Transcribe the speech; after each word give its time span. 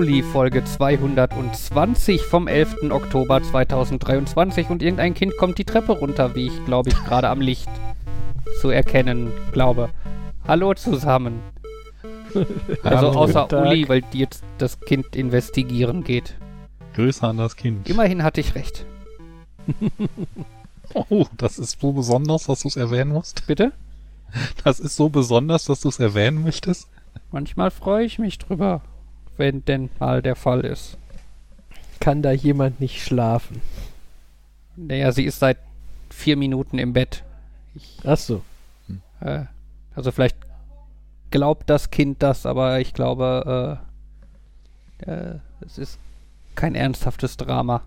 Nerd, 0.00 0.08
Nerd, 0.08 0.08
Nerd 0.08 0.08
und 0.08 0.08
Uli, 0.08 0.22
Folge 0.22 0.64
220 0.64 2.22
vom 2.22 2.48
11. 2.48 2.90
Oktober 2.90 3.42
2023 3.42 4.70
und 4.70 4.82
irgendein 4.82 5.14
Kind 5.14 5.36
kommt 5.36 5.58
die 5.58 5.64
Treppe 5.64 5.92
runter, 5.92 6.34
wie 6.34 6.46
ich 6.46 6.64
glaube 6.64 6.88
ich 6.90 7.04
gerade 7.04 7.28
am 7.28 7.40
Licht 7.40 7.68
zu 8.60 8.70
erkennen 8.70 9.30
glaube. 9.52 9.90
Hallo 10.46 10.74
zusammen. 10.74 11.40
Also 12.84 13.08
außer. 13.08 13.48
Uli, 13.60 13.88
weil 13.88 14.04
jetzt 14.12 14.44
das 14.58 14.78
Kind 14.78 15.16
investigieren 15.16 16.04
geht. 16.04 16.36
Grüße 16.94 17.26
an 17.26 17.38
das 17.38 17.56
Kind. 17.56 17.88
Immerhin 17.88 18.22
hatte 18.22 18.40
ich 18.40 18.54
recht. 18.54 18.86
Oh, 20.92 21.26
das 21.36 21.60
ist 21.60 21.80
so 21.80 21.92
besonders, 21.92 22.46
dass 22.46 22.62
du 22.62 22.68
es 22.68 22.76
erwähnen 22.76 23.12
musst. 23.12 23.46
Bitte? 23.46 23.70
Das 24.64 24.80
ist 24.80 24.96
so 24.96 25.08
besonders, 25.08 25.66
dass 25.66 25.82
du 25.82 25.88
es 25.88 26.00
erwähnen 26.00 26.42
möchtest. 26.42 26.88
Manchmal 27.30 27.70
freue 27.70 28.04
ich 28.04 28.18
mich 28.18 28.38
drüber, 28.38 28.80
wenn 29.40 29.64
denn 29.64 29.90
mal 29.98 30.22
der 30.22 30.36
Fall 30.36 30.60
ist. 30.60 30.96
Kann 31.98 32.22
da 32.22 32.30
jemand 32.30 32.80
nicht 32.80 33.02
schlafen? 33.02 33.60
Naja, 34.76 35.10
sie 35.10 35.24
ist 35.24 35.40
seit 35.40 35.58
vier 36.10 36.36
Minuten 36.36 36.78
im 36.78 36.92
Bett. 36.92 37.24
Ich, 37.74 37.98
Ach 38.04 38.16
so. 38.16 38.42
äh, 39.20 39.44
also 39.94 40.12
vielleicht 40.12 40.36
glaubt 41.30 41.68
das 41.68 41.90
Kind 41.90 42.22
das, 42.22 42.46
aber 42.46 42.80
ich 42.80 42.94
glaube, 42.94 43.80
äh, 45.06 45.10
äh, 45.10 45.34
es 45.60 45.78
ist 45.78 45.98
kein 46.54 46.74
ernsthaftes 46.74 47.36
Drama. 47.36 47.82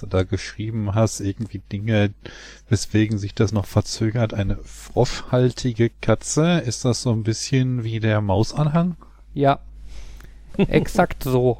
Da 0.00 0.24
geschrieben 0.24 0.94
hast, 0.94 1.20
irgendwie 1.20 1.60
Dinge, 1.70 2.12
weswegen 2.68 3.18
sich 3.18 3.34
das 3.34 3.52
noch 3.52 3.66
verzögert. 3.66 4.34
Eine 4.34 4.56
froschhaltige 4.56 5.90
Katze. 6.00 6.58
Ist 6.58 6.84
das 6.84 7.02
so 7.02 7.12
ein 7.12 7.22
bisschen 7.22 7.84
wie 7.84 8.00
der 8.00 8.20
Mausanhang? 8.20 8.96
Ja, 9.34 9.60
exakt 10.56 11.22
so. 11.22 11.58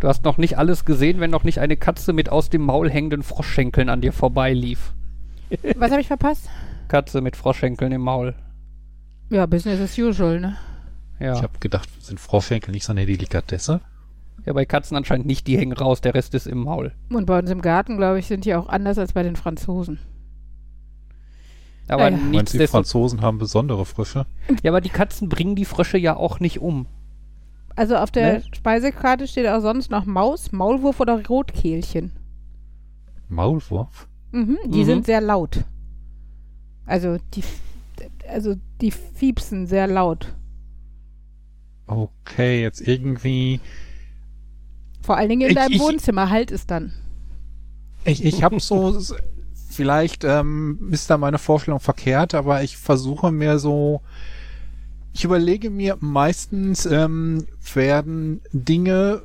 Du 0.00 0.08
hast 0.08 0.24
noch 0.24 0.38
nicht 0.38 0.58
alles 0.58 0.84
gesehen, 0.84 1.20
wenn 1.20 1.30
noch 1.30 1.44
nicht 1.44 1.60
eine 1.60 1.76
Katze 1.76 2.12
mit 2.12 2.28
aus 2.28 2.50
dem 2.50 2.62
Maul 2.62 2.90
hängenden 2.90 3.22
Froschschenkeln 3.22 3.88
an 3.88 4.00
dir 4.00 4.12
vorbeilief. 4.12 4.92
Was 5.76 5.90
habe 5.90 6.00
ich 6.00 6.08
verpasst? 6.08 6.48
Katze 6.88 7.20
mit 7.20 7.36
Froschschenkeln 7.36 7.92
im 7.92 8.02
Maul. 8.02 8.34
Ja, 9.30 9.46
Business 9.46 9.80
as 9.80 9.98
usual, 9.98 10.40
ne? 10.40 10.56
Ja. 11.18 11.34
Ich 11.34 11.42
habe 11.42 11.58
gedacht, 11.58 11.88
sind 12.02 12.20
Froschschenkel 12.20 12.72
nicht 12.72 12.84
so 12.84 12.92
eine 12.92 13.06
Delikatesse? 13.06 13.80
Ja, 14.46 14.52
bei 14.52 14.64
Katzen 14.66 14.96
anscheinend 14.96 15.26
nicht, 15.26 15.46
die 15.46 15.56
hängen 15.58 15.72
raus, 15.72 16.00
der 16.00 16.14
Rest 16.14 16.34
ist 16.34 16.46
im 16.46 16.58
Maul. 16.64 16.92
Und 17.10 17.26
bei 17.26 17.38
uns 17.38 17.50
im 17.50 17.62
Garten, 17.62 17.96
glaube 17.96 18.18
ich, 18.18 18.26
sind 18.26 18.44
die 18.44 18.54
auch 18.54 18.68
anders 18.68 18.98
als 18.98 19.12
bei 19.12 19.22
den 19.22 19.36
Franzosen. 19.36 19.98
Aber 21.88 22.10
Ja, 22.10 22.16
ja. 22.16 22.16
Meinst 22.16 22.54
du, 22.54 22.58
die. 22.58 22.66
Franzosen 22.66 23.20
haben 23.20 23.38
besondere 23.38 23.84
Frösche? 23.84 24.26
Ja, 24.62 24.70
aber 24.70 24.80
die 24.80 24.88
Katzen 24.90 25.28
bringen 25.28 25.54
die 25.54 25.64
Frösche 25.66 25.98
ja 25.98 26.16
auch 26.16 26.40
nicht 26.40 26.60
um. 26.60 26.86
Also 27.76 27.96
auf 27.96 28.10
der 28.10 28.34
Ne? 28.34 28.42
Speisekarte 28.54 29.26
steht 29.26 29.46
auch 29.48 29.60
sonst 29.60 29.90
noch 29.90 30.04
Maus, 30.06 30.52
Maulwurf 30.52 31.00
oder 31.00 31.26
Rotkehlchen. 31.26 32.12
Maulwurf? 33.28 34.08
Mhm, 34.32 34.58
die 34.66 34.80
Mhm. 34.80 34.84
sind 34.84 35.06
sehr 35.06 35.20
laut. 35.20 35.64
Also 36.86 37.18
die, 37.34 37.42
also 38.28 38.54
die 38.80 38.90
fiepsen 38.90 39.66
sehr 39.66 39.86
laut. 39.86 40.34
Okay, 41.86 42.62
jetzt 42.62 42.86
irgendwie... 42.86 43.60
Vor 45.04 45.16
allen 45.18 45.28
Dingen 45.28 45.42
in 45.42 45.48
Ich- 45.50 45.54
deinem 45.56 45.72
ich- 45.72 45.80
Wohnzimmer 45.80 46.30
halt 46.30 46.50
es 46.50 46.66
dann. 46.66 46.92
Ich, 48.06 48.24
ich 48.24 48.42
habe 48.42 48.60
so, 48.60 48.98
vielleicht 49.70 50.24
ähm, 50.24 50.88
ist 50.92 51.08
da 51.10 51.16
meine 51.18 51.38
Vorstellung 51.38 51.80
verkehrt, 51.80 52.34
aber 52.34 52.62
ich 52.62 52.76
versuche 52.76 53.32
mir 53.32 53.58
so, 53.58 54.00
ich 55.12 55.24
überlege 55.24 55.70
mir 55.70 55.96
meistens 56.00 56.86
ähm, 56.86 57.46
werden 57.74 58.40
Dinge, 58.52 59.22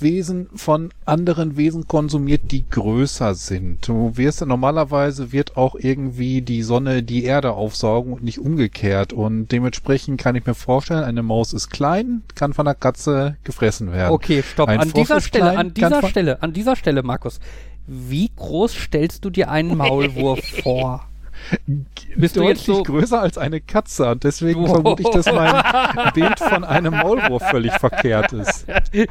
Wesen 0.00 0.48
von 0.54 0.90
anderen 1.04 1.56
Wesen 1.56 1.86
konsumiert, 1.86 2.50
die 2.50 2.68
größer 2.68 3.34
sind. 3.34 3.86
Du 3.86 4.16
wirst 4.16 4.44
normalerweise 4.44 5.32
wird 5.32 5.56
auch 5.56 5.74
irgendwie 5.74 6.42
die 6.42 6.62
Sonne 6.62 7.02
die 7.02 7.24
Erde 7.24 7.52
aufsaugen 7.52 8.12
und 8.12 8.22
nicht 8.22 8.38
umgekehrt. 8.38 9.12
Und 9.12 9.48
dementsprechend 9.48 10.20
kann 10.20 10.36
ich 10.36 10.46
mir 10.46 10.54
vorstellen, 10.54 11.04
eine 11.04 11.22
Maus 11.22 11.52
ist 11.52 11.70
klein, 11.70 12.22
kann 12.34 12.54
von 12.54 12.66
einer 12.66 12.74
Katze 12.74 13.36
gefressen 13.44 13.92
werden. 13.92 14.12
Okay, 14.12 14.42
stopp. 14.42 14.68
Ein 14.68 14.80
An 14.80 14.90
Frosch 14.90 15.02
dieser 15.02 15.20
Stelle, 15.20 15.44
klein, 15.44 15.56
an 15.58 15.74
dieser 15.74 16.08
Stelle, 16.08 16.42
an 16.42 16.52
dieser 16.52 16.76
Stelle, 16.76 17.02
Markus. 17.02 17.40
Wie 17.86 18.30
groß 18.34 18.72
stellst 18.72 19.24
du 19.24 19.30
dir 19.30 19.50
einen 19.50 19.76
Maulwurf 19.76 20.40
vor? 20.62 21.06
Bist 22.16 22.36
du 22.36 22.42
jetzt 22.42 22.66
deutlich 22.68 22.76
so- 22.76 22.82
größer 22.84 23.20
als 23.20 23.38
eine 23.38 23.60
Katze 23.60 24.10
und 24.10 24.24
deswegen 24.24 24.62
Wow. 24.62 24.70
vermute 24.70 25.02
ich, 25.02 25.08
dass 25.10 25.26
mein 25.26 26.12
Bild 26.14 26.38
von 26.38 26.64
einem 26.64 26.94
Maulwurf 26.94 27.42
völlig 27.50 27.72
verkehrt 27.72 28.32
ist. 28.32 28.66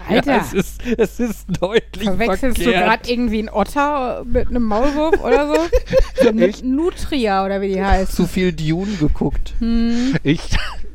Alter. 0.09 0.31
Ja, 0.35 0.41
es 0.41 0.53
ist, 0.53 0.81
es 0.97 1.19
ist 1.19 1.45
deutlich 1.61 2.03
Verwechselst 2.07 2.57
du 2.59 2.63
verkehrt. 2.63 2.85
gerade 2.85 3.11
irgendwie 3.11 3.39
einen 3.39 3.49
Otter 3.49 4.23
mit 4.25 4.47
einem 4.49 4.63
Maulwurf 4.63 5.21
oder 5.23 5.47
so? 5.47 5.55
so 6.23 6.29
Ich- 6.29 6.63
Nutria 6.63 7.45
oder 7.45 7.61
wie 7.61 7.69
die 7.69 7.83
heißt. 7.83 8.13
zu 8.15 8.25
viel 8.27 8.53
Dune 8.53 8.93
geguckt. 8.99 9.53
Hm. 9.59 10.15
Ich, 10.23 10.41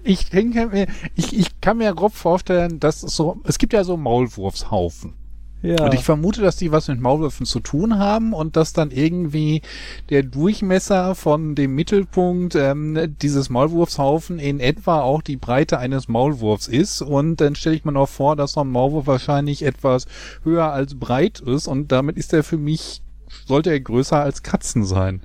ich 0.04 0.30
denke 0.30 0.66
mir, 0.66 0.86
ich, 1.14 1.38
ich 1.38 1.60
kann 1.60 1.76
mir 1.78 1.94
grob 1.94 2.14
vorstellen, 2.14 2.80
dass 2.80 3.02
es 3.02 3.14
so, 3.14 3.38
es 3.44 3.58
gibt 3.58 3.72
ja 3.74 3.84
so 3.84 3.96
Maulwurfshaufen. 3.96 5.12
Ja. 5.60 5.84
Und 5.84 5.94
ich 5.94 6.04
vermute, 6.04 6.40
dass 6.40 6.56
die 6.56 6.70
was 6.70 6.86
mit 6.86 7.00
Maulwürfen 7.00 7.44
zu 7.44 7.58
tun 7.58 7.98
haben 7.98 8.32
und 8.32 8.56
dass 8.56 8.72
dann 8.72 8.92
irgendwie 8.92 9.62
der 10.08 10.22
Durchmesser 10.22 11.16
von 11.16 11.56
dem 11.56 11.74
Mittelpunkt 11.74 12.54
ähm, 12.54 13.16
dieses 13.20 13.50
Maulwurfshaufen 13.50 14.38
in 14.38 14.60
etwa 14.60 15.00
auch 15.00 15.20
die 15.20 15.36
Breite 15.36 15.78
eines 15.78 16.06
Maulwurfs 16.06 16.68
ist. 16.68 17.02
Und 17.02 17.40
dann 17.40 17.56
stelle 17.56 17.74
ich 17.74 17.84
mir 17.84 17.92
noch 17.92 18.08
vor, 18.08 18.36
dass 18.36 18.52
so 18.52 18.60
ein 18.60 18.70
Maulwurf 18.70 19.08
wahrscheinlich 19.08 19.64
etwas 19.64 20.06
höher 20.44 20.72
als 20.72 20.94
breit 20.94 21.40
ist 21.40 21.66
und 21.66 21.90
damit 21.90 22.16
ist 22.16 22.32
er 22.32 22.44
für 22.44 22.58
mich, 22.58 23.02
sollte 23.46 23.70
er 23.70 23.80
größer 23.80 24.20
als 24.20 24.44
Katzen 24.44 24.84
sein. 24.84 25.22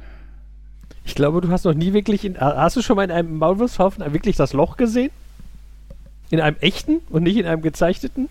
Ich 1.05 1.15
glaube, 1.15 1.41
du 1.41 1.49
hast 1.49 1.65
noch 1.65 1.73
nie 1.73 1.93
wirklich 1.93 2.25
in. 2.25 2.39
Hast 2.39 2.75
du 2.77 2.81
schon 2.81 2.95
mal 2.95 3.03
in 3.03 3.11
einem 3.11 3.37
Maulwurfshaufen 3.37 4.13
wirklich 4.13 4.37
das 4.37 4.53
Loch 4.53 4.77
gesehen? 4.77 5.11
In 6.31 6.39
einem 6.39 6.55
echten 6.61 7.01
und 7.09 7.23
nicht 7.23 7.37
in 7.37 7.45
einem 7.45 7.61
gezeichneten? 7.61 8.29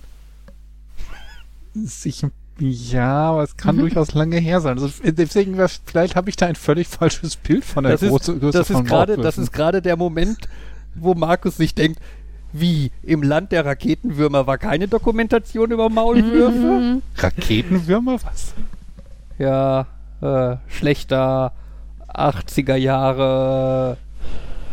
Ich, 1.74 2.24
ja, 2.58 3.30
aber 3.30 3.42
es 3.42 3.56
kann 3.56 3.78
durchaus 3.78 4.12
lange 4.14 4.36
her 4.36 4.60
sein. 4.60 4.78
Also 4.78 5.02
deswegen, 5.04 5.56
vielleicht 5.84 6.16
habe 6.16 6.30
ich 6.30 6.36
da 6.36 6.46
ein 6.46 6.54
völlig 6.54 6.86
falsches 6.86 7.36
Bild 7.36 7.64
von 7.64 7.84
der 7.84 7.92
das 7.92 8.02
Größe, 8.02 8.32
ist, 8.32 8.40
Größe 8.40 8.58
das 8.58 8.66
von 8.68 8.84
ist 8.84 8.88
gerade, 8.88 9.16
das 9.16 9.38
ist 9.38 9.52
gerade 9.52 9.82
der 9.82 9.96
Moment, 9.96 10.48
wo 10.94 11.14
Markus 11.14 11.56
sich 11.56 11.74
denkt, 11.74 12.00
wie 12.52 12.92
im 13.02 13.22
Land 13.22 13.52
der 13.52 13.64
Raketenwürmer 13.64 14.46
war 14.46 14.58
keine 14.58 14.86
Dokumentation 14.86 15.70
über 15.70 15.88
Maulwürfe? 15.88 16.52
Mhm. 16.52 17.02
Raketenwürmer? 17.16 18.18
Was? 18.22 18.54
Ja, 19.38 19.86
äh, 20.20 20.56
schlechter 20.68 21.52
80er 22.08 22.76
Jahre, 22.76 23.96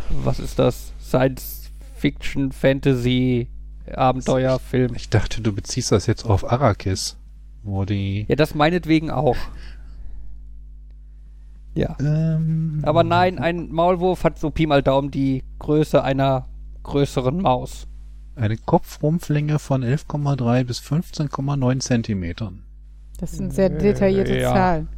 was 0.09 0.39
ist 0.39 0.59
das? 0.59 0.91
Science 1.01 1.71
Fiction, 1.95 2.51
Fantasy, 2.51 3.47
Abenteuerfilm. 3.95 4.93
Ich 4.95 5.09
dachte, 5.09 5.41
du 5.41 5.53
beziehst 5.53 5.91
das 5.91 6.05
jetzt 6.07 6.25
auf 6.25 6.49
Arrakis, 6.51 7.17
wo 7.63 7.85
die. 7.85 8.25
Ja, 8.27 8.35
das 8.35 8.55
meinetwegen 8.55 9.11
auch. 9.11 9.37
Ja. 11.75 11.95
Ähm, 11.99 12.79
Aber 12.83 13.03
nein, 13.03 13.39
ein 13.39 13.71
Maulwurf 13.71 14.23
hat 14.23 14.39
so 14.39 14.49
Pi 14.49 14.65
mal 14.67 14.83
Daumen 14.83 15.11
die 15.11 15.43
Größe 15.59 16.03
einer 16.03 16.47
größeren 16.83 17.41
Maus. 17.41 17.87
Eine 18.35 18.57
Kopfrumpflänge 18.57 19.59
von 19.59 19.83
11,3 19.83 20.63
bis 20.63 20.79
15,9 20.79 21.79
Zentimetern. 21.79 22.63
Das 23.19 23.33
sind 23.33 23.53
sehr 23.53 23.69
detaillierte 23.69 24.37
Ja. 24.39 24.53
Zahlen. 24.53 24.89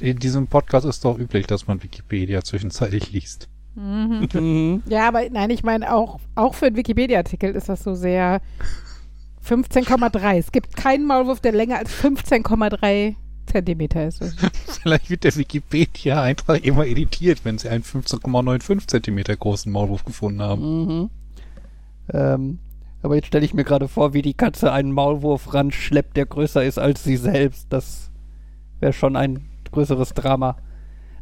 In 0.00 0.18
diesem 0.18 0.48
Podcast 0.48 0.84
ist 0.84 1.04
doch 1.04 1.18
üblich, 1.18 1.46
dass 1.46 1.66
man 1.66 1.82
Wikipedia 1.82 2.42
zwischenzeitlich 2.42 3.12
liest. 3.12 3.48
Mhm. 3.74 4.28
Mhm. 4.32 4.82
Ja, 4.86 5.08
aber 5.08 5.28
nein, 5.30 5.50
ich 5.50 5.62
meine 5.62 5.94
auch, 5.94 6.18
auch 6.34 6.54
für 6.54 6.66
einen 6.66 6.76
Wikipedia-Artikel 6.76 7.54
ist 7.54 7.68
das 7.68 7.82
so 7.82 7.94
sehr 7.94 8.40
15,3. 9.46 10.38
Es 10.38 10.52
gibt 10.52 10.76
keinen 10.76 11.06
Maulwurf, 11.06 11.40
der 11.40 11.52
länger 11.52 11.78
als 11.78 11.90
15,3 11.92 13.14
Zentimeter 13.46 14.06
ist. 14.06 14.22
Vielleicht 14.82 15.10
wird 15.10 15.24
der 15.24 15.34
Wikipedia-Eintrag 15.36 16.64
immer 16.64 16.86
editiert, 16.86 17.44
wenn 17.44 17.58
sie 17.58 17.68
einen 17.68 17.82
15,95 17.84 18.86
Zentimeter 18.86 19.36
großen 19.36 19.70
Maulwurf 19.70 20.04
gefunden 20.04 20.42
haben. 20.42 20.84
Mhm. 20.84 21.10
Ähm, 22.12 22.58
aber 23.02 23.16
jetzt 23.16 23.28
stelle 23.28 23.44
ich 23.44 23.54
mir 23.54 23.64
gerade 23.64 23.88
vor, 23.88 24.12
wie 24.12 24.22
die 24.22 24.34
Katze 24.34 24.72
einen 24.72 24.92
Maulwurf 24.92 25.54
ranschleppt, 25.54 26.16
der 26.16 26.26
größer 26.26 26.62
ist 26.64 26.78
als 26.78 27.02
sie 27.02 27.16
selbst. 27.16 27.66
Das 27.70 28.10
wäre 28.78 28.92
schon 28.92 29.16
ein 29.16 29.46
größeres 29.72 30.14
Drama. 30.14 30.56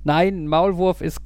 Nein, 0.04 0.44
ein 0.44 0.48
Maulwurf 0.48 1.00
ist 1.00 1.18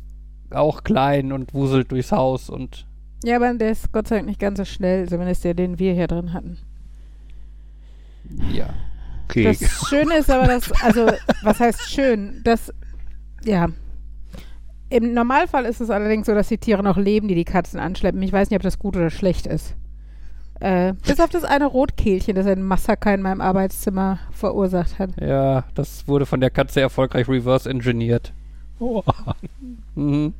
auch 0.55 0.85
klein 0.85 1.33
und 1.33 1.55
wuselt 1.55 1.91
durchs 1.93 2.13
Haus 2.13 2.51
und 2.51 2.87
Ja, 3.25 3.37
aber 3.37 3.53
der 3.55 3.71
ist 3.73 3.93
Gott 3.93 4.09
sei 4.09 4.17
Dank 4.17 4.29
nicht 4.29 4.41
ganz 4.41 4.59
so 4.59 4.65
schnell, 4.65 5.09
zumindest 5.09 5.45
der, 5.45 5.55
den 5.55 5.79
wir 5.79 5.95
hier 5.95 6.07
drin 6.07 6.33
hatten. 6.33 6.59
ja. 8.53 8.69
Okay. 9.29 9.45
Das 9.45 9.89
Schöne 9.89 10.19
ist 10.19 10.31
aber, 10.31 10.47
dass, 10.47 10.71
also, 10.83 11.07
was 11.43 11.59
heißt 11.59 11.91
schön? 11.91 12.43
Das, 12.45 12.71
ja. 13.45 13.69
Im 14.91 15.15
Normalfall 15.15 15.65
ist 15.65 15.81
es 15.81 15.89
allerdings 15.89 16.27
so, 16.27 16.35
dass 16.35 16.49
die 16.49 16.59
Tiere 16.59 16.83
noch 16.83 16.99
leben, 16.99 17.29
die 17.29 17.35
die 17.35 17.45
Katzen 17.47 17.81
anschleppen. 17.81 18.21
Ich 18.23 18.33
weiß 18.33 18.51
nicht, 18.51 18.57
ob 18.57 18.63
das 18.63 18.79
gut 18.79 18.95
oder 18.95 19.09
schlecht 19.09 19.47
ist. 19.47 19.75
Äh, 20.61 20.93
bis 21.07 21.19
auf 21.19 21.31
das 21.31 21.45
eine 21.45 21.65
Rotkehlchen, 21.67 22.35
das 22.35 22.47
ein 22.47 22.63
Massaker 22.63 23.15
in 23.15 23.23
meinem 23.23 23.41
Arbeitszimmer 23.41 24.19
verursacht 24.33 24.99
hat. 24.99 25.11
Ja, 25.19 25.65
das 25.75 26.07
wurde 26.07 26.27
von 26.27 26.41
der 26.41 26.51
Katze 26.51 26.83
erfolgreich 26.83 27.27
reverse 27.27 27.71
engineert. 27.71 28.35
Oh. 28.81 29.03
Mhm. 29.95 30.35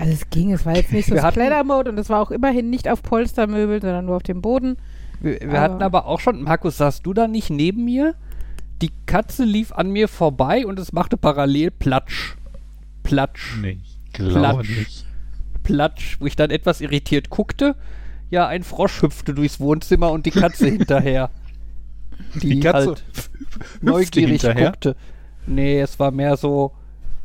Also 0.00 0.14
es 0.14 0.30
ging, 0.30 0.50
es 0.50 0.64
war 0.64 0.76
jetzt 0.76 0.92
nicht 0.92 1.06
so 1.06 1.16
Splatter-Mode 1.18 1.90
und 1.90 1.98
es 1.98 2.08
war 2.08 2.22
auch 2.22 2.30
immerhin 2.30 2.70
nicht 2.70 2.88
auf 2.88 3.02
Polstermöbel, 3.02 3.82
sondern 3.82 4.06
nur 4.06 4.16
auf 4.16 4.22
dem 4.22 4.40
Boden. 4.40 4.78
Wir, 5.20 5.38
wir 5.42 5.60
hatten 5.60 5.82
aber 5.82 6.06
auch 6.06 6.20
schon, 6.20 6.42
Markus, 6.42 6.78
saßt 6.78 7.04
du 7.04 7.12
da 7.12 7.28
nicht 7.28 7.50
neben 7.50 7.84
mir? 7.84 8.14
Die 8.80 8.92
Katze 9.04 9.44
lief 9.44 9.72
an 9.72 9.90
mir 9.90 10.08
vorbei 10.08 10.64
und 10.66 10.78
es 10.78 10.94
machte 10.94 11.18
parallel 11.18 11.70
Platsch. 11.70 12.36
Platsch. 13.02 13.58
Nee, 13.60 13.78
Platsch. 14.14 14.70
nicht. 14.70 15.04
Platsch, 15.64 16.16
wo 16.18 16.24
ich 16.24 16.34
dann 16.34 16.48
etwas 16.48 16.80
irritiert 16.80 17.28
guckte. 17.28 17.76
Ja, 18.30 18.46
ein 18.46 18.62
Frosch 18.62 19.02
hüpfte 19.02 19.34
durchs 19.34 19.60
Wohnzimmer 19.60 20.12
und 20.12 20.24
die 20.24 20.30
Katze 20.30 20.66
hinterher. 20.70 21.28
Die, 22.36 22.48
Die 22.48 22.60
Katze 22.60 22.86
halt 22.88 23.04
neugierig 23.82 24.40
hinterher? 24.40 24.70
guckte. 24.70 24.96
Nee, 25.46 25.78
es 25.78 25.98
war 25.98 26.10
mehr 26.10 26.38
so, 26.38 26.72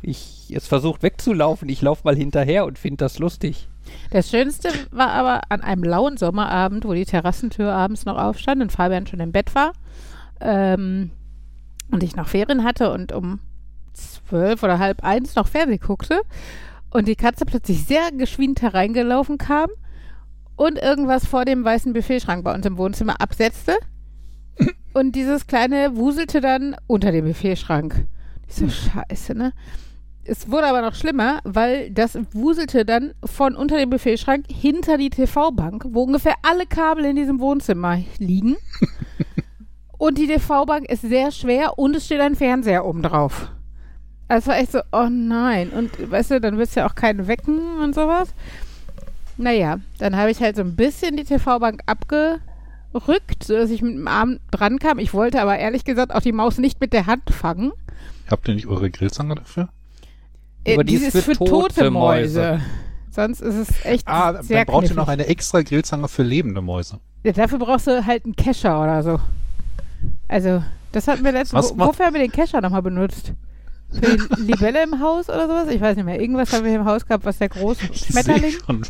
ich 0.02 0.35
es 0.52 0.68
versucht 0.68 1.04
wegzulaufen, 1.04 1.70
ich 1.70 1.82
lauf 1.82 2.04
mal 2.04 2.16
hinterher 2.16 2.66
und 2.66 2.80
finde 2.80 2.98
das 2.98 3.20
lustig. 3.20 3.68
Das 4.12 4.30
Schönste 4.30 4.70
war 4.92 5.12
aber 5.12 5.42
an 5.50 5.62
einem 5.62 5.84
lauen 5.84 6.18
Sommerabend, 6.18 6.86
wo 6.86 6.94
die 6.94 7.06
Terrassentür 7.06 7.72
abends 7.72 8.06
noch 8.06 8.18
aufstand 8.18 8.62
und 8.62 8.72
Fabian 8.72 9.08
schon 9.08 9.20
im 9.20 9.32
Bett 9.32 9.54
war 9.56 9.74
ähm, 10.42 11.12
und 11.92 12.04
ich 12.04 12.16
noch 12.16 12.28
Ferien 12.28 12.64
hatte 12.64 12.92
und 12.92 13.12
um 13.12 13.40
zwölf 13.94 14.64
oder 14.64 14.80
halb 14.80 15.04
eins 15.04 15.36
noch 15.36 15.48
Fernsehen 15.48 15.80
guckte 15.80 16.22
und 16.90 17.08
die 17.08 17.16
Katze 17.16 17.46
plötzlich 17.46 17.86
sehr 17.86 18.12
geschwind 18.12 18.62
hereingelaufen 18.62 19.38
kam 19.38 19.70
und 20.56 20.78
irgendwas 20.78 21.26
vor 21.26 21.46
dem 21.46 21.64
weißen 21.64 21.94
Buffetschrank 21.94 22.44
bei 22.44 22.54
uns 22.54 22.66
im 22.66 22.78
Wohnzimmer 22.78 23.22
absetzte 23.22 23.76
und 24.94 25.14
dieses 25.14 25.48
kleine 25.48 25.96
wuselte 25.96 26.42
dann 26.42 26.76
unter 26.88 27.12
dem 27.12 27.26
Buffetschrank. 27.26 28.08
Ich 28.48 28.56
so, 28.56 28.70
scheiße, 28.70 29.36
ne? 29.36 29.54
Es 30.28 30.50
wurde 30.50 30.66
aber 30.66 30.82
noch 30.82 30.96
schlimmer, 30.96 31.40
weil 31.44 31.92
das 31.92 32.18
wuselte 32.32 32.84
dann 32.84 33.14
von 33.24 33.56
unter 33.56 33.78
dem 33.78 33.92
Buffetschrank 33.92 34.46
hinter 34.52 34.98
die 34.98 35.12
TV-Bank, 35.12 35.86
wo 35.90 36.04
ungefähr 36.04 36.34
alle 36.42 36.66
Kabel 36.66 37.06
in 37.06 37.16
diesem 37.16 37.40
Wohnzimmer 37.40 38.00
liegen. 38.18 38.58
und 40.00 40.18
die 40.18 40.26
TV-Bank 40.26 40.90
ist 40.90 41.04
sehr 41.04 41.30
schwer 41.32 41.78
und 41.78 41.96
es 41.96 42.06
steht 42.06 42.22
ein 42.22 42.36
Fernseher 42.36 42.86
oben 42.86 43.04
drauf. 43.04 43.52
Also 44.28 44.48
war 44.48 44.58
echt 44.58 44.72
so, 44.72 44.80
oh 44.92 45.08
nein. 45.12 45.70
Und 45.70 46.10
weißt 46.10 46.32
du, 46.32 46.42
dann 46.42 46.58
willst 46.58 46.76
du 46.76 46.80
ja 46.80 46.90
auch 46.90 46.96
keinen 46.96 47.28
wecken 47.28 47.78
und 47.84 47.94
sowas. 47.94 48.34
Naja, 49.38 49.80
dann 50.00 50.16
habe 50.16 50.32
ich 50.32 50.40
halt 50.40 50.56
so 50.56 50.64
ein 50.64 50.76
bisschen 50.76 51.18
die 51.18 51.24
TV-Bank 51.24 51.82
abgerückt, 51.86 53.44
sodass 53.44 53.70
ich 53.70 53.84
mit 53.84 53.94
dem 53.94 54.08
Arm 54.08 54.40
dran 54.50 54.80
kam. 54.80 54.98
Ich 54.98 55.14
wollte 55.14 55.40
aber 55.40 55.60
ehrlich 55.60 55.84
gesagt 55.84 56.16
auch 56.16 56.22
die 56.22 56.32
Maus 56.32 56.58
nicht 56.58 56.82
mit 56.82 56.94
der 56.94 57.06
Hand 57.06 57.30
fangen. 57.30 57.74
Habt 58.32 58.48
ihr 58.48 58.56
nicht 58.56 58.66
eure 58.66 58.90
Grillzange 58.90 59.36
dafür? 59.36 59.70
Äh, 60.66 60.84
die 60.84 60.96
ist 60.96 61.18
für 61.18 61.34
tote 61.34 61.90
Mäuse. 61.92 62.60
Sonst 63.12 63.40
ist 63.42 63.56
es 63.56 63.86
echt 63.86 64.08
Ah, 64.08 64.42
sehr 64.44 64.66
dann 64.66 64.66
braucht 64.66 64.76
ihr 64.84 64.88
knifflig. 64.90 64.98
noch 64.98 65.08
eine 65.08 65.26
extra 65.28 65.62
Grillzange 65.62 66.08
für 66.10 66.24
lebende 66.24 66.62
Mäuse. 66.62 67.00
Ja, 67.24 67.32
dafür 67.32 67.60
brauchst 67.60 67.88
du 67.88 68.06
halt 68.06 68.26
einen 68.26 68.36
Kescher 68.36 68.82
oder 68.84 69.02
so. 69.04 69.20
Also, 70.28 70.62
das 70.92 71.08
hatten 71.08 71.24
wir 71.24 71.32
letztens. 71.32 71.72
Wo, 71.76 71.88
wofür 71.88 72.08
haben 72.08 72.14
wir 72.14 72.22
den 72.22 72.32
Kescher 72.32 72.60
nochmal 72.62 72.82
benutzt? 72.82 73.32
Für 73.96 74.18
die 74.36 74.42
Libelle 74.42 74.84
im 74.84 75.00
Haus 75.02 75.30
oder 75.30 75.48
sowas? 75.48 75.68
Ich 75.70 75.82
weiß 75.82 75.96
nicht 75.96 76.06
mehr. 76.06 76.20
Irgendwas 76.20 76.52
haben 76.54 76.64
wir 76.64 76.72
hier 76.72 76.80
im 76.80 76.86
Haus 76.86 77.06
gehabt, 77.06 77.26
was 77.26 77.38
der 77.38 77.50
große 77.50 77.86
Ich 77.94 78.06
Schmetterling. 78.08 78.52
schon, 78.66 78.82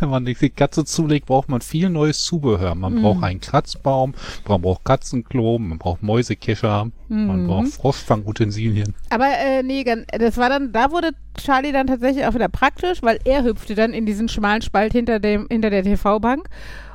wenn 0.00 0.08
man 0.08 0.24
die 0.24 0.34
Katze 0.34 0.84
zulegt, 0.84 1.26
braucht 1.26 1.48
man 1.48 1.60
viel 1.60 1.88
neues 1.90 2.22
Zubehör. 2.22 2.74
Man 2.74 2.94
Mhm. 2.94 3.02
braucht 3.02 3.22
einen 3.24 3.40
Kratzbaum, 3.40 4.14
man 4.48 4.60
braucht 4.62 4.84
Katzenklo, 4.84 5.58
man 5.58 5.78
braucht 5.78 6.02
Mäusekescher, 6.02 6.90
man 7.08 7.42
Mhm. 7.42 7.46
braucht 7.46 7.68
Froschfangutensilien. 7.68 8.94
Aber 9.10 9.26
äh, 9.26 9.62
nee, 9.62 9.84
das 10.18 10.36
war 10.36 10.48
dann, 10.48 10.72
da 10.72 10.90
wurde 10.90 11.10
Charlie 11.38 11.72
dann 11.72 11.86
tatsächlich 11.86 12.26
auch 12.26 12.34
wieder 12.34 12.48
praktisch, 12.48 13.02
weil 13.02 13.18
er 13.24 13.44
hüpfte 13.44 13.74
dann 13.74 13.92
in 13.92 14.06
diesen 14.06 14.28
schmalen 14.28 14.62
Spalt 14.62 14.92
hinter 14.92 15.18
dem, 15.18 15.46
hinter 15.50 15.70
der 15.70 15.82
TV-Bank 15.82 16.48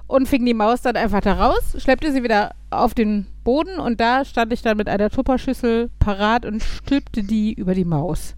und 0.07 0.27
fing 0.27 0.45
die 0.45 0.53
Maus 0.53 0.81
dann 0.81 0.95
einfach 0.95 1.21
da 1.21 1.33
raus, 1.33 1.75
schleppte 1.77 2.11
sie 2.11 2.23
wieder 2.23 2.51
auf 2.71 2.93
den 2.93 3.27
Boden 3.49 3.79
und 3.79 3.99
da 3.99 4.25
stand 4.25 4.53
ich 4.53 4.61
dann 4.61 4.77
mit 4.77 4.87
einer 4.87 5.09
Tupperschüssel 5.09 5.89
parat 5.97 6.45
und 6.45 6.61
stülpte 6.61 7.23
die 7.23 7.51
über 7.51 7.73
die 7.73 7.83
Maus. 7.83 8.35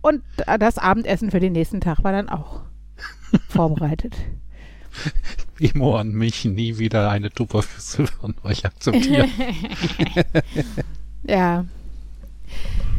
Und 0.00 0.24
äh, 0.48 0.58
das 0.58 0.76
Abendessen 0.76 1.30
für 1.30 1.38
den 1.38 1.52
nächsten 1.52 1.80
Tag 1.80 2.02
war 2.02 2.10
dann 2.10 2.28
auch 2.28 2.62
vorbereitet. 3.48 4.16
Emo 5.60 5.96
an 5.96 6.10
mich, 6.10 6.44
nie 6.44 6.78
wieder 6.78 7.10
eine 7.10 7.30
Tupperschüssel 7.30 8.08
von 8.08 8.34
euch 8.42 8.64
akzeptieren. 8.64 9.30
Ja, 11.28 11.64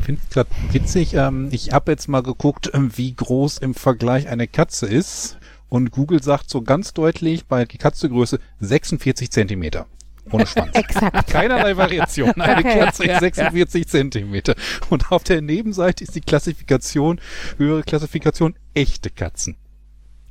finde 0.07 0.21
es 0.23 0.33
gerade 0.33 0.49
witzig. 0.71 1.15
Ähm, 1.15 1.49
ich 1.51 1.73
habe 1.73 1.91
jetzt 1.91 2.07
mal 2.07 2.23
geguckt, 2.23 2.71
ähm, 2.73 2.91
wie 2.95 3.13
groß 3.13 3.57
im 3.57 3.73
Vergleich 3.73 4.29
eine 4.29 4.47
Katze 4.47 4.85
ist. 4.85 5.37
Und 5.67 5.91
Google 5.91 6.23
sagt 6.23 6.49
so 6.49 6.61
ganz 6.61 6.93
deutlich 6.93 7.45
bei 7.45 7.65
Katzegröße 7.65 8.39
46 8.61 9.29
Zentimeter. 9.29 9.85
Ohne 10.31 10.45
Schwanz. 10.45 10.71
exakt. 10.75 11.27
Keinerlei 11.29 11.77
Variation. 11.77 12.31
Eine 12.31 12.59
Okay. 12.59 12.79
Katze 12.79 13.03
ist 13.05 13.19
46 13.19 13.87
Zentimeter. 13.87 14.55
Und 14.89 15.11
auf 15.11 15.23
der 15.23 15.41
Nebenseite 15.41 16.03
ist 16.03 16.15
die 16.15 16.21
Klassifikation, 16.21 17.19
höhere 17.57 17.83
Klassifikation, 17.83 18.55
echte 18.73 19.09
Katzen. 19.09 19.55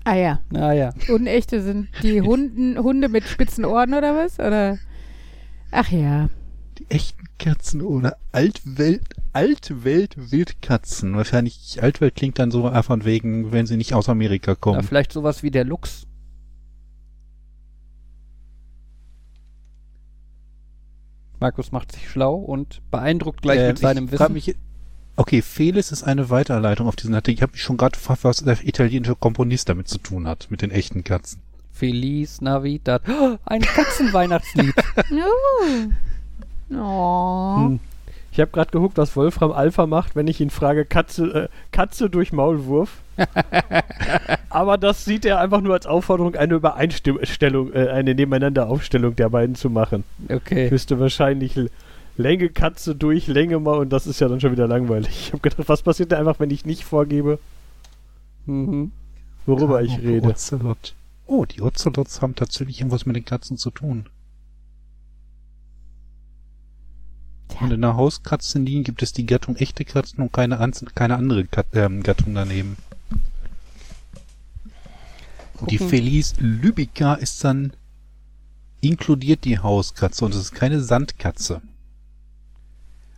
Ah 0.04 0.14
ja. 0.14 0.40
Naja. 0.50 0.92
Unechte 1.08 1.62
sind 1.62 1.88
die 2.02 2.22
Hunden, 2.22 2.78
Hunde 2.78 3.08
mit 3.08 3.24
spitzen 3.24 3.64
Ohren 3.64 3.92
oder 3.94 4.14
was? 4.14 4.38
Oder? 4.38 4.78
Ach 5.72 5.90
ja. 5.90 6.28
Die 6.78 6.86
echten 6.90 7.24
Katzen 7.38 7.82
oder 7.82 8.16
Altwelt, 8.32 9.02
Altwelt-Wildkatzen. 9.32 11.16
Wahrscheinlich, 11.16 11.78
Altwelt 11.82 12.14
klingt 12.14 12.38
dann 12.38 12.50
so 12.50 12.66
einfach 12.68 12.96
wegen, 13.04 13.52
wenn 13.52 13.66
sie 13.66 13.76
nicht 13.76 13.94
aus 13.94 14.08
Amerika 14.08 14.52
Na, 14.52 14.56
kommen. 14.56 14.82
vielleicht 14.82 15.12
sowas 15.12 15.42
wie 15.42 15.50
der 15.50 15.64
Luchs. 15.64 16.06
Markus 21.40 21.72
macht 21.72 21.92
sich 21.92 22.08
schlau 22.08 22.34
und 22.34 22.80
beeindruckt 22.90 23.42
gleich 23.42 23.58
Äh, 23.58 23.68
mit 23.68 23.78
seinem 23.78 24.10
Wissen. 24.10 24.32
Mich, 24.32 24.54
okay, 25.16 25.42
Felis 25.42 25.92
ist 25.92 26.02
eine 26.02 26.30
Weiterleitung 26.30 26.86
auf 26.88 26.96
diesen 26.96 27.14
Artikel. 27.14 27.36
Ich 27.38 27.42
habe 27.42 27.52
mich 27.52 27.62
schon 27.62 27.76
gerade 27.76 27.96
gefragt, 27.96 28.24
was 28.24 28.44
der 28.44 28.66
italienische 28.66 29.16
Komponist 29.16 29.68
damit 29.68 29.88
zu 29.88 29.98
tun 29.98 30.26
hat, 30.26 30.46
mit 30.50 30.62
den 30.62 30.70
echten 30.70 31.04
Katzen. 31.04 31.40
Feliz 31.72 32.40
Navidad. 32.40 33.02
Oh, 33.08 33.36
ein 33.44 33.60
Katzenweihnachtslied. 33.62 34.74
Oh. 36.70 36.74
Oh. 36.74 37.56
Hm. 37.58 37.80
Ich 38.36 38.40
habe 38.42 38.50
gerade 38.50 38.70
geguckt, 38.70 38.98
was 38.98 39.16
Wolfram 39.16 39.50
Alpha 39.50 39.86
macht, 39.86 40.14
wenn 40.14 40.28
ich 40.28 40.42
ihn 40.42 40.50
frage, 40.50 40.84
Katze, 40.84 41.44
äh, 41.44 41.48
Katze 41.72 42.10
durch 42.10 42.34
Maulwurf. 42.34 42.98
Aber 44.50 44.76
das 44.76 45.06
sieht 45.06 45.24
er 45.24 45.40
einfach 45.40 45.62
nur 45.62 45.72
als 45.72 45.86
Aufforderung, 45.86 46.34
eine 46.34 46.52
Übereinstimmung, 46.56 47.72
äh, 47.72 47.88
eine 47.88 48.14
Nebeneinanderaufstellung 48.14 49.16
der 49.16 49.30
beiden 49.30 49.54
zu 49.54 49.70
machen. 49.70 50.04
Ich 50.28 50.34
Okay. 50.36 50.70
wüsste 50.70 51.00
wahrscheinlich 51.00 51.58
Länge 52.18 52.50
Katze 52.50 52.94
durch 52.94 53.26
Länge 53.26 53.58
mal 53.58 53.78
und 53.78 53.88
das 53.90 54.06
ist 54.06 54.20
ja 54.20 54.28
dann 54.28 54.38
schon 54.40 54.52
wieder 54.52 54.68
langweilig. 54.68 55.08
Ich 55.08 55.32
habe 55.32 55.40
gedacht, 55.40 55.66
was 55.70 55.80
passiert 55.80 56.12
denn 56.12 56.18
einfach, 56.18 56.38
wenn 56.38 56.50
ich 56.50 56.66
nicht 56.66 56.84
vorgebe, 56.84 57.38
Mhm. 58.44 58.92
worüber 59.46 59.80
ich 59.80 59.96
Kano 59.96 60.08
rede? 60.08 60.28
Ocelot. 60.28 60.94
Oh, 61.26 61.46
die 61.46 61.62
Ocelots 61.62 62.20
haben 62.20 62.34
tatsächlich 62.34 62.80
irgendwas 62.80 63.06
mit 63.06 63.16
den 63.16 63.24
Katzen 63.24 63.56
zu 63.56 63.70
tun. 63.70 64.04
Und 67.60 67.72
in 67.72 67.80
der 67.80 67.96
Hauskatzenlinie 67.96 68.82
gibt 68.82 69.02
es 69.02 69.12
die 69.12 69.24
Gattung 69.24 69.56
echte 69.56 69.84
Katzen 69.84 70.20
und 70.22 70.32
keine, 70.32 70.58
keine 70.94 71.16
andere 71.16 71.44
Kat 71.46 71.66
ähm, 71.72 72.02
Gattung 72.02 72.34
daneben. 72.34 72.76
Und 75.60 75.70
die 75.70 75.78
Gucken. 75.78 75.90
Felice 75.90 76.34
Lybica 76.38 77.14
ist 77.14 77.42
dann 77.44 77.72
inkludiert 78.80 79.44
die 79.44 79.58
Hauskatze 79.58 80.24
und 80.24 80.34
es 80.34 80.40
ist 80.40 80.52
keine 80.52 80.80
Sandkatze. 80.80 81.62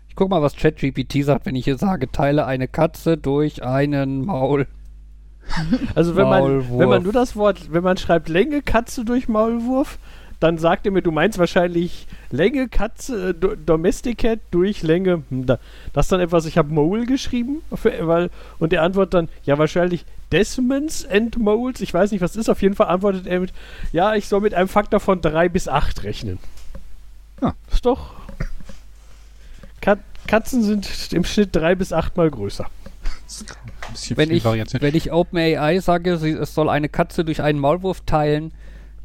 Ich 0.08 0.14
guck 0.14 0.30
mal, 0.30 0.42
was 0.42 0.56
ChatGPT 0.56 1.24
sagt, 1.24 1.46
wenn 1.46 1.56
ich 1.56 1.64
hier 1.64 1.78
sage, 1.78 2.10
teile 2.10 2.46
eine 2.46 2.68
Katze 2.68 3.16
durch 3.16 3.62
einen 3.62 4.24
Maul. 4.24 4.66
Also 5.94 6.14
wenn 6.14 6.28
man, 6.28 6.42
Maulwurf. 6.42 6.78
wenn 6.78 6.88
man 6.90 7.02
nur 7.02 7.12
das 7.12 7.34
Wort, 7.34 7.72
wenn 7.72 7.82
man 7.82 7.96
schreibt 7.96 8.28
Länge 8.28 8.60
Katze 8.60 9.06
durch 9.06 9.28
Maulwurf, 9.28 9.98
dann 10.40 10.58
sagt 10.58 10.86
er 10.86 10.92
mir, 10.92 11.02
du 11.02 11.10
meinst 11.10 11.38
wahrscheinlich 11.38 12.06
Länge 12.30 12.68
Katze, 12.68 13.30
äh, 13.30 13.34
Do 13.34 13.54
Domesticat 13.56 14.38
durch 14.50 14.82
Länge. 14.82 15.22
Hm, 15.30 15.46
da, 15.46 15.58
das 15.92 16.06
ist 16.06 16.12
dann 16.12 16.20
etwas, 16.20 16.46
ich 16.46 16.56
habe 16.58 16.72
Mole 16.72 17.06
geschrieben, 17.06 17.62
für, 17.74 18.06
weil, 18.06 18.30
und 18.58 18.72
er 18.72 18.82
antwortet 18.82 19.14
dann, 19.14 19.28
ja 19.44 19.58
wahrscheinlich 19.58 20.04
Desmans 20.30 21.06
and 21.06 21.38
Moles, 21.38 21.80
ich 21.80 21.92
weiß 21.92 22.12
nicht, 22.12 22.20
was 22.20 22.32
das 22.32 22.42
ist, 22.42 22.48
auf 22.48 22.62
jeden 22.62 22.76
Fall 22.76 22.88
antwortet 22.88 23.26
er 23.26 23.40
mit, 23.40 23.52
ja, 23.92 24.14
ich 24.14 24.28
soll 24.28 24.40
mit 24.40 24.54
einem 24.54 24.68
Faktor 24.68 25.00
von 25.00 25.20
3 25.20 25.48
bis 25.48 25.66
8 25.66 26.04
rechnen. 26.04 26.38
Ja. 27.42 27.54
Ist 27.72 27.86
doch. 27.86 28.14
Kat 29.80 30.00
Katzen 30.26 30.62
sind 30.62 31.12
im 31.12 31.24
Schnitt 31.24 31.56
3 31.56 31.74
bis 31.74 31.92
8 31.92 32.16
mal 32.16 32.30
größer. 32.30 32.66
Wenn 34.14 34.30
ich, 34.30 34.44
Variation. 34.44 34.82
wenn 34.82 34.94
ich 34.94 35.12
OpenAI 35.12 35.80
sage, 35.80 36.18
sie, 36.18 36.30
es 36.30 36.54
soll 36.54 36.68
eine 36.68 36.88
Katze 36.88 37.24
durch 37.24 37.42
einen 37.42 37.58
Maulwurf 37.58 38.02
teilen, 38.02 38.52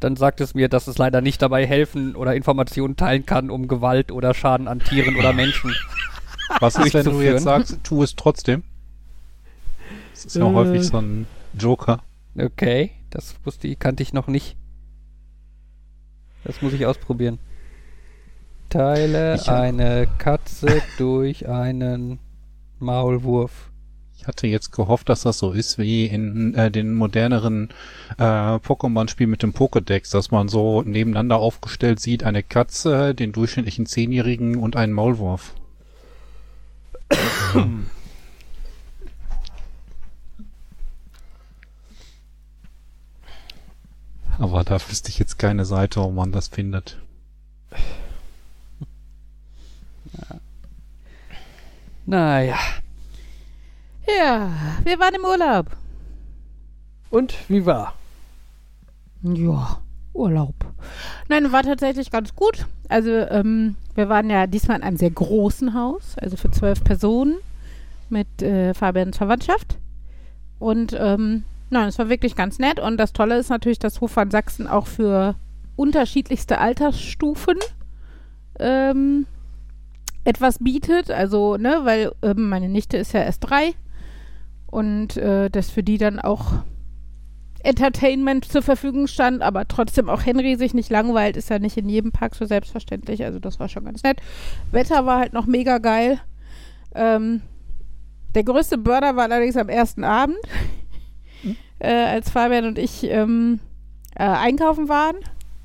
dann 0.04 0.16
sagt 0.16 0.42
es 0.42 0.52
mir, 0.54 0.68
dass 0.68 0.86
es 0.86 0.98
leider 0.98 1.22
nicht 1.22 1.40
dabei 1.40 1.66
helfen 1.66 2.14
oder 2.14 2.34
Informationen 2.34 2.94
teilen 2.94 3.24
kann, 3.24 3.48
um 3.48 3.68
Gewalt 3.68 4.12
oder 4.12 4.34
Schaden 4.34 4.68
an 4.68 4.80
Tieren 4.80 5.16
oder 5.16 5.32
Menschen. 5.32 5.74
Was 6.60 6.74
ist, 6.76 6.92
wenn 6.92 7.04
du 7.04 7.10
durchzuführen. 7.12 7.34
jetzt 7.34 7.42
sagst, 7.44 7.78
tu 7.82 8.02
es 8.02 8.14
trotzdem? 8.14 8.62
Das 10.12 10.26
ist 10.26 10.36
ja 10.36 10.46
Äh. 10.46 10.52
häufig 10.52 10.82
so 10.84 10.98
ein 10.98 11.26
Joker. 11.58 12.02
Okay, 12.38 12.90
das 13.08 13.34
wusste 13.44 13.66
ich, 13.66 13.78
kannte 13.78 14.02
ich 14.02 14.12
noch 14.12 14.26
nicht. 14.26 14.56
Das 16.44 16.60
muss 16.60 16.74
ich 16.74 16.84
ausprobieren. 16.84 17.38
Teile 18.68 19.36
Ich 19.36 19.48
eine 19.48 20.06
Katze 20.18 20.82
durch 20.98 21.48
einen 21.48 22.18
Maulwurf. 22.78 23.70
Ich 24.24 24.28
hatte 24.28 24.46
jetzt 24.46 24.72
gehofft, 24.72 25.10
dass 25.10 25.20
das 25.20 25.36
so 25.36 25.52
ist 25.52 25.76
wie 25.76 26.06
in 26.06 26.54
äh, 26.54 26.70
den 26.70 26.94
moderneren 26.94 27.68
äh, 28.16 28.22
Pokémon-Spielen 28.22 29.28
mit 29.28 29.42
dem 29.42 29.52
Pokédex, 29.52 30.12
dass 30.12 30.30
man 30.30 30.48
so 30.48 30.80
nebeneinander 30.80 31.36
aufgestellt 31.36 32.00
sieht, 32.00 32.24
eine 32.24 32.42
Katze, 32.42 33.14
den 33.14 33.32
durchschnittlichen 33.32 33.84
Zehnjährigen 33.84 34.56
und 34.56 34.76
einen 34.76 34.94
Maulwurf. 34.94 35.54
Aber 44.38 44.64
da 44.64 44.80
wüsste 44.88 45.10
ich 45.10 45.18
jetzt 45.18 45.38
keine 45.38 45.66
Seite, 45.66 46.00
wo 46.00 46.10
man 46.10 46.32
das 46.32 46.48
findet. 46.48 46.98
Naja, 52.06 52.58
Ja, 54.06 54.50
wir 54.84 54.98
waren 54.98 55.14
im 55.14 55.24
Urlaub. 55.24 55.66
Und 57.10 57.34
wie 57.48 57.64
war? 57.64 57.94
Ja, 59.22 59.78
Urlaub. 60.12 60.54
Nein, 61.28 61.52
war 61.52 61.62
tatsächlich 61.62 62.10
ganz 62.10 62.34
gut. 62.34 62.66
Also, 62.88 63.10
ähm, 63.10 63.76
wir 63.94 64.08
waren 64.08 64.28
ja 64.28 64.46
diesmal 64.46 64.78
in 64.78 64.82
einem 64.82 64.96
sehr 64.96 65.10
großen 65.10 65.74
Haus, 65.74 66.16
also 66.18 66.36
für 66.36 66.50
zwölf 66.50 66.84
Personen 66.84 67.36
mit 68.10 68.42
äh, 68.42 68.74
Fabians 68.74 69.16
Verwandtschaft. 69.16 69.78
Und 70.58 70.94
ähm, 70.98 71.44
nein, 71.70 71.88
es 71.88 71.98
war 71.98 72.08
wirklich 72.08 72.36
ganz 72.36 72.58
nett. 72.58 72.80
Und 72.80 72.98
das 72.98 73.12
Tolle 73.12 73.38
ist 73.38 73.48
natürlich, 73.48 73.78
dass 73.78 74.00
Hof 74.00 74.16
van 74.16 74.30
Sachsen 74.30 74.66
auch 74.66 74.86
für 74.86 75.34
unterschiedlichste 75.76 76.58
Altersstufen 76.58 77.56
ähm, 78.58 79.26
etwas 80.24 80.58
bietet. 80.58 81.10
Also, 81.10 81.56
ne, 81.56 81.80
weil 81.84 82.12
ähm, 82.22 82.48
meine 82.48 82.68
Nichte 82.68 82.98
ist 82.98 83.12
ja 83.12 83.22
erst 83.22 83.40
drei 83.40 83.74
und 84.74 85.16
äh, 85.16 85.50
das 85.50 85.70
für 85.70 85.84
die 85.84 85.98
dann 85.98 86.18
auch 86.18 86.54
Entertainment 87.62 88.44
zur 88.44 88.60
Verfügung 88.60 89.06
stand, 89.06 89.40
aber 89.40 89.68
trotzdem 89.68 90.10
auch 90.10 90.26
Henry 90.26 90.56
sich 90.56 90.74
nicht 90.74 90.90
langweilt, 90.90 91.36
ist 91.36 91.48
ja 91.48 91.60
nicht 91.60 91.76
in 91.76 91.88
jedem 91.88 92.10
Park 92.10 92.34
so 92.34 92.44
selbstverständlich. 92.44 93.24
Also 93.24 93.38
das 93.38 93.60
war 93.60 93.68
schon 93.68 93.84
ganz 93.84 94.02
nett. 94.02 94.18
Wetter 94.72 95.06
war 95.06 95.20
halt 95.20 95.32
noch 95.32 95.46
mega 95.46 95.78
geil. 95.78 96.18
Ähm, 96.92 97.40
der 98.34 98.42
größte 98.42 98.76
Burner 98.76 99.14
war 99.14 99.24
allerdings 99.24 99.56
am 99.56 99.68
ersten 99.68 100.02
Abend, 100.02 100.38
äh, 101.78 101.92
als 101.92 102.30
Fabian 102.30 102.66
und 102.66 102.76
ich 102.76 103.04
ähm, 103.04 103.60
äh, 104.16 104.24
einkaufen 104.24 104.88
waren 104.88 105.16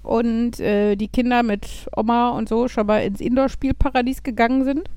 und 0.03 0.59
äh, 0.59 0.95
die 0.95 1.07
Kinder 1.07 1.41
mit 1.41 1.87
Oma 1.97 2.29
und 2.29 2.47
so 2.47 2.67
schon 2.67 2.85
mal 2.85 2.99
ins 2.99 3.21
Indoor-Spielparadies 3.21 4.21
gegangen 4.21 4.65
sind. 4.65 4.87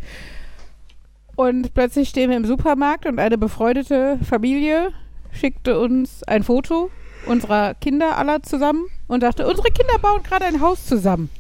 Und 1.42 1.74
plötzlich 1.74 2.08
stehen 2.08 2.30
wir 2.30 2.36
im 2.36 2.44
Supermarkt 2.44 3.04
und 3.04 3.18
eine 3.18 3.36
befreundete 3.36 4.16
Familie 4.22 4.92
schickte 5.32 5.80
uns 5.80 6.22
ein 6.22 6.44
Foto 6.44 6.88
unserer 7.26 7.74
Kinder 7.74 8.16
aller 8.16 8.44
zusammen 8.44 8.84
und 9.08 9.22
sagte, 9.22 9.48
unsere 9.48 9.68
Kinder 9.70 9.98
bauen 9.98 10.22
gerade 10.22 10.44
ein 10.44 10.60
Haus 10.60 10.86
zusammen. 10.86 11.30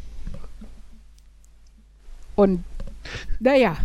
Und 2.34 2.64
naja, 3.38 3.76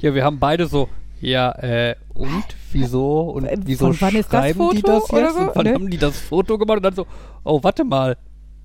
ja, 0.00 0.14
wir 0.14 0.22
haben 0.22 0.38
beide 0.38 0.66
so, 0.66 0.90
ja, 1.18 1.50
äh, 1.52 1.96
und 2.12 2.44
wieso 2.72 3.22
und 3.22 3.48
wieso 3.64 3.86
von 3.86 4.00
wann 4.02 4.16
ist 4.16 4.30
das 4.30 4.40
schreiben 4.40 4.70
die 4.72 4.80
Foto 4.82 5.00
das 5.00 5.10
jetzt 5.10 5.32
so, 5.32 5.40
und 5.40 5.50
wann 5.54 5.64
ne? 5.64 5.74
haben 5.74 5.90
die 5.90 5.96
das 5.96 6.18
Foto 6.18 6.58
gemacht 6.58 6.76
und 6.76 6.82
dann 6.82 6.94
so, 6.94 7.06
oh, 7.44 7.62
warte 7.62 7.84
mal, 7.84 8.18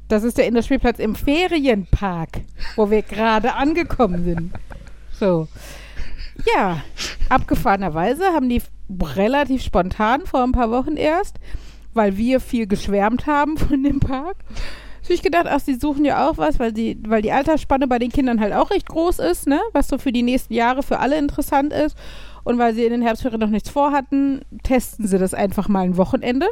das 0.09 0.25
ist 0.25 0.37
der 0.37 0.47
Indoor-Spielplatz 0.47 0.99
im 0.99 1.15
Ferienpark, 1.15 2.41
wo 2.75 2.91
wir 2.91 3.03
gerade 3.03 3.53
angekommen 3.53 4.25
sind. 4.25 4.51
So. 5.17 5.47
Ja, 6.55 6.81
abgefahrenerweise 7.29 8.25
haben 8.33 8.49
die 8.49 8.61
relativ 9.01 9.63
spontan 9.63 10.25
vor 10.25 10.43
ein 10.43 10.51
paar 10.51 10.71
Wochen 10.71 10.95
erst, 10.95 11.37
weil 11.93 12.17
wir 12.17 12.39
viel 12.39 12.67
geschwärmt 12.67 13.27
haben 13.27 13.57
von 13.57 13.83
dem 13.83 13.99
Park, 13.99 14.37
habe 15.03 15.13
ich 15.13 15.21
gedacht, 15.21 15.47
ach, 15.49 15.59
sie 15.59 15.75
suchen 15.75 16.05
ja 16.05 16.27
auch 16.27 16.37
was, 16.37 16.59
weil, 16.59 16.75
sie, 16.75 16.97
weil 17.05 17.21
die 17.21 17.31
Altersspanne 17.31 17.87
bei 17.87 17.99
den 17.99 18.11
Kindern 18.11 18.39
halt 18.39 18.53
auch 18.53 18.71
recht 18.71 18.87
groß 18.87 19.19
ist, 19.19 19.47
ne? 19.47 19.59
was 19.73 19.89
so 19.89 19.97
für 19.97 20.11
die 20.11 20.23
nächsten 20.23 20.53
Jahre 20.53 20.81
für 20.81 20.99
alle 20.99 21.17
interessant 21.17 21.73
ist. 21.73 21.97
Und 22.45 22.57
weil 22.57 22.73
sie 22.73 22.85
in 22.85 22.91
den 22.91 23.01
Herbstferien 23.01 23.39
noch 23.39 23.49
nichts 23.49 23.69
vorhatten, 23.69 24.41
testen 24.63 25.07
sie 25.07 25.17
das 25.17 25.33
einfach 25.33 25.67
mal 25.67 25.81
ein 25.81 25.97
Wochenende. 25.97 26.47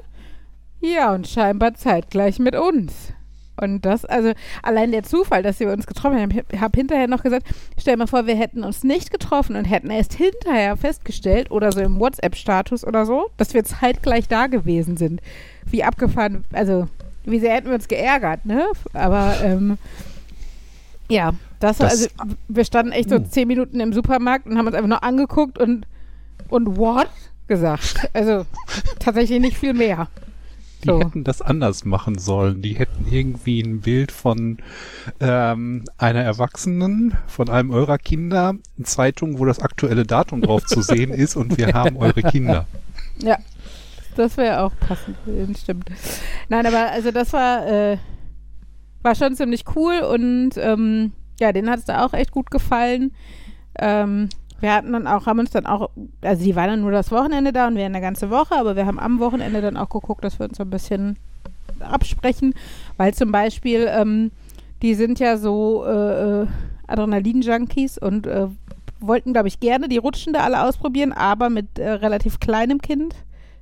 Ja, 0.79 1.13
und 1.13 1.27
scheinbar 1.27 1.73
zeitgleich 1.73 2.39
mit 2.39 2.55
uns. 2.55 3.13
Und 3.61 3.81
das, 3.85 4.05
also 4.05 4.31
allein 4.63 4.91
der 4.91 5.03
Zufall, 5.03 5.43
dass 5.43 5.59
wir 5.59 5.71
uns 5.71 5.85
getroffen 5.87 6.19
haben, 6.19 6.31
ich 6.51 6.59
habe 6.59 6.77
hinterher 6.77 7.07
noch 7.07 7.23
gesagt, 7.23 7.47
stell 7.77 7.95
mal 7.97 8.07
vor, 8.07 8.25
wir 8.27 8.35
hätten 8.35 8.63
uns 8.63 8.83
nicht 8.83 9.11
getroffen 9.11 9.55
und 9.55 9.65
hätten 9.65 9.89
erst 9.91 10.13
hinterher 10.13 10.75
festgestellt 10.77 11.51
oder 11.51 11.71
so 11.71 11.79
im 11.79 11.99
WhatsApp-Status 11.99 12.85
oder 12.85 13.05
so, 13.05 13.29
dass 13.37 13.53
wir 13.53 13.63
zeitgleich 13.63 14.27
da 14.27 14.47
gewesen 14.47 14.97
sind. 14.97 15.21
Wie 15.65 15.83
abgefahren, 15.83 16.43
also 16.53 16.87
wie 17.23 17.39
sehr 17.39 17.53
hätten 17.53 17.67
wir 17.67 17.75
uns 17.75 17.87
geärgert, 17.87 18.45
ne? 18.45 18.65
Aber 18.93 19.35
ähm, 19.43 19.77
ja, 21.09 21.33
das, 21.59 21.79
war, 21.79 21.89
Das- 21.89 22.09
also 22.17 22.35
wir 22.47 22.65
standen 22.65 22.91
echt 22.93 23.09
so 23.09 23.17
Uh. 23.17 23.23
zehn 23.29 23.47
Minuten 23.47 23.79
im 23.79 23.93
Supermarkt 23.93 24.47
und 24.47 24.57
haben 24.57 24.65
uns 24.67 24.75
einfach 24.75 24.89
nur 24.89 25.03
angeguckt 25.03 25.57
und 25.59 25.85
und 26.49 26.77
what 26.77 27.07
gesagt. 27.47 28.09
Also 28.13 28.45
tatsächlich 28.99 29.39
nicht 29.39 29.57
viel 29.57 29.73
mehr. 29.73 30.07
Die 30.81 30.87
So. 30.87 30.99
hätten 30.99 31.23
das 31.23 31.41
anders 31.41 31.85
machen 31.85 32.17
sollen. 32.17 32.61
Die 32.61 32.73
hätten 32.73 33.05
irgendwie 33.09 33.61
ein 33.61 33.81
Bild 33.81 34.11
von 34.11 34.57
ähm, 35.19 35.85
einer 35.97 36.21
Erwachsenen, 36.21 37.15
von 37.27 37.49
einem 37.49 37.71
eurer 37.71 37.97
Kinder, 37.97 38.55
eine 38.77 38.85
Zeitung, 38.85 39.39
wo 39.39 39.45
das 39.45 39.59
aktuelle 39.59 40.05
Datum 40.05 40.41
drauf 40.41 40.65
zu 40.65 40.81
sehen 40.81 41.11
ist 41.11 41.35
und 41.35 41.57
wir 41.57 41.67
haben 41.73 41.97
eure 41.97 42.21
Kinder. 42.23 42.65
Ja, 43.19 43.37
das 44.15 44.37
wäre 44.37 44.61
auch 44.61 44.73
passend, 44.79 45.17
stimmt. 45.57 45.89
Nein, 46.49 46.65
aber 46.65 46.91
also 46.91 47.11
das 47.11 47.31
war, 47.33 47.67
äh, 47.67 47.97
war 49.03 49.15
schon 49.15 49.35
ziemlich 49.35 49.63
cool 49.75 49.99
und 49.99 50.51
ähm, 50.57 51.13
ja, 51.39 51.51
denen 51.51 51.69
hat 51.69 51.79
es 51.79 51.85
da 51.85 52.05
auch 52.05 52.13
echt 52.13 52.31
gut 52.31 52.51
gefallen. 52.51 53.13
Ähm, 53.79 54.29
wir 54.61 54.73
hatten 54.73 54.93
dann 54.93 55.07
auch, 55.07 55.25
haben 55.25 55.39
uns 55.39 55.51
dann 55.51 55.65
auch, 55.65 55.89
also 56.21 56.43
die 56.43 56.55
waren 56.55 56.69
dann 56.69 56.81
nur 56.81 56.91
das 56.91 57.11
Wochenende 57.11 57.51
da 57.51 57.67
und 57.67 57.75
wir 57.75 57.85
eine 57.85 58.01
ganze 58.01 58.29
Woche, 58.29 58.55
aber 58.55 58.75
wir 58.75 58.85
haben 58.85 58.99
am 58.99 59.19
Wochenende 59.19 59.61
dann 59.61 59.77
auch 59.77 59.89
geguckt, 59.89 60.23
dass 60.23 60.39
wir 60.39 60.47
uns 60.47 60.57
so 60.57 60.63
ein 60.63 60.69
bisschen 60.69 61.17
absprechen, 61.79 62.53
weil 62.97 63.13
zum 63.13 63.31
Beispiel, 63.31 63.87
ähm, 63.89 64.31
die 64.81 64.95
sind 64.95 65.19
ja 65.19 65.37
so 65.37 65.83
äh, 65.85 66.41
äh, 66.41 66.47
Adrenalin-Junkies 66.87 67.97
und 67.97 68.27
äh, 68.27 68.47
wollten, 68.99 69.33
glaube 69.33 69.47
ich, 69.47 69.59
gerne 69.59 69.89
die 69.89 69.97
Rutschen 69.97 70.33
da 70.33 70.41
alle 70.41 70.63
ausprobieren, 70.63 71.11
aber 71.11 71.49
mit 71.49 71.79
äh, 71.79 71.89
relativ 71.89 72.39
kleinem 72.39 72.81
Kind. 72.81 73.15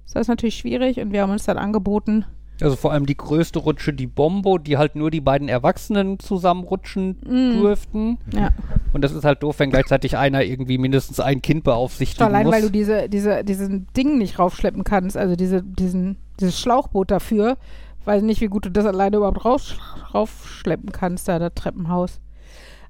Ist 0.06 0.16
das 0.16 0.28
natürlich 0.28 0.58
schwierig 0.58 1.00
und 1.00 1.12
wir 1.12 1.22
haben 1.22 1.32
uns 1.32 1.46
dann 1.46 1.58
angeboten, 1.58 2.26
Also 2.62 2.76
vor 2.76 2.92
allem 2.92 3.06
die 3.06 3.16
größte 3.16 3.60
Rutsche, 3.60 3.94
die 3.94 4.08
Bombo, 4.08 4.58
die 4.58 4.78
halt 4.78 4.96
nur 4.96 5.12
die 5.12 5.22
beiden 5.22 5.48
Erwachsenen 5.48 6.20
zusammenrutschen 6.20 7.18
Mm. 7.26 7.62
durften. 7.62 8.18
ja, 8.34 8.50
Und 8.94 9.02
das 9.04 9.14
ist 9.14 9.24
halt 9.24 9.44
doof, 9.44 9.60
wenn 9.60 9.70
gleichzeitig 9.70 10.18
einer 10.18 10.44
irgendwie 10.44 10.78
mindestens 10.78 11.20
ein 11.22 11.42
Kind 11.42 11.64
beaufsichtigen 11.64 12.26
allein 12.28 12.46
muss. 12.46 12.56
weil 12.56 12.62
du 12.64 12.70
diese, 12.70 13.08
diese, 13.08 13.44
diesen 13.46 13.88
Ding 13.96 14.18
nicht 14.18 14.40
raufschleppen 14.40 14.84
kannst, 14.84 15.16
also 15.16 15.36
diese, 15.36 15.64
diesen, 15.64 16.18
dieses 16.40 16.60
Schlauchboot 16.60 17.12
dafür, 17.12 17.58
weiß 18.06 18.24
nicht, 18.24 18.42
wie 18.42 18.48
gut 18.48 18.66
du 18.66 18.72
das 18.72 18.86
alleine 18.86 19.18
überhaupt 19.18 19.46
raus, 19.46 19.76
raufschleppen 20.14 20.92
kannst, 20.92 21.28
da 21.28 21.40
das 21.40 21.54
Treppenhaus. 21.56 22.20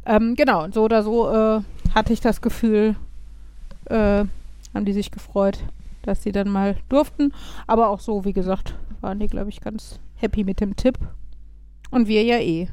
Ähm, 0.06 0.36
genau, 0.36 0.64
und 0.64 0.74
so 0.74 0.84
oder 0.84 1.04
so 1.04 1.30
äh, 1.30 1.62
hatte 1.94 2.14
ich 2.14 2.22
das 2.22 2.42
Gefühl, 2.42 2.96
äh, 3.86 4.24
haben 4.74 4.86
die 4.86 4.94
sich 4.94 5.12
gefreut, 5.12 5.60
dass 6.04 6.24
sie 6.24 6.32
dann 6.32 6.50
mal 6.50 6.76
durften. 6.90 7.34
Aber 7.68 7.90
auch 7.90 8.00
so, 8.00 8.24
wie 8.26 8.34
gesagt, 8.34 8.76
waren 9.02 9.20
die, 9.20 9.28
glaube 9.28 9.50
ich, 9.50 9.62
ganz 9.62 10.00
happy 10.16 10.44
mit 10.44 10.60
dem 10.60 10.76
Tipp. 10.76 10.98
Und 11.92 12.08
wir 12.08 12.24
ja 12.24 12.38
eh. 12.38 12.70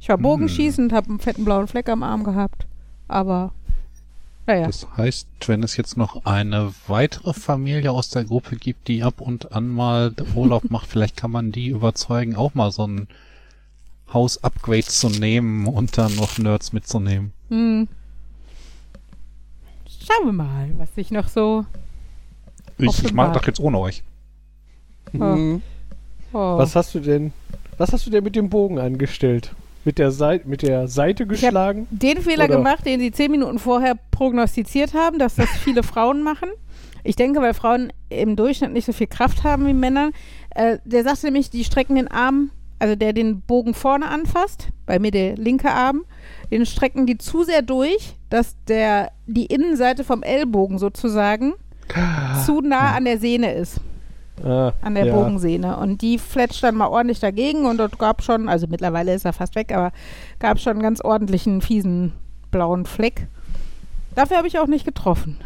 Ich 0.00 0.08
war 0.08 0.16
Hm. 0.16 0.22
Bogenschießen 0.22 0.84
und 0.84 0.92
habe 0.92 1.08
einen 1.08 1.20
fetten 1.20 1.44
blauen 1.44 1.68
Fleck 1.68 1.88
am 1.88 2.02
Arm 2.02 2.24
gehabt. 2.24 2.66
Aber, 3.08 3.52
naja. 4.46 4.66
Das 4.66 4.86
heißt, 4.96 5.28
wenn 5.46 5.62
es 5.62 5.76
jetzt 5.76 5.96
noch 5.96 6.24
eine 6.24 6.72
weitere 6.86 7.32
Familie 7.32 7.92
aus 7.92 8.10
der 8.10 8.24
Gruppe 8.24 8.56
gibt, 8.56 8.88
die 8.88 9.02
ab 9.02 9.20
und 9.20 9.52
an 9.52 9.68
mal 9.68 10.14
Urlaub 10.34 10.64
macht, 10.70 10.88
vielleicht 10.88 11.16
kann 11.16 11.30
man 11.30 11.52
die 11.52 11.68
überzeugen, 11.68 12.36
auch 12.36 12.54
mal 12.54 12.70
so 12.70 12.86
ein 12.86 13.08
Haus-Upgrade 14.12 14.84
zu 14.84 15.08
nehmen 15.10 15.66
und 15.66 15.98
dann 15.98 16.14
noch 16.16 16.38
Nerds 16.38 16.72
mitzunehmen. 16.72 17.32
Hm. 17.48 17.88
Schauen 20.06 20.26
wir 20.26 20.32
mal, 20.32 20.70
was 20.78 20.94
sich 20.94 21.10
noch 21.10 21.28
so 21.28 21.66
Ich, 22.78 23.04
ich 23.04 23.12
mache 23.12 23.32
das 23.32 23.46
jetzt 23.46 23.60
ohne 23.60 23.78
euch. 23.78 24.02
Mhm. 25.12 25.62
Oh. 26.32 26.58
Was 26.58 26.76
hast 26.76 26.94
du 26.94 27.00
denn, 27.00 27.32
was 27.78 27.92
hast 27.92 28.06
du 28.06 28.10
denn 28.10 28.24
mit 28.24 28.36
dem 28.36 28.48
Bogen 28.50 28.78
angestellt? 28.78 29.52
Mit 29.84 29.98
der, 29.98 30.10
Sei 30.10 30.40
mit 30.44 30.62
der 30.62 30.88
Seite 30.88 31.26
geschlagen? 31.26 31.86
den 31.90 32.18
Fehler 32.20 32.44
Oder- 32.44 32.56
gemacht, 32.56 32.84
den 32.84 33.00
sie 33.00 33.10
zehn 33.12 33.30
Minuten 33.30 33.58
vorher 33.58 33.94
prognostiziert 34.10 34.92
haben, 34.94 35.18
dass 35.18 35.36
das 35.36 35.48
viele 35.64 35.82
Frauen 35.82 36.22
machen. 36.22 36.50
Ich 37.04 37.16
denke, 37.16 37.40
weil 37.40 37.54
Frauen 37.54 37.92
im 38.10 38.36
Durchschnitt 38.36 38.72
nicht 38.72 38.84
so 38.84 38.92
viel 38.92 39.06
Kraft 39.06 39.44
haben 39.44 39.66
wie 39.66 39.72
Männer. 39.72 40.10
Äh, 40.54 40.78
der 40.84 41.04
sagte 41.04 41.26
nämlich, 41.26 41.48
die 41.48 41.64
strecken 41.64 41.94
den 41.96 42.08
Arm, 42.08 42.50
also 42.80 42.96
der 42.96 43.12
den 43.14 43.40
Bogen 43.40 43.72
vorne 43.72 44.08
anfasst, 44.08 44.68
bei 44.84 44.98
mir 44.98 45.10
der 45.10 45.36
linke 45.36 45.70
Arm, 45.70 46.04
den 46.50 46.66
strecken 46.66 47.06
die 47.06 47.16
zu 47.16 47.44
sehr 47.44 47.62
durch, 47.62 48.14
dass 48.28 48.56
der, 48.66 49.12
die 49.26 49.46
Innenseite 49.46 50.04
vom 50.04 50.22
Ellbogen 50.22 50.78
sozusagen 50.78 51.54
zu 52.44 52.60
nah 52.60 52.94
an 52.94 53.04
der 53.06 53.18
Sehne 53.18 53.52
ist, 53.54 53.80
Ah, 54.44 54.72
an 54.82 54.94
der 54.94 55.06
ja. 55.06 55.14
Bogensehne. 55.14 55.76
Und 55.76 56.02
die 56.02 56.18
fletscht 56.18 56.62
dann 56.62 56.76
mal 56.76 56.88
ordentlich 56.88 57.20
dagegen 57.20 57.66
und 57.66 57.78
dort 57.78 57.98
gab 57.98 58.22
schon, 58.22 58.48
also 58.48 58.66
mittlerweile 58.68 59.14
ist 59.14 59.24
er 59.24 59.32
fast 59.32 59.54
weg, 59.54 59.72
aber 59.74 59.92
gab 60.38 60.58
schon 60.58 60.72
einen 60.72 60.82
ganz 60.82 61.00
ordentlichen, 61.00 61.60
fiesen 61.60 62.12
blauen 62.50 62.86
Fleck. 62.86 63.26
Dafür 64.14 64.38
habe 64.38 64.48
ich 64.48 64.58
auch 64.58 64.66
nicht 64.66 64.84
getroffen. 64.84 65.38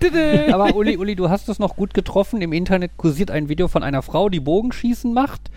Aber 0.52 0.76
Uli, 0.76 0.96
Uli, 0.96 1.16
du 1.16 1.28
hast 1.28 1.48
es 1.48 1.58
noch 1.58 1.74
gut 1.74 1.92
getroffen. 1.92 2.40
Im 2.40 2.52
Internet 2.52 2.92
kursiert 2.96 3.32
ein 3.32 3.48
Video 3.48 3.66
von 3.66 3.82
einer 3.82 4.02
Frau, 4.02 4.28
die 4.28 4.38
Bogenschießen 4.40 5.12
macht 5.12 5.50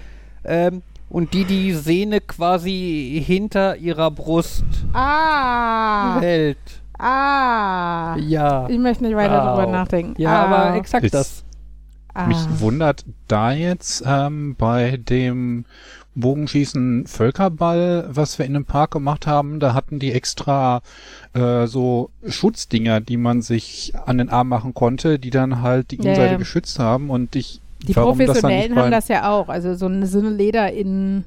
ähm, 0.44 0.82
und 1.10 1.34
die 1.36 1.46
die 1.46 1.74
Sehne 1.74 2.22
quasi 2.22 3.22
hinter 3.24 3.78
ihrer 3.78 4.10
Brust 4.10 4.66
ah, 4.94 6.20
hält. 6.22 6.58
ah. 6.98 8.16
Ja. 8.18 8.68
Ich 8.68 8.80
möchte 8.80 9.04
nicht 9.04 9.16
weiter 9.16 9.44
Au. 9.44 9.58
drüber 9.58 9.72
nachdenken. 9.72 10.20
Ja, 10.20 10.44
ah. 10.44 10.46
aber 10.46 10.76
exakt 10.78 11.06
Ist- 11.06 11.14
das. 11.14 11.44
Ah. 12.14 12.28
Mich 12.28 12.38
wundert 12.60 13.06
da 13.28 13.52
jetzt 13.52 14.04
ähm, 14.06 14.56
bei 14.58 14.98
dem 14.98 15.66
Bogenschießen 16.14 17.08
Völkerball, 17.08 18.06
was 18.10 18.38
wir 18.38 18.46
in 18.46 18.54
dem 18.54 18.66
Park 18.66 18.92
gemacht 18.92 19.28
haben, 19.28 19.60
da 19.60 19.74
hatten 19.74 19.98
die 20.00 20.12
extra 20.12 20.82
äh, 21.34 21.68
so 21.68 22.10
Schutzdinger, 22.28 23.00
die 23.00 23.18
man 23.18 23.42
sich 23.42 23.94
an 24.06 24.18
den 24.18 24.30
Arm 24.30 24.50
machen 24.50 24.74
konnte, 24.74 25.20
die 25.20 25.30
dann 25.30 25.62
halt 25.62 25.92
die 25.92 25.96
Ja, 25.98 26.04
Innenseite 26.04 26.34
ja. 26.34 26.38
geschützt 26.38 26.80
haben 26.80 27.10
und 27.10 27.36
ich 27.36 27.62
Die 27.88 27.96
warum 27.96 28.18
das 28.18 28.28
Professionellen 28.28 28.76
haben 28.76 28.90
bei, 28.90 28.90
das 28.90 29.08
ja 29.08 29.32
auch. 29.32 29.48
Also 29.48 29.74
so 29.76 29.86
eine, 29.86 30.06
so 30.06 30.20
eine 30.20 30.32
Leder-Innenseite. 30.32 31.26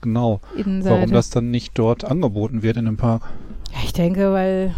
genau, 0.00 0.40
warum 0.54 1.12
das 1.12 1.30
dann 1.30 1.52
nicht 1.52 1.78
dort 1.78 2.04
angeboten 2.04 2.62
wird 2.62 2.76
in 2.76 2.86
dem 2.86 2.96
Park. 2.96 3.22
Ja, 3.72 3.78
ich 3.84 3.92
denke, 3.92 4.32
weil, 4.32 4.74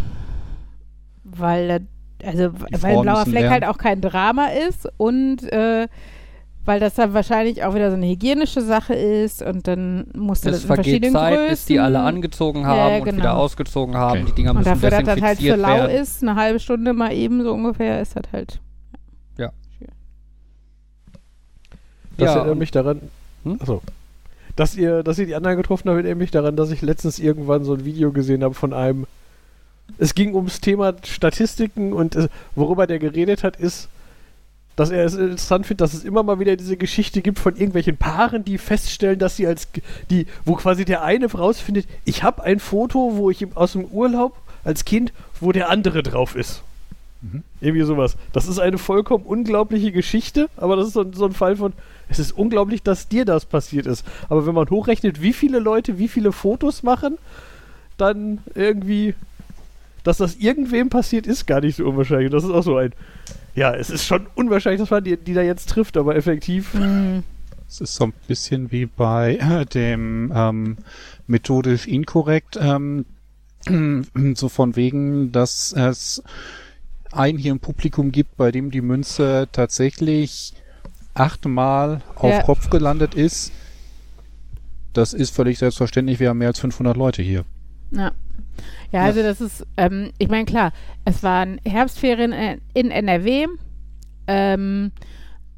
weil, 1.24 1.86
also, 2.24 2.52
weil 2.60 2.68
ein 2.72 2.78
Frauen 2.80 3.02
blauer 3.02 3.22
Fleck 3.24 3.34
lernen. 3.34 3.50
halt 3.50 3.64
auch 3.66 3.78
kein 3.78 4.00
Drama 4.00 4.46
ist 4.68 4.88
und 4.96 5.42
äh, 5.52 5.88
weil 6.66 6.78
das 6.78 6.94
dann 6.94 7.14
wahrscheinlich 7.14 7.64
auch 7.64 7.74
wieder 7.74 7.90
so 7.90 7.96
eine 7.96 8.06
hygienische 8.06 8.60
Sache 8.60 8.94
ist 8.94 9.42
und 9.42 9.66
dann 9.66 10.06
musst 10.14 10.44
du 10.44 10.50
das 10.50 10.58
Es 10.58 10.62
in 10.64 10.66
vergeht 10.68 10.84
verschiedenen 10.84 11.12
Zeit, 11.14 11.34
Größen. 11.34 11.48
bis 11.50 11.64
die 11.64 11.80
alle 11.80 12.00
angezogen 12.00 12.60
Ja, 12.60 12.66
haben 12.68 12.78
ja, 12.92 12.98
und 12.98 13.04
genau. 13.04 13.16
wieder 13.18 13.36
ausgezogen 13.36 13.96
haben. 13.96 14.20
Okay. 14.20 14.26
Die 14.28 14.34
Dinger 14.34 14.50
und 14.50 14.56
müssen 14.58 14.68
dafür, 14.68 14.90
dass 14.90 14.98
das 15.00 15.08
halt 15.08 15.18
für 15.18 15.24
desinfiziert 15.44 15.58
lau 15.58 15.68
werden. 15.76 15.90
ist, 16.02 16.22
eine 16.22 16.34
halbe 16.36 16.60
Stunde 16.60 16.92
mal 16.92 17.12
eben 17.12 17.42
so 17.42 17.52
ungefähr, 17.52 18.00
ist 18.00 18.14
das 18.16 18.24
halt. 18.32 18.60
Das 22.16 22.26
Ja, 22.26 22.34
erinnert 22.34 22.52
und- 22.52 22.58
mich 22.58 22.70
daran. 22.70 23.00
Hm? 23.44 23.56
Achso. 23.60 23.82
Dass 24.56 24.76
ihr, 24.76 25.02
dass 25.02 25.18
ihr 25.18 25.26
die 25.26 25.34
anderen 25.34 25.56
getroffen 25.56 25.88
habt, 25.88 25.96
erinnert 26.00 26.18
mich 26.18 26.30
daran, 26.30 26.54
dass 26.56 26.70
ich 26.70 26.82
letztens 26.82 27.18
irgendwann 27.18 27.64
so 27.64 27.72
ein 27.74 27.84
Video 27.84 28.12
gesehen 28.12 28.44
habe 28.44 28.54
von 28.54 28.72
einem. 28.74 29.06
Es 29.98 30.14
ging 30.14 30.34
ums 30.34 30.60
Thema 30.60 30.94
Statistiken 31.04 31.92
und 31.92 32.16
äh, 32.16 32.28
worüber 32.54 32.86
der 32.86 32.98
geredet 32.98 33.44
hat, 33.44 33.56
ist, 33.56 33.88
dass 34.76 34.90
er 34.90 35.04
es 35.04 35.14
interessant 35.14 35.66
findet, 35.66 35.82
dass 35.82 35.94
es 35.94 36.04
immer 36.04 36.22
mal 36.22 36.40
wieder 36.40 36.56
diese 36.56 36.76
Geschichte 36.76 37.20
gibt 37.20 37.38
von 37.38 37.54
irgendwelchen 37.54 37.96
Paaren, 37.96 38.44
die 38.44 38.56
feststellen, 38.56 39.18
dass 39.18 39.36
sie 39.36 39.46
als 39.46 39.68
die, 40.08 40.26
wo 40.44 40.54
quasi 40.54 40.84
der 40.84 41.02
eine 41.02 41.30
rausfindet, 41.30 41.86
ich 42.04 42.22
habe 42.22 42.42
ein 42.42 42.60
Foto, 42.60 43.16
wo 43.16 43.30
ich 43.30 43.46
aus 43.56 43.72
dem 43.72 43.84
Urlaub 43.86 44.36
als 44.64 44.84
Kind, 44.84 45.12
wo 45.40 45.52
der 45.52 45.68
andere 45.68 46.02
drauf 46.02 46.34
ist. 46.36 46.62
Mhm. 47.22 47.42
Irgendwie 47.60 47.84
sowas. 47.84 48.16
Das 48.32 48.46
ist 48.46 48.58
eine 48.58 48.78
vollkommen 48.78 49.24
unglaubliche 49.24 49.92
Geschichte, 49.92 50.48
aber 50.56 50.76
das 50.76 50.88
ist 50.88 50.94
so, 50.94 51.04
so 51.12 51.26
ein 51.26 51.32
Fall 51.32 51.56
von, 51.56 51.72
es 52.08 52.18
ist 52.18 52.32
unglaublich, 52.32 52.82
dass 52.82 53.08
dir 53.08 53.24
das 53.24 53.44
passiert 53.44 53.86
ist. 53.86 54.06
Aber 54.28 54.46
wenn 54.46 54.54
man 54.54 54.70
hochrechnet, 54.70 55.20
wie 55.20 55.32
viele 55.32 55.58
Leute 55.58 55.98
wie 55.98 56.08
viele 56.08 56.32
Fotos 56.32 56.82
machen, 56.82 57.18
dann 57.98 58.38
irgendwie, 58.54 59.14
dass 60.04 60.18
das 60.18 60.36
irgendwem 60.36 60.88
passiert, 60.88 61.26
ist 61.26 61.46
gar 61.46 61.60
nicht 61.60 61.76
so 61.76 61.84
unwahrscheinlich. 61.84 62.30
Das 62.30 62.44
ist 62.44 62.50
auch 62.50 62.62
so 62.62 62.76
ein, 62.76 62.92
ja, 63.54 63.74
es 63.74 63.90
ist 63.90 64.06
schon 64.06 64.26
unwahrscheinlich, 64.34 64.80
dass 64.80 64.90
man 64.90 65.04
die, 65.04 65.16
die 65.16 65.34
da 65.34 65.42
jetzt 65.42 65.68
trifft, 65.68 65.96
aber 65.96 66.16
effektiv. 66.16 66.72
Hm. 66.74 67.22
Es 67.68 67.80
ist 67.80 67.94
so 67.94 68.04
ein 68.04 68.12
bisschen 68.26 68.72
wie 68.72 68.86
bei 68.86 69.36
äh, 69.36 69.64
dem 69.64 70.32
ähm, 70.34 70.76
methodisch 71.28 71.86
inkorrekt, 71.86 72.58
ähm, 72.60 73.04
so 74.34 74.48
von 74.48 74.74
wegen, 74.74 75.30
dass 75.32 75.72
es 75.72 76.22
einen 77.12 77.38
hier 77.38 77.52
im 77.52 77.60
Publikum 77.60 78.12
gibt, 78.12 78.36
bei 78.36 78.50
dem 78.50 78.70
die 78.70 78.80
Münze 78.80 79.48
tatsächlich 79.52 80.54
achtmal 81.14 82.02
auf 82.16 82.30
Ja. 82.30 82.42
Kopf 82.42 82.70
gelandet 82.70 83.14
ist. 83.14 83.52
Das 84.92 85.12
ist 85.12 85.34
völlig 85.34 85.58
selbstverständlich. 85.58 86.18
Wir 86.18 86.30
haben 86.30 86.38
mehr 86.38 86.48
als 86.48 86.58
500 86.60 86.96
Leute 86.96 87.22
hier. 87.22 87.44
Ja. 87.92 88.12
Ja, 88.92 89.02
also 89.02 89.22
das 89.22 89.40
ist, 89.40 89.66
ähm, 89.76 90.10
ich 90.18 90.28
meine, 90.28 90.44
klar, 90.44 90.72
es 91.04 91.22
waren 91.22 91.60
Herbstferien 91.64 92.60
in 92.74 92.90
NRW. 92.90 93.46
Ähm, 94.26 94.92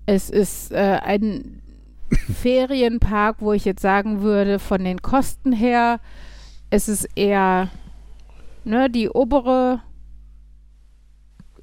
es 0.07 0.31
ist 0.31 0.73
äh, 0.73 0.99
ein 1.03 1.63
Ferienpark, 2.43 3.37
wo 3.41 3.53
ich 3.53 3.65
jetzt 3.65 3.83
sagen 3.83 4.23
würde, 4.23 4.59
von 4.59 4.85
den 4.85 5.01
Kosten 5.01 5.53
her, 5.53 6.01
es 6.71 6.89
ist 6.89 7.09
eher 7.17 7.71
ne, 8.65 8.91
die 8.91 9.09
obere, 9.09 9.81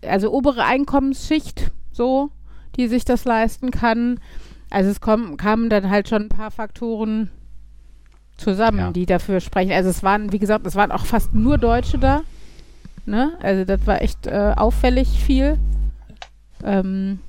also 0.05 0.31
obere 0.31 0.65
Einkommensschicht, 0.65 1.71
so, 1.91 2.31
die 2.75 2.87
sich 2.87 3.05
das 3.05 3.25
leisten 3.25 3.71
kann. 3.71 4.19
Also 4.69 4.89
es 4.89 5.01
kommen, 5.01 5.37
kamen 5.37 5.69
dann 5.69 5.89
halt 5.89 6.09
schon 6.09 6.23
ein 6.23 6.29
paar 6.29 6.51
Faktoren 6.51 7.31
zusammen, 8.39 8.79
Ja. 8.79 8.91
die 8.91 9.05
dafür 9.05 9.39
sprechen. 9.39 9.71
Also 9.71 9.89
es 9.89 10.01
waren, 10.03 10.31
wie 10.31 10.39
gesagt, 10.39 10.65
es 10.65 10.75
waren 10.75 10.91
auch 10.91 11.05
fast 11.05 11.33
nur 11.33 11.57
Deutsche 11.57 11.97
da. 11.99 12.21
Ne? 13.05 13.33
Also 13.41 13.65
das 13.65 13.85
war 13.87 14.01
echt 14.01 14.27
äh, 14.27 14.53
auffällig 14.55 15.07
viel. 15.09 15.57
Ähm, 16.63 17.19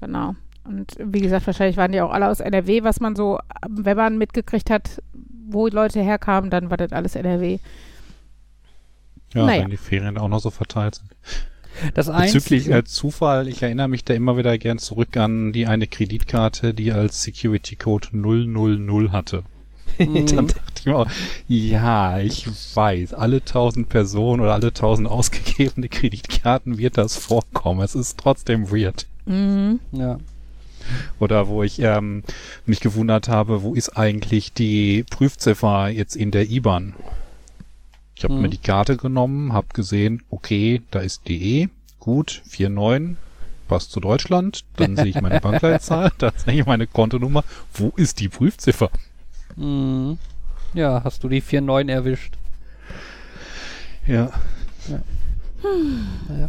genau. 0.00 0.34
Und 0.64 0.94
wie 0.98 1.20
gesagt, 1.20 1.46
wahrscheinlich 1.46 1.76
waren 1.76 1.92
die 1.92 2.00
auch 2.00 2.10
alle 2.12 2.28
aus 2.28 2.40
NRW, 2.40 2.84
was 2.84 3.00
man 3.00 3.14
so, 3.16 3.38
wenn 3.68 3.96
man 3.96 4.16
mitgekriegt 4.18 4.70
hat, 4.70 5.02
wo 5.48 5.66
Leute 5.68 6.00
herkamen, 6.00 6.50
dann 6.50 6.70
war 6.70 6.76
das 6.78 6.92
alles 6.92 7.16
NRW. 7.16 7.58
Ja, 9.34 9.46
Naja. 9.46 9.62
wenn 9.64 9.70
die 9.70 9.76
Ferien 9.76 10.16
auch 10.16 10.28
noch 10.28 10.40
so 10.40 10.50
verteilt 10.50 10.94
sind. 10.96 11.10
Das 11.94 12.06
Bezüglich 12.06 12.70
äh, 12.70 12.84
Zufall, 12.84 13.48
ich 13.48 13.60
erinnere 13.62 13.88
mich 13.88 14.04
da 14.04 14.14
immer 14.14 14.36
wieder 14.36 14.56
gern 14.58 14.78
zurück 14.78 15.16
an 15.16 15.52
die 15.52 15.66
eine 15.66 15.88
Kreditkarte, 15.88 16.72
die 16.72 16.92
als 16.92 17.22
Security 17.22 17.74
Code 17.74 18.08
000 18.12 19.10
hatte. 19.10 19.42
Mhm. 19.98 20.26
Dann 20.36 20.46
dachte 20.48 20.62
ich 20.78 20.86
mir 20.86 20.96
auch, 20.96 21.06
ja, 21.48 22.18
ich 22.18 22.46
weiß, 22.74 23.14
alle 23.14 23.36
1000 23.36 23.88
Personen 23.88 24.40
oder 24.42 24.54
alle 24.54 24.68
1000 24.68 25.08
ausgegebene 25.08 25.88
Kreditkarten 25.90 26.78
wird 26.78 26.98
das 26.98 27.16
vorkommen. 27.16 27.80
Es 27.80 27.94
ist 27.94 28.18
trotzdem 28.18 28.70
weird. 28.70 29.06
Mhm. 29.26 29.80
ja. 29.92 30.18
Oder 31.18 31.48
wo 31.48 31.62
ich 31.62 31.78
ähm, 31.78 32.22
mich 32.66 32.80
gewundert 32.80 33.28
habe, 33.28 33.62
wo 33.62 33.74
ist 33.74 33.96
eigentlich 33.96 34.52
die 34.52 35.02
Prüfziffer 35.08 35.88
jetzt 35.88 36.14
in 36.14 36.30
der 36.30 36.50
IBAN? 36.50 36.92
Ich 38.16 38.24
habe 38.24 38.34
Mhm. 38.34 38.42
mir 38.42 38.48
die 38.50 38.58
Karte 38.58 38.96
genommen, 38.98 39.54
habe 39.54 39.68
gesehen, 39.72 40.22
okay, 40.30 40.82
da 40.90 41.00
ist 41.00 41.26
DE, 41.26 41.68
gut, 42.00 42.42
49, 42.58 43.16
passt 43.66 43.92
zu 43.92 44.00
Deutschland, 44.00 44.64
dann 44.76 44.94
sehe 44.96 45.06
ich 45.06 45.20
meine 45.22 45.40
Bankleitzahl, 45.40 46.12
da 46.18 46.32
sehe 46.36 46.60
ich 46.60 46.66
meine 46.66 46.86
Kontonummer. 46.86 47.44
Wo 47.72 47.88
ist 47.96 48.20
die 48.20 48.28
Prüfziffer? 48.28 48.90
Mhm. 49.56 50.18
Ja, 50.74 51.02
hast 51.04 51.22
du 51.24 51.28
die 51.28 51.40
4.9 51.42 51.90
erwischt. 51.90 52.34
Ja. 54.06 54.30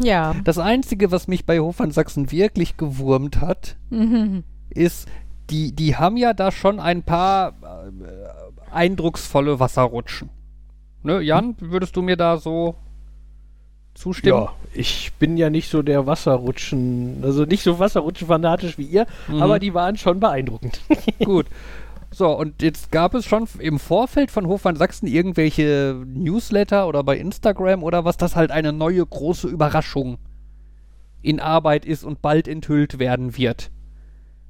Ja. 0.02 0.36
Das 0.44 0.58
Einzige, 0.58 1.12
was 1.12 1.28
mich 1.28 1.46
bei 1.46 1.60
Hofern 1.60 1.92
Sachsen 1.92 2.32
wirklich 2.32 2.78
gewurmt 2.78 3.40
hat, 3.42 3.76
Mhm. 3.90 4.44
ist, 4.70 5.08
die, 5.50 5.72
die 5.74 5.96
haben 5.96 6.18
ja 6.18 6.34
da 6.34 6.52
schon 6.52 6.80
ein 6.80 7.04
paar 7.04 7.50
äh, 7.50 8.74
eindrucksvolle 8.74 9.60
Wasserrutschen. 9.60 10.30
Ne, 11.04 11.22
Jan, 11.22 11.56
würdest 11.60 11.96
du 11.96 12.02
mir 12.02 12.18
da 12.18 12.38
so 12.38 12.76
zustimmen? 13.94 14.40
Ja, 14.42 14.54
ich 14.74 15.14
bin 15.20 15.38
ja 15.38 15.50
nicht 15.52 15.70
so 15.70 15.82
der 15.84 16.08
Wasserrutschen, 16.08 17.20
also 17.24 17.46
nicht 17.46 17.62
so 17.64 17.78
Wasserrutschen-fanatisch 17.80 18.78
wie 18.80 18.84
ihr, 18.86 19.06
Mhm. 19.28 19.42
aber 19.42 19.60
die 19.60 19.74
waren 19.74 19.98
schon 19.98 20.20
beeindruckend. 20.20 20.82
Gut. 21.24 21.46
So, 22.16 22.32
und 22.32 22.62
jetzt 22.62 22.94
gab 22.94 23.14
es 23.14 23.26
schon 23.26 23.46
im 23.60 23.78
Vorfeld 23.78 24.32
von 24.32 24.48
Hofmann 24.48 24.78
Sachsen 24.78 25.06
irgendwelche 25.06 26.02
Newsletter 26.08 26.88
oder 26.88 27.04
bei 27.04 27.18
Instagram 27.18 27.84
oder 27.84 28.06
was, 28.06 28.16
dass 28.16 28.38
halt 28.38 28.52
eine 28.52 28.72
neue 28.72 29.06
große 29.06 29.50
Überraschung 29.50 30.18
in 31.22 31.42
Arbeit 31.42 31.84
ist 31.84 32.06
und 32.06 32.22
bald 32.22 32.48
enthüllt 32.48 33.00
werden 33.00 33.36
wird. 33.36 33.70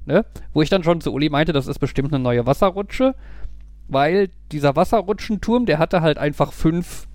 Ne? 0.04 0.24
Wo 0.52 0.62
ich 0.62 0.70
dann 0.70 0.84
schon 0.84 1.00
zu 1.00 1.12
Uli 1.12 1.28
meinte, 1.28 1.52
das 1.52 1.66
ist 1.66 1.80
bestimmt 1.80 2.14
eine 2.14 2.22
neue 2.22 2.46
Wasserrutsche, 2.46 3.16
weil 3.88 4.30
dieser 4.52 4.76
Wasserrutschenturm, 4.76 5.66
der 5.66 5.80
hatte 5.80 6.02
halt 6.02 6.18
einfach 6.18 6.52
fünf 6.52 7.08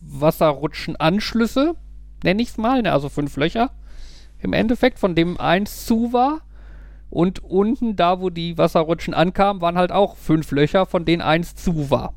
Wasserrutschenanschlüsse, 0.00 1.74
nenne 2.22 2.40
ich 2.40 2.50
es 2.50 2.56
mal, 2.56 2.82
ne? 2.82 2.92
also 2.92 3.08
fünf 3.08 3.36
Löcher 3.36 3.72
im 4.38 4.52
Endeffekt, 4.52 5.00
von 5.00 5.16
dem 5.16 5.40
eins 5.40 5.86
zu 5.86 6.12
war. 6.12 6.42
Und 7.08 7.42
unten, 7.44 7.96
da 7.96 8.20
wo 8.20 8.30
die 8.30 8.58
Wasserrutschen 8.58 9.14
ankamen, 9.14 9.62
waren 9.62 9.78
halt 9.78 9.92
auch 9.92 10.16
fünf 10.16 10.50
Löcher, 10.50 10.86
von 10.86 11.04
denen 11.04 11.22
eins 11.22 11.54
zu 11.54 11.90
war. 11.90 12.14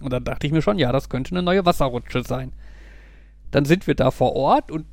Und 0.00 0.12
dann 0.12 0.24
dachte 0.24 0.46
ich 0.46 0.52
mir 0.52 0.62
schon, 0.62 0.78
ja, 0.78 0.92
das 0.92 1.08
könnte 1.08 1.32
eine 1.32 1.42
neue 1.42 1.64
Wasserrutsche 1.64 2.22
sein. 2.22 2.52
Dann 3.50 3.64
sind 3.64 3.86
wir 3.86 3.94
da 3.94 4.10
vor 4.10 4.34
Ort 4.34 4.70
und 4.70 4.86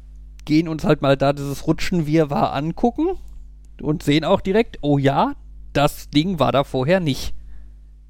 gehen 0.45 0.67
uns 0.67 0.83
halt 0.83 1.01
mal 1.01 1.17
da 1.17 1.33
dieses 1.33 1.67
Rutschenwirrwarr 1.67 2.53
angucken 2.53 3.17
und 3.81 4.03
sehen 4.03 4.25
auch 4.25 4.41
direkt, 4.41 4.77
oh 4.81 4.97
ja, 4.97 5.35
das 5.73 6.09
Ding 6.09 6.39
war 6.39 6.51
da 6.51 6.63
vorher 6.63 6.99
nicht. 6.99 7.33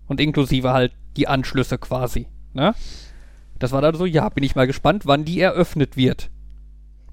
Und 0.07 0.19
inklusive 0.19 0.73
halt 0.73 0.93
die 1.15 1.27
Anschlüsse 1.27 1.77
quasi. 1.77 2.27
Ne? 2.53 2.75
Das 3.59 3.71
war 3.71 3.81
dann 3.81 3.95
so, 3.95 4.05
ja, 4.05 4.27
bin 4.29 4.43
ich 4.43 4.55
mal 4.55 4.67
gespannt, 4.67 5.05
wann 5.05 5.25
die 5.25 5.39
eröffnet 5.39 5.95
wird. 5.95 6.29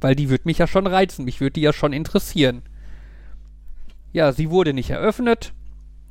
Weil 0.00 0.16
die 0.16 0.30
wird 0.30 0.46
mich 0.46 0.58
ja 0.58 0.66
schon 0.66 0.86
reizen, 0.86 1.24
mich 1.24 1.40
würde 1.40 1.52
die 1.52 1.60
ja 1.60 1.72
schon 1.72 1.92
interessieren. 1.92 2.62
Ja, 4.12 4.32
sie 4.32 4.50
wurde 4.50 4.72
nicht 4.72 4.90
eröffnet. 4.90 5.52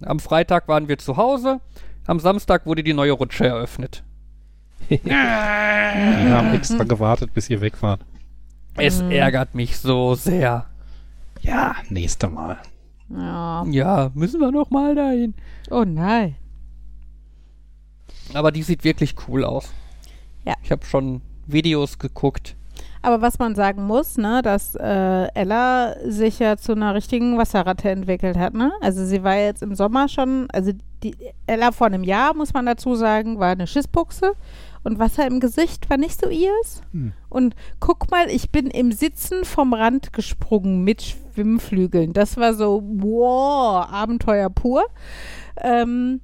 Am 0.01 0.19
Freitag 0.19 0.67
waren 0.67 0.87
wir 0.87 0.97
zu 0.97 1.17
Hause. 1.17 1.59
Am 2.07 2.19
Samstag 2.19 2.65
wurde 2.65 2.83
die 2.83 2.93
neue 2.93 3.11
Rutsche 3.11 3.45
eröffnet. 3.45 4.03
Wir 4.89 6.35
haben 6.35 6.53
extra 6.53 6.83
gewartet, 6.83 7.33
bis 7.33 7.49
ihr 7.49 7.61
weg 7.61 7.81
wart. 7.81 8.01
Es 8.75 9.01
ärgert 9.01 9.53
mich 9.53 9.77
so 9.77 10.15
sehr. 10.15 10.65
Ja, 11.41 11.75
nächste 11.89 12.27
Mal. 12.27 12.57
Ja. 13.09 13.65
Ja, 13.65 14.11
müssen 14.13 14.39
wir 14.39 14.51
noch 14.51 14.69
mal 14.69 14.95
dahin. 14.95 15.33
Oh 15.69 15.83
nein. 15.85 16.35
Aber 18.33 18.51
die 18.51 18.63
sieht 18.63 18.83
wirklich 18.83 19.15
cool 19.27 19.43
aus. 19.43 19.73
Ja. 20.45 20.53
Ich 20.63 20.71
habe 20.71 20.85
schon 20.85 21.21
Videos 21.47 21.97
geguckt. 21.99 22.55
Aber 23.01 23.21
was 23.21 23.39
man 23.39 23.55
sagen 23.55 23.85
muss, 23.85 24.17
ne, 24.17 24.41
dass 24.41 24.75
äh, 24.75 25.27
Ella 25.33 25.95
sich 26.05 26.39
ja 26.39 26.57
zu 26.57 26.73
einer 26.73 26.95
richtigen 26.95 27.37
Wasserratte 27.37 27.89
entwickelt 27.89 28.37
hat, 28.37 28.53
ne? 28.53 28.73
Also 28.81 29.05
sie 29.05 29.23
war 29.23 29.37
jetzt 29.37 29.63
im 29.63 29.73
Sommer 29.73 30.09
schon, 30.09 30.47
also 30.51 30.71
die 31.03 31.15
Ella 31.47 31.71
vor 31.71 31.87
einem 31.87 32.03
Jahr, 32.03 32.35
muss 32.35 32.53
man 32.53 32.65
dazu 32.65 32.95
sagen, 32.95 33.39
war 33.39 33.51
eine 33.51 33.67
Schissbuchse 33.67 34.33
und 34.83 34.99
Wasser 34.99 35.25
im 35.27 35.39
Gesicht 35.39 35.89
war 35.89 35.97
nicht 35.97 36.19
so 36.19 36.29
ihrs. 36.29 36.81
Hm. 36.91 37.13
Und 37.29 37.55
guck 37.79 38.11
mal, 38.11 38.29
ich 38.29 38.49
bin 38.51 38.67
im 38.67 38.91
Sitzen 38.91 39.45
vom 39.45 39.73
Rand 39.73 40.13
gesprungen 40.13 40.83
mit 40.83 41.01
Schwimmflügeln. 41.01 42.13
Das 42.13 42.37
war 42.37 42.53
so, 42.53 42.83
wow, 42.85 43.87
Abenteuer 43.89 44.49
pur. 44.49 44.83
Ähm, 45.61 46.21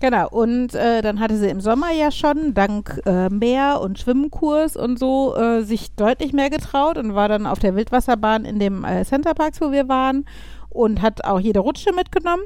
Genau, 0.00 0.28
und 0.28 0.74
äh, 0.74 1.00
dann 1.00 1.20
hatte 1.20 1.38
sie 1.38 1.48
im 1.48 1.60
Sommer 1.60 1.90
ja 1.90 2.10
schon, 2.10 2.52
dank 2.52 3.00
äh, 3.06 3.30
Meer 3.30 3.80
und 3.80 3.98
Schwimmkurs 3.98 4.76
und 4.76 4.98
so, 4.98 5.34
äh, 5.36 5.62
sich 5.62 5.94
deutlich 5.94 6.34
mehr 6.34 6.50
getraut 6.50 6.98
und 6.98 7.14
war 7.14 7.28
dann 7.28 7.46
auf 7.46 7.60
der 7.60 7.74
Wildwasserbahn 7.74 8.44
in 8.44 8.58
dem 8.58 8.84
äh, 8.84 9.04
Centerparks, 9.04 9.60
wo 9.62 9.72
wir 9.72 9.88
waren 9.88 10.26
und 10.68 11.00
hat 11.00 11.24
auch 11.24 11.40
jede 11.40 11.60
Rutsche 11.60 11.94
mitgenommen. 11.94 12.42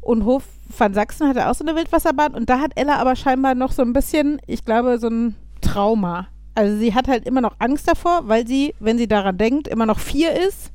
Und 0.00 0.24
Hof 0.24 0.44
van 0.76 0.94
Sachsen 0.94 1.28
hatte 1.28 1.48
auch 1.48 1.54
so 1.54 1.64
eine 1.64 1.76
Wildwasserbahn 1.76 2.34
und 2.34 2.50
da 2.50 2.58
hat 2.58 2.72
Ella 2.74 2.96
aber 2.96 3.14
scheinbar 3.14 3.54
noch 3.54 3.70
so 3.70 3.82
ein 3.82 3.92
bisschen, 3.92 4.40
ich 4.46 4.64
glaube, 4.64 4.98
so 4.98 5.08
ein 5.08 5.36
Trauma. 5.60 6.26
Also 6.56 6.76
sie 6.76 6.94
hat 6.94 7.06
halt 7.06 7.26
immer 7.26 7.40
noch 7.40 7.54
Angst 7.60 7.86
davor, 7.86 8.22
weil 8.24 8.48
sie, 8.48 8.74
wenn 8.80 8.98
sie 8.98 9.06
daran 9.06 9.38
denkt, 9.38 9.68
immer 9.68 9.86
noch 9.86 10.00
vier 10.00 10.32
ist 10.32 10.72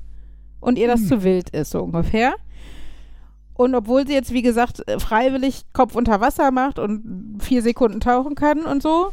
und 0.61 0.77
ihr 0.77 0.87
das 0.87 1.07
zu 1.07 1.23
wild 1.23 1.49
ist, 1.49 1.71
so 1.71 1.81
ungefähr. 1.81 2.35
Und 3.55 3.73
obwohl 3.73 4.05
sie 4.05 4.13
jetzt, 4.13 4.33
wie 4.33 4.41
gesagt, 4.41 4.87
äh, 4.87 4.99
freiwillig 4.99 5.63
Kopf 5.73 5.95
unter 5.95 6.19
Wasser 6.21 6.51
macht 6.51 6.77
und 6.77 7.37
vier 7.39 7.61
Sekunden 7.61 7.99
tauchen 7.99 8.35
kann 8.35 8.65
und 8.65 8.83
so, 8.83 9.11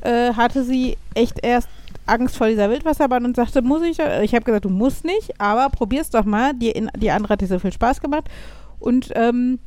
äh, 0.00 0.32
hatte 0.34 0.64
sie 0.64 0.96
echt 1.14 1.44
erst 1.44 1.68
Angst 2.06 2.36
vor 2.36 2.48
dieser 2.48 2.70
Wildwasserbahn 2.70 3.24
und 3.24 3.36
sagte, 3.36 3.62
muss 3.62 3.82
ich? 3.82 3.98
da-" 3.98 4.22
Ich 4.22 4.34
habe 4.34 4.44
gesagt, 4.44 4.64
du 4.64 4.70
musst 4.70 5.04
nicht, 5.04 5.40
aber 5.40 5.68
probier's 5.68 6.10
doch 6.10 6.24
mal. 6.24 6.54
Die, 6.54 6.70
in, 6.70 6.90
die 6.96 7.10
andere 7.10 7.34
hat 7.34 7.40
dir 7.40 7.46
so 7.46 7.58
viel 7.58 7.72
Spaß 7.72 8.00
gemacht. 8.00 8.28
Und 8.80 9.10
ähm, 9.14 9.60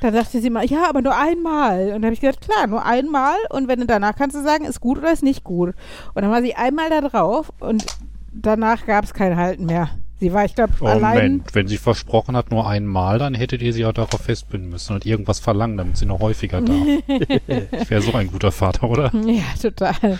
dann 0.00 0.14
sagte 0.14 0.40
sie 0.40 0.50
mal, 0.50 0.64
ja, 0.66 0.88
aber 0.88 1.02
nur 1.02 1.16
einmal. 1.16 1.86
Und 1.86 2.02
dann 2.02 2.06
habe 2.06 2.14
ich 2.14 2.20
gesagt, 2.20 2.40
klar, 2.40 2.66
nur 2.66 2.84
einmal. 2.84 3.36
Und 3.50 3.68
wenn 3.68 3.80
du 3.80 3.86
danach 3.86 4.16
kannst 4.16 4.36
du 4.36 4.42
sagen, 4.42 4.64
ist 4.64 4.80
gut 4.80 4.98
oder 4.98 5.12
ist 5.12 5.22
nicht 5.22 5.44
gut. 5.44 5.74
Und 6.14 6.22
dann 6.22 6.30
war 6.30 6.42
sie 6.42 6.54
einmal 6.54 6.90
da 6.90 7.00
drauf 7.00 7.52
und 7.60 7.84
danach 8.32 8.86
gab 8.86 9.04
es 9.04 9.14
kein 9.14 9.36
Halten 9.36 9.66
mehr. 9.66 9.90
Sie 10.20 10.34
war, 10.34 10.44
ich 10.44 10.54
glaube, 10.54 10.74
allein. 10.82 11.14
Moment, 11.14 11.54
wenn 11.54 11.66
sie 11.66 11.78
versprochen 11.78 12.36
hat, 12.36 12.50
nur 12.50 12.68
einmal, 12.68 13.18
dann 13.18 13.32
hättet 13.32 13.62
ihr 13.62 13.72
sie 13.72 13.86
auch 13.86 13.94
darauf 13.94 14.20
festbinden 14.20 14.68
müssen 14.68 14.94
und 14.94 15.06
irgendwas 15.06 15.40
verlangen, 15.40 15.78
damit 15.78 15.96
sie 15.96 16.04
noch 16.04 16.20
häufiger 16.20 16.60
darf. 16.60 16.76
ich 17.08 17.90
wäre 17.90 18.02
so 18.02 18.12
ein 18.12 18.30
guter 18.30 18.52
Vater, 18.52 18.90
oder? 18.90 19.10
Ja, 19.24 19.44
total. 19.60 20.18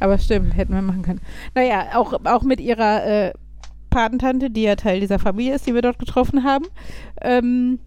Aber 0.00 0.16
stimmt, 0.16 0.56
hätten 0.56 0.72
wir 0.72 0.80
machen 0.80 1.02
können. 1.02 1.20
Naja, 1.54 1.88
auch, 1.94 2.14
auch 2.24 2.42
mit 2.42 2.60
ihrer 2.60 3.04
äh, 3.04 3.32
Patentante, 3.90 4.48
die 4.48 4.62
ja 4.62 4.74
Teil 4.74 5.00
dieser 5.00 5.18
Familie 5.18 5.54
ist, 5.54 5.66
die 5.66 5.74
wir 5.74 5.82
dort 5.82 5.98
getroffen 5.98 6.44
haben, 6.44 6.64
ähm, 7.20 7.78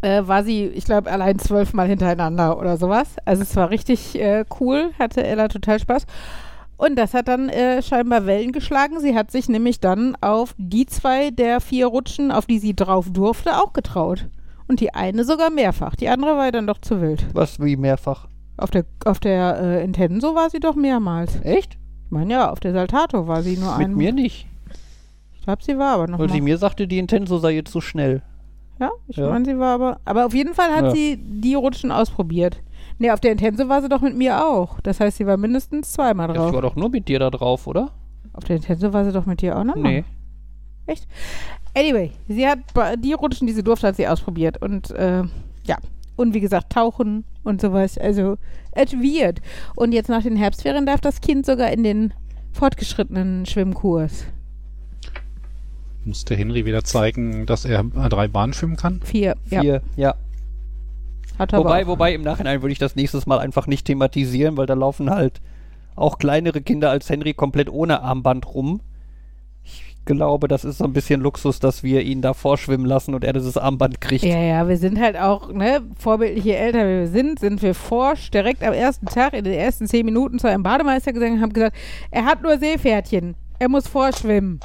äh, 0.00 0.22
war 0.24 0.44
sie, 0.44 0.66
ich 0.66 0.84
glaube, 0.84 1.10
allein 1.10 1.40
zwölfmal 1.40 1.88
hintereinander 1.88 2.56
oder 2.56 2.76
sowas. 2.76 3.16
Also 3.24 3.42
es 3.42 3.56
war 3.56 3.70
richtig 3.70 4.18
äh, 4.20 4.44
cool, 4.60 4.90
hatte 4.96 5.24
Ella 5.24 5.48
total 5.48 5.80
Spaß. 5.80 6.06
Und 6.78 6.96
das 6.96 7.12
hat 7.12 7.28
dann 7.28 7.48
äh, 7.50 7.82
scheinbar 7.82 8.24
Wellen 8.24 8.52
geschlagen. 8.52 9.00
Sie 9.00 9.14
hat 9.14 9.30
sich 9.30 9.48
nämlich 9.48 9.80
dann 9.80 10.16
auf 10.20 10.54
die 10.56 10.86
zwei 10.86 11.30
der 11.30 11.60
vier 11.60 11.88
Rutschen, 11.88 12.30
auf 12.30 12.46
die 12.46 12.58
sie 12.60 12.74
drauf 12.74 13.08
durfte, 13.12 13.56
auch 13.60 13.72
getraut. 13.74 14.28
Und 14.68 14.80
die 14.80 14.94
eine 14.94 15.24
sogar 15.24 15.50
mehrfach. 15.50 15.96
Die 15.96 16.08
andere 16.08 16.36
war 16.36 16.50
dann 16.52 16.66
doch 16.66 16.78
zu 16.80 17.00
wild. 17.00 17.26
Was 17.34 17.58
wie 17.58 17.76
mehrfach. 17.76 18.28
Auf 18.56 18.70
der, 18.70 18.84
auf 19.04 19.18
der 19.18 19.58
äh, 19.60 19.84
Intenso 19.84 20.34
war 20.34 20.50
sie 20.50 20.60
doch 20.60 20.74
mehrmals. 20.76 21.40
Echt? 21.42 21.76
Ich 22.06 22.10
meine 22.10 22.32
ja, 22.34 22.50
auf 22.50 22.60
der 22.60 22.72
Saltato 22.72 23.26
war 23.26 23.42
sie 23.42 23.56
nur 23.56 23.76
Mit 23.76 23.86
einmal. 23.86 23.96
mir 23.96 24.12
nicht. 24.12 24.46
Ich 25.34 25.42
glaube, 25.42 25.62
sie 25.64 25.78
war 25.78 25.94
aber 25.94 26.06
noch 26.06 26.18
Weil 26.18 26.28
mal. 26.28 26.32
sie 26.34 26.40
mir 26.40 26.58
sagte, 26.58 26.86
die 26.86 26.98
Intenso 26.98 27.38
sei 27.38 27.52
jetzt 27.52 27.72
zu 27.72 27.80
schnell. 27.80 28.22
Ja, 28.78 28.90
ich 29.08 29.16
Ja. 29.16 29.28
meine, 29.30 29.44
sie 29.44 29.58
war 29.58 29.74
aber. 29.74 30.00
Aber 30.04 30.26
auf 30.26 30.34
jeden 30.34 30.54
Fall 30.54 30.70
hat 30.74 30.84
Ja. 30.84 30.90
sie 30.92 31.18
die 31.18 31.54
Rutschen 31.54 31.90
ausprobiert. 31.90 32.60
Nee, 32.98 33.10
auf 33.10 33.20
der 33.20 33.32
Intenso 33.32 33.68
war 33.68 33.80
sie 33.80 33.88
doch 33.88 34.00
mit 34.00 34.16
mir 34.16 34.44
auch. 34.44 34.80
Das 34.80 34.98
heißt, 35.00 35.18
sie 35.18 35.26
war 35.26 35.36
mindestens 35.36 35.92
zweimal 35.92 36.28
Ja, 36.28 36.34
drauf. 36.34 36.48
ich 36.48 36.54
war 36.54 36.62
doch 36.62 36.76
nur 36.76 36.88
mit 36.90 37.08
dir 37.08 37.18
da 37.18 37.30
drauf, 37.30 37.66
oder? 37.66 37.92
auf 38.34 38.44
der 38.44 38.56
Intenso 38.56 38.92
war 38.92 39.04
sie 39.04 39.10
doch 39.12 39.26
mit 39.26 39.40
dir 39.40 39.58
auch 39.58 39.64
nochmal. 39.64 40.04
Nee. 40.86 40.94
Anyway, 41.74 42.12
sie 42.28 42.46
hat 42.46 42.60
die 42.98 43.12
Rutschen, 43.12 43.46
die 43.46 43.52
sie 43.52 43.62
durfte, 43.64 43.88
hat 43.88 43.96
sie 43.96 44.06
ausprobiert. 44.06 44.62
Und 44.62 44.90
äh, 44.92 45.24
ja. 45.64 45.76
Und 46.16 46.34
wie 46.34 46.40
gesagt, 46.40 46.72
tauchen 46.72 47.24
und 47.44 47.60
sowas. 47.60 47.98
Also, 47.98 48.36
es 48.72 48.92
wird. 48.92 49.40
Und 49.76 49.92
jetzt 49.92 50.08
nach 50.08 50.22
den 50.22 50.36
Herbstferien 50.36 50.86
darf 50.86 51.00
das 51.00 51.20
Kind 51.20 51.46
sogar 51.46 51.70
in 51.72 51.82
den 51.84 52.12
fortgeschrittenen 52.52 53.44
Schwimmkurs. 53.46 54.24
Musste 56.04 56.34
Henry 56.36 56.64
wieder 56.64 56.82
zeigen, 56.84 57.44
dass 57.46 57.64
er 57.64 57.84
drei 57.84 58.28
Bahnen 58.28 58.52
schwimmen 58.52 58.76
kann? 58.76 59.00
Vier. 59.04 59.36
Ja. 59.50 59.60
Vier, 59.60 59.82
ja. 59.96 60.14
Hat 61.38 61.52
Wobei, 61.52 61.86
wobei 61.86 62.14
im 62.14 62.22
Nachhinein 62.22 62.62
würde 62.62 62.72
ich 62.72 62.78
das 62.78 62.96
nächstes 62.96 63.26
Mal 63.26 63.38
einfach 63.38 63.66
nicht 63.66 63.86
thematisieren, 63.86 64.56
weil 64.56 64.66
da 64.66 64.74
laufen 64.74 65.10
halt 65.10 65.40
auch 65.94 66.18
kleinere 66.18 66.60
Kinder 66.60 66.90
als 66.90 67.08
Henry 67.10 67.34
komplett 67.34 67.70
ohne 67.70 68.02
Armband 68.02 68.54
rum. 68.54 68.80
Ich 69.62 69.94
glaube, 70.04 70.48
das 70.48 70.64
ist 70.64 70.78
so 70.78 70.84
ein 70.84 70.92
bisschen 70.92 71.20
Luxus, 71.20 71.60
dass 71.60 71.82
wir 71.82 72.02
ihn 72.02 72.22
da 72.22 72.32
vorschwimmen 72.32 72.86
lassen 72.86 73.14
und 73.14 73.24
er 73.24 73.34
dieses 73.34 73.56
Armband 73.56 74.00
kriegt. 74.00 74.24
Ja, 74.24 74.40
ja, 74.40 74.68
wir 74.68 74.78
sind 74.78 74.98
halt 74.98 75.18
auch, 75.18 75.52
ne, 75.52 75.82
vorbildliche 75.98 76.56
Eltern, 76.56 76.86
wie 76.86 77.00
wir 77.00 77.08
sind, 77.08 77.38
sind 77.38 77.62
wir 77.62 77.74
forsch 77.74 78.30
direkt 78.30 78.64
am 78.64 78.72
ersten 78.72 79.06
Tag 79.06 79.34
in 79.34 79.44
den 79.44 79.52
ersten 79.52 79.86
zehn 79.86 80.06
Minuten 80.06 80.38
zu 80.38 80.48
einem 80.48 80.62
Bademeister 80.62 81.12
gegangen 81.12 81.34
und 81.34 81.42
haben 81.42 81.52
gesagt, 81.52 81.76
er 82.10 82.24
hat 82.24 82.42
nur 82.42 82.58
Seepferdchen, 82.58 83.34
er 83.58 83.68
muss 83.68 83.86
vorschwimmen. 83.86 84.60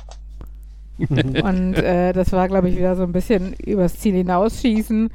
und 1.10 1.74
äh, 1.74 2.14
das 2.14 2.32
war, 2.32 2.48
glaube 2.48 2.70
ich, 2.70 2.78
wieder 2.78 2.96
so 2.96 3.04
ein 3.04 3.12
bisschen 3.12 3.54
übers 3.54 4.00
Ziel 4.00 4.14
hinausschießen, 4.14 5.10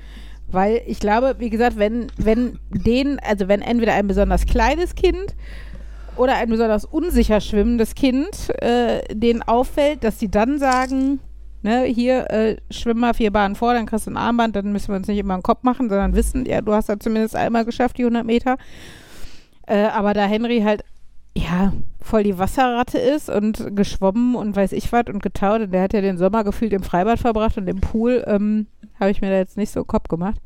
weil 0.51 0.83
ich 0.87 0.99
glaube, 0.99 1.37
wie 1.39 1.51
gesagt, 1.51 1.79
wenn, 1.79 2.07
wenn 2.17 2.59
den, 2.71 3.19
also 3.21 3.49
wenn 3.49 3.61
entweder 3.61 3.95
ein 3.95 4.07
besonders 4.07 4.47
kleines 4.47 4.95
Kind 4.95 5.37
oder 6.17 6.35
ein 6.37 6.49
besonders 6.51 6.85
unsicher 6.85 7.41
schwimmendes 7.41 7.95
Kind 7.95 8.51
äh, 8.63 9.03
denen 9.15 9.43
auffällt, 9.43 10.05
dass 10.05 10.19
sie 10.19 10.31
dann 10.31 10.59
sagen, 10.59 11.21
ne, 11.63 11.85
hier 11.85 12.31
äh, 12.31 12.57
schwimm 12.71 12.99
mal 12.99 13.15
vier 13.15 13.31
Bahnen 13.31 13.57
vor, 13.57 13.75
dann 13.75 13.87
kriegst 13.87 14.07
du 14.07 14.11
ein 14.11 14.17
Armband, 14.17 14.57
dann 14.57 14.73
müssen 14.73 14.89
wir 14.89 14.97
uns 14.97 15.09
nicht 15.09 15.19
immer 15.19 15.35
einen 15.35 15.43
Kopf 15.43 15.63
machen, 15.63 15.89
sondern 15.89 16.15
wissen, 16.15 16.47
ja, 16.47 16.61
du 16.61 16.73
hast 16.73 16.89
ja 16.89 16.99
zumindest 16.99 17.37
einmal 17.37 17.65
geschafft, 17.65 17.99
die 17.99 18.03
100 18.03 18.25
Meter. 18.25 18.57
Äh, 19.67 19.85
aber 19.85 20.15
da 20.15 20.25
Henry 20.25 20.61
halt, 20.61 20.83
ja, 21.37 21.73
voll 22.09 22.23
die 22.23 22.39
Wasserratte 22.39 22.99
ist 22.99 23.29
und 23.29 23.77
geschwommen 23.77 24.35
und 24.35 24.57
weiß 24.57 24.73
ich 24.73 24.91
was 24.93 25.05
und 25.09 25.23
getaut 25.23 25.61
und 25.61 25.73
der 25.73 25.83
hat 25.83 25.93
ja 25.93 26.01
den 26.01 26.19
Sommer 26.19 26.43
gefühlt 26.43 26.73
im 26.73 26.83
Freibad 26.83 27.19
verbracht 27.19 27.59
und 27.59 27.69
im 27.69 27.81
Pool, 27.81 28.25
ähm, 28.27 28.67
habe 28.99 29.11
ich 29.11 29.21
mir 29.21 29.31
da 29.31 29.37
jetzt 29.37 29.57
nicht 29.57 29.71
so 29.71 29.85
Kopf 29.85 30.09
gemacht. 30.09 30.41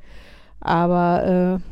Aber 0.60 1.60
äh, 1.60 1.62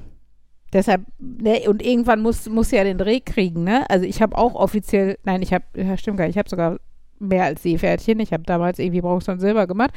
deshalb, 0.73 1.03
ne, 1.19 1.69
und 1.69 1.85
irgendwann 1.85 2.23
muss, 2.23 2.49
muss 2.49 2.71
ja 2.71 2.85
den 2.85 2.99
Dreh 2.99 3.21
kriegen, 3.21 3.65
ne? 3.65 3.89
Also 3.91 4.07
ich 4.07 4.23
habe 4.23 4.39
auch 4.39 4.55
offiziell, 4.55 5.19
nein, 5.25 5.43
ich 5.43 5.53
habe, 5.53 5.65
ja, 5.75 5.97
stimmt 5.97 6.17
gar 6.17 6.25
nicht, 6.25 6.37
ich 6.37 6.39
habe 6.39 6.49
sogar 6.49 6.79
mehr 7.21 7.45
als 7.45 7.63
Seepferdchen. 7.63 8.19
Ich 8.21 8.33
habe 8.33 8.43
damals 8.45 8.79
irgendwie 8.79 9.01
Bronze 9.01 9.31
und 9.31 9.41
Silber 9.41 9.67
gemacht. 9.67 9.93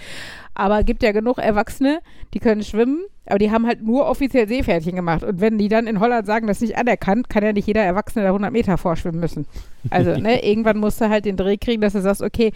Aber 0.53 0.83
gibt 0.83 1.01
ja 1.03 1.11
genug 1.11 1.37
Erwachsene, 1.37 1.99
die 2.33 2.39
können 2.39 2.63
schwimmen, 2.63 3.05
aber 3.25 3.39
die 3.39 3.51
haben 3.51 3.65
halt 3.65 3.81
nur 3.81 4.07
offiziell 4.07 4.47
Seepferdchen 4.47 4.95
gemacht. 4.95 5.23
Und 5.23 5.41
wenn 5.41 5.57
die 5.57 5.69
dann 5.69 5.87
in 5.87 5.99
Holland 5.99 6.27
sagen, 6.27 6.47
das 6.47 6.57
ist 6.57 6.69
nicht 6.69 6.77
anerkannt, 6.77 7.29
kann 7.29 7.43
ja 7.43 7.53
nicht 7.53 7.67
jeder 7.67 7.81
Erwachsene 7.81 8.23
da 8.23 8.29
100 8.29 8.51
Meter 8.51 8.77
vorschwimmen 8.77 9.19
müssen. 9.19 9.45
Also, 9.89 10.11
ne, 10.19 10.45
irgendwann 10.45 10.77
musst 10.77 11.01
du 11.01 11.09
halt 11.09 11.25
den 11.25 11.37
Dreh 11.37 11.57
kriegen, 11.57 11.81
dass 11.81 11.93
du 11.93 12.01
sagst, 12.01 12.21
okay, 12.21 12.51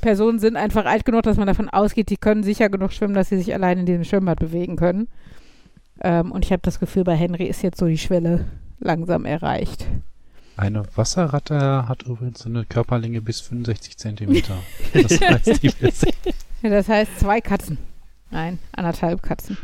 Personen 0.00 0.40
sind 0.40 0.56
einfach 0.56 0.84
alt 0.84 1.04
genug, 1.04 1.22
dass 1.22 1.36
man 1.36 1.46
davon 1.46 1.68
ausgeht, 1.68 2.10
die 2.10 2.16
können 2.16 2.42
sicher 2.42 2.68
genug 2.68 2.92
schwimmen, 2.92 3.14
dass 3.14 3.28
sie 3.28 3.38
sich 3.38 3.54
allein 3.54 3.78
in 3.78 3.86
diesem 3.86 4.04
Schwimmbad 4.04 4.40
bewegen 4.40 4.76
können. 4.76 5.08
Ähm, 6.02 6.32
und 6.32 6.44
ich 6.44 6.52
habe 6.52 6.62
das 6.62 6.80
Gefühl, 6.80 7.04
bei 7.04 7.14
Henry 7.14 7.44
ist 7.44 7.62
jetzt 7.62 7.78
so 7.78 7.86
die 7.86 7.98
Schwelle 7.98 8.46
langsam 8.80 9.24
erreicht. 9.24 9.86
Eine 10.56 10.84
Wasserratte 10.96 11.88
hat 11.88 12.02
übrigens 12.02 12.44
eine 12.44 12.64
Körperlänge 12.64 13.22
bis 13.22 13.40
65 13.40 13.96
Zentimeter. 13.96 14.58
Das 14.92 15.20
heißt, 15.20 15.62
die 15.62 15.70
das 16.68 16.88
heißt 16.88 17.20
zwei 17.20 17.40
Katzen. 17.40 17.78
Nein, 18.30 18.58
anderthalb 18.72 19.22
Katzen. 19.22 19.56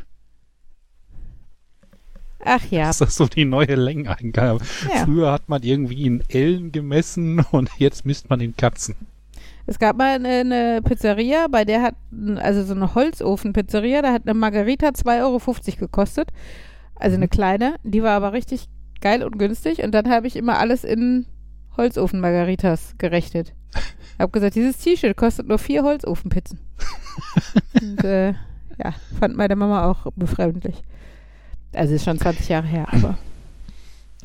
Ach 2.45 2.65
ja. 2.71 2.87
Das 2.87 3.01
ist 3.01 3.17
so 3.17 3.27
die 3.27 3.45
neue 3.45 3.75
Längeneingabe. 3.75 4.61
Ja. 4.89 5.05
Früher 5.05 5.33
hat 5.33 5.49
man 5.49 5.63
irgendwie 5.63 6.07
in 6.07 6.23
Ellen 6.29 6.73
gemessen 6.73 7.41
und 7.51 7.71
jetzt 7.79 8.07
misst 8.07 8.31
man 8.31 8.41
in 8.41 8.57
Katzen. 8.57 8.95
Es 9.67 9.79
gab 9.79 9.97
mal 9.99 10.15
eine, 10.15 10.29
eine 10.29 10.83
Pizzeria, 10.83 11.47
bei 11.49 11.67
der 11.67 11.83
hat, 11.83 11.95
also 12.37 12.65
so 12.65 12.75
eine 12.75 12.95
Holzofen-Pizzeria, 12.95 14.01
da 14.01 14.13
hat 14.15 14.23
eine 14.25 14.33
Margarita 14.33 14.89
2,50 14.89 15.21
Euro 15.21 15.77
gekostet. 15.79 16.31
Also 16.95 17.17
eine 17.17 17.29
kleine. 17.29 17.77
Die 17.85 18.03
war 18.03 18.13
aber 18.13 18.33
richtig 18.33 18.69
geil 19.01 19.23
und 19.23 19.39
günstig. 19.39 19.83
Und 19.83 19.93
dann 19.93 20.09
habe 20.09 20.27
ich 20.27 20.37
immer 20.37 20.59
alles 20.59 20.85
in 20.85 21.27
Holzofen-Margaritas 21.77 22.95
gerechnet. 22.99 23.55
Hab 24.19 24.33
gesagt, 24.33 24.57
dieses 24.57 24.79
T-Shirt 24.79 25.17
kostet 25.17 25.47
nur 25.47 25.59
vier 25.59 25.83
Holzofenpizzen. 25.85 26.59
und 27.81 28.05
äh, 28.05 28.31
ja, 28.79 28.95
fand 29.19 29.37
meine 29.37 29.57
Mama 29.57 29.89
auch 29.89 30.11
befremdlich. 30.17 30.83
Also 31.73 31.95
ist 31.95 32.05
schon 32.05 32.19
20 32.19 32.49
Jahre 32.49 32.67
her, 32.67 32.87
aber 32.91 33.19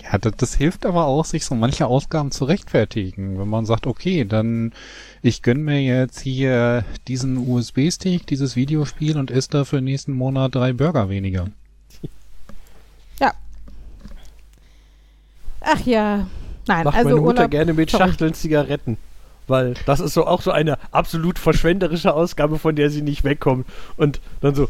Ja, 0.02 0.18
das, 0.18 0.34
das 0.38 0.56
hilft 0.56 0.86
aber 0.86 1.06
auch, 1.06 1.26
sich 1.26 1.46
so 1.46 1.56
manche 1.56 1.88
Ausgaben 1.88 2.32
zu 2.32 2.46
rechtfertigen. 2.46 3.38
Wenn 3.38 3.48
man 3.48 3.66
sagt, 3.66 3.86
okay, 3.86 4.26
dann 4.26 4.74
ich 5.22 5.42
gönn 5.42 5.64
mir 5.64 5.82
jetzt 5.82 6.20
hier 6.20 6.86
diesen 7.08 7.38
USB-Stick, 7.38 8.26
dieses 8.26 8.56
Videospiel 8.56 9.18
und 9.18 9.30
esse 9.30 9.50
dafür 9.50 9.82
nächsten 9.82 10.14
Monat 10.14 10.56
drei 10.56 10.74
Burger 10.74 11.10
weniger. 11.10 11.48
Ach 15.64 15.82
ja. 15.86 16.28
Nein, 16.68 16.84
Macht 16.86 16.96
also 16.96 17.10
meine 17.10 17.22
Mutter 17.22 17.38
Urlaub, 17.40 17.52
gerne 17.52 17.74
mit 17.74 17.90
sorry. 17.90 18.04
Schachteln 18.10 18.34
Zigaretten. 18.34 18.98
Weil 19.48 19.74
das 19.86 20.00
ist 20.00 20.14
so 20.14 20.26
auch 20.26 20.42
so 20.42 20.52
eine 20.52 20.78
absolut 20.92 21.38
verschwenderische 21.38 22.14
Ausgabe, 22.14 22.60
von 22.60 22.76
der 22.76 22.90
sie 22.90 23.02
nicht 23.02 23.24
wegkommt. 23.26 23.68
Und 23.98 24.22
dann 24.40 24.56
so, 24.56 24.70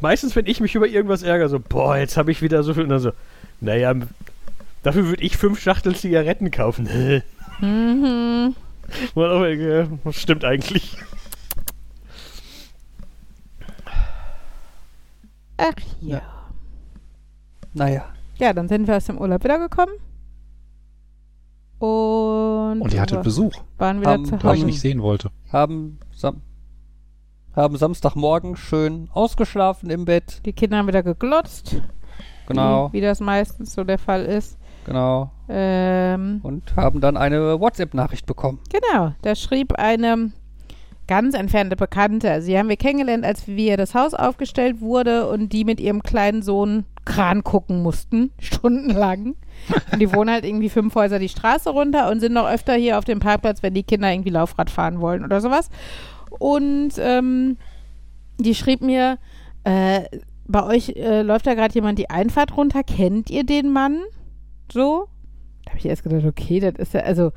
meistens, 0.00 0.36
wenn 0.36 0.46
ich 0.46 0.60
mich 0.60 0.74
über 0.76 0.86
irgendwas 0.86 1.24
ärgere, 1.24 1.48
so, 1.48 1.58
boah, 1.58 1.96
jetzt 1.96 2.16
habe 2.16 2.30
ich 2.30 2.42
wieder 2.42 2.62
so 2.62 2.74
viel. 2.74 2.84
Und 2.84 2.90
dann 2.90 3.00
so, 3.00 3.10
naja, 3.60 3.92
dafür 4.84 5.06
würde 5.06 5.22
ich 5.24 5.36
fünf 5.36 5.60
Schachteln 5.60 5.94
Zigaretten 5.94 6.50
kaufen. 6.50 6.88
Mhm. 7.60 8.56
Auch, 9.14 9.42
äh, 9.44 9.86
Das 10.02 10.16
stimmt 10.20 10.44
eigentlich. 10.44 10.96
Ach 15.56 15.72
ja. 16.00 16.16
Ja. 16.16 16.22
Naja. 17.74 18.13
Ja, 18.38 18.52
dann 18.52 18.68
sind 18.68 18.86
wir 18.88 18.96
aus 18.96 19.04
dem 19.06 19.18
Urlaub 19.18 19.44
wiedergekommen. 19.44 19.94
Und, 21.78 22.80
Und 22.80 22.94
ihr 22.94 23.00
hattet 23.00 23.22
Besuch, 23.22 23.52
waren 23.78 24.00
wieder 24.00 24.12
Haben- 24.12 24.24
zu 24.24 24.32
weil 24.32 24.38
ich 24.38 24.44
Hause. 24.60 24.66
nicht 24.66 24.80
sehen 24.80 25.02
wollte. 25.02 25.30
Haben, 25.52 25.98
Sam 26.12 26.40
haben 27.54 27.76
Samstagmorgen 27.76 28.56
schön 28.56 29.08
ausgeschlafen 29.12 29.90
im 29.90 30.04
Bett. 30.04 30.40
Die 30.44 30.52
Kinder 30.52 30.78
haben 30.78 30.88
wieder 30.88 31.02
geglotzt, 31.04 31.80
Genau, 32.48 32.88
wie, 32.92 32.96
wie 32.98 33.00
das 33.00 33.20
meistens 33.20 33.74
so 33.74 33.84
der 33.84 33.98
Fall 33.98 34.24
ist. 34.24 34.56
genau. 34.86 35.30
Ähm, 35.48 36.40
Und 36.42 36.74
haben 36.76 37.00
dann 37.00 37.16
eine 37.16 37.60
WhatsApp-Nachricht 37.60 38.26
bekommen. 38.26 38.60
genau, 38.72 39.12
da 39.22 39.34
schrieb 39.36 39.74
eine 39.78 40.32
ganz 41.06 41.34
entfernte 41.34 41.76
Bekannte. 41.76 42.30
Also 42.30 42.48
die 42.48 42.58
haben 42.58 42.68
wir 42.68 42.76
kennengelernt, 42.76 43.24
als 43.24 43.46
wir 43.46 43.76
das 43.76 43.94
Haus 43.94 44.14
aufgestellt 44.14 44.80
wurde 44.80 45.28
und 45.28 45.52
die 45.52 45.64
mit 45.64 45.78
ihrem 45.80 46.02
kleinen 46.02 46.42
Sohn 46.42 46.84
Kran 47.04 47.44
gucken 47.44 47.82
mussten, 47.82 48.32
stundenlang. 48.38 49.36
Und 49.92 50.00
die 50.00 50.12
wohnen 50.12 50.30
halt 50.30 50.44
irgendwie 50.44 50.68
fünf 50.68 50.94
Häuser 50.94 51.18
die 51.18 51.28
Straße 51.28 51.70
runter 51.70 52.10
und 52.10 52.20
sind 52.20 52.32
noch 52.32 52.48
öfter 52.48 52.74
hier 52.74 52.98
auf 52.98 53.04
dem 53.04 53.20
Parkplatz, 53.20 53.62
wenn 53.62 53.74
die 53.74 53.82
Kinder 53.82 54.10
irgendwie 54.10 54.30
Laufrad 54.30 54.70
fahren 54.70 55.00
wollen 55.00 55.24
oder 55.24 55.40
sowas. 55.40 55.70
Und 56.38 56.92
ähm, 56.98 57.56
die 58.38 58.54
schrieb 58.54 58.80
mir, 58.80 59.18
äh, 59.64 60.02
bei 60.46 60.62
euch 60.64 60.90
äh, 60.90 61.22
läuft 61.22 61.46
da 61.46 61.54
gerade 61.54 61.74
jemand 61.74 61.98
die 61.98 62.10
Einfahrt 62.10 62.56
runter. 62.56 62.82
Kennt 62.82 63.30
ihr 63.30 63.44
den 63.44 63.72
Mann? 63.72 64.02
So? 64.70 65.08
Da 65.64 65.70
habe 65.70 65.78
ich 65.78 65.86
erst 65.86 66.02
gedacht, 66.02 66.24
okay, 66.26 66.60
das 66.60 66.74
ist 66.76 66.94
ja, 66.94 67.00
also 67.00 67.32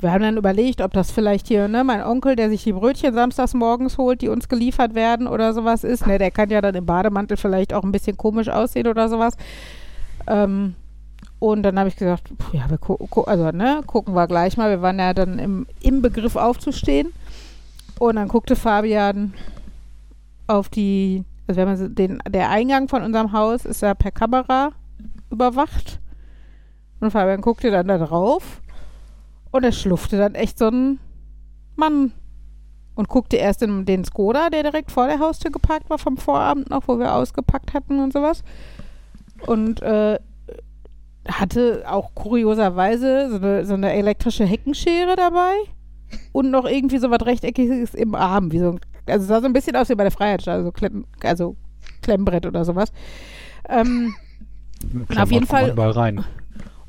wir 0.00 0.12
haben 0.12 0.22
dann 0.22 0.36
überlegt, 0.36 0.80
ob 0.80 0.92
das 0.92 1.10
vielleicht 1.10 1.48
hier, 1.48 1.68
ne, 1.68 1.84
mein 1.84 2.02
Onkel, 2.02 2.36
der 2.36 2.50
sich 2.50 2.64
die 2.64 2.72
Brötchen 2.72 3.14
samstags 3.14 3.54
morgens 3.54 3.96
holt, 3.96 4.20
die 4.20 4.28
uns 4.28 4.48
geliefert 4.48 4.94
werden 4.94 5.26
oder 5.26 5.54
sowas 5.54 5.84
ist. 5.84 6.06
Ne, 6.06 6.18
der 6.18 6.30
kann 6.30 6.50
ja 6.50 6.60
dann 6.60 6.74
im 6.74 6.84
Bademantel 6.84 7.36
vielleicht 7.36 7.72
auch 7.72 7.84
ein 7.84 7.92
bisschen 7.92 8.16
komisch 8.16 8.48
aussehen 8.48 8.86
oder 8.86 9.08
sowas. 9.08 9.36
Ähm, 10.26 10.74
und 11.38 11.62
dann 11.62 11.78
habe 11.78 11.88
ich 11.88 11.96
gesagt, 11.96 12.28
pf, 12.28 12.54
ja, 12.54 12.68
wir 12.68 12.78
gu 12.78 13.22
also, 13.22 13.50
ne, 13.50 13.82
gucken 13.86 14.14
wir 14.14 14.26
gleich 14.26 14.56
mal. 14.56 14.70
Wir 14.70 14.82
waren 14.82 14.98
ja 14.98 15.14
dann 15.14 15.38
im, 15.38 15.66
im 15.80 16.02
Begriff 16.02 16.36
aufzustehen. 16.36 17.12
Und 17.98 18.16
dann 18.16 18.28
guckte 18.28 18.56
Fabian 18.56 19.32
auf 20.48 20.68
die, 20.68 21.24
also 21.46 21.60
wenn 21.60 21.68
man 21.68 21.76
so 21.76 21.88
den, 21.88 22.18
der 22.28 22.50
Eingang 22.50 22.88
von 22.88 23.02
unserem 23.02 23.32
Haus 23.32 23.64
ist 23.64 23.82
ja 23.82 23.94
per 23.94 24.10
Kamera 24.10 24.72
überwacht. 25.30 26.00
Und 27.00 27.10
Fabian 27.10 27.40
guckte 27.40 27.70
dann 27.70 27.88
da 27.88 27.98
drauf 27.98 28.60
und 29.54 29.62
er 29.62 29.70
schlufte 29.70 30.18
dann 30.18 30.34
echt 30.34 30.58
so 30.58 30.66
ein 30.66 30.98
Mann 31.76 32.12
und 32.96 33.08
guckte 33.08 33.36
erst 33.36 33.62
in 33.62 33.84
den 33.84 34.04
Skoda, 34.04 34.50
der 34.50 34.64
direkt 34.64 34.90
vor 34.90 35.06
der 35.06 35.20
Haustür 35.20 35.52
geparkt 35.52 35.88
war 35.90 35.98
vom 35.98 36.16
Vorabend 36.16 36.70
noch, 36.70 36.88
wo 36.88 36.98
wir 36.98 37.14
ausgepackt 37.14 37.72
hatten 37.72 38.00
und 38.00 38.12
sowas. 38.12 38.42
Und 39.46 39.80
äh, 39.82 40.18
hatte 41.28 41.84
auch 41.86 42.16
kurioserweise 42.16 43.30
so 43.30 43.36
eine, 43.36 43.64
so 43.64 43.74
eine 43.74 43.92
elektrische 43.92 44.44
Heckenschere 44.44 45.14
dabei 45.16 45.52
und 46.32 46.50
noch 46.50 46.64
irgendwie 46.64 46.98
so 46.98 47.10
was 47.10 47.24
Rechteckiges 47.24 47.94
im 47.94 48.16
Arm, 48.16 48.50
wie 48.50 48.58
so 48.58 48.70
ein, 48.72 48.80
also 49.08 49.24
sah 49.24 49.40
so 49.40 49.46
ein 49.46 49.52
bisschen 49.52 49.76
aus 49.76 49.88
wie 49.88 49.94
bei 49.94 50.04
der 50.04 50.10
Freiheitsstadt, 50.12 50.56
also, 50.56 50.72
Klemm, 50.72 51.04
also 51.22 51.54
Klemmbrett 52.02 52.44
oder 52.46 52.64
sowas. 52.64 52.92
Ähm, 53.68 54.14
Auf 55.16 55.30
jeden 55.30 55.46
Fall- 55.46 55.70
Überall 55.70 55.92
rein. 55.92 56.24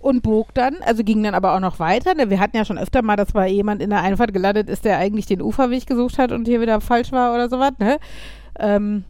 Und 0.06 0.22
bog 0.22 0.54
dann, 0.54 0.76
also 0.86 1.04
ging 1.04 1.24
dann 1.24 1.34
aber 1.34 1.56
auch 1.56 1.60
noch 1.60 1.80
weiter. 1.80 2.14
Ne? 2.14 2.30
Wir 2.30 2.40
hatten 2.40 2.56
ja 2.56 2.64
schon 2.64 2.78
öfter 2.78 3.02
mal, 3.02 3.16
dass 3.16 3.34
mal 3.34 3.48
jemand 3.48 3.82
in 3.82 3.90
der 3.90 4.04
Einfahrt 4.04 4.34
gelandet 4.34 4.70
ist, 4.70 4.86
der 4.86 5.00
eigentlich 5.00 5.26
den 5.26 5.42
Uferweg 5.42 5.88
gesucht 5.88 6.20
hat 6.20 6.32
und 6.32 6.48
hier 6.48 6.62
wieder 6.62 6.80
falsch 6.80 7.12
war 7.12 7.34
oder 7.34 7.50
sowas. 7.50 7.72
Ne? 7.80 7.98
Ähm, 8.60 9.04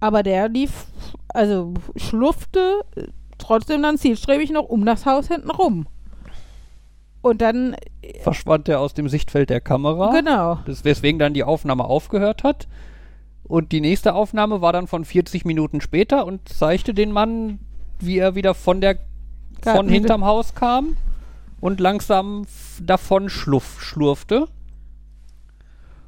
aber 0.00 0.22
der 0.22 0.48
lief, 0.48 0.86
also 1.28 1.74
schlurfte 1.94 2.80
äh, 2.96 3.02
trotzdem 3.36 3.82
dann 3.82 3.98
zielstrebig 3.98 4.50
noch 4.50 4.64
um 4.64 4.86
das 4.86 5.04
Haus 5.04 5.28
hinten 5.28 5.50
rum. 5.50 5.86
Und 7.20 7.42
dann, 7.42 7.76
Verschwand 8.22 8.66
er 8.70 8.80
aus 8.80 8.94
dem 8.94 9.10
Sichtfeld 9.10 9.50
der 9.50 9.60
Kamera. 9.60 10.10
genau, 10.10 10.60
Das, 10.64 10.86
weswegen 10.86 11.18
dann 11.18 11.34
die 11.34 11.44
Aufnahme 11.44 11.84
aufgehört 11.84 12.44
hat. 12.44 12.66
Und 13.44 13.72
die 13.72 13.82
nächste 13.82 14.14
Aufnahme 14.14 14.62
war 14.62 14.72
dann 14.72 14.86
von 14.86 15.04
40 15.04 15.44
Minuten 15.44 15.82
später 15.82 16.24
und 16.24 16.48
zeigte 16.48 16.94
den 16.94 17.12
Mann, 17.12 17.58
wie 17.98 18.16
er 18.16 18.34
wieder 18.34 18.54
von 18.54 18.80
der 18.80 18.96
von 19.64 19.88
hinterm 19.88 20.24
Haus 20.24 20.54
kam 20.54 20.96
und 21.60 21.80
langsam 21.80 22.46
davon 22.82 23.28
schluff, 23.28 23.80
schlurfte. 23.80 24.46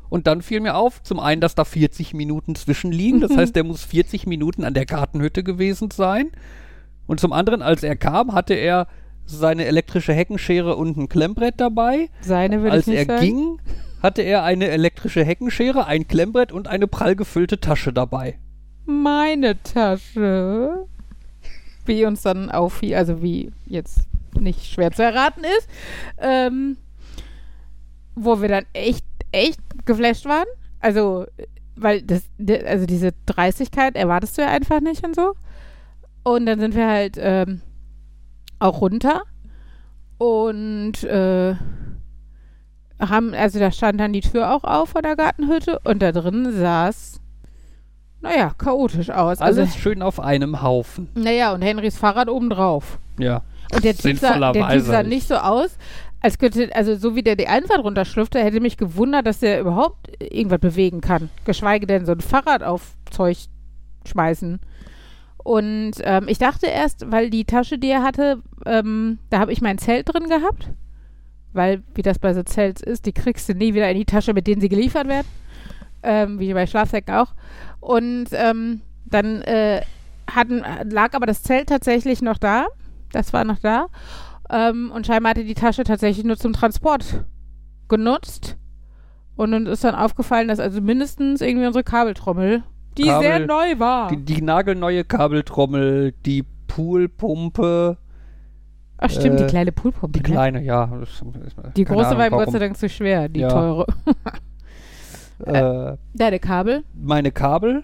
Und 0.09 0.27
dann 0.27 0.43
fiel 0.43 0.61
mir 0.61 0.77
auf, 0.77 1.03
zum 1.03 1.19
einen, 1.21 1.41
dass 1.41 1.55
da 1.55 1.65
40 1.65 2.12
Minuten 2.12 2.55
zwischenliegen. 2.55 3.21
Das 3.23 3.35
heißt, 3.35 3.57
der 3.57 3.65
muss 3.65 3.83
40 3.83 4.27
Minuten 4.27 4.65
an 4.65 4.75
der 4.75 4.85
Gartenhütte 4.85 5.43
gewesen 5.43 5.91
sein. 5.91 6.31
Und 7.07 7.19
zum 7.19 7.33
anderen, 7.33 7.62
als 7.62 7.83
er 7.83 7.97
kam, 7.97 8.35
hatte 8.35 8.53
er 8.55 8.88
seine 9.25 9.65
elektrische 9.65 10.12
Heckenschere 10.12 10.77
und 10.77 10.97
ein 10.99 11.09
Klemmbrett 11.09 11.55
dabei. 11.57 12.11
seine 12.21 12.61
würde 12.61 12.73
Als 12.73 12.87
ich 12.87 12.95
nicht 12.95 13.09
er 13.09 13.17
sagen. 13.19 13.21
ging, 13.21 13.59
hatte 14.03 14.23
er 14.23 14.43
eine 14.43 14.69
elektrische 14.69 15.25
Heckenschere, 15.25 15.87
ein 15.87 16.07
Klemmbrett 16.09 16.53
und 16.53 16.69
eine 16.69 16.87
prall 16.88 17.17
gefüllte 17.17 17.61
Tasche 17.61 17.93
dabei. 17.93 18.38
Meine 18.85 19.62
Tasche. 19.62 20.87
Wie 21.85 22.05
uns 22.05 22.23
dann 22.23 22.51
auffiel, 22.51 22.95
also 22.95 23.23
wie 23.23 23.53
jetzt 23.66 24.07
nicht 24.38 24.66
schwer 24.66 24.92
zu 24.92 25.03
erraten 25.03 25.42
ist. 25.45 25.68
Ähm, 26.18 26.77
wo 28.14 28.40
wir 28.40 28.49
dann 28.49 28.64
echt, 28.73 29.05
echt 29.33 29.61
geflasht 29.85 30.27
waren. 30.27 30.47
Also, 30.81 31.27
weil 31.77 32.03
das, 32.03 32.25
also 32.66 32.87
diese 32.87 33.12
Dreistigkeit 33.27 33.97
erwartest 33.97 34.37
du 34.37 34.42
ja 34.42 34.49
einfach 34.49 34.81
nicht 34.81 35.05
und 35.05 35.14
so. 35.14 35.35
Und 36.25 36.47
dann 36.47 36.61
sind 36.61 36.75
wir 36.75 36.88
halt 36.88 37.16
ähm, 37.18 37.62
auch 38.59 38.81
runter 38.81 39.23
und 40.18 41.03
äh, 41.03 41.57
haben, 43.01 43.35
also 43.35 43.59
da 43.59 43.73
stand 43.73 43.99
dann 43.99 44.12
die 44.12 44.21
Tür 44.21 44.55
auch 44.55 44.62
auf 44.62 44.90
von 44.90 45.03
der 45.03 45.16
Gartenhütte 45.16 45.81
und 45.83 46.01
da 46.01 46.12
drin 46.12 46.53
saß, 46.53 47.21
naja, 48.23 48.53
chaotisch 48.57 49.11
aus. 49.11 49.41
Alles 49.41 49.59
Also, 49.59 49.79
schön 49.79 50.03
auf 50.03 50.21
einem 50.21 50.63
Haufen. 50.63 51.09
naja, 51.15 51.53
und 51.53 51.63
Henrys 51.63 51.97
Fahrrad 51.99 52.29
obendrauf. 52.29 52.99
Ja. 53.19 53.43
Und 53.75 53.85
der 53.85 53.97
Typ, 53.97 54.19
sah, 54.19 54.53
der 54.53 54.69
typ 54.69 54.81
sah 54.83 55.03
nicht 55.03 55.27
so 55.29 55.37
aus, 55.37 55.77
als 56.21 56.39
könnte, 56.39 56.71
also 56.75 56.95
so 56.95 57.17
wie 57.17 57.23
der 57.23 57.37
die 57.37 57.49
Einfahrt 57.49 57.83
runterschlüpfte, 57.83 58.39
hätte 58.43 58.61
mich 58.61 58.77
gewundert, 58.77 59.27
dass 59.27 59.41
der 59.41 59.61
überhaupt 59.61 60.11
irgendwas 60.23 60.61
bewegen 60.61 61.01
kann. 61.01 61.31
Geschweige 61.45 61.87
denn 61.87 62.07
so 62.07 62.13
ein 62.13 62.21
Fahrrad 62.21 62.63
auf 62.63 62.95
Zeug 63.11 63.39
schmeißen. 64.07 64.61
Und 65.39 65.93
ähm, 66.03 66.27
ich 66.29 66.39
dachte 66.39 66.67
erst, 66.67 67.11
weil 67.11 67.29
die 67.31 67.45
Tasche, 67.45 67.79
die 67.79 67.89
er 67.91 68.03
hatte, 68.05 68.41
ähm, 68.65 69.19
da 69.31 69.41
habe 69.41 69.53
ich 69.53 69.61
mein 69.61 69.79
Zelt 69.79 70.13
drin 70.13 70.29
gehabt. 70.29 70.69
Weil, 71.53 71.83
wie 71.95 72.03
das 72.03 72.19
bei 72.19 72.33
so 72.33 72.43
Zelts 72.43 72.81
ist, 72.81 73.05
die 73.05 73.13
kriegst 73.13 73.49
du 73.49 73.55
nie 73.55 73.75
wieder 73.75 73.91
in 73.91 73.99
die 73.99 74.05
Tasche, 74.05 74.33
mit 74.33 74.47
denen 74.47 74.61
sie 74.61 74.69
geliefert 74.69 75.09
werden. 75.09 75.27
Ähm, 76.05 76.39
wie 76.39 76.53
bei 76.55 76.67
Schlafsäcken 76.67 77.15
auch. 77.15 77.35
Und 77.83 78.27
ähm, 78.33 78.81
dann 79.07 79.42
äh, 79.42 79.83
hatten, 80.31 80.62
lag 80.88 81.14
aber 81.14 81.27
das 81.27 81.42
Zelt 81.42 81.68
tatsächlich 81.68 82.23
noch 82.23 82.38
da. 82.38 82.66
Das 83.12 83.33
war 83.33 83.45
noch 83.45 83.59
da. 83.59 83.88
Ähm, 84.51 84.92
und 84.95 85.07
scheinbar 85.07 85.31
hatte 85.31 85.45
die 85.45 85.55
Tasche 85.55 85.83
tatsächlich 85.83 86.25
nur 86.25 86.37
zum 86.37 86.53
Transport 86.53 87.25
genutzt. 87.88 88.57
Und 89.35 89.53
uns 89.53 89.68
ist 89.68 89.83
dann 89.85 89.95
aufgefallen, 89.97 90.47
dass 90.49 90.61
also 90.61 90.81
mindestens 90.81 91.40
irgendwie 91.40 91.66
unsere 91.66 91.83
Kabeltrommel, 91.83 92.62
die 92.99 93.05
Kabel- 93.05 93.23
sehr 93.27 93.47
neu 93.47 93.79
war. 93.79 94.09
Die, 94.11 94.16
die 94.25 94.42
nagelneue 94.42 95.03
Kabeltrommel, 95.05 96.12
die 96.25 96.45
Poolpumpe, 96.68 97.97
Ach 98.99 99.11
stimmt, 99.11 99.40
die 99.40 99.45
äh, 99.45 99.49
kleine 99.49 99.73
Poolpumpe. 99.73 100.21
die 100.21 100.23
ne? 100.29 100.35
kleine, 100.35 100.62
ja. 100.62 100.87
das- 101.01 101.23
Die 101.77 101.85
keine 101.85 101.97
große 101.97 102.09
Ahnung, 102.11 102.18
war 102.21 102.27
ihm 102.29 102.33
Gott 102.33 102.53
sei 102.53 102.59
Dank 102.61 102.77
zu 102.77 102.88
schwer, 102.88 103.29
die 103.29 103.40
Ja. 103.40 103.49
teure. 103.49 103.87
Äh, 105.46 105.96
Deine 106.14 106.38
Kabel. 106.38 106.85
meine 106.94 107.33
Kabel, 107.33 107.83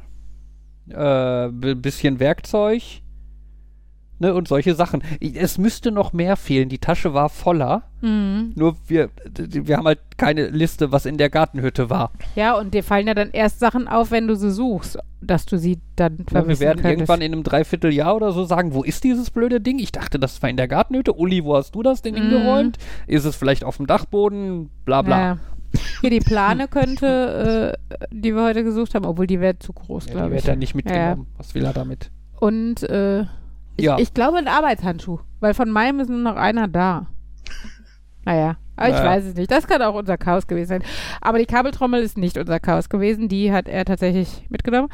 äh, 0.88 1.48
bisschen 1.74 2.20
Werkzeug, 2.20 2.82
ne, 4.18 4.34
und 4.34 4.48
solche 4.48 4.74
Sachen. 4.74 5.02
Es 5.20 5.58
müsste 5.58 5.90
noch 5.92 6.12
mehr 6.12 6.36
fehlen. 6.36 6.68
Die 6.68 6.78
Tasche 6.78 7.14
war 7.14 7.28
voller. 7.28 7.84
Mhm. 8.00 8.52
Nur 8.54 8.76
wir, 8.86 9.10
wir 9.36 9.76
haben 9.76 9.86
halt 9.86 9.98
keine 10.16 10.48
Liste, 10.48 10.92
was 10.92 11.04
in 11.06 11.18
der 11.18 11.30
Gartenhütte 11.30 11.90
war. 11.90 12.12
Ja, 12.36 12.56
und 12.56 12.72
dir 12.74 12.82
fallen 12.84 13.06
ja 13.08 13.14
dann 13.14 13.30
erst 13.32 13.58
Sachen 13.60 13.86
auf, 13.88 14.10
wenn 14.12 14.26
du 14.28 14.34
sie 14.36 14.50
suchst, 14.52 14.98
dass 15.20 15.46
du 15.46 15.58
sie 15.58 15.78
dann 15.96 16.12
Ja, 16.12 16.18
wir 16.18 16.26
vermissen 16.30 16.60
werden 16.60 16.76
könntest. 16.82 16.90
irgendwann 17.00 17.20
in 17.22 17.32
einem 17.32 17.42
Dreivierteljahr 17.42 18.14
oder 18.14 18.30
so 18.32 18.44
sagen, 18.44 18.72
wo 18.72 18.82
ist 18.84 19.02
dieses 19.04 19.30
blöde 19.30 19.60
Ding? 19.60 19.78
Ich 19.80 19.90
dachte, 19.92 20.18
das 20.20 20.40
war 20.42 20.48
in 20.48 20.56
der 20.56 20.68
Gartenhütte. 20.68 21.12
Uli, 21.12 21.44
wo 21.44 21.56
hast 21.56 21.74
du 21.74 21.82
das 21.82 22.02
denn 22.02 22.14
Mhm. 22.14 22.18
hingeräumt? 22.30 22.78
Ist 23.08 23.24
es 23.24 23.34
vielleicht 23.36 23.64
auf 23.64 23.76
dem 23.78 23.86
Dachboden? 23.88 24.70
Bla 24.84 25.02
bla. 25.02 25.18
Ja. 25.20 25.38
Hier 26.00 26.10
die 26.10 26.20
Plane 26.20 26.68
könnte, 26.68 27.76
äh, 27.90 28.06
die 28.10 28.34
wir 28.34 28.42
heute 28.44 28.62
gesucht 28.64 28.94
haben, 28.94 29.04
obwohl 29.04 29.26
die 29.26 29.40
wäre 29.40 29.58
zu 29.58 29.72
groß, 29.72 30.06
Ja, 30.06 30.10
die 30.12 30.16
glaube 30.16 30.30
wird 30.32 30.42
ich. 30.42 30.48
er 30.48 30.56
nicht 30.56 30.74
mitgenommen. 30.74 31.26
Was 31.36 31.54
will 31.54 31.64
er 31.64 31.72
damit? 31.72 32.10
Und 32.40 32.82
äh, 32.84 33.22
ich, 33.76 33.84
Ja. 33.84 33.98
ich 33.98 34.14
glaube 34.14 34.38
ein 34.38 34.48
Arbeitshandschuh, 34.48 35.18
weil 35.40 35.54
von 35.54 35.70
meinem 35.70 36.00
ist 36.00 36.08
nur 36.08 36.18
noch 36.18 36.36
einer 36.36 36.68
da. 36.68 37.06
Naja, 38.24 38.56
aber 38.76 38.88
ich 38.88 38.94
Naja. 38.94 39.06
weiß 39.10 39.24
es 39.24 39.34
nicht. 39.36 39.50
Das 39.50 39.66
kann 39.66 39.80
auch 39.80 39.94
unser 39.94 40.18
Chaos 40.18 40.46
gewesen 40.46 40.68
sein. 40.68 40.82
Aber 41.22 41.38
die 41.38 41.46
Kabeltrommel 41.46 42.02
ist 42.02 42.18
nicht 42.18 42.36
unser 42.36 42.60
Chaos 42.60 42.90
gewesen. 42.90 43.28
Die 43.28 43.52
hat 43.52 43.68
er 43.68 43.86
tatsächlich 43.86 44.44
mitgenommen. 44.50 44.88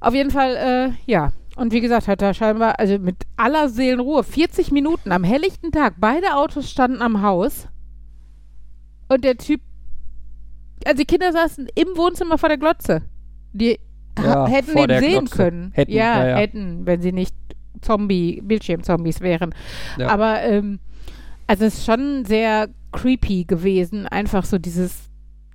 Auf 0.00 0.14
jeden 0.14 0.30
Fall, 0.32 0.56
äh, 0.56 0.90
ja. 1.10 1.30
Und 1.54 1.72
wie 1.72 1.80
gesagt, 1.80 2.08
hat 2.08 2.22
er 2.22 2.34
scheinbar, 2.34 2.80
also 2.80 2.98
mit 2.98 3.16
aller 3.36 3.68
Seelenruhe, 3.68 4.24
40 4.24 4.72
Minuten 4.72 5.12
am 5.12 5.22
helllichten 5.22 5.70
Tag, 5.70 5.94
beide 5.98 6.34
Autos 6.34 6.68
standen 6.68 7.02
am 7.02 7.22
Haus. 7.22 7.68
Und 9.08 9.22
der 9.24 9.36
Typ, 9.36 9.60
also 10.86 10.98
die 10.98 11.04
Kinder 11.06 11.32
saßen 11.32 11.68
im 11.74 11.88
Wohnzimmer 11.96 12.38
vor 12.38 12.48
der 12.48 12.58
Glotze. 12.58 13.02
Die 13.52 13.78
Ja, 14.22 14.46
hätten 14.46 14.76
ihn 14.76 15.00
sehen 15.00 15.10
Glotze. 15.24 15.36
können. 15.36 15.70
Hätten, 15.74 15.92
ja, 15.92 16.24
ja, 16.24 16.28
ja. 16.30 16.36
hätten, 16.36 16.86
wenn 16.86 17.00
sie 17.02 17.12
nicht 17.12 17.34
Zombie, 17.80 18.40
Bildschirmzombies 18.42 19.20
wären. 19.20 19.54
Ja. 19.98 20.08
Aber 20.08 20.42
ähm, 20.42 20.80
also 21.46 21.64
es 21.64 21.78
ist 21.78 21.86
schon 21.86 22.24
sehr 22.24 22.68
creepy 22.92 23.44
gewesen, 23.44 24.06
einfach 24.06 24.44
so 24.44 24.58
dieses 24.58 25.10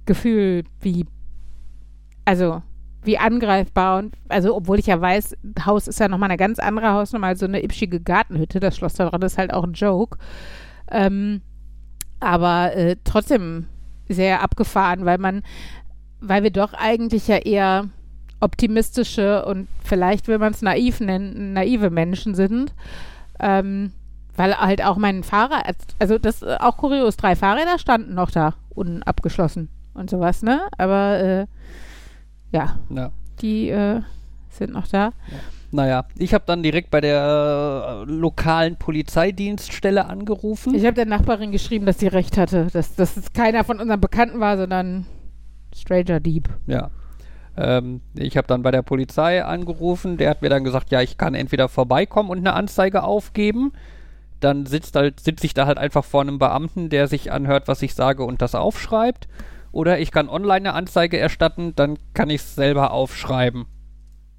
Gefühl, 0.06 0.64
wie, 0.82 1.06
also 2.26 2.62
wie 3.04 3.18
angreifbar 3.18 4.00
und 4.00 4.16
also 4.30 4.56
obwohl 4.56 4.80
ich 4.80 4.88
ja 4.88 5.00
weiß, 5.00 5.38
Haus 5.66 5.88
ist 5.88 6.00
ja 6.00 6.08
nochmal 6.08 6.30
eine 6.30 6.38
ganz 6.38 6.58
andere 6.60 6.92
Hausnummer 6.92 7.28
als 7.28 7.40
so 7.40 7.46
eine 7.46 7.64
ipschige 7.64 8.00
Gartenhütte, 8.00 8.60
das 8.60 8.78
Schloss 8.78 8.96
da 8.96 9.10
dran 9.10 9.22
ist 9.22 9.38
halt 9.38 9.54
auch 9.54 9.64
ein 9.64 9.74
Joke. 9.74 10.18
Ähm, 10.90 11.42
aber 12.20 12.76
äh, 12.76 12.96
trotzdem 13.04 13.68
sehr 14.10 14.42
abgefahren, 14.42 15.06
weil 15.06 15.18
man, 15.18 15.42
weil 16.20 16.44
wir 16.44 16.52
doch 16.52 16.74
eigentlich 16.74 17.28
ja 17.28 17.38
eher 17.38 17.86
optimistische 18.40 19.46
und 19.46 19.68
vielleicht 19.84 20.28
will 20.28 20.38
man 20.38 20.52
es 20.54 20.62
naiv 20.62 21.00
nennen, 21.00 21.54
naive 21.54 21.90
Menschen 21.90 22.36
sind. 22.36 22.74
Ähm, 23.40 23.92
weil 24.38 24.58
halt 24.58 24.84
auch 24.84 24.98
mein 24.98 25.24
Fahrrad, 25.24 25.78
also 25.98 26.18
das 26.18 26.42
ist 26.42 26.60
auch 26.62 26.76
kurios, 26.78 27.16
drei 27.16 27.36
Fahrräder 27.38 27.80
standen 27.80 28.16
noch 28.16 28.32
da, 28.32 28.54
unabgeschlossen 28.70 29.70
und 29.94 30.10
sowas, 30.10 30.42
ne? 30.44 30.62
Aber 30.78 31.20
äh, 31.20 31.46
ja, 32.52 32.78
Ja. 32.90 33.12
die 33.42 33.70
äh, 33.70 34.02
sind 34.50 34.74
noch 34.74 34.88
da. 34.88 35.12
Naja, 35.76 36.06
ich 36.18 36.34
habe 36.34 36.46
dann 36.48 36.64
direkt 36.64 36.90
bei 36.90 37.02
der 37.02 38.06
äh, 38.08 38.12
lokalen 38.12 38.78
Polizeidienststelle 38.78 40.06
angerufen. 40.06 40.74
Ich 40.74 40.86
habe 40.86 40.94
der 40.94 41.06
Nachbarin 41.06 41.52
geschrieben, 41.52 41.86
dass 41.86 42.00
sie 42.00 42.08
recht 42.08 42.38
hatte, 42.38 42.68
dass, 42.72 42.96
dass 42.96 43.18
es 43.18 43.34
keiner 43.34 43.66
von 43.66 43.82
unseren 43.82 44.00
Bekannten 44.00 44.40
war, 44.40 44.56
sondern 44.56 45.06
Stranger 45.76 46.22
Deep. 46.22 46.48
Ja. 46.66 46.92
Ähm, 47.58 48.00
ich 48.16 48.38
habe 48.38 48.48
dann 48.48 48.64
bei 48.64 48.72
der 48.72 48.84
Polizei 48.84 49.44
angerufen. 49.44 50.16
Der 50.16 50.30
hat 50.30 50.42
mir 50.42 50.50
dann 50.50 50.64
gesagt, 50.64 50.92
ja, 50.92 51.02
ich 51.02 51.18
kann 51.18 51.36
entweder 51.36 51.68
vorbeikommen 51.68 52.30
und 52.30 52.38
eine 52.38 52.54
Anzeige 52.54 53.04
aufgeben. 53.04 53.74
Dann 54.40 54.66
sitzt 54.66 54.96
halt, 54.96 55.20
sitze 55.20 55.46
ich 55.46 55.54
da 55.54 55.66
halt 55.66 55.78
einfach 55.78 56.06
vor 56.06 56.22
einem 56.22 56.40
Beamten, 56.40 56.90
der 56.90 57.08
sich 57.08 57.34
anhört, 57.34 57.68
was 57.68 57.82
ich 57.82 57.96
sage 57.96 58.24
und 58.24 58.42
das 58.42 58.56
aufschreibt. 58.56 59.28
Oder 59.74 60.00
ich 60.00 60.12
kann 60.12 60.30
online 60.30 60.70
eine 60.70 60.74
Anzeige 60.74 61.18
erstatten, 61.18 61.74
dann 61.76 61.98
kann 62.14 62.30
ich 62.30 62.40
es 62.40 62.56
selber 62.56 62.92
aufschreiben. 62.92 63.66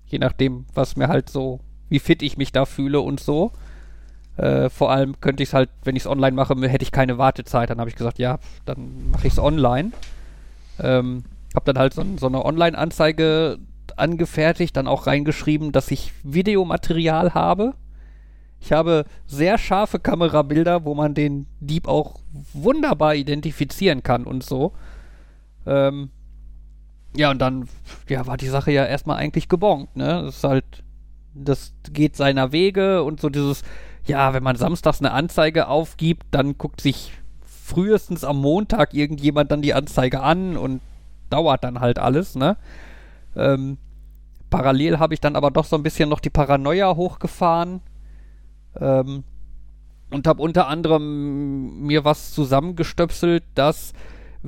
Je 0.07 0.19
nachdem, 0.19 0.66
was 0.75 0.97
mir 0.97 1.09
halt 1.09 1.29
so, 1.31 1.61
wie 1.88 1.99
fit 1.99 2.23
ich 2.23 2.37
mich 2.37 2.53
da 2.53 2.64
fühle 2.64 3.01
und 3.01 3.21
so. 3.21 3.53
Äh, 4.37 4.69
vor 4.69 4.90
allem 4.90 5.21
könnte 5.21 5.42
ich 5.42 5.51
es 5.51 5.55
halt, 5.55 5.71
wenn 5.85 5.97
ich 5.97 6.03
es 6.03 6.07
online 6.07 6.37
mache, 6.37 6.55
hätte 6.69 6.83
ich 6.83 6.92
keine 6.92 7.19
Wartezeit. 7.19 7.71
Dann 7.71 7.81
habe 7.81 7.90
ich 7.90 7.97
gesagt, 7.97 8.19
ja, 8.19 8.38
dann 8.64 9.11
mache 9.11 9.27
ich 9.27 9.33
es 9.33 9.38
online. 9.38 9.92
Ähm, 10.79 11.25
habe 11.55 11.64
dann 11.64 11.79
halt 11.79 11.95
so, 11.95 12.05
so 12.19 12.27
eine 12.27 12.45
Online-Anzeige 12.45 13.59
angefertigt, 13.97 14.77
dann 14.77 14.87
auch 14.87 15.07
reingeschrieben, 15.07 15.73
dass 15.73 15.90
ich 15.90 16.12
Videomaterial 16.23 17.35
habe. 17.35 17.75
Ich 18.61 18.73
habe 18.73 19.05
sehr 19.27 19.59
scharfe 19.59 19.99
Kamerabilder, 19.99 20.85
wo 20.85 20.95
man 20.95 21.14
den 21.14 21.47
Dieb 21.61 21.88
auch 21.88 22.21
wunderbar 22.53 23.14
identifizieren 23.14 24.03
kann 24.03 24.25
und 24.25 24.42
so. 24.42 24.73
Ähm, 25.66 26.11
ja, 27.17 27.31
und 27.31 27.39
dann 27.39 27.69
ja, 28.09 28.27
war 28.27 28.37
die 28.37 28.49
Sache 28.49 28.71
ja 28.71 28.85
erstmal 28.85 29.17
eigentlich 29.17 29.49
gebongt, 29.49 29.97
ne? 29.97 30.23
Das 30.25 30.37
ist 30.37 30.45
halt, 30.45 30.85
das 31.35 31.73
geht 31.93 32.17
seiner 32.17 32.53
Wege 32.53 33.03
und 33.03 33.21
so 33.21 33.29
dieses, 33.29 33.62
ja, 34.05 34.35
wenn 34.35 34.43
man 34.43 34.57
samstags 34.57 35.01
eine 35.01 35.12
Anzeige 35.12 35.69
aufgibt, 35.69 36.27
dann 36.31 36.59
guckt 36.59 36.81
sich 36.81 37.12
frühestens 37.45 38.23
am 38.23 38.41
Montag 38.41 38.95
irgendjemand 38.95 39.51
dann 39.51 39.62
die 39.62 39.75
Anzeige 39.75 40.21
an 40.23 40.57
und 40.57 40.81
dauert 41.31 41.64
dann 41.64 41.81
halt 41.81 41.99
alles, 41.99 42.37
ne? 42.37 42.57
Ähm, 43.35 43.79
parallel 44.51 44.99
habe 44.99 45.14
ich 45.14 45.21
dann 45.21 45.37
aber 45.37 45.51
doch 45.51 45.64
so 45.64 45.77
ein 45.77 45.83
bisschen 45.83 46.09
noch 46.09 46.21
die 46.21 46.31
Paranoia 46.31 46.95
hochgefahren 46.95 47.81
ähm, 48.79 49.25
und 50.11 50.27
habe 50.27 50.43
unter 50.43 50.69
anderem 50.69 51.81
mir 51.81 52.05
was 52.05 52.33
zusammengestöpselt, 52.33 53.43
dass 53.55 53.93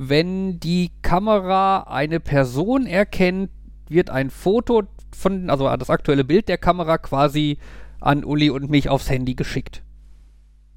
wenn 0.01 0.61
die 0.61 0.91
Kamera 1.01 1.81
eine 1.89 2.21
Person 2.21 2.85
erkennt, 2.85 3.49
wird 3.89 4.09
ein 4.09 4.29
Foto 4.29 4.83
von, 5.13 5.49
also 5.49 5.75
das 5.75 5.89
aktuelle 5.89 6.23
Bild 6.23 6.47
der 6.47 6.57
Kamera 6.57 6.97
quasi 6.97 7.57
an 7.99 8.23
Uli 8.23 8.49
und 8.49 8.69
mich 8.69 8.87
aufs 8.87 9.09
Handy 9.09 9.35
geschickt. 9.35 9.83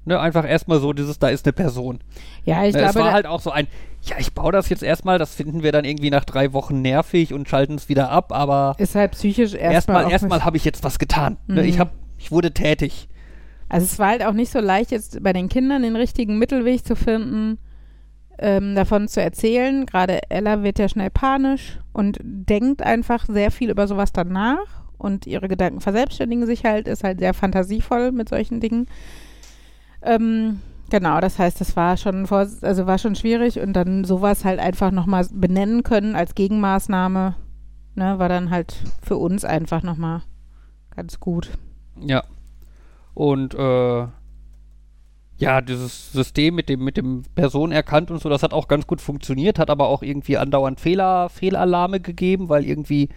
Ne, 0.03 0.19
einfach 0.19 0.45
erstmal 0.45 0.81
so 0.81 0.91
dieses, 0.91 1.19
da 1.19 1.29
ist 1.29 1.45
eine 1.45 1.53
Person. 1.53 1.99
Ja, 2.43 2.65
ich 2.65 2.73
Ne, 2.73 2.81
es 2.81 2.91
glaube, 2.91 2.95
war 2.95 3.05
da- 3.05 3.13
halt 3.13 3.25
auch 3.25 3.39
so 3.39 3.51
ein, 3.51 3.67
ja, 4.01 4.17
ich 4.19 4.33
baue 4.33 4.51
das 4.51 4.67
jetzt 4.67 4.83
erstmal, 4.83 5.17
das 5.17 5.33
finden 5.35 5.63
wir 5.63 5.71
dann 5.71 5.85
irgendwie 5.85 6.09
nach 6.09 6.25
drei 6.25 6.51
Wochen 6.51 6.81
nervig 6.81 7.33
und 7.33 7.47
schalten 7.47 7.75
es 7.75 7.87
wieder 7.87 8.09
ab, 8.11 8.33
aber 8.33 8.75
ist 8.77 8.95
halt 8.95 9.13
psychisch 9.13 9.53
erstmal. 9.53 9.71
erstmal 9.73 10.11
erstmal 10.11 10.43
habe 10.43 10.57
ich 10.57 10.65
jetzt 10.65 10.83
was 10.83 10.99
getan. 10.99 11.37
Ne, 11.47 11.61
Mhm. 11.61 11.69
ich 11.69 11.79
hab, 11.79 11.93
ich 12.17 12.29
wurde 12.31 12.51
tätig. 12.53 13.07
Also 13.69 13.85
es 13.85 13.97
war 13.99 14.09
halt 14.09 14.25
auch 14.25 14.33
nicht 14.33 14.51
so 14.51 14.59
leicht, 14.59 14.91
jetzt 14.91 15.23
bei 15.23 15.31
den 15.31 15.47
Kindern 15.47 15.83
den 15.83 15.95
richtigen 15.95 16.37
Mittelweg 16.37 16.83
zu 16.85 16.97
finden, 16.97 17.57
ähm, 18.39 18.75
davon 18.75 19.07
zu 19.07 19.21
erzählen. 19.21 19.85
Gerade 19.85 20.29
Ella 20.29 20.63
wird 20.63 20.79
ja 20.79 20.89
schnell 20.89 21.09
panisch 21.09 21.79
und 21.91 22.19
denkt 22.21 22.81
einfach 22.81 23.25
sehr 23.27 23.51
viel 23.51 23.69
über 23.69 23.87
sowas 23.87 24.11
danach 24.11 24.83
und 24.97 25.27
ihre 25.27 25.47
Gedanken 25.47 25.81
verselbstständigen 25.81 26.45
sich 26.45 26.65
halt, 26.65 26.87
ist 26.87 27.03
halt 27.03 27.19
sehr 27.19 27.33
fantasievoll 27.33 28.11
mit 28.11 28.29
solchen 28.29 28.59
Dingen. 28.59 28.87
Ähm, 30.01 30.59
Genau, 30.93 31.19
das 31.19 31.39
heißt, 31.39 31.59
das 31.59 31.75
war 31.75 31.97
schon 31.97 32.27
vor, 32.27 32.47
also 32.61 32.85
war 32.85 32.99
schon 32.99 33.15
schwierig 33.15 33.59
und 33.59 33.73
dann 33.73 34.03
sowas 34.03 34.45
halt 34.45 34.59
einfach 34.59 34.91
nochmal 34.91 35.25
benennen 35.31 35.81
können 35.81 36.15
als 36.15 36.35
Gegenmaßnahme, 36.35 37.33
ne, 37.95 38.19
war 38.19 38.29
dann 38.29 38.51
halt 38.51 38.75
für 39.01 39.17
uns 39.17 39.43
einfach 39.43 39.81
nochmal 39.81 40.21
ganz 40.95 41.19
gut. 41.19 41.49
Ja. 41.99 42.23
Und 43.15 43.55
äh, 43.55 44.07
ja, 45.43 45.61
dieses 45.61 46.11
System 46.11 46.55
mit 46.55 46.69
dem, 46.69 46.83
mit 46.83 46.97
dem 46.97 47.23
Person 47.35 47.71
erkannt 47.71 48.11
und 48.11 48.21
so, 48.21 48.29
das 48.29 48.43
hat 48.43 48.53
auch 48.53 48.67
ganz 48.67 48.87
gut 48.87 49.01
funktioniert, 49.01 49.59
hat 49.59 49.69
aber 49.69 49.87
auch 49.87 50.01
irgendwie 50.01 50.37
andauernd 50.37 50.79
Fehler, 50.79 51.29
Fehlalarme 51.29 51.99
gegeben, 51.99 52.49
weil 52.49 52.65
irgendwie 52.65 53.09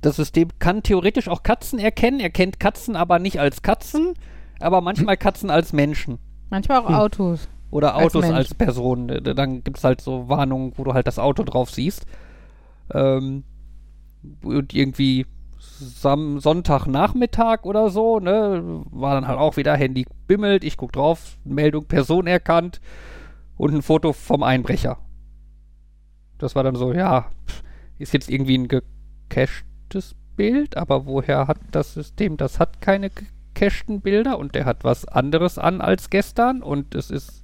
das 0.00 0.16
System 0.16 0.48
kann 0.58 0.82
theoretisch 0.82 1.28
auch 1.28 1.42
Katzen 1.42 1.78
erkennen, 1.78 2.20
erkennt 2.20 2.60
Katzen 2.60 2.96
aber 2.96 3.18
nicht 3.18 3.40
als 3.40 3.62
Katzen, 3.62 4.14
aber 4.60 4.80
manchmal 4.80 5.16
Katzen 5.16 5.48
als 5.50 5.72
Menschen. 5.72 6.18
Manchmal 6.50 6.78
auch 6.80 6.88
Hm. 6.88 6.94
Autos. 6.94 7.48
Oder 7.70 7.94
Als 7.96 8.04
Autos 8.14 8.22
Mensch. 8.22 8.36
als, 8.36 8.54
Personen. 8.54 9.08
Äh, 9.08 9.34
Dann 9.34 9.64
gibt 9.64 9.78
es 9.78 9.84
halt 9.84 10.00
so 10.00 10.28
Warnungen, 10.28 10.72
wo 10.76 10.84
du 10.84 10.92
halt 10.94 11.06
das 11.08 11.18
Auto 11.18 11.42
drauf 11.42 11.70
siehst. 11.70 12.06
Ähm, 12.92 13.42
und 14.42 14.72
irgendwie 14.72 15.26
Sam 15.78 16.40
Sonntagnachmittag 16.40 17.64
oder 17.64 17.90
so, 17.90 18.20
ne, 18.20 18.82
war 18.90 19.14
dann 19.14 19.26
halt 19.26 19.38
auch 19.38 19.56
wieder 19.56 19.76
Handy 19.76 20.06
bimmelt, 20.26 20.64
ich 20.64 20.76
guck 20.76 20.92
drauf, 20.92 21.36
Meldung 21.44 21.86
Person 21.86 22.26
erkannt 22.26 22.80
und 23.56 23.74
ein 23.74 23.82
Foto 23.82 24.12
vom 24.12 24.42
Einbrecher. 24.42 24.98
Das 26.38 26.54
war 26.54 26.62
dann 26.62 26.76
so, 26.76 26.92
ja, 26.92 27.30
ist 27.98 28.12
jetzt 28.12 28.30
irgendwie 28.30 28.58
ein 28.58 28.68
gecachtes 28.68 30.16
Bild, 30.36 30.76
aber 30.76 31.06
woher 31.06 31.46
hat 31.46 31.58
das 31.70 31.94
System? 31.94 32.36
Das 32.36 32.58
hat 32.58 32.80
keine 32.80 33.10
gecachten 33.10 34.00
Bilder 34.00 34.38
und 34.38 34.54
der 34.54 34.64
hat 34.64 34.84
was 34.84 35.06
anderes 35.06 35.58
an 35.58 35.80
als 35.80 36.10
gestern 36.10 36.62
und 36.62 36.94
es 36.94 37.10
ist 37.10 37.43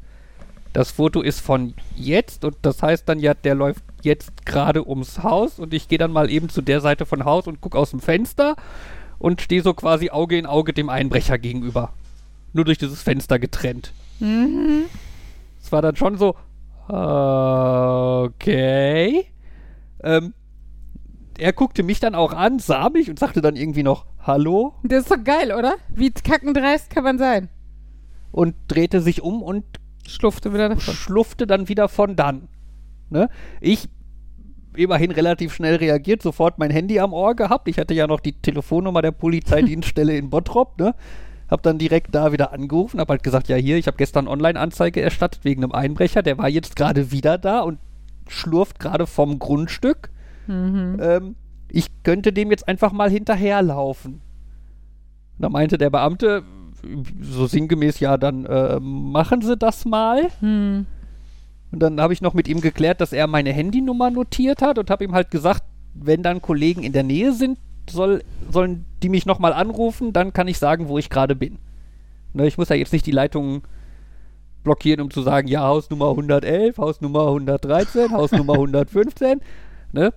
das 0.72 0.92
Foto 0.92 1.20
ist 1.20 1.40
von 1.40 1.74
jetzt 1.96 2.44
und 2.44 2.56
das 2.62 2.82
heißt 2.82 3.08
dann 3.08 3.18
ja, 3.18 3.34
der 3.34 3.54
läuft 3.54 3.82
jetzt 4.02 4.46
gerade 4.46 4.88
ums 4.88 5.22
Haus 5.22 5.58
und 5.58 5.74
ich 5.74 5.88
gehe 5.88 5.98
dann 5.98 6.12
mal 6.12 6.30
eben 6.30 6.48
zu 6.48 6.62
der 6.62 6.80
Seite 6.80 7.06
von 7.06 7.24
Haus 7.24 7.46
und 7.46 7.60
gucke 7.60 7.78
aus 7.78 7.90
dem 7.90 8.00
Fenster 8.00 8.56
und 9.18 9.42
stehe 9.42 9.62
so 9.62 9.74
quasi 9.74 10.10
Auge 10.10 10.38
in 10.38 10.46
Auge 10.46 10.72
dem 10.72 10.88
Einbrecher 10.88 11.38
gegenüber. 11.38 11.92
Nur 12.52 12.64
durch 12.64 12.78
dieses 12.78 13.02
Fenster 13.02 13.38
getrennt. 13.38 13.92
Mhm. 14.20 14.84
Es 15.62 15.70
war 15.72 15.82
dann 15.82 15.96
schon 15.96 16.16
so, 16.16 16.36
okay. 18.18 19.26
Ähm, 20.02 20.34
er 21.38 21.52
guckte 21.52 21.82
mich 21.82 22.00
dann 22.00 22.14
auch 22.14 22.32
an, 22.32 22.58
sah 22.58 22.88
mich 22.90 23.10
und 23.10 23.18
sagte 23.18 23.40
dann 23.40 23.56
irgendwie 23.56 23.82
noch 23.82 24.06
Hallo 24.22 24.74
Das 24.82 25.02
ist 25.02 25.10
doch 25.10 25.22
geil, 25.22 25.52
oder? 25.52 25.74
Wie 25.88 26.10
kackendreist 26.10 26.90
kann 26.90 27.04
man 27.04 27.18
sein? 27.18 27.48
und 28.32 28.54
drehte 28.68 29.00
sich 29.00 29.22
um 29.22 29.42
und 29.42 29.64
Schlufte 30.10 30.52
wieder 30.52 30.68
davon. 30.68 30.94
schlufte 30.94 31.46
dann 31.46 31.68
wieder 31.68 31.88
von 31.88 32.16
dann. 32.16 32.48
Ne? 33.10 33.28
Ich 33.60 33.88
immerhin 34.76 35.10
relativ 35.10 35.52
schnell 35.52 35.76
reagiert, 35.76 36.22
sofort 36.22 36.58
mein 36.58 36.70
Handy 36.70 37.00
am 37.00 37.12
Ohr 37.12 37.34
gehabt. 37.34 37.68
Ich 37.68 37.78
hatte 37.78 37.94
ja 37.94 38.06
noch 38.06 38.20
die 38.20 38.40
Telefonnummer 38.40 39.02
der 39.02 39.12
Polizeidienststelle 39.12 40.16
in 40.16 40.30
Bottrop, 40.30 40.78
ne? 40.78 40.94
Hab 41.48 41.62
dann 41.64 41.78
direkt 41.78 42.14
da 42.14 42.30
wieder 42.30 42.52
angerufen, 42.52 43.00
hab 43.00 43.08
halt 43.08 43.24
gesagt, 43.24 43.48
ja 43.48 43.56
hier, 43.56 43.76
ich 43.76 43.88
habe 43.88 43.96
gestern 43.96 44.28
Online-Anzeige 44.28 45.00
erstattet 45.00 45.44
wegen 45.44 45.64
einem 45.64 45.72
Einbrecher, 45.72 46.22
der 46.22 46.38
war 46.38 46.48
jetzt 46.48 46.76
gerade 46.76 47.10
wieder 47.10 47.38
da 47.38 47.60
und 47.60 47.80
schlurft 48.28 48.78
gerade 48.78 49.08
vom 49.08 49.40
Grundstück. 49.40 50.10
Mhm. 50.46 50.98
Ähm, 51.02 51.34
ich 51.68 51.88
könnte 52.04 52.32
dem 52.32 52.52
jetzt 52.52 52.68
einfach 52.68 52.92
mal 52.92 53.10
hinterherlaufen. 53.10 54.20
Da 55.38 55.48
meinte 55.48 55.76
der 55.76 55.90
Beamte, 55.90 56.44
so 57.20 57.46
sinngemäß, 57.46 58.00
ja, 58.00 58.16
dann 58.16 58.44
äh, 58.46 58.78
machen 58.80 59.42
Sie 59.42 59.56
das 59.56 59.84
mal. 59.84 60.28
Hm. 60.40 60.86
Und 61.72 61.78
dann 61.78 62.00
habe 62.00 62.12
ich 62.12 62.20
noch 62.20 62.34
mit 62.34 62.48
ihm 62.48 62.60
geklärt, 62.60 63.00
dass 63.00 63.12
er 63.12 63.26
meine 63.26 63.52
Handynummer 63.52 64.10
notiert 64.10 64.62
hat 64.62 64.78
und 64.78 64.90
habe 64.90 65.04
ihm 65.04 65.12
halt 65.12 65.30
gesagt, 65.30 65.62
wenn 65.94 66.22
dann 66.22 66.42
Kollegen 66.42 66.82
in 66.82 66.92
der 66.92 67.02
Nähe 67.02 67.32
sind, 67.32 67.58
soll, 67.88 68.22
sollen 68.50 68.84
die 69.02 69.08
mich 69.08 69.26
nochmal 69.26 69.52
anrufen, 69.52 70.12
dann 70.12 70.32
kann 70.32 70.48
ich 70.48 70.58
sagen, 70.58 70.88
wo 70.88 70.98
ich 70.98 71.10
gerade 71.10 71.34
bin. 71.36 71.58
Ne, 72.32 72.46
ich 72.46 72.58
muss 72.58 72.68
ja 72.68 72.76
jetzt 72.76 72.92
nicht 72.92 73.06
die 73.06 73.12
Leitung 73.12 73.62
blockieren, 74.62 75.00
um 75.00 75.10
zu 75.10 75.22
sagen, 75.22 75.48
ja, 75.48 75.62
Hausnummer 75.62 76.10
111, 76.10 76.78
Hausnummer 76.78 77.26
113, 77.28 78.10
Hausnummer 78.12 78.54
115. 78.54 79.40
Ne? 79.92 80.12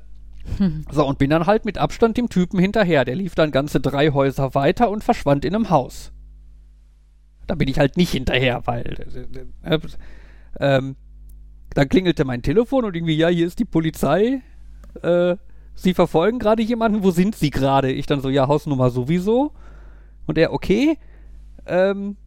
So, 0.91 1.05
und 1.05 1.17
bin 1.17 1.29
dann 1.29 1.45
halt 1.45 1.65
mit 1.65 1.77
Abstand 1.77 2.17
dem 2.17 2.29
Typen 2.29 2.59
hinterher. 2.59 3.05
Der 3.05 3.15
lief 3.15 3.33
dann 3.33 3.51
ganze 3.51 3.79
drei 3.79 4.11
Häuser 4.11 4.53
weiter 4.55 4.89
und 4.89 5.03
verschwand 5.03 5.45
in 5.45 5.55
einem 5.55 5.69
Haus. 5.69 6.12
Da 7.47 7.55
bin 7.55 7.67
ich 7.67 7.79
halt 7.79 7.97
nicht 7.97 8.11
hinterher, 8.11 8.61
weil 8.65 9.05
äh, 9.63 9.75
äh, 9.75 9.79
ähm, 10.59 10.95
dann 11.73 11.89
klingelte 11.89 12.25
mein 12.25 12.41
Telefon 12.41 12.85
und 12.85 12.95
irgendwie, 12.95 13.17
ja, 13.17 13.27
hier 13.27 13.47
ist 13.47 13.59
die 13.59 13.65
Polizei. 13.65 14.41
Äh, 15.01 15.35
Sie 15.75 15.93
verfolgen 15.93 16.39
gerade 16.39 16.61
jemanden. 16.61 17.03
Wo 17.03 17.11
sind 17.11 17.35
Sie 17.35 17.49
gerade? 17.49 17.91
Ich 17.91 18.05
dann 18.05 18.21
so, 18.21 18.29
ja, 18.29 18.47
Hausnummer 18.47 18.89
sowieso. 18.91 19.51
Und 20.27 20.37
er, 20.37 20.53
okay. 20.53 20.97
Ähm, 21.65 22.17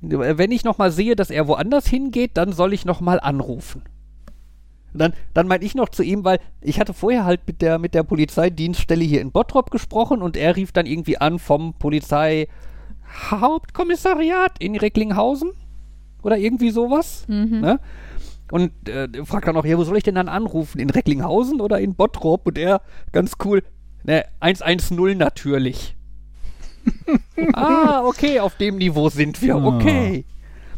wenn 0.00 0.50
ich 0.50 0.64
nochmal 0.64 0.90
sehe, 0.90 1.16
dass 1.16 1.30
er 1.30 1.46
woanders 1.46 1.86
hingeht, 1.86 2.32
dann 2.34 2.52
soll 2.52 2.72
ich 2.72 2.84
nochmal 2.84 3.20
anrufen. 3.20 3.82
Dann, 4.92 5.12
dann 5.32 5.48
meinte 5.48 5.66
ich 5.66 5.74
noch 5.74 5.88
zu 5.88 6.02
ihm, 6.02 6.24
weil 6.24 6.38
ich 6.60 6.78
hatte 6.78 6.94
vorher 6.94 7.24
halt 7.24 7.40
mit 7.46 7.62
der, 7.62 7.78
mit 7.78 7.94
der 7.94 8.04
Polizeidienststelle 8.04 9.02
hier 9.02 9.20
in 9.20 9.32
Bottrop 9.32 9.70
gesprochen 9.70 10.22
und 10.22 10.36
er 10.36 10.54
rief 10.56 10.70
dann 10.70 10.86
irgendwie 10.86 11.18
an 11.18 11.38
vom 11.38 11.74
Polizeihauptkommissariat 13.14 14.52
in 14.58 14.76
Recklinghausen 14.76 15.52
oder 16.22 16.36
irgendwie 16.36 16.70
sowas. 16.70 17.24
Mhm. 17.28 17.60
Ne? 17.60 17.80
Und 18.50 18.88
äh, 18.88 19.08
fragt 19.24 19.48
dann 19.48 19.56
auch, 19.56 19.64
ja, 19.64 19.78
wo 19.78 19.84
soll 19.84 19.96
ich 19.96 20.02
denn 20.02 20.14
dann 20.14 20.28
anrufen? 20.28 20.78
In 20.78 20.90
Recklinghausen 20.90 21.60
oder 21.60 21.80
in 21.80 21.94
Bottrop? 21.94 22.46
Und 22.46 22.58
er, 22.58 22.82
ganz 23.12 23.32
cool, 23.44 23.62
ne, 24.04 24.24
110 24.40 25.16
natürlich. 25.18 25.96
ah, 27.54 28.02
okay, 28.04 28.40
auf 28.40 28.56
dem 28.56 28.76
Niveau 28.76 29.08
sind 29.08 29.40
wir, 29.40 29.56
Ah. 29.56 29.66
okay. 29.66 30.24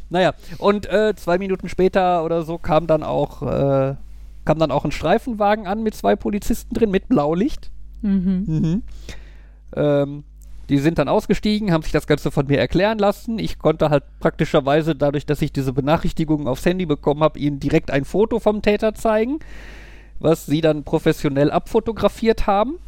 Naja, 0.08 0.34
und 0.58 0.86
äh, 0.86 1.14
zwei 1.16 1.36
Minuten 1.36 1.68
später 1.68 2.24
oder 2.24 2.42
so 2.44 2.58
kam 2.58 2.86
dann 2.86 3.02
auch, 3.02 3.42
äh, 3.42 3.96
kam 4.44 4.58
dann 4.60 4.70
auch 4.70 4.84
ein 4.84 4.92
Streifenwagen 4.92 5.66
an 5.66 5.82
mit 5.82 5.96
zwei 5.96 6.14
Polizisten 6.14 6.72
drin, 6.74 6.92
mit 6.92 7.08
Blaulicht. 7.08 7.72
Mhm. 8.02 8.44
Mhm. 8.46 8.82
Ähm, 9.74 10.24
die 10.68 10.78
sind 10.78 10.98
dann 10.98 11.08
ausgestiegen, 11.08 11.72
haben 11.72 11.82
sich 11.82 11.92
das 11.92 12.06
Ganze 12.06 12.30
von 12.30 12.46
mir 12.46 12.58
erklären 12.58 12.98
lassen. 12.98 13.38
Ich 13.38 13.58
konnte 13.58 13.90
halt 13.90 14.04
praktischerweise, 14.20 14.94
dadurch, 14.94 15.26
dass 15.26 15.42
ich 15.42 15.52
diese 15.52 15.72
Benachrichtigungen 15.72 16.48
aufs 16.48 16.66
Handy 16.66 16.86
bekommen 16.86 17.22
habe, 17.22 17.38
ihnen 17.38 17.60
direkt 17.60 17.90
ein 17.90 18.04
Foto 18.04 18.40
vom 18.40 18.62
Täter 18.62 18.94
zeigen, 18.94 19.38
was 20.18 20.46
sie 20.46 20.60
dann 20.60 20.84
professionell 20.84 21.50
abfotografiert 21.50 22.46
haben. 22.46 22.78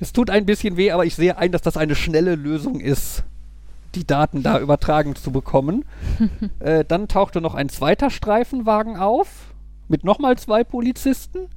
Es 0.00 0.12
tut 0.12 0.30
ein 0.30 0.46
bisschen 0.46 0.76
weh, 0.76 0.90
aber 0.90 1.04
ich 1.04 1.14
sehe 1.14 1.36
ein, 1.38 1.52
dass 1.52 1.62
das 1.62 1.76
eine 1.76 1.94
schnelle 1.94 2.34
Lösung 2.34 2.80
ist, 2.80 3.24
die 3.94 4.06
Daten 4.06 4.42
da 4.42 4.58
übertragen 4.58 5.16
zu 5.16 5.30
bekommen. 5.30 5.84
äh, 6.60 6.84
dann 6.84 7.08
tauchte 7.08 7.40
noch 7.40 7.54
ein 7.54 7.68
zweiter 7.68 8.10
Streifenwagen 8.10 8.96
auf, 8.96 9.54
mit 9.88 10.04
nochmal 10.04 10.36
zwei 10.38 10.64
Polizisten. 10.64 11.48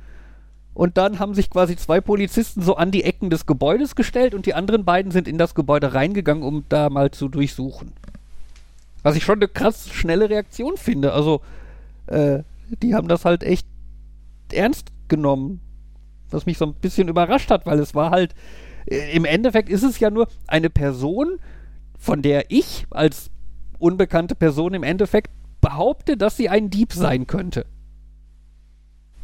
Und 0.79 0.95
dann 0.95 1.19
haben 1.19 1.35
sich 1.35 1.49
quasi 1.49 1.75
zwei 1.75 1.99
Polizisten 1.99 2.61
so 2.61 2.77
an 2.77 2.89
die 2.89 3.03
Ecken 3.03 3.29
des 3.29 3.45
Gebäudes 3.45 3.95
gestellt 3.95 4.33
und 4.33 4.45
die 4.45 4.53
anderen 4.53 4.85
beiden 4.85 5.11
sind 5.11 5.27
in 5.27 5.37
das 5.37 5.53
Gebäude 5.53 5.93
reingegangen, 5.93 6.41
um 6.41 6.63
da 6.69 6.89
mal 6.89 7.11
zu 7.11 7.27
durchsuchen. 7.27 7.91
Was 9.03 9.17
ich 9.17 9.25
schon 9.25 9.39
eine 9.39 9.49
krass 9.49 9.89
schnelle 9.91 10.29
Reaktion 10.29 10.77
finde. 10.77 11.11
Also, 11.11 11.41
äh, 12.07 12.43
die 12.81 12.95
haben 12.95 13.09
das 13.09 13.25
halt 13.25 13.43
echt 13.43 13.67
ernst 14.53 14.93
genommen. 15.09 15.59
Was 16.29 16.45
mich 16.45 16.57
so 16.57 16.67
ein 16.67 16.75
bisschen 16.75 17.09
überrascht 17.09 17.51
hat, 17.51 17.65
weil 17.65 17.79
es 17.79 17.93
war 17.93 18.11
halt, 18.11 18.33
äh, 18.85 19.13
im 19.13 19.25
Endeffekt 19.25 19.67
ist 19.67 19.83
es 19.83 19.99
ja 19.99 20.09
nur 20.09 20.29
eine 20.47 20.69
Person, 20.69 21.39
von 21.97 22.21
der 22.21 22.51
ich 22.51 22.87
als 22.89 23.31
unbekannte 23.79 24.33
Person 24.33 24.73
im 24.73 24.83
Endeffekt 24.83 25.31
behaupte, 25.59 26.15
dass 26.15 26.37
sie 26.37 26.47
ein 26.47 26.69
Dieb 26.69 26.93
sein 26.93 27.27
könnte. 27.27 27.65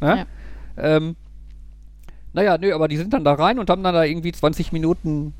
Ja? 0.01 0.17
Ja. 0.17 0.25
Ähm, 0.75 1.15
naja, 2.35 2.57
nö, 2.57 2.73
aber 2.75 2.87
die 2.87 2.97
sind 2.97 3.13
dann 3.13 3.23
da 3.23 3.33
rein 3.33 3.57
und 3.59 3.69
haben 3.69 3.81
dann 3.81 3.93
da 3.95 4.03
irgendwie 4.03 4.31
20 4.31 4.71
Minuten 4.73 5.33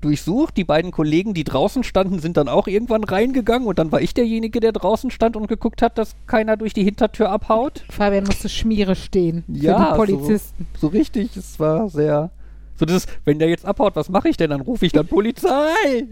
durchsucht. 0.00 0.56
Die 0.56 0.64
beiden 0.64 0.90
Kollegen, 0.90 1.34
die 1.34 1.44
draußen 1.44 1.82
standen, 1.84 2.18
sind 2.20 2.36
dann 2.36 2.48
auch 2.48 2.66
irgendwann 2.66 3.04
reingegangen 3.04 3.66
und 3.68 3.78
dann 3.78 3.92
war 3.92 4.00
ich 4.00 4.14
derjenige, 4.14 4.60
der 4.60 4.72
draußen 4.72 5.10
stand 5.10 5.36
und 5.36 5.48
geguckt 5.48 5.82
hat, 5.82 5.98
dass 5.98 6.14
keiner 6.26 6.56
durch 6.56 6.72
die 6.72 6.84
Hintertür 6.84 7.30
abhaut. 7.30 7.84
Fabian 7.90 8.24
musste 8.24 8.48
Schmiere 8.48 8.94
stehen 8.96 9.44
für 9.46 9.52
Ja, 9.64 9.90
die 9.92 9.96
Polizisten. 9.96 10.66
So 10.80 10.88
richtig, 10.88 11.36
es 11.36 11.58
war 11.60 11.88
sehr. 11.88 12.30
So 12.76 12.86
das, 12.86 13.06
wenn 13.24 13.38
der 13.38 13.48
jetzt 13.48 13.66
abhaut, 13.66 13.94
was 13.96 14.08
mache 14.08 14.28
ich 14.28 14.36
denn? 14.36 14.50
Dann 14.50 14.60
rufe 14.60 14.86
ich 14.86 14.92
dann 14.92 15.06
Polizei 15.06 16.06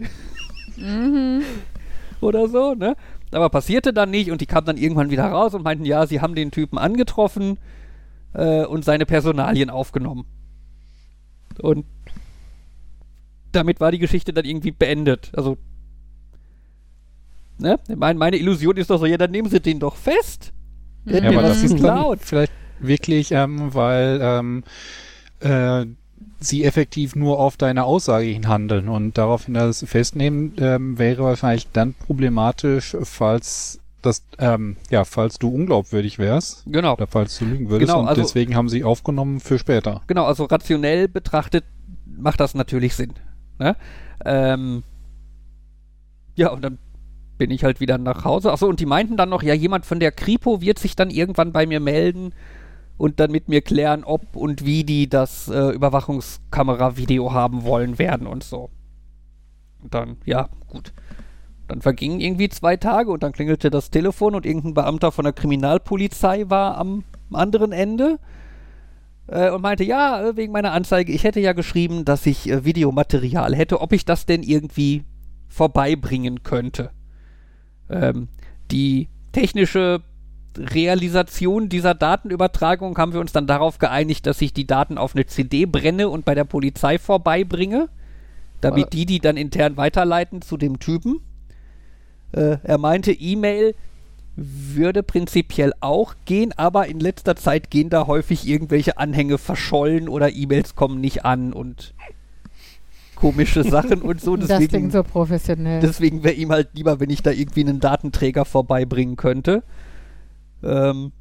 Mhm. 0.77 1.41
oder 2.21 2.47
so, 2.47 2.73
ne? 2.73 2.95
Aber 3.33 3.49
passierte 3.49 3.93
dann 3.93 4.09
nicht 4.09 4.31
und 4.31 4.41
die 4.41 4.45
kamen 4.45 4.65
dann 4.65 4.77
irgendwann 4.77 5.09
wieder 5.09 5.25
raus 5.25 5.53
und 5.53 5.63
meinten, 5.63 5.85
ja, 5.85 6.05
sie 6.07 6.21
haben 6.21 6.35
den 6.35 6.51
Typen 6.51 6.77
angetroffen 6.77 7.57
äh, 8.33 8.65
und 8.65 8.85
seine 8.85 9.05
Personalien 9.05 9.69
aufgenommen. 9.69 10.25
Und 11.59 11.85
damit 13.51 13.79
war 13.79 13.91
die 13.91 13.99
Geschichte 13.99 14.33
dann 14.33 14.45
irgendwie 14.45 14.71
beendet. 14.71 15.31
Also 15.35 15.57
Ne? 17.61 17.79
Meine, 17.95 18.17
meine 18.17 18.37
Illusion 18.37 18.75
ist 18.77 18.89
doch 18.89 18.97
so, 18.97 19.05
ja, 19.05 19.17
dann 19.17 19.31
nehmen 19.31 19.49
sie 19.49 19.59
den 19.59 19.79
doch 19.79 19.95
fest. 19.95 20.51
Ja, 21.05 21.23
aber 21.23 21.43
das 21.43 21.63
ist 21.63 21.71
dann 21.73 21.77
geklaut. 21.77 22.19
vielleicht 22.21 22.51
wirklich, 22.79 23.31
ähm, 23.31 23.73
weil 23.73 24.19
ähm, 24.21 24.63
äh, 25.39 25.85
sie 26.39 26.63
effektiv 26.63 27.15
nur 27.15 27.39
auf 27.39 27.57
deine 27.57 27.83
Aussage 27.83 28.25
hin 28.25 28.47
handeln 28.47 28.89
und 28.89 29.17
daraufhin 29.17 29.53
das 29.53 29.83
festnehmen, 29.87 30.53
ähm, 30.57 30.97
wäre 30.97 31.23
wahrscheinlich 31.23 31.67
dann 31.71 31.93
problematisch, 31.93 32.97
falls 33.03 33.79
das, 34.01 34.23
ähm, 34.39 34.77
ja, 34.89 35.03
falls 35.05 35.39
du 35.39 35.49
unglaubwürdig 35.49 36.19
wärst 36.19 36.63
Genau. 36.67 36.93
oder 36.93 37.07
falls 37.07 37.37
du 37.39 37.45
lügen 37.45 37.69
würdest 37.69 37.89
Genau, 37.89 38.01
und 38.01 38.07
also- 38.07 38.21
deswegen 38.21 38.55
haben 38.55 38.69
sie 38.69 38.83
aufgenommen 38.83 39.39
für 39.39 39.59
später. 39.59 40.01
Genau, 40.07 40.25
also 40.25 40.45
rationell 40.45 41.07
betrachtet 41.07 41.63
macht 42.05 42.39
das 42.39 42.53
natürlich 42.53 42.95
Sinn. 42.95 43.13
Ne? 43.59 43.75
Ähm, 44.25 44.83
ja, 46.35 46.51
und 46.51 46.61
dann 46.63 46.77
bin 47.37 47.51
ich 47.51 47.63
halt 47.63 47.79
wieder 47.79 47.97
nach 47.97 48.23
Hause. 48.25 48.51
Achso, 48.51 48.67
und 48.67 48.79
die 48.79 48.85
meinten 48.85 49.17
dann 49.17 49.29
noch, 49.29 49.41
ja, 49.43 49.53
jemand 49.53 49.85
von 49.85 49.99
der 49.99 50.11
Kripo 50.11 50.61
wird 50.61 50.77
sich 50.79 50.95
dann 50.95 51.09
irgendwann 51.09 51.51
bei 51.51 51.65
mir 51.65 51.79
melden 51.79 52.33
und 52.97 53.19
dann 53.19 53.31
mit 53.31 53.49
mir 53.49 53.61
klären, 53.61 54.03
ob 54.03 54.35
und 54.35 54.63
wie 54.65 54.83
die 54.83 55.09
das 55.09 55.47
äh, 55.47 55.69
Überwachungskamera-Video 55.71 57.33
haben 57.33 57.63
wollen 57.63 57.97
werden 57.97 58.27
und 58.27 58.43
so. 58.43 58.69
Und 59.81 59.93
dann, 59.95 60.17
ja, 60.25 60.49
gut. 60.67 60.93
Dann 61.71 61.81
vergingen 61.81 62.19
irgendwie 62.19 62.49
zwei 62.49 62.75
Tage 62.75 63.11
und 63.11 63.23
dann 63.23 63.31
klingelte 63.31 63.69
das 63.69 63.91
Telefon 63.91 64.35
und 64.35 64.45
irgendein 64.45 64.73
Beamter 64.73 65.13
von 65.13 65.23
der 65.23 65.31
Kriminalpolizei 65.31 66.49
war 66.49 66.77
am 66.77 67.05
anderen 67.31 67.71
Ende 67.71 68.19
äh, 69.27 69.49
und 69.51 69.61
meinte, 69.61 69.85
ja, 69.85 70.21
äh, 70.21 70.35
wegen 70.35 70.51
meiner 70.51 70.73
Anzeige, 70.73 71.13
ich 71.13 71.23
hätte 71.23 71.39
ja 71.39 71.53
geschrieben, 71.53 72.03
dass 72.03 72.25
ich 72.25 72.49
äh, 72.49 72.65
Videomaterial 72.65 73.55
hätte, 73.55 73.79
ob 73.79 73.93
ich 73.93 74.03
das 74.03 74.25
denn 74.25 74.43
irgendwie 74.43 75.05
vorbeibringen 75.47 76.43
könnte. 76.43 76.91
Ähm, 77.89 78.27
die 78.69 79.07
technische 79.31 80.01
Realisation 80.57 81.69
dieser 81.69 81.93
Datenübertragung 81.93 82.97
haben 82.97 83.13
wir 83.13 83.21
uns 83.21 83.31
dann 83.31 83.47
darauf 83.47 83.77
geeinigt, 83.77 84.27
dass 84.27 84.41
ich 84.41 84.51
die 84.51 84.67
Daten 84.67 84.97
auf 84.97 85.15
eine 85.15 85.25
CD 85.25 85.65
brenne 85.65 86.09
und 86.09 86.25
bei 86.25 86.35
der 86.35 86.43
Polizei 86.43 86.99
vorbeibringe, 86.99 87.87
damit 88.59 88.91
die 88.91 89.05
die 89.05 89.19
dann 89.21 89.37
intern 89.37 89.77
weiterleiten 89.77 90.41
zu 90.41 90.57
dem 90.57 90.77
Typen. 90.77 91.21
Äh, 92.31 92.57
er 92.63 92.77
meinte, 92.77 93.11
E-Mail 93.11 93.75
würde 94.35 95.03
prinzipiell 95.03 95.73
auch 95.81 96.15
gehen, 96.25 96.53
aber 96.55 96.87
in 96.87 96.99
letzter 96.99 97.35
Zeit 97.35 97.69
gehen 97.69 97.89
da 97.89 98.07
häufig 98.07 98.47
irgendwelche 98.47 98.97
Anhänge 98.97 99.37
verschollen 99.37 100.07
oder 100.07 100.33
E-Mails 100.33 100.75
kommen 100.75 101.01
nicht 101.01 101.25
an 101.25 101.53
und 101.53 101.93
komische 103.15 103.63
Sachen 103.63 104.01
und 104.01 104.21
so. 104.21 104.35
das 104.37 104.47
Deswegen, 104.47 104.69
klingt 104.69 104.91
so 104.93 105.03
professionell. 105.03 105.81
deswegen 105.81 106.23
wäre 106.23 106.33
ihm 106.33 106.49
halt 106.51 106.69
lieber, 106.73 106.99
wenn 106.99 107.09
ich 107.09 107.21
da 107.21 107.31
irgendwie 107.31 107.61
einen 107.61 107.79
Datenträger 107.79 108.45
vorbeibringen 108.45 109.15
könnte. 109.15 109.63
Ähm, 110.63 111.11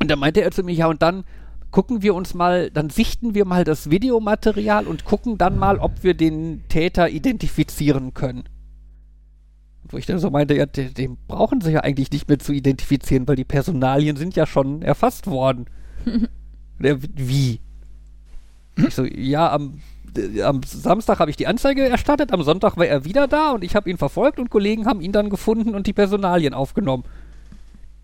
und 0.00 0.10
da 0.10 0.16
meinte 0.16 0.42
er 0.42 0.50
zu 0.50 0.62
mir, 0.62 0.74
ja, 0.74 0.88
und 0.88 1.02
dann 1.02 1.24
gucken 1.70 2.02
wir 2.02 2.14
uns 2.14 2.34
mal, 2.34 2.70
dann 2.70 2.90
sichten 2.90 3.34
wir 3.34 3.44
mal 3.44 3.64
das 3.64 3.90
Videomaterial 3.90 4.86
und 4.86 5.04
gucken 5.04 5.38
dann 5.38 5.58
mal, 5.58 5.78
ob 5.78 6.02
wir 6.02 6.14
den 6.14 6.62
Täter 6.68 7.08
identifizieren 7.08 8.12
können. 8.12 8.44
Wo 9.88 9.96
ich 9.98 10.06
dann 10.06 10.18
so 10.18 10.30
meinte, 10.30 10.54
ja, 10.54 10.66
den, 10.66 10.94
den 10.94 11.16
brauchen 11.28 11.60
sie 11.60 11.72
ja 11.72 11.80
eigentlich 11.80 12.10
nicht 12.10 12.28
mehr 12.28 12.38
zu 12.38 12.52
identifizieren, 12.52 13.26
weil 13.28 13.36
die 13.36 13.44
Personalien 13.44 14.16
sind 14.16 14.36
ja 14.36 14.46
schon 14.46 14.82
erfasst 14.82 15.26
worden. 15.26 15.66
Der, 16.78 16.98
wie? 17.02 17.60
Ich 18.76 18.94
so, 18.94 19.04
ja, 19.04 19.50
am, 19.50 19.80
äh, 20.16 20.42
am 20.42 20.62
Samstag 20.62 21.20
habe 21.20 21.30
ich 21.30 21.36
die 21.36 21.46
Anzeige 21.46 21.88
erstattet, 21.88 22.32
am 22.32 22.42
Sonntag 22.42 22.76
war 22.76 22.86
er 22.86 23.04
wieder 23.04 23.26
da 23.28 23.52
und 23.52 23.64
ich 23.64 23.74
habe 23.74 23.88
ihn 23.88 23.96
verfolgt 23.96 24.38
und 24.38 24.50
Kollegen 24.50 24.86
haben 24.86 25.00
ihn 25.00 25.12
dann 25.12 25.30
gefunden 25.30 25.74
und 25.74 25.86
die 25.86 25.92
Personalien 25.92 26.52
aufgenommen. 26.52 27.04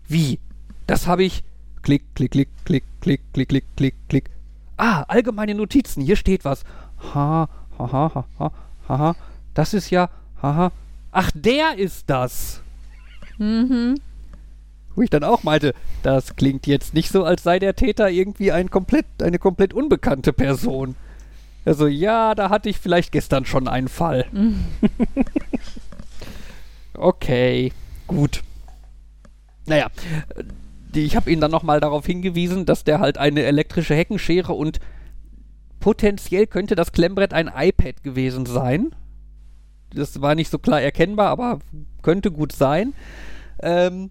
Wie? 0.07 0.39
Das 0.87 1.07
habe 1.07 1.23
ich. 1.23 1.43
Klick, 1.81 2.03
klick, 2.15 2.31
klick, 2.31 2.49
klick, 2.65 2.83
klick, 3.01 3.21
klick, 3.33 3.49
klick, 3.49 3.65
klick, 3.75 3.95
klick. 4.07 4.29
Ah, 4.77 5.03
allgemeine 5.03 5.53
Notizen, 5.53 6.01
hier 6.01 6.15
steht 6.15 6.45
was. 6.45 6.63
Ha, 7.13 7.47
ha, 7.77 7.91
ha, 7.91 8.11
ha, 8.15 8.25
ha, 8.39 8.51
ha, 8.87 8.97
ha. 8.97 9.15
Das 9.53 9.73
ist 9.73 9.89
ja, 9.89 10.09
haha. 10.41 10.71
Ach, 11.13 11.29
der 11.35 11.77
ist 11.77 12.09
das. 12.09 12.61
mhm. 13.37 13.99
Wo 14.95 15.01
ich 15.01 15.09
dann 15.09 15.23
auch 15.23 15.43
meinte, 15.43 15.73
das 16.01 16.35
klingt 16.35 16.67
jetzt 16.67 16.93
nicht 16.93 17.09
so, 17.09 17.23
als 17.23 17.43
sei 17.43 17.59
der 17.59 17.75
Täter 17.75 18.09
irgendwie 18.09 18.51
ein 18.51 18.69
komplett, 18.69 19.05
eine 19.21 19.39
komplett 19.39 19.73
unbekannte 19.73 20.33
Person. 20.33 20.95
Also 21.65 21.87
ja, 21.87 22.35
da 22.35 22.49
hatte 22.49 22.69
ich 22.69 22.77
vielleicht 22.77 23.11
gestern 23.11 23.45
schon 23.45 23.67
einen 23.67 23.87
Fall. 23.87 24.25
okay, 26.93 27.71
gut. 28.07 28.43
Naja, 29.65 29.87
die, 30.93 31.05
ich 31.05 31.15
habe 31.15 31.31
ihn 31.31 31.41
dann 31.41 31.51
nochmal 31.51 31.79
darauf 31.79 32.05
hingewiesen, 32.05 32.65
dass 32.65 32.83
der 32.83 32.99
halt 32.99 33.17
eine 33.17 33.43
elektrische 33.43 33.95
Heckenschere 33.95 34.53
und 34.53 34.79
potenziell 35.79 36.47
könnte 36.47 36.75
das 36.75 36.91
Klemmbrett 36.91 37.33
ein 37.33 37.49
iPad 37.55 38.03
gewesen 38.03 38.45
sein. 38.45 38.93
Das 39.95 40.21
war 40.21 40.35
nicht 40.35 40.49
so 40.49 40.59
klar 40.59 40.81
erkennbar, 40.81 41.29
aber 41.29 41.59
könnte 42.01 42.31
gut 42.31 42.51
sein. 42.51 42.93
Ähm, 43.61 44.09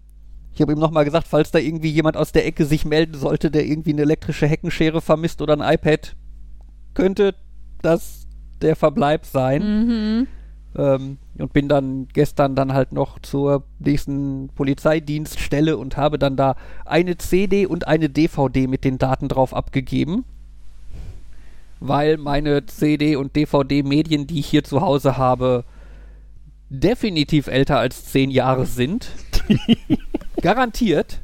ich 0.53 0.61
habe 0.61 0.73
ihm 0.73 0.79
nochmal 0.79 1.05
gesagt, 1.05 1.27
falls 1.27 1.51
da 1.51 1.59
irgendwie 1.59 1.89
jemand 1.89 2.15
aus 2.15 2.31
der 2.31 2.45
Ecke 2.45 2.65
sich 2.65 2.85
melden 2.85 3.15
sollte, 3.15 3.49
der 3.49 3.65
irgendwie 3.65 3.91
eine 3.91 4.03
elektrische 4.03 4.47
Heckenschere 4.47 5.01
vermisst 5.01 5.41
oder 5.41 5.53
ein 5.53 5.73
iPad, 5.73 6.15
könnte 6.93 7.35
das 7.81 8.27
der 8.61 8.75
Verbleib 8.75 9.25
sein. 9.25 9.61
Mhm. 9.87 10.27
Ähm, 10.75 11.17
und 11.37 11.53
bin 11.53 11.67
dann 11.67 12.07
gestern 12.13 12.55
dann 12.55 12.73
halt 12.73 12.91
noch 12.93 13.19
zur 13.19 13.63
nächsten 13.79 14.49
Polizeidienststelle 14.55 15.77
und 15.77 15.97
habe 15.97 16.19
dann 16.19 16.35
da 16.35 16.55
eine 16.85 17.17
CD 17.17 17.65
und 17.65 17.87
eine 17.87 18.09
DVD 18.09 18.67
mit 18.67 18.83
den 18.83 18.97
Daten 18.97 19.27
drauf 19.27 19.53
abgegeben. 19.53 20.25
Weil 21.79 22.17
meine 22.17 22.65
CD 22.65 23.15
und 23.15 23.35
DVD-Medien, 23.35 24.25
die 24.27 24.39
ich 24.39 24.47
hier 24.47 24.63
zu 24.63 24.81
Hause 24.81 25.17
habe, 25.17 25.63
definitiv 26.73 27.47
älter 27.47 27.77
als 27.77 28.05
zehn 28.05 28.31
Jahre 28.31 28.65
sind. 28.65 29.09
Garantiert. 30.41 31.21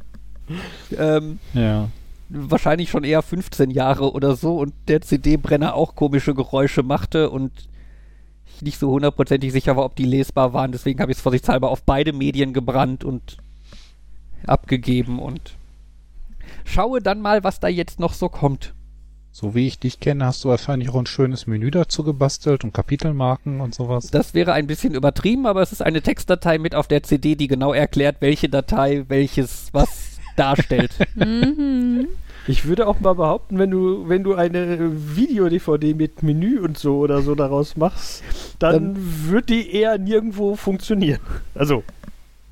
Ähm, 0.98 1.40
Ja. 1.54 1.90
wahrscheinlich 2.30 2.90
schon 2.90 3.04
eher 3.04 3.22
15 3.22 3.72
Jahre 3.72 4.14
oder 4.14 4.36
so 4.36 4.58
und 4.58 4.74
der 4.88 5.02
CD-Brenner 5.02 5.74
auch 5.74 5.96
komische 5.96 6.34
Geräusche 6.36 6.84
machte 6.84 7.30
und 7.30 7.52
ich 8.56 8.62
nicht 8.62 8.80
so 8.80 8.92
hundertprozentig 8.92 9.52
sicher 9.52 9.76
war, 9.76 9.86
ob 9.86 9.96
die 9.96 10.06
lesbar 10.06 10.54
waren. 10.54 10.72
Deswegen 10.72 11.00
habe 11.02 11.12
ich 11.12 11.18
es 11.18 11.22
vorsichtshalber 11.24 11.70
auf 11.70 11.84
beide 11.84 12.14
Medien 12.14 12.54
gebrannt 12.54 13.04
und 13.04 13.38
abgegeben 14.46 15.20
und 15.20 15.56
schaue 16.66 17.02
dann 17.02 17.22
mal, 17.22 17.44
was 17.44 17.60
da 17.60 17.68
jetzt 17.68 18.00
noch 18.00 18.14
so 18.14 18.30
kommt. 18.30 18.74
So 19.32 19.56
wie 19.56 19.68
ich 19.68 19.80
dich 19.80 20.00
kenne, 20.00 20.26
hast 20.26 20.44
du 20.44 20.50
wahrscheinlich 20.50 20.90
auch 20.90 20.96
ein 20.96 21.06
schönes 21.06 21.48
Menü 21.48 21.72
dazu 21.72 22.04
gebastelt 22.04 22.64
und 22.64 22.74
Kapitelmarken 22.74 23.62
und 23.62 23.74
sowas. 23.76 24.12
Das 24.12 24.34
wäre 24.34 24.54
ein 24.54 24.68
bisschen 24.68 24.96
übertrieben, 24.96 25.46
aber 25.46 25.62
es 25.62 25.72
ist 25.72 25.82
eine 25.82 26.02
Textdatei 26.02 26.58
mit 26.58 26.76
auf 26.76 26.88
der 26.88 27.04
CD, 27.04 27.36
die 27.36 27.48
genau 27.48 27.72
erklärt, 27.72 28.18
welche 28.20 28.50
Datei 28.50 29.06
welches 29.08 29.70
was 29.72 30.20
darstellt. 30.36 30.92
Mhm. 31.16 32.08
Ich 32.48 32.66
würde 32.66 32.88
auch 32.88 33.00
mal 33.00 33.14
behaupten, 33.14 33.60
wenn 33.60 33.70
du, 33.70 34.10
wenn 34.10 34.24
du 34.24 34.34
eine 34.34 34.92
Video-DVD 35.16 35.94
mit 35.94 36.24
Menü 36.24 36.60
und 36.60 36.80
so 36.80 36.98
oder 36.98 37.22
so 37.22 37.36
daraus 37.36 37.78
machst, 37.78 38.24
dann 38.58 38.96
wird 39.30 39.50
die 39.50 39.72
eher 39.72 39.98
nirgendwo 40.00 40.56
funktionieren. 40.56 41.20
Also, 41.54 41.84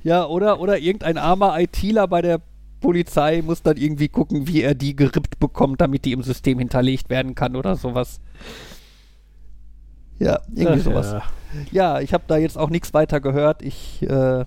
Ja, 0.04 0.26
oder, 0.28 0.60
oder 0.60 0.78
irgendein 0.78 1.18
armer 1.18 1.60
ITler 1.60 2.08
bei 2.08 2.22
der 2.22 2.42
Polizei 2.80 3.42
muss 3.42 3.64
dann 3.64 3.78
irgendwie 3.78 4.08
gucken, 4.08 4.48
wie 4.48 4.62
er 4.62 4.76
die 4.76 4.96
gerippt 4.96 5.40
bekommt, 5.40 5.82
damit 5.82 6.06
die 6.06 6.12
im 6.12 6.24
System 6.24 6.60
hinterlegt 6.60 7.10
werden 7.10 7.36
kann 7.36 7.56
oder 7.56 7.76
sowas. 7.76 8.20
Ja, 10.20 10.40
irgendwie 10.54 10.80
ach 10.80 10.84
sowas. 10.84 11.12
ja. 11.12 11.24
Ja, 11.72 12.02
ich 12.02 12.14
habe 12.14 12.26
da 12.28 12.38
jetzt 12.38 12.58
auch 12.58 12.70
nichts 12.70 12.94
weiter 12.94 13.20
gehört. 13.22 13.62
Ich 13.62 14.02
äh, 14.04 14.46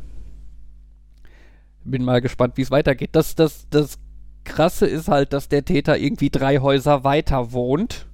bin 1.84 2.04
mal 2.04 2.20
gespannt, 2.20 2.56
wie 2.56 2.62
es 2.62 2.70
weitergeht. 2.70 3.10
Das, 3.12 3.34
das, 3.34 3.66
das 3.70 3.98
Krasse 4.44 4.86
ist 4.86 5.08
halt, 5.08 5.32
dass 5.32 5.48
der 5.48 5.64
Täter 5.64 5.96
irgendwie 5.98 6.30
drei 6.30 6.58
Häuser 6.58 7.04
weiter 7.04 7.52
wohnt. 7.52 8.06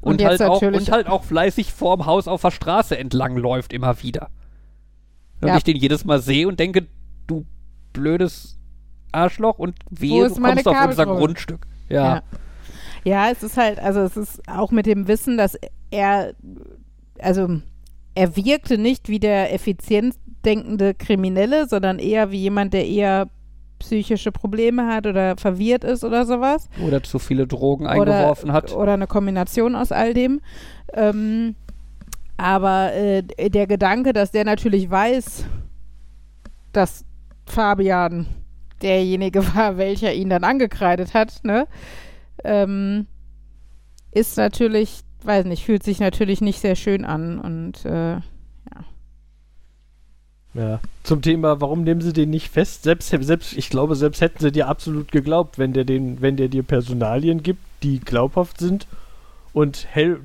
Und, 0.00 0.20
Und 0.20 0.24
halt 0.24 0.42
auch, 0.42 0.62
und 0.62 0.90
halt 0.90 1.08
auch 1.08 1.24
fleißig 1.24 1.72
vorm 1.72 2.06
Haus 2.06 2.28
auf 2.28 2.42
der 2.42 2.50
Straße 2.52 2.96
entlang 2.96 3.36
läuft 3.36 3.72
immer 3.72 4.02
wieder. 4.02 4.30
Und 5.40 5.48
Ja. 5.48 5.56
ich 5.56 5.64
den 5.64 5.76
jedes 5.76 6.04
Mal 6.04 6.20
sehe 6.20 6.46
und 6.46 6.60
denke, 6.60 6.86
du 7.26 7.44
blödes 7.92 8.55
Arschloch 9.16 9.58
und 9.58 9.74
wehe, 9.90 10.28
du 10.28 10.34
kommst 10.34 10.68
auf 10.68 10.86
unser? 10.86 11.06
Grundstück. 11.06 11.66
Ja. 11.88 12.16
Ja. 12.16 12.22
Ja, 13.04 13.30
es 13.30 13.42
ist 13.44 13.56
halt, 13.56 13.78
also 13.78 14.00
es 14.00 14.16
ist 14.16 14.42
auch 14.48 14.72
mit 14.72 14.86
dem 14.86 15.06
Wissen, 15.06 15.36
dass 15.36 15.56
er, 15.90 16.34
also 17.20 17.60
er 18.16 18.36
wirkte 18.36 18.78
nicht 18.78 19.08
wie 19.08 19.20
der 19.20 19.54
effizient 19.54 20.16
denkende 20.44 20.92
Kriminelle, 20.92 21.68
sondern 21.68 22.00
eher 22.00 22.32
wie 22.32 22.40
jemand, 22.40 22.72
der 22.74 22.86
eher 22.86 23.28
psychische 23.78 24.32
Probleme 24.32 24.86
hat 24.88 25.06
oder 25.06 25.36
verwirrt 25.36 25.84
ist 25.84 26.02
oder 26.02 26.24
sowas. 26.26 26.68
Oder 26.84 27.02
zu 27.02 27.18
viele 27.18 27.46
Drogen 27.46 27.86
eingeworfen 27.86 28.50
oder, 28.50 28.54
hat. 28.54 28.72
Oder 28.74 28.94
eine 28.94 29.06
Kombination 29.06 29.76
aus 29.76 29.92
all 29.92 30.14
dem. 30.14 30.40
Ähm, 30.92 31.54
Aber 32.36 32.92
äh, 32.92 33.22
der 33.22 33.66
Gedanke, 33.66 34.12
dass 34.12 34.30
der 34.30 34.44
natürlich 34.44 34.90
weiß, 34.90 35.44
dass 36.72 37.04
Fabian 37.46 38.26
derjenige 38.82 39.44
war, 39.54 39.76
welcher 39.76 40.12
ihn 40.12 40.30
dann 40.30 40.44
angekreidet 40.44 41.14
hat, 41.14 41.44
ne? 41.44 41.66
Ähm, 42.44 43.06
ist 44.12 44.36
natürlich, 44.36 45.00
weiß 45.22 45.46
nicht, 45.46 45.64
fühlt 45.64 45.82
sich 45.82 46.00
natürlich 46.00 46.40
nicht 46.40 46.60
sehr 46.60 46.76
schön 46.76 47.04
an 47.04 47.38
und 47.38 47.84
äh, 47.84 48.20
Ja. 50.56 50.80
Zum 51.02 51.20
Thema, 51.20 51.60
warum 51.60 51.84
nehmen 51.84 52.00
sie 52.00 52.14
den 52.14 52.30
nicht 52.30 52.48
fest? 52.48 52.84
Selbst, 52.84 53.10
selbst, 53.10 53.52
ich 53.52 53.68
glaube, 53.68 53.94
selbst 53.94 54.22
hätten 54.22 54.40
sie 54.40 54.50
dir 54.50 54.68
absolut 54.68 55.12
geglaubt, 55.12 55.58
wenn 55.58 55.74
der 55.74 55.84
den, 55.84 56.22
wenn 56.22 56.36
der 56.36 56.48
dir 56.48 56.62
Personalien 56.62 57.42
gibt, 57.42 57.60
die 57.82 58.00
glaubhaft 58.00 58.58
sind 58.58 58.86
und 59.52 59.86
hell 59.90 60.20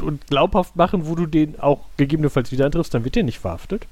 und 0.00 0.26
glaubhaft 0.28 0.76
machen, 0.76 1.06
wo 1.06 1.14
du 1.16 1.26
den 1.26 1.58
auch 1.58 1.80
gegebenenfalls 1.96 2.52
wieder 2.52 2.66
antriffst, 2.66 2.94
dann 2.94 3.04
wird 3.04 3.16
der 3.16 3.24
nicht 3.24 3.40
verhaftet. 3.40 3.86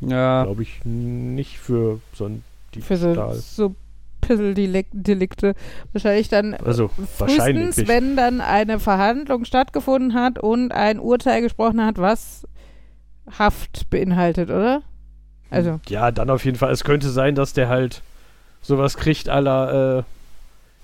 Ja. 0.00 0.44
Glaube 0.44 0.62
ich 0.62 0.84
nicht 0.84 1.58
für 1.58 2.00
so 2.14 2.26
ein 2.26 2.44
für 2.80 2.96
so, 2.96 3.32
so 3.34 3.74
Pisseldelikte. 4.20 5.54
Wahrscheinlich 5.92 6.28
dann 6.28 6.54
Also 6.54 6.90
wahrscheinlich 7.18 7.44
frühestens, 7.46 7.76
nicht. 7.78 7.88
wenn 7.88 8.16
dann 8.16 8.40
eine 8.40 8.78
Verhandlung 8.78 9.44
stattgefunden 9.44 10.14
hat 10.14 10.38
und 10.38 10.72
ein 10.72 10.98
Urteil 11.00 11.42
gesprochen 11.42 11.84
hat, 11.84 11.98
was 11.98 12.46
Haft 13.38 13.88
beinhaltet, 13.90 14.50
oder? 14.50 14.82
Also, 15.50 15.80
Ja, 15.88 16.10
dann 16.10 16.30
auf 16.30 16.44
jeden 16.44 16.56
Fall. 16.56 16.72
Es 16.72 16.84
könnte 16.84 17.08
sein, 17.10 17.34
dass 17.34 17.52
der 17.52 17.68
halt 17.68 18.02
sowas 18.60 18.96
kriegt 18.96 19.28
aller, 19.28 19.98
äh, 19.98 20.02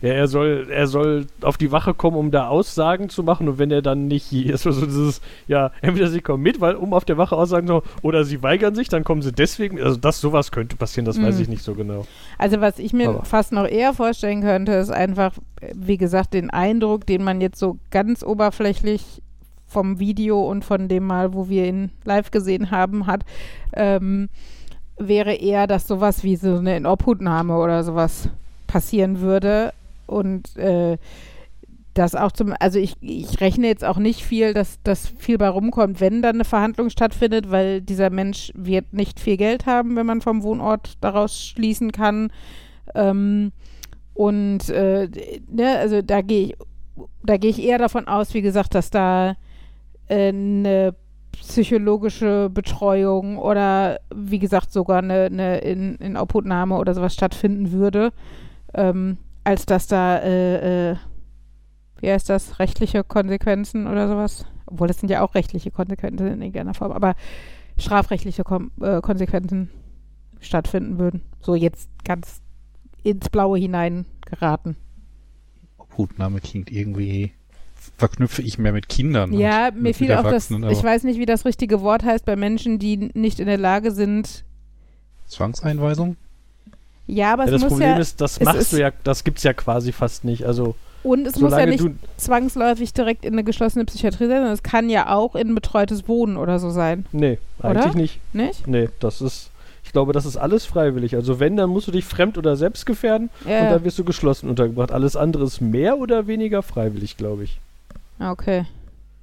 ja, 0.02 0.10
er 0.10 0.28
soll, 0.28 0.66
er 0.70 0.86
soll 0.86 1.26
auf 1.40 1.56
die 1.56 1.72
Wache 1.72 1.94
kommen, 1.94 2.16
um 2.18 2.30
da 2.30 2.48
Aussagen 2.48 3.08
zu 3.08 3.22
machen 3.22 3.48
und 3.48 3.58
wenn 3.58 3.70
er 3.70 3.80
dann 3.80 4.08
nicht, 4.08 4.30
ist 4.32 4.62
so 4.64 4.70
dieses, 4.84 5.22
ja, 5.48 5.70
entweder 5.80 6.08
sie 6.08 6.20
kommen 6.20 6.42
mit, 6.42 6.60
weil 6.60 6.74
um 6.74 6.92
auf 6.92 7.04
der 7.06 7.16
Wache 7.16 7.34
Aussagen 7.36 7.66
zu 7.66 7.72
machen, 7.74 7.88
oder 8.02 8.24
sie 8.24 8.42
weigern 8.42 8.74
sich, 8.74 8.88
dann 8.90 9.04
kommen 9.04 9.22
sie 9.22 9.32
deswegen, 9.32 9.80
also 9.80 9.96
das, 9.96 10.20
sowas 10.20 10.50
könnte 10.52 10.76
passieren, 10.76 11.06
das 11.06 11.20
weiß 11.20 11.36
Mhm. 11.36 11.42
ich 11.42 11.48
nicht 11.48 11.62
so 11.62 11.74
genau. 11.74 12.04
also 12.36 12.60
was 12.60 12.78
ich 12.78 12.92
mir 12.92 13.08
Aber- 13.08 13.24
fast 13.24 13.52
noch 13.52 13.66
eher 13.66 13.94
vorstellen 13.94 14.42
könnte, 14.42 14.72
ist 14.72 14.90
einfach, 14.90 15.32
wie 15.74 15.96
gesagt, 15.96 16.34
den 16.34 16.50
Eindruck, 16.50 17.06
den 17.06 17.24
man 17.24 17.40
jetzt 17.40 17.58
so 17.58 17.78
ganz 17.90 18.22
oberflächlich 18.22 19.22
vom 19.66 19.98
Video 19.98 20.40
und 20.42 20.64
von 20.64 20.88
dem 20.88 21.06
Mal, 21.06 21.32
wo 21.32 21.48
wir 21.48 21.66
ihn 21.66 21.90
live 22.04 22.30
gesehen 22.30 22.70
haben, 22.70 23.06
hat, 23.06 23.22
ähm, 23.72 24.28
wäre 24.98 25.34
eher, 25.34 25.66
dass 25.66 25.86
sowas 25.88 26.22
wie 26.22 26.36
so 26.36 26.56
eine 26.56 26.76
Inobhutnahme 26.76 27.56
oder 27.56 27.82
sowas 27.82 28.28
passieren 28.66 29.20
würde 29.20 29.72
und 30.06 30.56
äh, 30.56 30.98
das 31.96 32.14
auch 32.14 32.32
zum, 32.32 32.54
also 32.60 32.78
ich, 32.78 32.94
ich 33.00 33.40
rechne 33.40 33.68
jetzt 33.68 33.84
auch 33.84 33.96
nicht 33.96 34.22
viel, 34.22 34.52
dass 34.52 34.82
das 34.82 35.08
viel 35.08 35.38
bei 35.38 35.48
rumkommt, 35.48 36.00
wenn 36.00 36.20
dann 36.20 36.36
eine 36.36 36.44
Verhandlung 36.44 36.90
stattfindet, 36.90 37.50
weil 37.50 37.80
dieser 37.80 38.10
Mensch 38.10 38.52
wird 38.54 38.92
nicht 38.92 39.18
viel 39.18 39.36
Geld 39.36 39.66
haben, 39.66 39.96
wenn 39.96 40.06
man 40.06 40.20
vom 40.20 40.42
Wohnort 40.42 40.98
daraus 41.00 41.42
schließen 41.42 41.92
kann. 41.92 42.30
Ähm, 42.94 43.52
und 44.12 44.68
äh, 44.68 45.08
ne, 45.48 45.78
also 45.78 46.02
da 46.02 46.20
gehe 46.20 46.48
ich, 46.48 46.56
da 47.22 47.36
gehe 47.36 47.50
ich 47.50 47.62
eher 47.62 47.78
davon 47.78 48.08
aus, 48.08 48.34
wie 48.34 48.42
gesagt, 48.42 48.74
dass 48.74 48.90
da 48.90 49.36
äh, 50.08 50.28
eine 50.28 50.94
psychologische 51.32 52.50
Betreuung 52.50 53.38
oder 53.38 54.00
wie 54.14 54.38
gesagt 54.38 54.72
sogar 54.72 54.98
eine, 54.98 55.24
eine 55.24 55.58
in, 55.58 55.96
in 55.96 56.16
Obhutnahme 56.16 56.76
oder 56.76 56.94
sowas 56.94 57.14
stattfinden 57.14 57.72
würde, 57.72 58.12
ähm, 58.74 59.18
als 59.46 59.64
dass 59.64 59.86
da 59.86 60.18
äh, 60.18 60.90
äh, 60.90 60.96
wie 62.00 62.10
heißt 62.10 62.28
das, 62.28 62.58
rechtliche 62.58 63.04
Konsequenzen 63.04 63.86
oder 63.86 64.08
sowas. 64.08 64.44
Obwohl 64.66 64.88
das 64.88 64.98
sind 64.98 65.08
ja 65.08 65.22
auch 65.22 65.34
rechtliche 65.34 65.70
Konsequenzen 65.70 66.26
in 66.26 66.42
irgendeiner 66.42 66.74
Form, 66.74 66.92
aber 66.92 67.14
strafrechtliche 67.78 68.42
Kom 68.42 68.72
äh, 68.80 69.00
Konsequenzen 69.00 69.70
stattfinden 70.40 70.98
würden. 70.98 71.22
So 71.40 71.54
jetzt 71.54 71.88
ganz 72.04 72.42
ins 73.02 73.30
Blaue 73.30 73.58
hinein 73.58 74.04
geraten. 74.26 74.76
Obhutnahme 75.78 76.40
klingt 76.40 76.70
irgendwie, 76.72 77.32
verknüpfe 77.96 78.42
ich 78.42 78.58
mehr 78.58 78.72
mit 78.72 78.88
Kindern. 78.88 79.32
Ja, 79.32 79.70
mir 79.72 79.94
fiel 79.94 80.12
auch 80.12 80.24
das, 80.24 80.50
ich 80.50 80.82
weiß 80.82 81.04
nicht, 81.04 81.20
wie 81.20 81.26
das 81.26 81.44
richtige 81.44 81.80
Wort 81.80 82.04
heißt 82.04 82.24
bei 82.24 82.34
Menschen, 82.34 82.80
die 82.80 82.96
nicht 83.14 83.38
in 83.38 83.46
der 83.46 83.58
Lage 83.58 83.92
sind. 83.92 84.44
Zwangseinweisung? 85.26 86.16
Ja, 87.06 87.32
aber 87.34 87.44
Ja, 87.44 87.46
es 87.46 87.52
das 87.52 87.62
muss 87.62 87.70
Problem 87.72 87.90
ja, 87.90 87.98
ist, 87.98 88.20
das 88.20 88.32
es 88.38 88.44
machst 88.44 88.60
ist- 88.60 88.72
du 88.72 88.80
ja, 88.80 88.90
das 89.04 89.22
gibt's 89.24 89.42
ja 89.42 89.52
quasi 89.52 89.92
fast 89.92 90.24
nicht. 90.24 90.44
Also 90.44 90.74
und 91.02 91.24
es 91.26 91.38
muss 91.38 91.52
ja 91.52 91.66
nicht 91.66 91.84
zwangsläufig 92.16 92.92
direkt 92.92 93.24
in 93.24 93.34
eine 93.34 93.44
geschlossene 93.44 93.84
Psychiatrie 93.84 94.26
sein, 94.26 94.38
sondern 94.38 94.52
es 94.54 94.64
kann 94.64 94.90
ja 94.90 95.14
auch 95.14 95.36
in 95.36 95.48
ein 95.50 95.54
betreutes 95.54 96.08
Wohnen 96.08 96.36
oder 96.36 96.58
so 96.58 96.70
sein, 96.70 97.06
nee, 97.12 97.38
Oder? 97.60 97.68
eigentlich 97.70 97.94
nicht. 97.94 98.20
nicht? 98.34 98.66
Nee, 98.66 98.88
das 98.98 99.20
ist, 99.20 99.50
ich 99.84 99.92
glaube, 99.92 100.12
das 100.12 100.26
ist 100.26 100.36
alles 100.36 100.64
freiwillig. 100.64 101.14
Also 101.14 101.38
wenn, 101.38 101.56
dann 101.56 101.70
musst 101.70 101.86
du 101.86 101.92
dich 101.92 102.04
fremd 102.04 102.38
oder 102.38 102.56
selbst 102.56 102.86
gefährden 102.86 103.30
Ja, 103.48 103.60
und 103.60 103.70
dann 103.70 103.84
wirst 103.84 103.98
du 104.00 104.04
geschlossen 104.04 104.48
untergebracht. 104.50 104.90
Alles 104.90 105.14
andere 105.14 105.44
ist 105.44 105.60
mehr 105.60 105.98
oder 105.98 106.26
weniger 106.26 106.62
freiwillig, 106.64 107.16
glaube 107.16 107.44
ich. 107.44 107.60
Ah, 108.18 108.32
okay. 108.32 108.64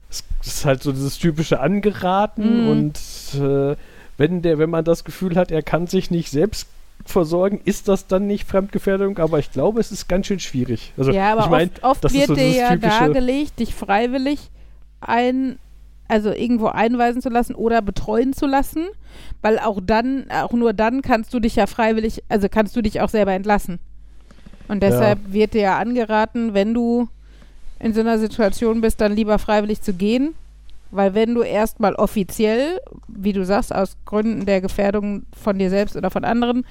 Es 0.09 0.23
ist 0.45 0.63
halt 0.65 0.83
so 0.83 0.93
dieses 0.93 1.17
typische 1.17 1.59
Angeraten 1.59 2.63
Mhm. 2.63 2.69
und 2.69 2.99
äh, 3.41 3.75
wenn 4.17 4.41
der, 4.41 4.57
wenn 4.57 4.69
man 4.69 4.85
das 4.85 5.03
Gefühl 5.03 5.35
hat, 5.35 5.51
er 5.51 5.63
kann 5.63 5.87
sich 5.87 6.11
nicht 6.11 6.29
selbst 6.29 6.67
versorgen, 7.05 7.61
ist 7.65 7.87
das 7.87 8.07
dann 8.07 8.27
nicht 8.27 8.47
Fremdgefährdung, 8.47 9.17
aber 9.19 9.39
ich 9.39 9.51
glaube, 9.51 9.79
es 9.79 9.91
ist 9.91 10.07
ganz 10.07 10.27
schön 10.27 10.39
schwierig. 10.39 10.93
Also 10.97 11.11
ja, 11.11 11.33
aber 11.33 11.43
ich 11.43 11.49
meine, 11.49 11.71
oft, 11.81 12.05
oft 12.05 12.13
wird 12.13 12.27
so 12.27 12.35
dir 12.35 12.49
ja 12.49 12.75
dargelegt, 12.75 13.59
dich 13.59 13.73
freiwillig 13.73 14.49
ein, 15.01 15.59
also 16.07 16.31
irgendwo 16.31 16.67
einweisen 16.67 17.21
zu 17.21 17.29
lassen 17.29 17.55
oder 17.55 17.81
betreuen 17.81 18.33
zu 18.33 18.45
lassen, 18.45 18.87
weil 19.41 19.59
auch 19.59 19.79
dann, 19.83 20.25
auch 20.31 20.53
nur 20.53 20.73
dann 20.73 21.01
kannst 21.01 21.33
du 21.33 21.39
dich 21.39 21.55
ja 21.55 21.67
freiwillig, 21.67 22.23
also 22.29 22.47
kannst 22.49 22.75
du 22.75 22.81
dich 22.81 23.01
auch 23.01 23.09
selber 23.09 23.33
entlassen. 23.33 23.79
Und 24.67 24.81
deshalb 24.81 25.19
wird 25.27 25.53
dir 25.53 25.61
ja 25.61 25.77
angeraten, 25.77 26.53
wenn 26.53 26.73
du 26.73 27.09
in 27.79 27.93
so 27.93 27.99
einer 27.99 28.17
Situation 28.17 28.79
bist, 28.79 29.01
dann 29.01 29.13
lieber 29.13 29.37
freiwillig 29.39 29.81
zu 29.81 29.93
gehen, 29.93 30.35
weil 30.93 31.13
wenn 31.13 31.33
du 31.33 31.41
erstmal 31.41 31.95
offiziell, 31.95 32.79
wie 33.07 33.33
du 33.33 33.43
sagst, 33.45 33.73
aus 33.73 33.97
Gründen 34.05 34.45
der 34.45 34.61
Gefährdung 34.61 35.23
von 35.35 35.57
dir 35.57 35.69
selbst 35.69 35.95
oder 35.95 36.11
von 36.11 36.23
anderen 36.23 36.65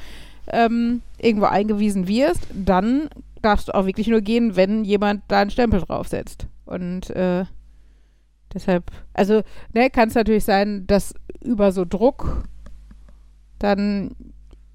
ähm, 0.46 1.02
irgendwo 1.18 1.46
eingewiesen 1.46 2.08
wirst, 2.08 2.46
dann 2.52 3.08
darfst 3.42 3.68
du 3.68 3.74
auch 3.74 3.86
wirklich 3.86 4.06
nur 4.06 4.20
gehen, 4.20 4.56
wenn 4.56 4.84
jemand 4.84 5.22
da 5.28 5.40
einen 5.40 5.50
Stempel 5.50 5.80
draufsetzt. 5.80 6.46
Und 6.64 7.10
äh, 7.10 7.44
deshalb, 8.54 8.90
also, 9.12 9.42
ne, 9.74 9.90
kann 9.90 10.08
es 10.08 10.14
natürlich 10.14 10.44
sein, 10.44 10.86
dass 10.86 11.14
über 11.42 11.72
so 11.72 11.84
Druck 11.84 12.44
dann 13.58 14.14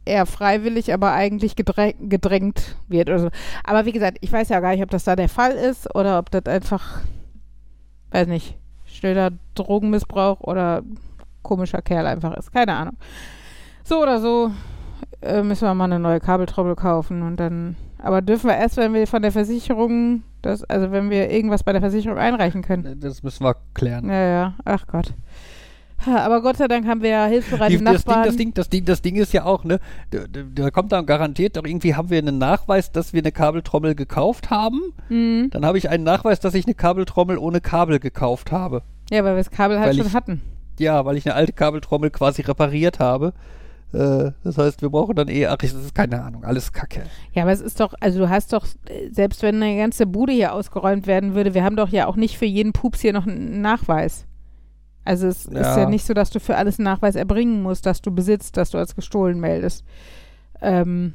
eher 0.05 0.25
freiwillig, 0.25 0.93
aber 0.93 1.13
eigentlich 1.13 1.55
gedräng 1.55 2.09
gedrängt 2.09 2.77
wird 2.87 3.09
oder 3.09 3.19
so. 3.19 3.29
Aber 3.63 3.85
wie 3.85 3.91
gesagt, 3.91 4.17
ich 4.21 4.31
weiß 4.31 4.49
ja 4.49 4.59
gar 4.59 4.71
nicht, 4.71 4.83
ob 4.83 4.89
das 4.89 5.03
da 5.03 5.15
der 5.15 5.29
Fall 5.29 5.51
ist 5.51 5.93
oder 5.95 6.19
ob 6.19 6.31
das 6.31 6.45
einfach, 6.45 7.01
weiß 8.11 8.27
nicht, 8.27 8.57
schnöder 8.97 9.31
Drogenmissbrauch 9.55 10.41
oder 10.41 10.83
komischer 11.43 11.81
Kerl 11.81 12.05
einfach 12.07 12.35
ist. 12.35 12.51
Keine 12.51 12.73
Ahnung. 12.73 12.97
So 13.83 14.01
oder 14.01 14.19
so 14.19 14.51
äh, 15.21 15.41
müssen 15.43 15.65
wir 15.65 15.73
mal 15.73 15.85
eine 15.85 15.99
neue 15.99 16.19
Kabeltrommel 16.19 16.75
kaufen 16.75 17.21
und 17.21 17.37
dann. 17.37 17.75
Aber 17.99 18.21
dürfen 18.21 18.49
wir 18.49 18.57
erst, 18.57 18.77
wenn 18.77 18.93
wir 18.93 19.07
von 19.07 19.21
der 19.21 19.31
Versicherung, 19.31 20.23
das, 20.41 20.63
also 20.63 20.91
wenn 20.91 21.09
wir 21.09 21.31
irgendwas 21.31 21.63
bei 21.63 21.71
der 21.71 21.81
Versicherung 21.81 22.17
einreichen 22.17 22.61
können. 22.61 22.99
Das 22.99 23.23
müssen 23.23 23.43
wir 23.43 23.55
klären. 23.73 24.07
Ja, 24.07 24.27
ja, 24.27 24.53
ach 24.65 24.85
Gott. 24.87 25.13
Aber 26.05 26.41
Gott 26.41 26.57
sei 26.57 26.67
Dank 26.67 26.85
haben 26.87 27.01
wir 27.01 27.09
ja 27.09 27.25
hilfsbereite 27.25 27.77
Die, 27.77 27.83
das, 27.83 28.03
Ding, 28.03 28.13
Nachbarn. 28.13 28.25
das, 28.25 28.35
Ding, 28.37 28.53
das, 28.53 28.69
Ding, 28.69 28.85
das 28.85 29.01
Ding 29.01 29.15
ist 29.15 29.33
ja 29.33 29.45
auch, 29.45 29.63
ne? 29.63 29.79
Da, 30.11 30.69
kommt 30.71 30.91
dann 30.91 31.05
garantiert 31.05 31.57
doch 31.57 31.63
irgendwie, 31.65 31.95
haben 31.95 32.09
wir 32.09 32.19
einen 32.19 32.37
Nachweis, 32.37 32.91
dass 32.91 33.13
wir 33.13 33.21
eine 33.21 33.31
Kabeltrommel 33.31 33.95
gekauft 33.95 34.49
haben. 34.49 34.79
Mhm. 35.09 35.49
Dann 35.51 35.65
habe 35.65 35.77
ich 35.77 35.89
einen 35.89 36.03
Nachweis, 36.03 36.39
dass 36.39 36.53
ich 36.53 36.65
eine 36.65 36.75
Kabeltrommel 36.75 37.37
ohne 37.37 37.61
Kabel 37.61 37.99
gekauft 37.99 38.51
habe. 38.51 38.83
Ja, 39.11 39.23
weil 39.23 39.33
wir 39.33 39.37
das 39.43 39.49
Kabel 39.51 39.79
halt 39.79 39.89
Weil 39.89 39.97
schon 39.97 40.07
ich- 40.07 40.13
hatten. 40.13 40.41
Ja, 40.79 41.03
weil 41.05 41.17
ich 41.17 41.25
eine 41.25 41.33
alte 41.33 41.53
Kabeltrommel 41.53 42.11
quasi 42.11 42.43
repariert 42.43 42.99
habe. 42.99 43.33
Äh, 43.93 44.31
das 44.43 44.57
heißt, 44.59 44.83
wir 44.83 44.89
brauchen 44.89 45.15
dann 45.15 45.27
eh, 45.27 45.47
ach, 45.47 45.55
das 45.57 45.73
ist 45.73 45.95
keine 45.95 46.21
Ahnung, 46.21 46.43
alles 46.43 46.71
Kacke. 46.71 47.01
Ja, 47.33 47.41
aber 47.43 47.51
es 47.51 47.61
ist 47.61 47.79
doch, 47.79 47.95
also 47.99 48.19
du 48.19 48.29
hast 48.29 48.53
doch, 48.53 48.67
selbst 49.09 49.41
wenn 49.41 49.63
eine 49.63 49.75
ganze 49.77 50.05
Bude 50.05 50.33
hier 50.33 50.53
ausgeräumt 50.53 51.07
werden 51.07 51.33
würde, 51.33 51.55
wir 51.55 51.63
haben 51.63 51.75
doch 51.77 51.89
ja 51.89 52.05
auch 52.05 52.15
nicht 52.15 52.37
für 52.37 52.45
jeden 52.45 52.73
Pups 52.73 52.99
hier 53.01 53.13
noch 53.13 53.25
einen 53.25 53.61
Nachweis. 53.61 54.26
Also 55.07 55.27
es 55.27 55.45
ist 55.45 55.53
Ja. 55.53 55.79
ja 55.79 55.89
nicht 55.89 56.05
so, 56.05 56.13
dass 56.13 56.29
du 56.31 56.39
für 56.41 56.57
alles 56.57 56.77
einen 56.79 56.83
Nachweis 56.83 57.15
erbringen 57.15 57.63
musst, 57.63 57.85
dass 57.85 58.01
du 58.01 58.11
besitzt, 58.11 58.57
dass 58.57 58.71
du 58.71 58.77
als 58.77 58.93
gestohlen 58.95 59.39
meldest. 59.39 59.85
Ähm, 60.61 61.13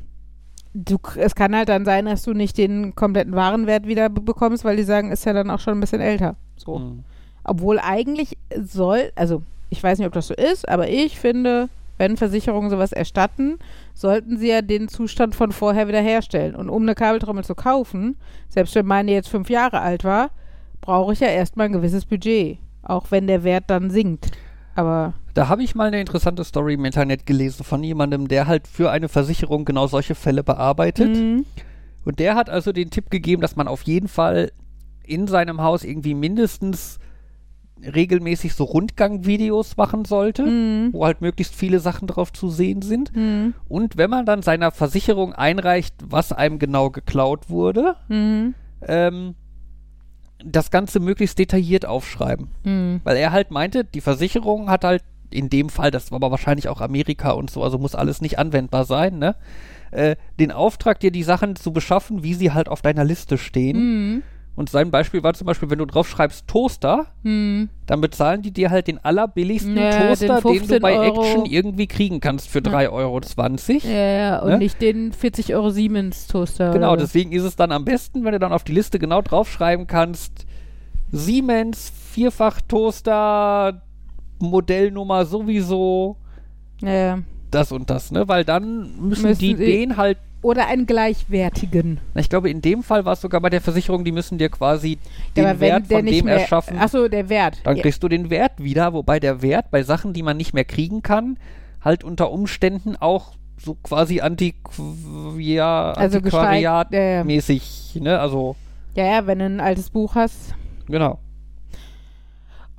du, 0.72 0.96
es 1.16 1.34
kann 1.34 1.54
halt 1.54 1.68
dann 1.68 1.84
sein, 1.84 2.06
dass 2.06 2.22
du 2.22 2.32
nicht 2.32 2.56
den 2.56 2.94
kompletten 2.94 3.34
Warenwert 3.34 3.86
wieder 3.86 4.08
be- 4.08 4.22
bekommst, 4.22 4.64
weil 4.64 4.76
die 4.76 4.82
sagen, 4.84 5.12
ist 5.12 5.26
ja 5.26 5.34
dann 5.34 5.50
auch 5.50 5.60
schon 5.60 5.76
ein 5.76 5.80
bisschen 5.80 6.00
älter. 6.00 6.36
So. 6.56 6.78
Hm. 6.78 7.04
Obwohl 7.44 7.78
eigentlich 7.80 8.38
soll, 8.58 9.12
also 9.14 9.42
ich 9.68 9.82
weiß 9.82 9.98
nicht, 9.98 10.06
ob 10.06 10.14
das 10.14 10.28
so 10.28 10.34
ist, 10.34 10.68
aber 10.68 10.88
ich 10.88 11.18
finde, 11.18 11.68
wenn 11.98 12.16
Versicherungen 12.16 12.70
sowas 12.70 12.92
erstatten, 12.92 13.58
sollten 13.94 14.38
sie 14.38 14.48
ja 14.48 14.62
den 14.62 14.88
Zustand 14.88 15.34
von 15.34 15.52
vorher 15.52 15.86
wieder 15.88 16.00
herstellen. 16.00 16.54
Und 16.54 16.70
um 16.70 16.82
eine 16.82 16.94
Kabeltrommel 16.94 17.44
zu 17.44 17.54
kaufen, 17.54 18.16
selbst 18.48 18.74
wenn 18.74 18.86
meine 18.86 19.12
jetzt 19.12 19.28
fünf 19.28 19.50
Jahre 19.50 19.80
alt 19.80 20.02
war, 20.04 20.30
brauche 20.80 21.12
ich 21.12 21.20
ja 21.20 21.28
erstmal 21.28 21.66
ein 21.66 21.72
gewisses 21.72 22.06
Budget. 22.06 22.58
Auch 22.82 23.10
wenn 23.10 23.26
der 23.26 23.44
Wert 23.44 23.64
dann 23.68 23.90
sinkt. 23.90 24.30
Aber 24.74 25.14
Da 25.34 25.48
habe 25.48 25.62
ich 25.62 25.74
mal 25.74 25.88
eine 25.88 26.00
interessante 26.00 26.44
Story 26.44 26.74
im 26.74 26.84
Internet 26.84 27.26
gelesen 27.26 27.64
von 27.64 27.82
jemandem, 27.84 28.28
der 28.28 28.46
halt 28.46 28.66
für 28.66 28.90
eine 28.90 29.08
Versicherung 29.08 29.64
genau 29.64 29.86
solche 29.86 30.14
Fälle 30.14 30.42
bearbeitet. 30.42 31.16
Mhm. 31.16 31.44
Und 32.04 32.18
der 32.18 32.34
hat 32.34 32.50
also 32.50 32.72
den 32.72 32.90
Tipp 32.90 33.10
gegeben, 33.10 33.42
dass 33.42 33.54
man 33.56 33.68
auf 33.68 33.82
jeden 33.82 34.08
Fall 34.08 34.52
in 35.04 35.26
seinem 35.26 35.60
Haus 35.62 35.84
irgendwie 35.84 36.14
mindestens 36.14 36.98
regelmäßig 37.82 38.54
so 38.54 38.64
Rundgangvideos 38.64 39.76
machen 39.76 40.04
sollte, 40.04 40.44
Mhm. 40.44 40.92
wo 40.92 41.04
halt 41.04 41.20
möglichst 41.20 41.54
viele 41.54 41.80
Sachen 41.80 42.06
drauf 42.06 42.32
zu 42.32 42.48
sehen 42.48 42.82
sind. 42.82 43.14
Mhm. 43.14 43.54
Und 43.68 43.96
wenn 43.96 44.10
man 44.10 44.24
dann 44.24 44.42
seiner 44.42 44.70
Versicherung 44.70 45.32
einreicht, 45.32 45.94
was 46.04 46.32
einem 46.32 46.58
genau 46.58 46.90
geklaut 46.90 47.50
wurde, 47.50 47.96
Mhm. 48.08 48.54
ähm, 48.86 49.34
das 50.44 50.70
Ganze 50.70 51.00
möglichst 51.00 51.38
detailliert 51.38 51.86
aufschreiben. 51.86 52.48
Mhm. 52.64 53.00
Weil 53.04 53.16
er 53.16 53.32
halt 53.32 53.50
meinte, 53.50 53.84
die 53.84 54.00
Versicherung 54.00 54.70
hat 54.70 54.84
halt 54.84 55.02
in 55.30 55.48
dem 55.48 55.68
Fall, 55.68 55.90
das 55.90 56.10
war 56.10 56.16
aber 56.16 56.30
wahrscheinlich 56.30 56.68
auch 56.68 56.80
Amerika 56.80 57.30
und 57.30 57.50
so, 57.50 57.62
also 57.62 57.78
muss 57.78 57.94
alles 57.94 58.20
nicht 58.20 58.38
anwendbar 58.38 58.84
sein, 58.84 59.18
ne? 59.18 59.34
Äh, 59.90 60.16
den 60.38 60.52
Auftrag, 60.52 61.00
dir 61.00 61.10
die 61.10 61.22
Sachen 61.22 61.56
zu 61.56 61.72
beschaffen, 61.72 62.22
wie 62.22 62.34
sie 62.34 62.52
halt 62.52 62.68
auf 62.68 62.82
deiner 62.82 63.04
Liste 63.04 63.38
stehen. 63.38 63.76
Mhm. 63.76 64.22
Und 64.54 64.68
sein 64.68 64.90
Beispiel 64.90 65.22
war 65.22 65.32
zum 65.32 65.46
Beispiel, 65.46 65.70
wenn 65.70 65.78
du 65.78 65.86
drauf 65.86 66.06
schreibst 66.08 66.46
Toaster, 66.46 67.06
Mhm. 67.22 67.70
dann 67.86 68.02
bezahlen 68.02 68.42
die 68.42 68.50
dir 68.50 68.70
halt 68.70 68.86
den 68.86 69.02
allerbilligsten 69.02 69.76
Ja, 69.76 69.90
den 69.98 70.08
Toaster, 70.08 70.26
den, 70.26 70.42
du 70.42 70.48
15 70.58 70.82
bei 70.82 70.98
Euro. 70.98 71.22
Action 71.22 71.46
irgendwie 71.46 71.86
kriegen 71.86 72.20
kannst 72.20 72.48
für 72.50 72.58
3,20 72.60 73.84
Euro. 73.84 73.92
Ja, 73.94 74.06
ja, 74.18 74.38
und 74.40 74.50
Ne? 74.50 74.58
nicht 74.58 74.82
den 74.82 75.12
40 75.12 75.54
Euro 75.54 75.70
Siemens 75.70 76.26
Toaster. 76.26 76.70
Genau, 76.72 76.96
deswegen 76.96 77.32
ist 77.32 77.44
es 77.44 77.56
dann 77.56 77.72
am 77.72 77.86
besten, 77.86 78.24
wenn 78.24 78.32
du 78.32 78.38
dann 78.38 78.52
auf 78.52 78.62
die 78.64 78.72
Liste 78.72 78.98
genau 78.98 79.22
draufschreiben 79.22 79.86
kannst, 79.86 80.44
Siemens 81.10 81.90
Vierfach-Toaster, 82.12 83.82
Modellnummer 84.38 85.24
sowieso, 85.24 86.16
Ja, 86.80 86.90
ja. 86.90 87.18
das 87.50 87.72
und 87.72 87.88
das, 87.90 88.10
ne? 88.10 88.26
Weil 88.28 88.44
dann 88.44 88.96
müssen, 89.00 89.22
Müssen 89.28 89.38
die 89.38 89.54
den 89.54 89.96
halt, 89.96 90.18
Oder 90.42 90.66
einen 90.66 90.86
gleichwertigen. 90.86 92.00
na, 92.14 92.20
ich 92.20 92.28
glaube, 92.28 92.50
in 92.50 92.60
dem 92.60 92.82
Fall 92.82 93.04
war 93.04 93.12
es 93.12 93.20
sogar 93.20 93.40
bei 93.40 93.48
der 93.48 93.60
Versicherung, 93.60 94.04
die 94.04 94.10
müssen 94.12 94.38
dir 94.38 94.48
quasi 94.48 94.98
den 95.36 95.44
Ja, 95.44 95.60
Wert 95.60 95.86
von 95.86 96.04
dem 96.04 96.24
mehr, 96.24 96.40
erschaffen. 96.40 96.78
Achso, 96.78 97.06
der 97.08 97.28
Wert. 97.28 97.58
Dann 97.64 97.76
ja. 97.76 97.82
kriegst 97.82 98.02
du 98.02 98.08
den 98.08 98.28
Wert 98.28 98.52
wieder, 98.62 98.92
wobei 98.92 99.20
der 99.20 99.40
Wert 99.40 99.70
bei 99.70 99.82
Sachen, 99.84 100.12
die 100.12 100.22
man 100.24 100.36
nicht 100.36 100.52
mehr 100.52 100.64
kriegen 100.64 101.02
kann, 101.02 101.38
halt 101.80 102.02
unter 102.02 102.30
Umständen 102.32 102.96
auch 102.96 103.34
so 103.56 103.74
quasi 103.74 104.20
antiquia, 104.20 105.92
Also 105.92 106.18
antiquariat 106.18 106.90
gesteigt, 106.90 106.92
ja, 106.92 107.16
ja. 107.18 107.24
mäßig, 107.24 107.98
ne? 108.00 108.18
Also, 108.18 108.56
ja, 108.94 109.04
ja, 109.06 109.26
wenn 109.26 109.38
du 109.38 109.46
ein 109.46 109.60
altes 109.60 109.90
Buch 109.90 110.14
hast. 110.16 110.54
genau. 110.88 111.18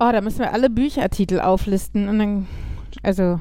Oh, 0.00 0.10
da 0.12 0.20
müssen 0.20 0.40
wir 0.40 0.52
alle 0.52 0.68
Büchertitel 0.70 1.38
auflisten 1.40 2.08
und 2.08 2.18
dann. 2.18 2.46
Also, 3.02 3.40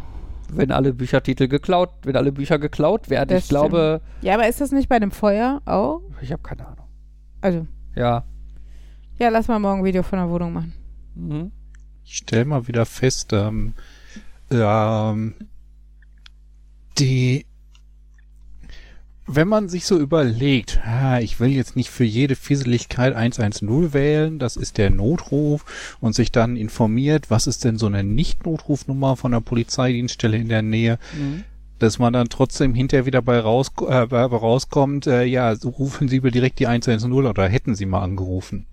Wenn 0.57 0.71
alle 0.71 0.93
Büchertitel 0.93 1.47
geklaut, 1.47 1.89
wenn 2.03 2.15
alle 2.15 2.31
Bücher 2.31 2.59
geklaut 2.59 3.09
werden. 3.09 3.29
Das 3.29 3.43
ich 3.43 3.49
glaube, 3.49 4.01
ja, 4.21 4.33
aber 4.35 4.47
ist 4.47 4.61
das 4.61 4.71
nicht 4.71 4.89
bei 4.89 4.95
einem 4.95 5.11
Feuer 5.11 5.61
auch? 5.65 6.01
ich 6.21 6.31
habe 6.31 6.41
keine 6.43 6.65
Ahnung. 6.67 6.87
Also, 7.41 7.67
Ja. 7.95 8.23
ja, 9.19 9.29
lass 9.29 9.47
mal 9.47 9.59
morgen 9.59 9.79
ein 9.79 9.85
Video 9.85 10.03
von 10.03 10.19
der 10.19 10.29
Wohnung 10.29 10.53
machen. 10.53 10.73
Mhm. 11.15 11.51
Ich 12.05 12.17
stelle 12.17 12.45
mal 12.45 12.67
wieder 12.67 12.85
fest, 12.85 13.33
ähm, 13.33 13.73
ähm, 14.51 15.33
die, 16.97 17.45
wenn 19.25 19.47
man 19.47 19.69
sich 19.69 19.85
so 19.85 19.97
überlegt, 19.97 20.81
ah, 20.85 21.19
ich 21.19 21.39
will 21.39 21.49
jetzt 21.49 21.75
nicht 21.75 21.89
für 21.89 22.03
jede 22.03 22.35
Fisseligkeit 22.35 23.15
110 23.15 23.93
wählen, 23.93 24.37
das 24.39 24.57
ist 24.57 24.77
der 24.77 24.89
Notruf 24.89 25.63
und 26.01 26.13
sich 26.13 26.31
dann 26.31 26.57
informiert, 26.57 27.29
was 27.29 27.47
ist 27.47 27.63
denn 27.63 27.77
so 27.77 27.85
eine 27.87 28.03
Nicht-Notrufnummer 28.03 29.15
von 29.15 29.31
der 29.31 29.39
Polizeidienststelle 29.39 30.37
in 30.37 30.49
der 30.49 30.61
Nähe, 30.61 30.99
Mhm. 31.17 31.43
dass 31.79 31.99
man 31.99 32.11
dann 32.13 32.29
trotzdem 32.29 32.73
hinterher 32.73 33.05
wieder 33.05 33.21
bei, 33.21 33.39
raus, 33.39 33.71
äh, 33.87 34.05
bei 34.07 34.23
rauskommt, 34.23 35.07
äh, 35.07 35.23
ja, 35.23 35.55
so 35.55 35.69
rufen 35.69 36.07
Sie 36.09 36.19
direkt 36.19 36.59
die 36.59 36.67
110 36.67 37.27
oder 37.27 37.47
hätten 37.47 37.75
Sie 37.75 37.85
mal 37.85 38.01
angerufen. 38.01 38.65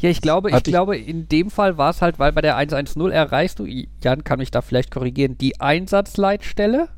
Ja, 0.00 0.10
ich 0.10 0.20
glaube, 0.20 0.48
ich 0.50 0.54
Hatte 0.54 0.68
ich- 0.70 0.74
glaube, 0.74 0.96
in 0.98 1.28
dem 1.28 1.48
Fall 1.50 1.78
war 1.78 1.90
es 1.90 2.02
halt, 2.02 2.18
weil 2.18 2.32
bei 2.32 2.40
der 2.40 2.56
110 2.56 3.12
erreichst 3.12 3.60
du, 3.60 3.66
Jan 4.02 4.24
kann 4.24 4.40
mich 4.40 4.50
da 4.50 4.62
vielleicht 4.62 4.90
korrigieren, 4.90 5.38
die 5.38 5.60
Einsatzleitstelle. 5.60 6.88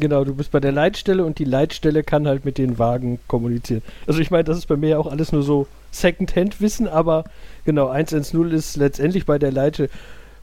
Genau, 0.00 0.22
du 0.24 0.34
bist 0.34 0.52
bei 0.52 0.60
der 0.60 0.70
Leitstelle 0.72 1.24
und 1.24 1.38
die 1.40 1.44
Leitstelle 1.44 2.04
kann 2.04 2.28
halt 2.28 2.44
mit 2.44 2.56
den 2.56 2.78
Wagen 2.78 3.18
kommunizieren. 3.26 3.82
Also 4.06 4.20
ich 4.20 4.30
meine, 4.30 4.44
das 4.44 4.58
ist 4.58 4.66
bei 4.66 4.76
mir 4.76 4.90
ja 4.90 4.98
auch 4.98 5.08
alles 5.08 5.32
nur 5.32 5.42
so 5.42 5.66
Second-Hand-Wissen, 5.90 6.86
aber 6.86 7.24
genau, 7.64 7.88
110 7.88 8.50
ist 8.52 8.76
letztendlich 8.76 9.26
bei 9.26 9.38
der 9.38 9.50
Leitstelle. 9.50 9.90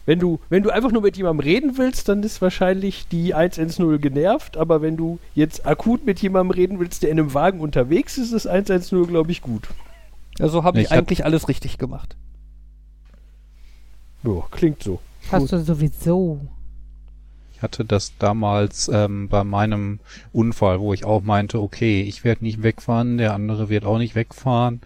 Wenn 0.05 0.19
du, 0.19 0.39
wenn 0.49 0.61
du 0.61 0.69
einfach 0.69 0.91
nur 0.91 1.01
mit 1.01 1.17
jemandem 1.17 1.43
reden 1.45 1.77
willst, 1.77 2.09
dann 2.09 2.21
ist 2.21 2.41
wahrscheinlich 2.41 3.07
die 3.07 3.33
110 3.33 3.99
genervt, 4.01 4.57
aber 4.57 4.81
wenn 4.81 4.97
du 4.97 5.19
jetzt 5.35 5.65
akut 5.65 6.05
mit 6.05 6.19
jemandem 6.21 6.51
reden 6.51 6.79
willst, 6.79 7.01
der 7.01 7.09
in 7.09 7.19
einem 7.19 7.33
Wagen 7.33 7.59
unterwegs 7.61 8.17
ist, 8.17 8.31
ist 8.33 8.45
110, 8.47 9.07
glaube 9.07 9.31
ich, 9.31 9.41
gut. 9.41 9.67
Also 10.37 10.63
habe 10.63 10.79
ich, 10.79 10.85
Ich 10.85 10.91
hab- 10.91 10.97
eigentlich 10.99 11.23
alles 11.25 11.47
richtig 11.47 11.77
gemacht. 11.77 12.15
Ja, 14.23 14.43
klingt 14.51 14.83
so. 14.83 14.99
Hast 15.31 15.51
du 15.51 15.59
sowieso. 15.59 16.39
Hatte 17.65 17.83
das 17.83 18.15
damals 18.19 18.91
ähm, 18.93 19.27
bei 19.27 19.43
meinem 19.43 19.99
Unfall, 20.31 20.79
wo 20.79 20.93
ich 20.93 21.03
auch 21.03 21.23
meinte, 21.23 21.59
okay, 21.59 22.03
ich 22.03 22.23
werde 22.23 22.43
nicht 22.43 22.61
wegfahren, 22.61 23.17
der 23.17 23.33
andere 23.33 23.69
wird 23.69 23.85
auch 23.85 23.97
nicht 23.97 24.13
wegfahren. 24.13 24.81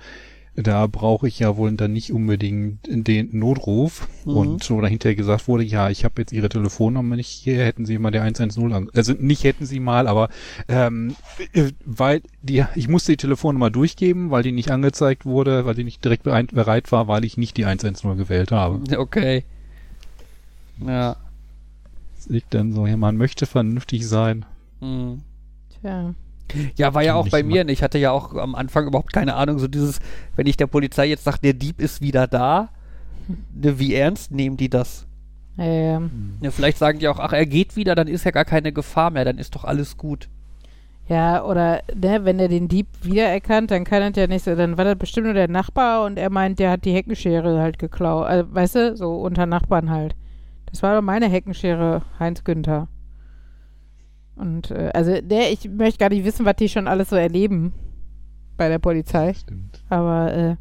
Da 0.56 0.88
brauche 0.88 1.28
ich 1.28 1.40
ja 1.40 1.58
wohl 1.58 1.74
dann 1.74 1.92
nicht 1.92 2.14
unbedingt 2.14 2.80
den 2.88 3.38
Notruf. 3.38 4.08
Mhm. 4.24 4.32
Und 4.32 4.64
so 4.64 4.80
dahinter 4.80 5.14
gesagt 5.14 5.50
wurde, 5.50 5.66
ja, 5.66 5.90
ich 5.90 6.06
habe 6.06 6.22
jetzt 6.22 6.32
Ihre 6.32 6.48
Telefonnummer 6.48 7.18
nicht 7.18 7.28
hier, 7.28 7.66
hätten 7.66 7.86
Sie 7.86 7.98
mal 7.98 8.12
der 8.12 8.22
110 8.22 8.72
an. 8.72 8.90
Also 8.96 9.12
nicht 9.12 9.44
hätten 9.44 9.66
Sie 9.66 9.82
mal, 9.82 10.08
aber 10.08 10.30
ähm, 10.70 11.18
äh, 11.52 11.72
weil 11.86 12.22
die, 12.42 12.64
ich 12.76 12.88
musste 12.88 13.12
die 13.12 13.18
Telefonnummer 13.18 13.72
durchgeben, 13.72 14.32
weil 14.32 14.44
die 14.44 14.54
nicht 14.54 14.72
angezeigt 14.72 15.26
wurde, 15.26 15.66
weil 15.66 15.76
die 15.76 15.84
nicht 15.84 16.02
direkt 16.06 16.24
bereit 16.24 16.94
war, 16.94 17.10
weil 17.10 17.26
ich 17.26 17.36
nicht 17.36 17.58
die 17.58 17.66
110 17.66 18.16
gewählt 18.16 18.54
habe. 18.54 18.80
Okay. 18.98 19.44
Ja. 20.88 21.18
Liegt 22.30 22.54
dann 22.54 22.72
so, 22.72 22.88
ja, 22.88 22.96
man 22.96 23.18
möchte 23.18 23.46
vernünftig 23.46 24.08
sein. 24.08 24.46
Mhm. 24.80 25.22
Tja. 25.82 26.14
Ja, 26.78 26.94
war 26.94 27.04
ja 27.04 27.16
auch 27.16 27.28
bei 27.30 27.44
mir. 27.44 27.62
und 27.62 27.70
Ich 27.70 27.84
hatte 27.84 27.98
ja 28.00 28.12
auch 28.12 28.34
am 28.36 28.56
Anfang 28.56 28.88
überhaupt 28.88 29.12
keine 29.14 29.36
Ahnung, 29.36 29.60
so 29.60 29.68
dieses, 29.68 30.00
wenn 30.36 30.48
ich 30.48 30.56
der 30.58 30.68
Polizei 30.68 31.06
jetzt 31.08 31.24
sage, 31.26 31.40
der 31.44 31.54
Dieb 31.54 31.80
ist 31.82 32.02
wieder 32.02 32.26
da, 32.28 32.70
ne, 33.54 33.78
wie 33.80 33.94
ernst 33.94 34.32
nehmen 34.32 34.58
die 34.58 34.70
das? 34.70 35.06
Ähm, 35.58 36.38
Ja, 36.42 36.52
vielleicht 36.52 36.78
sagen 36.78 37.00
die 37.00 37.08
auch, 37.08 37.20
ach, 37.20 37.34
er 37.34 37.46
geht 37.46 37.76
wieder, 37.76 37.94
dann 37.94 38.08
ist 38.08 38.24
ja 38.24 38.32
gar 38.32 38.46
keine 38.46 38.72
Gefahr 38.72 39.10
mehr, 39.12 39.26
dann 39.26 39.38
ist 39.38 39.54
doch 39.56 39.64
alles 39.66 39.98
gut. 39.98 40.30
ja, 41.08 41.44
oder 41.44 41.82
ne, 41.94 42.24
wenn 42.24 42.40
er 42.40 42.48
den 42.48 42.68
Dieb 42.68 42.88
wiedererkannt, 43.04 43.70
dann 43.72 43.84
kann 43.84 44.02
er 44.02 44.12
ja 44.16 44.28
nicht 44.28 44.46
so, 44.46 44.56
dann 44.56 44.78
war 44.78 44.86
das 44.86 44.96
bestimmt 44.98 45.26
nur 45.26 45.34
der 45.34 45.50
Nachbar 45.50 46.06
und 46.06 46.18
er 46.18 46.30
meint, 46.30 46.60
der 46.60 46.72
hat 46.72 46.86
die 46.86 46.94
Heckenschere 46.94 47.60
halt 47.60 47.78
geklaut. 47.80 48.26
Also, 48.28 48.54
weißt 48.54 48.76
du, 48.76 48.96
so 48.98 49.16
unter 49.22 49.46
Nachbarn 49.46 49.90
halt. 49.90 50.16
Das 50.72 50.84
war 50.84 50.96
doch 50.96 51.02
meine 51.02 51.30
Heckenschere, 51.30 52.04
Heinz 52.20 52.44
Günther. 52.44 52.88
Und 54.36 54.72
äh, 54.72 54.92
also 54.94 55.20
der, 55.22 55.52
ich 55.52 55.70
möchte 55.70 56.00
gar 56.00 56.10
nicht 56.10 56.24
wissen, 56.24 56.46
was 56.46 56.56
die 56.56 56.70
schon 56.70 56.88
alles 56.88 57.10
so 57.10 57.16
erleben 57.16 57.74
bei 58.58 58.70
der 58.70 58.80
Polizei. 58.80 59.34
Stimmt. 59.34 59.84
Aber, 59.90 60.34
äh, 60.34 60.56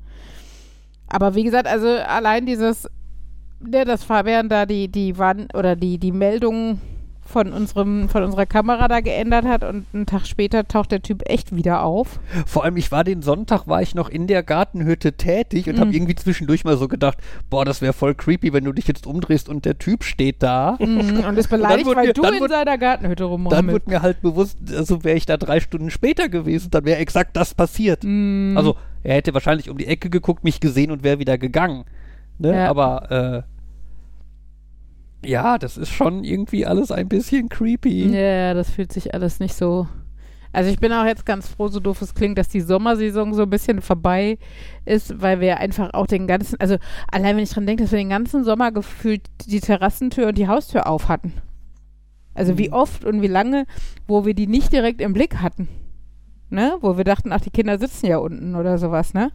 aber 1.07 1.35
wie 1.35 1.45
gesagt, 1.45 1.69
also 1.69 1.89
allein 1.89 2.47
dieses, 2.47 2.89
ne, 3.61 3.85
dass 3.85 4.05
Fabian 4.05 4.49
da 4.49 4.67
die, 4.67 4.89
die 4.89 5.19
Wand 5.19 5.55
oder 5.55 5.77
die, 5.77 5.99
die 5.99 6.13
Meldung 6.13 6.81
von 7.29 7.53
unserem, 7.53 8.09
von 8.09 8.23
unserer 8.25 8.47
Kamera 8.47 8.89
da 8.89 9.01
geändert 9.01 9.45
hat 9.45 9.63
und 9.63 9.85
einen 9.93 10.07
Tag 10.07 10.27
später 10.27 10.67
taucht 10.67 10.91
der 10.93 11.03
Typ 11.03 11.23
echt 11.29 11.55
wieder 11.55 11.83
auf. 11.83 12.19
Vor 12.47 12.65
allem, 12.65 12.77
ich 12.79 12.91
war 12.91 13.05
den 13.05 13.21
Sonntag, 13.23 13.67
war 13.69 13.83
ich 13.83 13.95
noch 13.95 14.09
in 14.09 14.27
der 14.27 14.43
Gartenhütte 14.43 15.13
tätig 15.13 15.69
und 15.69 15.77
Mhm. 15.77 15.81
habe 15.81 15.91
irgendwie 15.93 16.15
zwischendurch 16.15 16.65
mal 16.65 16.77
so 16.79 16.89
gedacht, 16.89 17.19
boah, 17.51 17.65
das 17.65 17.83
wäre 17.83 17.93
voll 17.93 18.15
creepy, 18.15 18.53
wenn 18.53 18.65
du 18.65 18.73
dich 18.73 18.89
jetzt 18.89 19.07
umdrehst 19.07 19.49
und 19.49 19.65
der 19.67 19.79
Typ 19.79 20.05
steht 20.05 20.43
da. 20.43 20.77
Mhm, 20.81 21.25
und 21.29 21.37
ist 21.39 21.51
beleidigt, 21.51 21.87
wurde 21.87 21.97
weil 21.97 22.07
mir- 22.09 22.13
du 22.15 22.23
dann 22.23 22.35
in 22.35 22.41
wurde- 22.41 22.55
seiner 22.55 22.79
Gartenhütte 22.79 23.23
Dann 23.25 23.31
rumrammelst. 23.33 23.73
wird 23.73 23.87
mir 23.89 24.03
halt 24.03 24.21
bewusst, 24.23 24.57
also 24.75 25.05
wäre 25.05 25.17
ich 25.17 25.27
da 25.27 25.37
drei 25.37 25.61
Stunden 25.61 25.91
später 25.91 26.29
gewesen, 26.29 26.71
dann 26.71 26.85
wäre 26.85 26.99
exakt 26.99 27.37
das 27.37 27.55
passiert. 27.55 28.05
Mhm. 28.05 28.55
Also, 28.57 28.77
er 29.03 29.15
hätte 29.17 29.35
wahrscheinlich 29.35 29.69
um 29.71 29.77
die 29.79 29.87
Ecke 29.87 30.09
geguckt, 30.11 30.45
mich 30.45 30.61
gesehen 30.61 30.91
und 30.91 31.03
wäre 31.05 31.19
wieder 31.19 31.37
gegangen. 31.39 31.85
Ne? 32.39 32.55
Ja. 32.55 32.69
Aber, 32.71 33.45
äh, 33.45 33.58
ja, 35.25 35.59
das 35.59 35.77
ist 35.77 35.91
schon 35.91 36.25
irgendwie 36.25 36.67
alles 36.67 36.91
ein 36.93 37.09
bisschen 37.09 37.49
creepy. 37.49 38.09
Ja, 38.15 38.55
das 38.55 38.71
fühlt 38.71 38.93
sich 38.93 39.15
alles 39.15 39.41
nicht 39.41 39.55
so. 39.55 39.89
Also 40.53 40.71
ich 40.71 40.79
bin 40.79 40.93
auch 40.93 41.05
jetzt 41.05 41.27
ganz 41.27 41.47
froh, 41.49 41.69
so 41.69 41.79
doof 41.79 42.01
es 42.01 42.15
klingt, 42.15 42.39
dass 42.39 42.49
die 42.49 42.63
Sommersaison 42.63 43.35
so 43.35 43.43
ein 43.43 43.51
bisschen 43.51 43.83
vorbei 43.83 44.39
ist, 44.87 45.21
weil 45.21 45.41
wir 45.41 45.59
einfach 45.59 45.93
auch 45.93 46.07
den 46.07 46.27
ganzen, 46.27 46.59
also 46.59 46.77
allein 47.13 47.37
wenn 47.37 47.43
ich 47.45 47.51
dran 47.51 47.67
denke, 47.67 47.83
dass 47.83 47.93
wir 47.93 47.99
den 47.99 48.09
ganzen 48.09 48.45
Sommer 48.45 48.73
gefühlt 48.73 49.23
die 49.47 49.61
Terrassentür 49.61 50.29
und 50.29 50.39
die 50.39 50.49
Haustür 50.49 50.87
auf 50.87 51.09
hatten. 51.09 51.35
Also 52.35 52.57
wie 52.57 52.69
Mhm. 52.69 52.73
oft 52.75 53.05
und 53.05 53.21
wie 53.21 53.27
lange, 53.27 53.67
wo 54.07 54.25
wir 54.25 54.33
die 54.33 54.47
nicht 54.47 54.73
direkt 54.73 55.01
im 55.03 55.13
Blick 55.13 55.43
hatten. 55.43 55.69
Ne? 56.51 56.77
Wo 56.81 56.97
wir 56.97 57.05
dachten, 57.05 57.31
ach, 57.33 57.41
die 57.43 57.51
Kinder 57.51 57.79
sitzen 57.79 58.07
ja 58.07 58.17
unten 58.19 58.55
oder 58.55 58.79
sowas, 58.79 59.13
ne? 59.13 59.31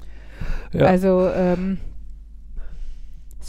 Ja. 0.72 0.86
Also, 0.88 1.30
ähm, 1.36 1.78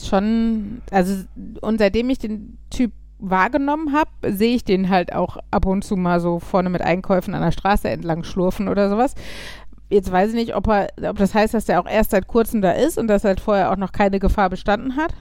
schon, 0.03 0.83
also, 0.91 1.25
und 1.61 1.79
seitdem 1.79 2.11
ich 2.11 2.19
den 2.19 2.59
Typ 2.71 2.93
wahrgenommen 3.19 3.93
habe, 3.93 4.11
sehe 4.33 4.55
ich 4.55 4.65
den 4.65 4.91
halt 4.91 5.15
auch 5.15 5.39
ab 5.51 5.67
und 5.67 5.83
zu 5.83 5.97
mal 5.97 6.21
so 6.21 6.39
vorne 6.41 6.71
mit 6.71 6.83
Einkäufen 6.83 7.35
an 7.35 7.43
der 7.43 7.53
Straße 7.53 7.89
entlang 7.89 8.25
schlurfen 8.25 8.69
oder 8.69 8.91
sowas. 8.91 9.15
Jetzt 9.89 10.11
weiß 10.11 10.31
ich 10.31 10.35
nicht, 10.35 10.57
ob 10.57 10.69
er, 10.69 10.89
ob 11.09 11.17
das 11.17 11.35
heißt, 11.35 11.55
dass 11.55 11.67
der 11.67 11.81
auch 11.81 11.89
erst 11.89 12.11
seit 12.11 12.27
kurzem 12.27 12.61
da 12.61 12.73
ist 12.73 12.99
und 12.99 13.09
dass 13.09 13.25
halt 13.25 13.41
vorher 13.41 13.71
auch 13.71 13.77
noch 13.77 13.93
keine 13.93 14.19
Gefahr 14.19 14.51
bestanden 14.51 14.97
hat. 14.97 15.15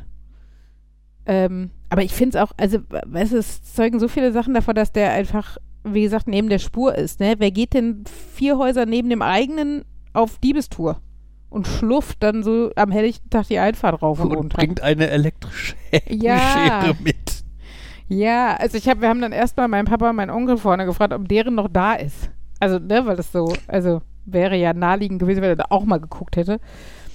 Ähm, 1.26 1.70
aber 1.90 2.04
ich 2.04 2.14
finde 2.14 2.38
es 2.38 2.44
auch, 2.44 2.52
also, 2.58 2.80
es 3.14 3.64
zeugen 3.74 4.00
so 4.00 4.08
viele 4.08 4.32
Sachen 4.32 4.54
davon, 4.54 4.76
dass 4.76 4.92
der 4.92 5.12
einfach, 5.12 5.58
wie 5.84 6.02
gesagt, 6.02 6.28
neben 6.28 6.50
der 6.50 6.60
Spur 6.60 6.96
ist. 6.96 7.20
Ne? 7.20 7.36
Wer 7.38 7.52
geht 7.52 7.74
denn 7.74 8.04
vier 8.34 8.58
Häuser 8.58 8.86
neben 8.86 9.10
dem 9.10 9.22
eigenen 9.22 9.86
auf 10.14 10.40
Diebestour 10.40 11.00
und 11.54 11.68
schlufft 11.68 12.18
dann 12.22 12.43
so 12.43 12.72
am 12.76 12.91
helllichten 12.91 13.30
Tag 13.30 13.47
die 13.47 13.60
Einfahrt 13.60 14.01
rauf 14.01 14.20
und, 14.20 14.32
Und 14.32 14.38
runter? 14.38 14.58
bringt 14.58 14.82
eine 14.82 15.10
elektrische 15.10 15.76
Ja. 16.10 16.38
Schere 16.39 16.95
mit. 17.04 17.16
Ja, 18.10 18.56
also 18.58 18.78
ich 18.78 18.88
habe, 18.89 19.01
wir 19.01 19.10
haben 19.10 19.22
dann 19.22 19.32
erstmal 19.32 19.68
meinen 19.68 19.86
Papa 19.86 20.10
und 20.10 20.16
meinen 20.18 20.30
Onkel 20.30 20.58
vorne 20.58 20.86
gefragt, 20.86 21.14
ob 21.14 21.28
deren 21.28 21.56
noch 21.56 21.70
da 21.72 21.93
ist. 21.93 22.30
Also, 22.60 22.78
ne, 22.80 23.06
weil 23.06 23.16
das 23.16 23.32
so, 23.32 23.54
also 23.68 24.01
wäre 24.26 24.56
ja 24.56 24.74
naheliegend 24.74 25.20
gewesen, 25.20 25.41
wenn 25.41 25.49
er 25.49 25.56
da 25.56 25.66
auch 25.70 25.86
mal 25.86 25.99
geguckt 25.99 26.36
hätte. 26.36 26.60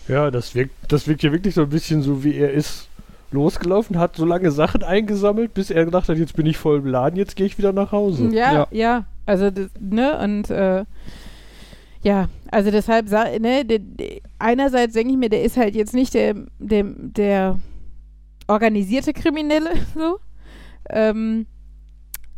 Ja, 0.09 0.30
das 0.30 0.55
wirkt, 0.55 0.72
das 0.89 1.07
wirkt 1.07 1.22
ja 1.22 1.32
wirklich 1.32 1.55
so 1.55 1.62
ein 1.62 1.68
bisschen 1.68 2.03
so, 2.03 2.24
wie 2.24 2.34
er 2.36 2.51
ist 2.53 2.89
losgelaufen, 3.30 3.99
hat 3.99 4.16
so 4.16 4.24
lange 4.24 4.51
Sachen 4.51 4.82
eingesammelt, 4.82 5.53
bis 5.53 5.70
er 5.70 5.84
gedacht 5.84 6.09
hat, 6.09 6.16
jetzt 6.16 6.34
bin 6.34 6.47
ich 6.47 6.57
voll 6.57 6.78
im 6.78 6.86
Laden, 6.86 7.16
jetzt 7.16 7.36
gehe 7.36 7.45
ich 7.47 7.59
wieder 7.59 7.72
nach 7.72 7.93
Hause. 7.93 8.28
Ja, 8.32 8.53
ja, 8.53 8.66
Ja. 8.70 9.05
also, 9.26 9.51
das, 9.51 9.68
ne, 9.78 10.18
und, 10.18 10.49
äh, 10.51 10.84
ja, 12.03 12.28
also 12.51 12.70
deshalb, 12.70 13.11
ne, 13.11 13.64
einerseits 14.38 14.94
denke 14.94 15.12
ich 15.12 15.18
mir, 15.18 15.28
der 15.28 15.42
ist 15.42 15.57
halt 15.57 15.74
jetzt 15.74 15.94
nicht 15.94 16.14
der, 16.14 16.34
der, 16.59 16.84
der 16.84 17.59
organisierte 18.46 19.12
Kriminelle, 19.12 19.70
so, 19.94 20.18
ähm, 20.90 21.46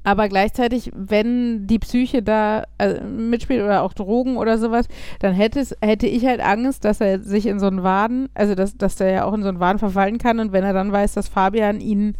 aber 0.02 0.28
gleichzeitig, 0.28 0.90
wenn 0.94 1.66
die 1.66 1.78
Psyche 1.78 2.22
da 2.22 2.64
äh, 2.78 3.02
mitspielt 3.04 3.62
oder 3.62 3.82
auch 3.82 3.92
Drogen 3.92 4.38
oder 4.38 4.56
sowas, 4.56 4.86
dann 5.18 5.34
hätte, 5.34 5.61
ich 6.06 6.26
halt 6.26 6.40
Angst, 6.40 6.86
dass 6.86 7.02
er 7.02 7.20
sich 7.20 7.44
in 7.44 7.61
so 7.61 7.66
einen 7.66 7.82
Waden, 7.82 8.30
also 8.32 8.54
dass, 8.54 8.76
dass 8.78 8.96
der 8.96 9.11
ja 9.11 9.24
auch 9.24 9.34
in 9.34 9.42
so 9.42 9.48
einen 9.48 9.61
Waden 9.61 9.78
verfallen 9.78 10.16
kann 10.16 10.40
und 10.40 10.52
wenn 10.52 10.64
er 10.64 10.72
dann 10.72 10.90
weiß, 10.90 11.12
dass 11.12 11.28
Fabian 11.28 11.80
ihn, 11.80 12.16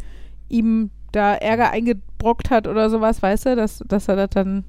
ihm 0.47 0.91
da 1.11 1.33
Ärger 1.33 1.71
eingebrockt 1.71 2.51
hat 2.51 2.67
oder 2.67 2.89
sowas, 2.91 3.21
weißt 3.21 3.47
du, 3.47 3.55
dass, 3.55 3.79
dass 3.87 4.07
er 4.07 4.15
das 4.15 4.29
dann, 4.29 4.63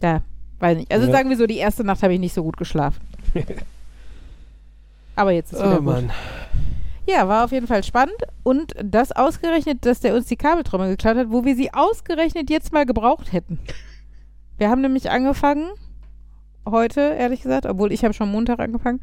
ja, 0.00 0.22
weiß 0.60 0.76
nicht. 0.76 0.90
Also 0.92 1.06
Ja. 1.06 1.12
sagen 1.12 1.28
wir 1.30 1.36
so, 1.36 1.46
die 1.46 1.56
erste 1.58 1.84
Nacht 1.84 2.02
habe 2.02 2.14
ich 2.14 2.20
nicht 2.20 2.34
so 2.34 2.42
gut 2.42 2.56
geschlafen. 2.56 3.00
Aber 5.16 5.32
jetzt 5.32 5.52
ist 5.52 5.58
wieder 5.60 5.74
Oh 5.74 5.76
gut. 5.76 5.84
Mann. 5.84 6.10
Ja, 7.08 7.26
war 7.26 7.44
auf 7.44 7.52
jeden 7.52 7.66
Fall 7.66 7.82
spannend. 7.84 8.16
Und 8.42 8.74
das 8.82 9.12
ausgerechnet, 9.12 9.84
dass 9.86 10.00
der 10.00 10.14
uns 10.14 10.26
die 10.26 10.36
Kabeltrommel 10.36 10.90
geklaut 10.90 11.16
hat, 11.16 11.30
wo 11.30 11.44
wir 11.44 11.56
sie 11.56 11.72
ausgerechnet 11.72 12.50
jetzt 12.50 12.72
mal 12.72 12.84
gebraucht 12.86 13.32
hätten. 13.32 13.58
Wir 14.58 14.68
haben 14.70 14.82
nämlich 14.82 15.10
angefangen, 15.10 15.68
heute, 16.68 17.00
ehrlich 17.00 17.42
gesagt, 17.42 17.64
obwohl 17.66 17.92
ich 17.92 18.04
habe 18.04 18.12
schon 18.14 18.30
Montag 18.30 18.58
angefangen, 18.60 19.00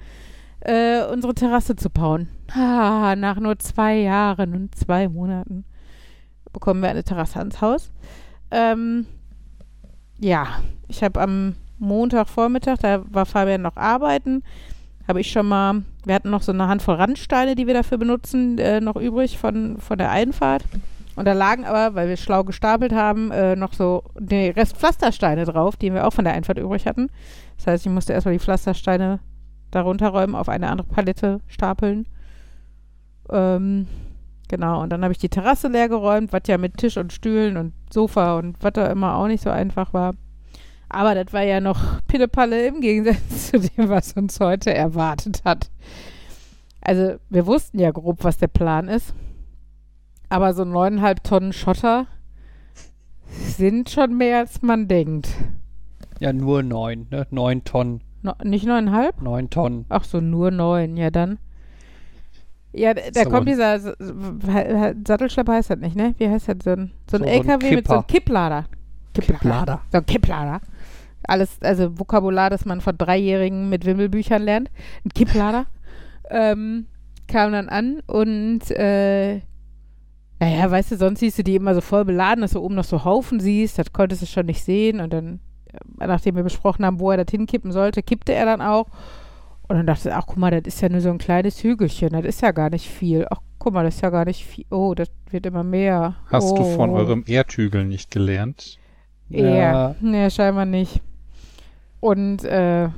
äh, 0.61 1.03
unsere 1.05 1.33
Terrasse 1.33 1.75
zu 1.75 1.89
bauen. 1.89 2.29
Ah, 2.53 3.15
nach 3.15 3.39
nur 3.39 3.57
zwei 3.59 3.97
Jahren 3.97 4.53
und 4.53 4.75
zwei 4.75 5.07
Monaten 5.09 5.65
bekommen 6.53 6.81
wir 6.81 6.89
eine 6.89 7.03
Terrasse 7.03 7.39
ans 7.39 7.59
Haus. 7.61 7.91
Ähm, 8.51 9.07
ja, 10.19 10.47
ich 10.87 11.03
habe 11.03 11.21
am 11.21 11.55
Montagvormittag, 11.79 12.77
da 12.79 13.03
war 13.11 13.25
Fabian 13.25 13.61
noch 13.61 13.75
arbeiten, 13.75 14.43
habe 15.07 15.21
ich 15.21 15.31
schon 15.31 15.47
mal, 15.47 15.83
wir 16.05 16.15
hatten 16.15 16.29
noch 16.29 16.41
so 16.41 16.51
eine 16.51 16.67
Handvoll 16.67 16.95
Randsteine, 16.95 17.55
die 17.55 17.67
wir 17.67 17.73
dafür 17.73 17.97
benutzen, 17.97 18.57
äh, 18.57 18.81
noch 18.81 18.95
übrig 18.95 19.37
von, 19.37 19.77
von 19.79 19.97
der 19.97 20.11
Einfahrt. 20.11 20.63
Und 21.15 21.25
da 21.25 21.33
lagen 21.33 21.65
aber, 21.65 21.95
weil 21.95 22.09
wir 22.09 22.17
schlau 22.17 22.43
gestapelt 22.43 22.93
haben, 22.93 23.31
äh, 23.31 23.55
noch 23.55 23.73
so 23.73 24.03
den 24.19 24.51
Rest 24.51 24.77
Pflastersteine 24.77 25.45
drauf, 25.45 25.77
die 25.77 25.93
wir 25.93 26.05
auch 26.05 26.13
von 26.13 26.25
der 26.25 26.33
Einfahrt 26.33 26.57
übrig 26.57 26.87
hatten. 26.87 27.09
Das 27.57 27.67
heißt, 27.67 27.85
ich 27.85 27.91
musste 27.91 28.13
erstmal 28.13 28.33
die 28.33 28.39
Pflastersteine 28.39 29.19
darunter 29.71 30.09
räumen, 30.09 30.35
auf 30.35 30.49
eine 30.49 30.69
andere 30.69 30.87
Palette 30.87 31.39
stapeln. 31.47 32.05
Ähm, 33.29 33.87
genau, 34.47 34.81
und 34.81 34.89
dann 34.89 35.03
habe 35.03 35.11
ich 35.11 35.17
die 35.17 35.29
Terrasse 35.29 35.67
leer 35.67 35.89
geräumt, 35.89 36.33
was 36.33 36.43
ja 36.47 36.57
mit 36.57 36.77
Tisch 36.77 36.97
und 36.97 37.13
Stühlen 37.13 37.57
und 37.57 37.73
Sofa 37.91 38.37
und 38.37 38.61
was 38.61 38.73
da 38.73 38.87
immer 38.87 39.15
auch 39.15 39.27
nicht 39.27 39.43
so 39.43 39.49
einfach 39.49 39.93
war. 39.93 40.13
Aber 40.89 41.15
das 41.15 41.33
war 41.33 41.43
ja 41.43 41.59
noch 41.59 42.01
Pillepalle 42.07 42.67
im 42.67 42.81
Gegensatz 42.81 43.47
zu 43.51 43.59
dem, 43.59 43.89
was 43.89 44.13
uns 44.13 44.39
heute 44.39 44.73
erwartet 44.73 45.41
hat. 45.45 45.69
Also, 46.81 47.15
wir 47.29 47.45
wussten 47.47 47.79
ja 47.79 47.91
grob, 47.91 48.23
was 48.23 48.37
der 48.37 48.47
Plan 48.47 48.87
ist. 48.87 49.13
Aber 50.29 50.53
so 50.53 50.65
neuneinhalb 50.65 51.23
Tonnen 51.23 51.53
Schotter 51.53 52.07
sind 53.27 53.89
schon 53.89 54.15
mehr, 54.17 54.39
als 54.39 54.61
man 54.61 54.87
denkt. 54.87 55.29
Ja, 56.19 56.31
nur 56.31 56.63
neun, 56.63 57.07
ne? 57.09 57.27
Neun 57.31 57.63
Tonnen. 57.63 58.01
No, 58.21 58.33
nicht 58.43 58.65
neuneinhalb? 58.65 59.21
Neun 59.21 59.49
Tonnen. 59.49 59.85
Ach 59.89 60.03
so, 60.03 60.21
nur 60.21 60.51
neun, 60.51 60.97
ja 60.97 61.11
dann. 61.11 61.39
Ja, 62.75 62.93
da 62.93 63.21
aber- 63.21 63.29
kommt 63.31 63.47
dieser 63.47 63.79
Sattelschlepper 63.79 65.53
heißt 65.53 65.69
das 65.69 65.79
nicht, 65.79 65.95
ne? 65.95 66.13
Wie 66.17 66.29
heißt 66.29 66.47
das? 66.49 66.57
So 66.63 66.71
ein, 66.71 66.91
so 67.09 67.17
ein 67.17 67.17
So- 67.17 67.17
so 67.17 67.23
ein 67.23 67.29
LKW 67.29 67.75
mit 67.75 67.87
so 67.87 67.93
einem 67.93 68.07
Kipper. 68.07 68.13
Kipplader. 68.13 68.65
Kipplader. 69.13 69.81
So 69.91 69.97
ein 69.99 70.05
Kipplader. 70.05 70.61
Alles, 71.27 71.57
also 71.61 71.97
Vokabular, 71.97 72.49
das 72.49 72.65
man 72.65 72.81
von 72.81 72.97
Dreijährigen 72.97 73.69
mit 73.69 73.85
Wimmelbüchern 73.85 74.41
lernt. 74.43 74.69
Ein 75.05 75.09
Kipplader. 75.09 75.65
ähm, 76.29 76.85
kam 77.27 77.51
dann 77.53 77.69
an 77.69 78.01
und 78.07 78.69
äh, 78.71 79.41
naja, 80.39 80.69
weißt 80.69 80.91
du, 80.91 80.97
sonst 80.97 81.19
siehst 81.21 81.39
du 81.39 81.43
die 81.43 81.55
immer 81.55 81.73
so 81.73 81.81
voll 81.81 82.05
beladen, 82.05 82.41
dass 82.41 82.51
du 82.51 82.59
oben 82.61 82.75
noch 82.75 82.83
so 82.83 83.03
Haufen 83.05 83.39
siehst, 83.39 83.79
das 83.79 83.93
konntest 83.93 84.21
du 84.21 84.25
schon 84.27 84.45
nicht 84.47 84.63
sehen 84.63 84.99
und 84.99 85.13
dann, 85.13 85.39
äh, 85.99 86.05
nachdem 86.07 86.35
wir 86.35 86.43
besprochen 86.43 86.85
haben, 86.85 86.99
wo 86.99 87.09
er 87.11 87.17
das 87.23 87.31
hinkippen 87.31 87.71
sollte, 87.71 88.03
kippte 88.03 88.33
er 88.33 88.45
dann 88.45 88.61
auch 88.61 88.87
und 89.67 89.75
dann 89.77 89.87
dachte 89.87 90.09
ich, 90.09 90.15
ach 90.15 90.25
guck 90.27 90.37
mal, 90.37 90.51
das 90.51 90.61
ist 90.73 90.81
ja 90.81 90.89
nur 90.89 91.01
so 91.01 91.09
ein 91.09 91.17
kleines 91.17 91.63
Hügelchen, 91.63 92.09
das 92.09 92.25
ist 92.25 92.41
ja 92.41 92.51
gar 92.51 92.69
nicht 92.69 92.87
viel. 92.89 93.25
Ach 93.29 93.39
guck 93.57 93.73
mal, 93.73 93.83
das 93.83 93.95
ist 93.95 94.01
ja 94.01 94.09
gar 94.09 94.25
nicht 94.25 94.45
viel. 94.45 94.65
Oh, 94.69 94.93
das 94.93 95.09
wird 95.31 95.45
immer 95.45 95.63
mehr. 95.63 96.15
Hast 96.27 96.51
oh. 96.51 96.57
du 96.57 96.63
von 96.75 96.91
eurem 96.91 97.23
Erdhügel 97.27 97.85
nicht 97.85 98.11
gelernt? 98.11 98.77
Ja, 99.29 99.95
nee, 100.01 100.29
scheinbar 100.29 100.65
nicht. 100.65 101.01
Und 101.99 102.43
äh, 102.43 102.89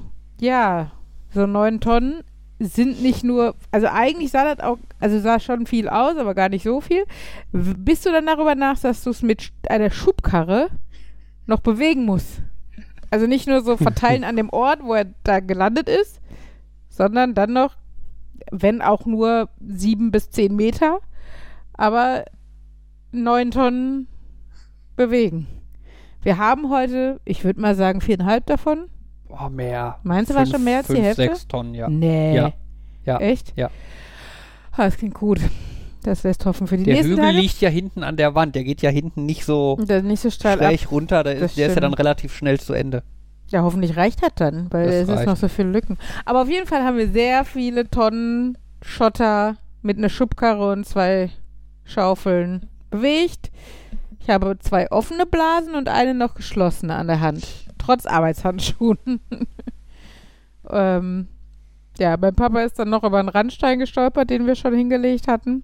ja, 0.41 0.91
so 1.34 1.47
neun 1.47 1.80
Tonnen 1.80 2.24
sind 2.59 3.01
nicht 3.01 3.24
nur, 3.24 3.55
also 3.72 3.88
eigentlich 3.88 4.32
sah 4.32 4.53
das 4.55 4.65
auch, 4.65 4.78
also 4.99 5.20
sah 5.20 5.39
schon 5.39 5.68
viel 5.68 5.88
aus, 5.88 6.18
aber 6.18 6.34
gar 6.34 6.49
nicht 6.49 6.63
so 6.63 6.82
viel. 6.82 7.05
W- 7.51 7.76
Bis 7.78 8.01
du 8.01 8.11
dann 8.11 8.26
darüber 8.26 8.55
nach, 8.55 8.80
dass 8.80 9.03
du 9.03 9.11
es 9.11 9.22
mit 9.22 9.51
einer 9.70 9.91
Schubkarre 9.91 10.70
noch 11.45 11.59
bewegen 11.59 12.03
musst. 12.03 12.41
Also 13.09 13.28
nicht 13.28 13.47
nur 13.47 13.61
so 13.61 13.78
verteilen 13.78 14.24
an 14.24 14.36
dem 14.36 14.49
Ort, 14.49 14.80
wo 14.84 14.95
er 14.95 15.05
da 15.24 15.39
gelandet 15.39 15.88
ist, 15.88 16.20
sondern 16.97 17.35
dann 17.35 17.53
noch, 17.53 17.75
wenn 18.51 18.81
auch 18.81 19.05
nur 19.05 19.49
sieben 19.65 20.09
bis 20.11 20.31
zehn 20.31 20.55
Meter, 20.55 20.99
aber 21.73 22.25
neun 23.11 23.51
Tonnen 23.51 24.07
bewegen. 24.95 25.47
Wir 26.23 26.37
haben 26.39 26.69
heute, 26.71 27.21
ich 27.23 27.43
würde 27.43 27.61
mal 27.61 27.75
sagen, 27.75 28.01
viereinhalb 28.01 28.45
davon. 28.47 28.89
Oh, 29.29 29.49
mehr. 29.49 29.99
Meinst 30.03 30.31
du, 30.31 30.35
war 30.35 30.45
schon 30.45 30.63
mehr 30.63 30.77
als 30.79 30.87
die 30.87 30.93
fünf, 30.93 31.05
Hälfte? 31.05 31.21
sechs 31.23 31.47
Tonnen, 31.47 31.73
ja. 31.75 31.87
Nee. 31.87 32.35
Ja. 32.35 32.53
Ja. 33.05 33.19
Echt? 33.19 33.53
Ja. 33.55 33.69
Ah, 34.71 34.85
das 34.85 34.97
klingt 34.97 35.13
gut. 35.13 35.39
Das 36.03 36.23
lässt 36.23 36.45
hoffen 36.45 36.67
für 36.67 36.77
die 36.77 36.83
Der 36.83 36.95
nächsten 36.95 37.11
Hügel 37.11 37.25
Tage. 37.25 37.37
liegt 37.37 37.59
ja 37.61 37.69
hinten 37.69 38.03
an 38.03 38.17
der 38.17 38.33
Wand. 38.35 38.55
Der 38.55 38.63
geht 38.63 38.81
ja 38.81 38.89
hinten 38.89 39.25
nicht 39.25 39.43
so 39.45 39.77
nicht 39.77 40.21
so 40.21 40.29
steil 40.29 40.59
ab. 40.59 40.67
schräg 40.67 40.91
runter. 40.91 41.23
Da 41.23 41.31
ist, 41.31 41.57
der 41.57 41.67
ist 41.67 41.75
ja 41.75 41.81
dann 41.81 41.93
relativ 41.93 42.33
schnell 42.35 42.59
zu 42.59 42.73
Ende. 42.73 43.03
Ja, 43.49 43.61
hoffentlich 43.61 43.95
reicht 43.95 44.21
das 44.23 44.31
dann, 44.35 44.67
weil 44.71 44.85
Das 44.87 44.95
es 44.95 45.01
ist 45.09 45.15
reicht. 45.15 45.27
noch 45.27 45.37
so 45.37 45.47
viele 45.47 45.69
Lücken. 45.71 45.97
Aber 46.25 46.41
auf 46.41 46.49
jeden 46.49 46.67
Fall 46.67 46.83
haben 46.83 46.97
wir 46.97 47.07
sehr 47.09 47.45
viele 47.45 47.89
Tonnen 47.89 48.57
Schotter 48.81 49.55
mit 49.81 49.97
einer 49.97 50.09
Schubkarre 50.09 50.71
und 50.73 50.85
zwei 50.85 51.29
Schaufeln 51.85 52.67
bewegt. 52.89 53.51
Ich 54.19 54.29
habe 54.29 54.57
zwei 54.59 54.91
offene 54.91 55.25
Blasen 55.25 55.75
und 55.75 55.87
eine 55.87 56.13
noch 56.13 56.35
geschlossene 56.35 56.95
an 56.95 57.07
der 57.07 57.21
Hand. 57.21 57.45
Trotz 57.77 58.05
Arbeitshandschuhen. 58.05 59.21
ähm, 60.69 61.27
ja, 61.97 62.17
mein 62.17 62.35
Papa 62.35 62.61
ist 62.61 62.77
dann 62.77 62.89
noch 62.89 63.03
über 63.03 63.19
einen 63.19 63.29
Randstein 63.29 63.79
gestolpert, 63.79 64.29
den 64.29 64.45
wir 64.45 64.55
schon 64.55 64.73
hingelegt 64.73 65.27
hatten. 65.27 65.63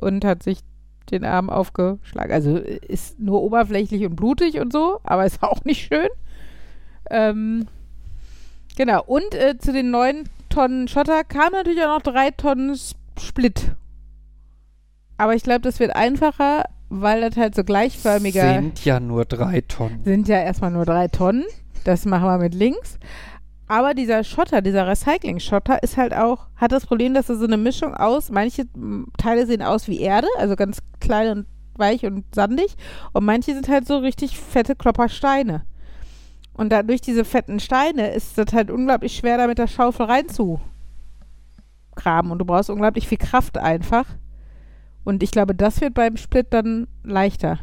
Und 0.00 0.24
hat 0.24 0.42
sich 0.42 0.58
den 1.10 1.24
Arm 1.24 1.48
aufgeschlagen. 1.48 2.32
Also 2.32 2.56
ist 2.56 3.20
nur 3.20 3.42
oberflächlich 3.42 4.04
und 4.04 4.16
blutig 4.16 4.58
und 4.58 4.72
so, 4.72 4.98
aber 5.04 5.24
ist 5.24 5.42
auch 5.42 5.64
nicht 5.64 5.86
schön. 5.86 6.08
Ähm, 7.10 7.66
genau. 8.76 9.02
Und 9.04 9.34
äh, 9.34 9.58
zu 9.58 9.72
den 9.72 9.90
neun 9.90 10.28
Tonnen 10.48 10.88
Schotter 10.88 11.24
kam 11.24 11.52
natürlich 11.52 11.82
auch 11.82 11.98
noch 11.98 12.02
drei 12.02 12.30
Tonnen 12.30 12.78
Split. 13.18 13.72
Aber 15.18 15.34
ich 15.34 15.42
glaube, 15.42 15.60
das 15.60 15.80
wird 15.80 15.94
einfacher, 15.96 16.64
weil 16.88 17.22
das 17.22 17.36
halt 17.36 17.54
so 17.54 17.64
gleichförmiger 17.64 18.54
Sind 18.54 18.84
ja 18.84 19.00
nur 19.00 19.24
drei 19.24 19.62
Tonnen. 19.62 20.04
sind 20.04 20.28
ja 20.28 20.38
erstmal 20.40 20.70
nur 20.70 20.84
drei 20.84 21.08
Tonnen. 21.08 21.44
Das 21.84 22.04
machen 22.04 22.24
wir 22.26 22.38
mit 22.38 22.54
links. 22.54 22.98
Aber 23.68 23.94
dieser 23.94 24.22
Schotter, 24.22 24.62
dieser 24.62 24.86
Recycling-Schotter 24.86 25.82
ist 25.82 25.96
halt 25.96 26.14
auch, 26.14 26.46
hat 26.54 26.70
das 26.70 26.86
Problem, 26.86 27.14
dass 27.14 27.28
er 27.28 27.36
so 27.36 27.46
eine 27.46 27.56
Mischung 27.56 27.94
aus, 27.94 28.30
manche 28.30 28.64
Teile 29.18 29.46
sehen 29.46 29.62
aus 29.62 29.88
wie 29.88 30.00
Erde, 30.00 30.28
also 30.38 30.54
ganz 30.54 30.78
klein 31.00 31.30
und 31.30 31.46
weich 31.76 32.06
und 32.06 32.24
sandig, 32.34 32.76
und 33.12 33.24
manche 33.24 33.54
sind 33.54 33.68
halt 33.68 33.86
so 33.86 33.98
richtig 33.98 34.38
fette 34.38 34.76
Kloppersteine. 34.76 35.64
Und 36.56 36.70
dadurch 36.70 37.00
diese 37.02 37.24
fetten 37.24 37.60
Steine 37.60 38.08
ist 38.12 38.38
das 38.38 38.52
halt 38.52 38.70
unglaublich 38.70 39.14
schwer, 39.16 39.36
da 39.36 39.46
mit 39.46 39.58
der 39.58 39.66
Schaufel 39.66 40.06
reinzugraben. 40.06 40.70
Und 42.30 42.38
du 42.38 42.44
brauchst 42.44 42.70
unglaublich 42.70 43.06
viel 43.08 43.18
Kraft 43.18 43.58
einfach. 43.58 44.06
Und 45.04 45.22
ich 45.22 45.30
glaube, 45.30 45.54
das 45.54 45.80
wird 45.80 45.94
beim 45.94 46.16
Split 46.16 46.46
dann 46.50 46.88
leichter. 47.04 47.58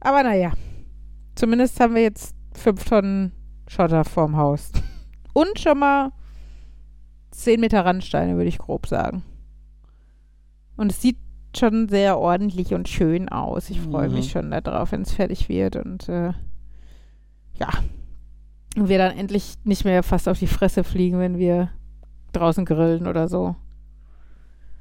Aber 0.00 0.22
naja, 0.22 0.52
zumindest 1.36 1.78
haben 1.80 1.94
wir 1.94 2.02
jetzt 2.02 2.34
fünf 2.52 2.84
Tonnen 2.84 3.32
Schotter 3.68 4.04
vorm 4.04 4.36
Haus. 4.36 4.72
Und 5.32 5.58
schon 5.60 5.78
mal 5.78 6.10
10 7.30 7.60
Meter 7.60 7.84
Randsteine, 7.84 8.36
würde 8.36 8.48
ich 8.48 8.58
grob 8.58 8.86
sagen. 8.88 9.22
Und 10.76 10.90
es 10.90 11.00
sieht 11.00 11.18
schon 11.56 11.88
sehr 11.88 12.18
ordentlich 12.18 12.74
und 12.74 12.88
schön 12.88 13.28
aus. 13.28 13.70
Ich 13.70 13.80
freue 13.80 14.08
Mhm. 14.08 14.14
mich 14.14 14.30
schon 14.30 14.50
darauf, 14.50 14.92
wenn 14.92 15.02
es 15.02 15.12
fertig 15.12 15.48
wird. 15.48 15.76
Und 15.76 16.08
äh, 16.08 16.32
ja, 17.58 17.68
und 18.76 18.88
wir 18.88 18.98
dann 18.98 19.16
endlich 19.16 19.54
nicht 19.64 19.84
mehr 19.84 20.02
fast 20.02 20.28
auf 20.28 20.38
die 20.38 20.46
Fresse 20.46 20.84
fliegen, 20.84 21.18
wenn 21.18 21.38
wir 21.38 21.70
draußen 22.32 22.64
grillen 22.64 23.06
oder 23.06 23.28
so. 23.28 23.56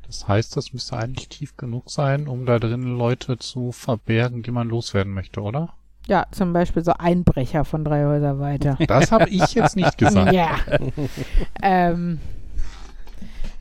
Das 0.05 0.27
heißt, 0.27 0.55
das 0.55 0.71
müsste 0.71 0.97
eigentlich 0.97 1.27
tief 1.27 1.57
genug 1.57 1.89
sein, 1.89 2.27
um 2.27 2.45
da 2.45 2.59
drin 2.59 2.97
Leute 2.97 3.37
zu 3.39 3.71
verbergen, 3.71 4.41
die 4.41 4.51
man 4.51 4.69
loswerden 4.69 5.13
möchte, 5.13 5.41
oder? 5.41 5.73
Ja, 6.07 6.25
zum 6.31 6.53
Beispiel 6.53 6.83
so 6.83 6.93
Einbrecher 6.93 7.65
von 7.65 7.83
drei 7.83 8.05
Häuser 8.05 8.39
weiter. 8.39 8.77
Das 8.87 9.11
habe 9.11 9.29
ich 9.29 9.53
jetzt 9.53 9.75
nicht 9.75 9.97
gesagt. 9.97 10.31
Ja. 10.33 10.55
ähm, 11.61 12.19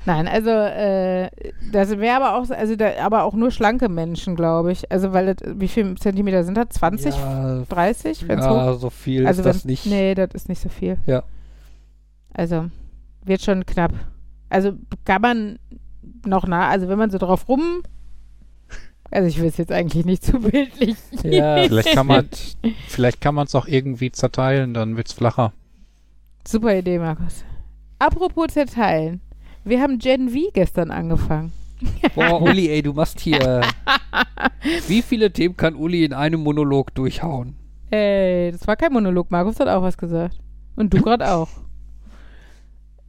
nein, 0.07 0.27
also 0.29 0.51
äh, 0.51 1.29
das 1.73 1.91
wäre 1.99 2.17
aber 2.17 2.37
auch, 2.37 2.49
also 2.51 2.77
da, 2.77 2.93
aber 3.05 3.25
auch 3.25 3.35
nur 3.35 3.51
schlanke 3.51 3.89
Menschen, 3.89 4.37
glaube 4.37 4.73
ich. 4.73 4.91
Also 4.91 5.13
weil 5.13 5.35
das, 5.35 5.37
wie 5.59 5.69
viel 5.69 5.97
Zentimeter 5.97 6.45
sind 6.45 6.57
das? 6.57 6.69
20, 6.71 7.15
Ja, 7.15 7.63
30? 7.69 8.29
Wenn's 8.29 8.47
hoch? 8.47 8.57
ja 8.57 8.75
so 8.75 8.91
viel 8.91 9.27
Also 9.27 9.43
ist 9.43 9.47
das 9.47 9.65
nicht. 9.65 9.87
Nee, 9.87 10.15
das 10.15 10.31
ist 10.33 10.49
nicht 10.49 10.61
so 10.63 10.69
viel. 10.69 10.97
Ja. 11.07 11.23
Also 12.33 12.71
wird 13.25 13.43
schon 13.43 13.67
knapp. 13.67 13.93
Also 14.49 14.73
kann 15.05 15.23
man 15.23 15.59
noch 16.25 16.47
nah, 16.47 16.69
also 16.69 16.89
wenn 16.89 16.99
man 16.99 17.11
so 17.11 17.19
drauf 17.19 17.49
rum. 17.49 17.83
Also 19.11 19.29
ich 19.29 19.39
will 19.41 19.47
es 19.49 19.57
jetzt 19.57 19.71
eigentlich 19.73 20.05
nicht 20.05 20.25
zu 20.25 20.41
bildlich. 20.41 20.97
Ja, 21.23 21.63
Vielleicht 21.63 21.93
kann 21.95 22.07
man, 22.09 22.29
vielleicht 22.89 23.21
kann 23.21 23.35
man 23.37 23.47
es 23.47 23.55
auch 23.55 23.67
irgendwie 23.69 24.11
zerteilen, 24.11 24.75
dann 24.75 24.97
wird's 24.97 25.13
flacher. 25.13 25.53
Super 26.47 26.77
Idee, 26.77 26.99
Markus. 26.99 27.45
Apropos 27.99 28.49
zerteilen. 28.49 29.21
Wir 29.67 29.81
haben 29.81 29.99
Gen 29.99 30.31
V 30.31 30.39
gestern 30.55 30.91
angefangen. 30.91 31.53
Boah, 32.15 32.41
Uli, 32.43 32.69
ey, 32.69 32.83
du 32.83 32.93
machst 32.93 33.21
hier. 33.21 33.63
Wie 34.89 35.03
viele 35.03 35.33
Themen 35.33 35.57
kann 35.57 35.75
Uli 35.75 36.05
in 36.05 36.13
einem 36.13 36.41
Monolog 36.41 36.95
durchhauen? 36.95 37.57
Ey, 37.91 38.53
das 38.53 38.67
war 38.67 38.77
kein 38.77 38.93
Monolog. 38.93 39.31
Markus 39.31 39.59
hat 39.61 39.69
auch 39.69 39.83
was 39.83 39.99
gesagt. 39.99 40.39
Und 40.77 40.95
du 40.95 41.03
gerade 41.03 41.31
auch. 41.33 41.49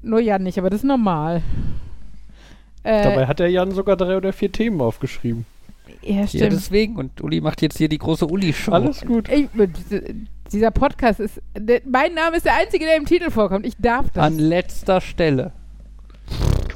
Nur 0.01 0.20
Jan 0.20 0.43
nicht, 0.43 0.58
aber 0.58 0.70
das 0.70 0.82
ist 0.82 0.86
normal. 0.88 1.41
Äh, 2.84 3.03
Dabei 3.03 3.28
hat 3.28 3.39
der 3.39 3.49
Jan 3.49 3.72
sogar 3.72 3.95
drei 3.95 4.18
oder 4.18 4.34
vier 4.34 4.51
Themen 4.51 4.80
aufgeschrieben. 4.82 5.45
ja, 6.01 6.22
Ja, 6.22 6.28
stimmt. 6.28 6.53
deswegen. 6.53 6.95
Und 6.95 7.22
Uli 7.22 7.39
macht 7.41 7.62
jetzt 7.62 7.78
hier 7.78 7.89
die 7.89 7.97
große 7.97 8.26
Uli-Show. 8.26 8.72
Alles 8.72 9.01
gut. 9.05 9.30
Ich, 9.30 9.47
dieser 10.51 10.72
Podcast 10.72 11.20
ist. 11.20 11.41
Der, 11.58 11.82
mein 11.86 12.14
Name 12.14 12.38
ist 12.38 12.45
der 12.45 12.55
einzige, 12.55 12.86
der 12.86 12.97
im 12.97 13.05
Titel 13.05 13.30
vorkommt. 13.30 13.66
Ich 13.66 13.76
darf 13.78 14.10
das. 14.12 14.24
An 14.24 14.38
letzter 14.39 15.01
Stelle. 15.01 15.51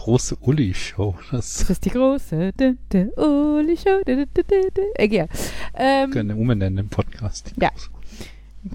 Große 0.04 0.36
Uli-Show. 0.42 1.16
Das 1.32 1.58
das 1.60 1.70
ist 1.70 1.86
die 1.86 1.90
große 1.92 2.54
d- 2.54 2.74
d- 2.92 3.10
Uli 3.18 3.78
Show. 3.78 4.02
d- 4.08 4.16
d- 4.16 4.26
d- 4.26 4.44
d- 4.44 4.70
d- 4.76 4.82
Egal. 4.96 5.28
Ähm, 5.76 6.10
können 6.10 6.30
wir 6.30 6.38
umbenennen 6.38 6.80
im 6.80 6.90
Podcast. 6.90 7.54
Ja. 7.62 7.70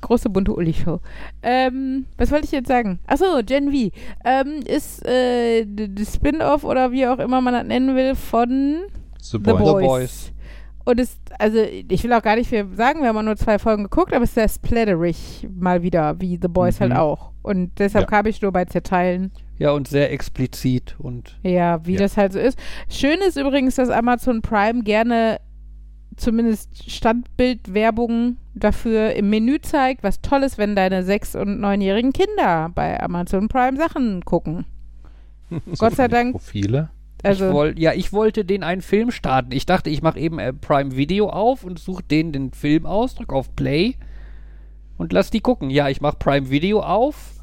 große 0.00 0.30
bunte 0.30 0.52
Uli 0.54 0.72
Show. 0.72 1.00
Ähm, 1.42 2.06
was 2.16 2.30
wollte 2.30 2.44
ich 2.44 2.52
jetzt 2.52 2.68
sagen? 2.68 3.00
Achso, 3.08 3.40
Gen 3.44 3.72
V. 3.72 3.90
Ähm, 4.24 4.60
ist 4.66 5.04
äh, 5.04 5.64
d- 5.64 5.88
d- 5.88 6.04
Spin-off 6.04 6.62
oder 6.62 6.92
wie 6.92 7.06
auch 7.08 7.18
immer 7.18 7.40
man 7.40 7.54
das 7.54 7.64
nennen 7.64 7.96
will 7.96 8.14
von 8.14 8.82
The 9.20 9.32
The 9.32 9.38
Boys. 9.38 9.58
Boys. 9.58 9.82
Boys. 9.82 10.32
Und 10.84 11.00
es, 11.00 11.16
also 11.40 11.58
ich 11.58 12.04
will 12.04 12.12
auch 12.12 12.22
gar 12.22 12.36
nicht 12.36 12.48
viel 12.48 12.68
sagen, 12.76 13.00
wir 13.02 13.08
haben 13.08 13.24
nur 13.24 13.36
zwei 13.36 13.58
Folgen 13.58 13.82
geguckt, 13.82 14.12
aber 14.14 14.22
es 14.22 14.30
ist 14.30 14.34
sehr 14.36 14.48
splatterig 14.48 15.48
mal 15.52 15.82
wieder, 15.82 16.20
wie 16.20 16.38
The 16.40 16.46
Boys 16.46 16.78
Mhm. 16.78 16.84
halt 16.84 16.92
auch. 16.96 17.32
Und 17.42 17.72
deshalb 17.80 18.04
Ja. 18.04 18.10
kam 18.18 18.26
ich 18.26 18.40
nur 18.40 18.52
bei 18.52 18.64
Zerteilen. 18.66 19.32
Ja, 19.58 19.70
und 19.70 19.88
sehr 19.88 20.12
explizit. 20.12 20.96
Und 20.98 21.38
Ja, 21.42 21.84
wie 21.86 21.94
Ja. 21.94 21.98
das 22.00 22.16
halt 22.16 22.32
so 22.34 22.38
ist. 22.38 22.58
Schön 22.90 23.18
ist 23.26 23.36
übrigens, 23.38 23.76
dass 23.76 23.88
Amazon 23.88 24.42
Prime 24.42 24.82
gerne 24.82 25.40
zumindest 26.16 26.90
Standbildwerbung 26.90 28.36
dafür 28.54 29.14
im 29.14 29.28
Menü 29.30 29.60
zeigt, 29.60 30.02
was 30.02 30.20
toll 30.22 30.42
ist, 30.42 30.58
wenn 30.58 30.74
deine 30.76 31.02
sechs- 31.02 31.34
und 31.36 31.60
neunjährigen 31.60 32.12
Kinder 32.12 32.70
bei 32.74 33.00
Amazon 33.02 33.48
Prime 33.48 33.76
Sachen 33.76 34.24
gucken. 34.24 34.64
Gott 35.78 35.94
sei 35.94 36.08
Dank. 36.08 36.32
Profile. 36.32 36.90
Also, 37.22 37.48
ich 37.48 37.52
woll, 37.54 37.74
ja, 37.78 37.92
ich 37.92 38.12
wollte 38.12 38.44
den 38.44 38.62
einen 38.62 38.82
Film 38.82 39.10
starten. 39.10 39.52
Ich 39.52 39.66
dachte, 39.66 39.90
ich 39.90 40.02
mache 40.02 40.18
eben 40.18 40.38
äh, 40.38 40.52
Prime 40.52 40.96
Video 40.96 41.28
auf 41.30 41.64
und 41.64 41.78
suche 41.78 42.02
den 42.02 42.32
den 42.32 42.52
Film 42.52 42.86
aus, 42.86 43.14
drück 43.14 43.32
auf 43.32 43.54
Play 43.56 43.96
und 44.98 45.12
lass 45.12 45.30
die 45.30 45.40
gucken. 45.40 45.70
Ja, 45.70 45.88
ich 45.88 46.00
mache 46.00 46.16
Prime 46.18 46.50
Video 46.50 46.80
auf 46.80 47.35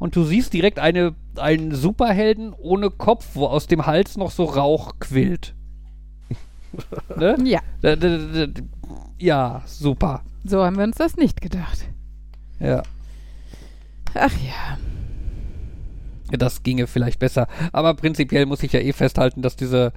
und 0.00 0.16
du 0.16 0.24
siehst 0.24 0.52
direkt 0.52 0.80
eine, 0.80 1.14
einen 1.36 1.72
Superhelden 1.74 2.52
ohne 2.54 2.90
Kopf, 2.90 3.28
wo 3.34 3.46
aus 3.46 3.68
dem 3.68 3.86
Hals 3.86 4.16
noch 4.16 4.32
so 4.32 4.44
Rauch 4.44 4.94
quillt. 4.98 5.54
ne? 7.16 7.36
ja, 7.44 7.60
Ja, 9.18 9.62
super. 9.66 10.22
so 10.44 10.64
haben 10.64 10.78
wir 10.78 10.84
uns 10.84 10.96
das 10.96 11.16
nicht 11.16 11.40
gedacht. 11.40 11.84
Ja. 12.58 12.82
Ach 14.14 14.32
ja. 14.32 14.78
Das 16.36 16.62
ginge 16.62 16.86
vielleicht 16.86 17.18
besser. 17.18 17.46
Aber 17.72 17.94
prinzipiell 17.94 18.46
muss 18.46 18.62
ich 18.62 18.72
ja 18.72 18.80
eh 18.80 18.92
festhalten, 18.92 19.42
dass 19.42 19.56
diese 19.56 19.92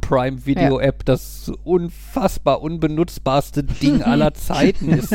Prime 0.00 0.44
Video 0.46 0.80
App 0.80 1.04
das 1.04 1.52
unfassbar 1.62 2.60
unbenutzbarste 2.60 3.62
Ding 3.62 4.02
aller 4.02 4.34
Zeiten 4.34 4.88
ist. 4.90 5.14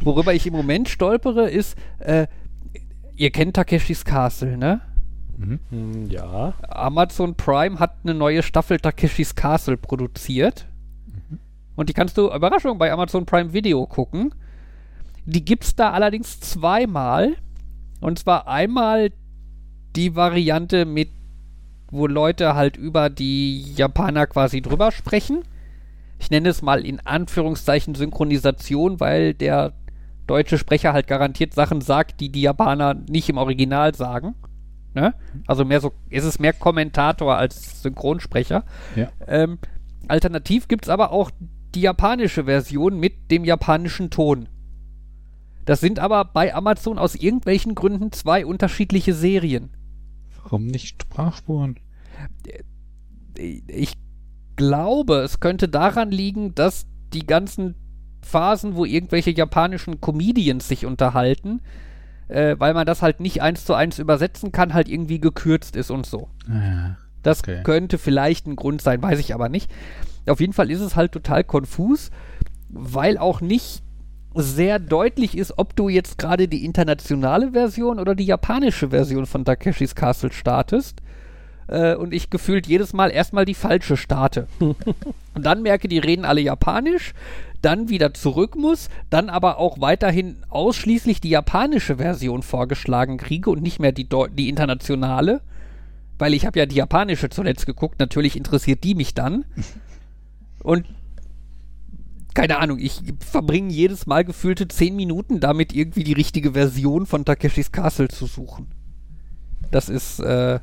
Worüber 0.00 0.34
ich 0.34 0.46
im 0.46 0.52
Moment 0.52 0.88
stolpere, 0.88 1.48
ist, 1.48 1.76
äh, 1.98 2.26
ihr 3.18 3.30
kennt 3.30 3.56
Takeshis 3.56 4.04
Castle, 4.04 4.56
ne? 4.56 4.80
Mhm. 5.36 5.60
Hm, 5.70 6.10
ja. 6.10 6.54
Amazon 6.68 7.34
Prime 7.34 7.78
hat 7.78 7.96
eine 8.04 8.14
neue 8.14 8.42
Staffel 8.42 8.78
Takeshis 8.78 9.34
Castle 9.34 9.76
produziert. 9.76 10.66
Und 11.76 11.88
die 11.88 11.92
kannst 11.92 12.16
du, 12.18 12.32
Überraschung, 12.32 12.78
bei 12.78 12.90
Amazon 12.90 13.24
Prime 13.24 13.52
Video 13.52 13.86
gucken. 13.86 14.34
Die 15.26 15.44
gibt's 15.44 15.76
da 15.76 15.92
allerdings 15.92 16.40
zweimal. 16.40 17.36
Und 18.00 18.18
zwar 18.18 18.48
einmal 18.48 19.10
die 19.94 20.16
Variante 20.16 20.84
mit, 20.84 21.10
wo 21.90 22.06
Leute 22.06 22.54
halt 22.54 22.76
über 22.76 23.10
die 23.10 23.74
Japaner 23.74 24.26
quasi 24.26 24.60
drüber 24.60 24.90
sprechen. 24.90 25.42
Ich 26.18 26.30
nenne 26.30 26.48
es 26.48 26.62
mal 26.62 26.84
in 26.84 26.98
Anführungszeichen 27.00 27.94
Synchronisation, 27.94 28.98
weil 28.98 29.34
der 29.34 29.72
deutsche 30.28 30.58
Sprecher 30.58 30.92
halt 30.92 31.06
garantiert 31.06 31.54
Sachen 31.54 31.80
sagt, 31.80 32.20
die 32.20 32.30
die 32.30 32.42
Japaner 32.42 32.94
nicht 32.94 33.28
im 33.28 33.38
Original 33.38 33.94
sagen. 33.94 34.34
Ne? 34.94 35.14
Also 35.46 35.64
mehr 35.64 35.80
so, 35.80 35.92
ist 36.10 36.24
es 36.24 36.38
mehr 36.38 36.52
Kommentator 36.52 37.36
als 37.36 37.82
Synchronsprecher. 37.82 38.64
Ja. 38.94 39.08
Ähm, 39.26 39.58
alternativ 40.06 40.68
gibt 40.68 40.84
es 40.84 40.88
aber 40.88 41.12
auch 41.12 41.30
die 41.74 41.82
japanische 41.82 42.44
Version 42.44 42.98
mit 42.98 43.30
dem 43.30 43.44
japanischen 43.44 44.10
Ton. 44.10 44.48
Das 45.64 45.80
sind 45.80 45.98
aber 45.98 46.24
bei 46.24 46.54
Amazon 46.54 46.98
aus 46.98 47.14
irgendwelchen 47.14 47.74
Gründen 47.74 48.10
zwei 48.12 48.46
unterschiedliche 48.46 49.12
Serien. 49.12 49.70
Warum 50.42 50.66
nicht 50.66 51.02
Sprachspuren? 51.02 51.78
Ich 53.66 53.98
glaube, 54.56 55.16
es 55.16 55.40
könnte 55.40 55.68
daran 55.68 56.10
liegen, 56.10 56.54
dass 56.54 56.86
die 57.12 57.26
ganzen 57.26 57.74
Phasen, 58.22 58.76
wo 58.76 58.84
irgendwelche 58.84 59.30
japanischen 59.30 60.00
Comedians 60.00 60.68
sich 60.68 60.84
unterhalten, 60.86 61.60
äh, 62.28 62.56
weil 62.58 62.74
man 62.74 62.86
das 62.86 63.02
halt 63.02 63.20
nicht 63.20 63.42
eins 63.42 63.64
zu 63.64 63.74
eins 63.74 63.98
übersetzen 63.98 64.52
kann, 64.52 64.74
halt 64.74 64.88
irgendwie 64.88 65.20
gekürzt 65.20 65.76
ist 65.76 65.90
und 65.90 66.06
so. 66.06 66.28
Ah, 66.48 66.96
Das 67.22 67.40
Okay. 67.40 67.62
könnte 67.62 67.98
vielleicht 67.98 68.46
ein 68.46 68.56
Grund 68.56 68.80
sein, 68.82 69.02
weiß 69.02 69.18
ich 69.18 69.34
aber 69.34 69.48
nicht. 69.48 69.70
Auf 70.26 70.40
jeden 70.40 70.52
Fall 70.52 70.70
ist 70.70 70.80
es 70.80 70.94
halt 70.94 71.12
total 71.12 71.42
konfus, 71.44 72.10
weil 72.68 73.16
auch 73.18 73.40
nicht 73.40 73.82
sehr 74.34 74.78
deutlich 74.78 75.36
ist, 75.36 75.54
ob 75.56 75.74
du 75.74 75.88
jetzt 75.88 76.18
gerade 76.18 76.48
die 76.48 76.64
internationale 76.64 77.52
Version 77.52 77.98
oder 77.98 78.14
die 78.14 78.26
japanische 78.26 78.90
Version 78.90 79.26
von 79.26 79.44
Takeshis 79.44 79.94
Castle 79.94 80.32
startest. 80.32 81.00
Äh, 81.68 81.94
und 81.94 82.12
ich 82.12 82.30
gefühlt 82.30 82.66
jedes 82.66 82.92
Mal 82.92 83.10
erstmal 83.10 83.44
die 83.44 83.54
falsche 83.54 83.96
starte. 83.96 84.48
und 84.58 84.76
dann 85.34 85.62
merke, 85.62 85.88
die 85.88 85.98
reden 85.98 86.24
alle 86.24 86.40
Japanisch, 86.40 87.14
dann 87.62 87.88
wieder 87.88 88.14
zurück 88.14 88.56
muss, 88.56 88.88
dann 89.10 89.28
aber 89.30 89.58
auch 89.58 89.80
weiterhin 89.80 90.36
ausschließlich 90.48 91.20
die 91.20 91.30
japanische 91.30 91.96
Version 91.96 92.42
vorgeschlagen 92.42 93.18
kriege 93.18 93.50
und 93.50 93.62
nicht 93.62 93.80
mehr 93.80 93.92
die, 93.92 94.08
Deu 94.08 94.28
die 94.28 94.48
internationale. 94.48 95.40
Weil 96.18 96.34
ich 96.34 96.46
habe 96.46 96.58
ja 96.58 96.66
die 96.66 96.76
japanische 96.76 97.30
zuletzt 97.30 97.66
geguckt, 97.66 98.00
natürlich 98.00 98.36
interessiert 98.36 98.82
die 98.82 98.94
mich 98.94 99.14
dann. 99.14 99.44
Und 100.64 100.84
keine 102.34 102.58
Ahnung, 102.58 102.78
ich 102.78 103.00
verbringe 103.20 103.72
jedes 103.72 104.06
Mal 104.06 104.24
gefühlte 104.24 104.66
zehn 104.68 104.96
Minuten 104.96 105.40
damit, 105.40 105.72
irgendwie 105.72 106.04
die 106.04 106.12
richtige 106.12 106.52
Version 106.52 107.06
von 107.06 107.24
Takeshis 107.24 107.72
Castle 107.72 108.08
zu 108.08 108.26
suchen. 108.26 108.66
Das 109.70 109.88
ist 109.88 110.20
äh, 110.20 110.58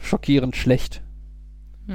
schockierend 0.00 0.56
schlecht. 0.56 1.02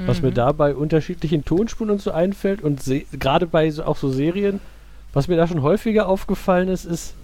Was 0.06 0.22
mir 0.22 0.32
da 0.32 0.50
bei 0.50 0.74
unterschiedlichen 0.74 1.44
Tonspuren 1.44 1.90
und 1.90 2.02
so 2.02 2.10
einfällt 2.10 2.62
und 2.62 2.82
gerade 3.12 3.46
bei 3.46 3.70
so, 3.70 3.84
auch 3.84 3.96
so 3.96 4.10
Serien, 4.10 4.58
was 5.12 5.28
mir 5.28 5.36
da 5.36 5.46
schon 5.46 5.62
häufiger 5.62 6.08
aufgefallen 6.08 6.66
ist, 6.68 6.84
ist, 6.84 7.14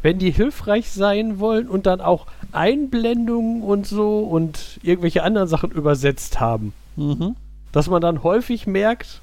wenn 0.00 0.20
die 0.20 0.30
hilfreich 0.30 0.88
sein 0.92 1.40
wollen 1.40 1.68
und 1.68 1.86
dann 1.86 2.00
auch 2.00 2.26
Einblendungen 2.52 3.62
und 3.62 3.88
so 3.88 4.20
und 4.20 4.78
irgendwelche 4.84 5.24
anderen 5.24 5.48
Sachen 5.48 5.72
übersetzt 5.72 6.38
haben, 6.38 6.72
Mhm. 6.94 7.34
dass 7.72 7.88
man 7.88 8.00
dann 8.00 8.22
häufig 8.22 8.68
merkt, 8.68 9.20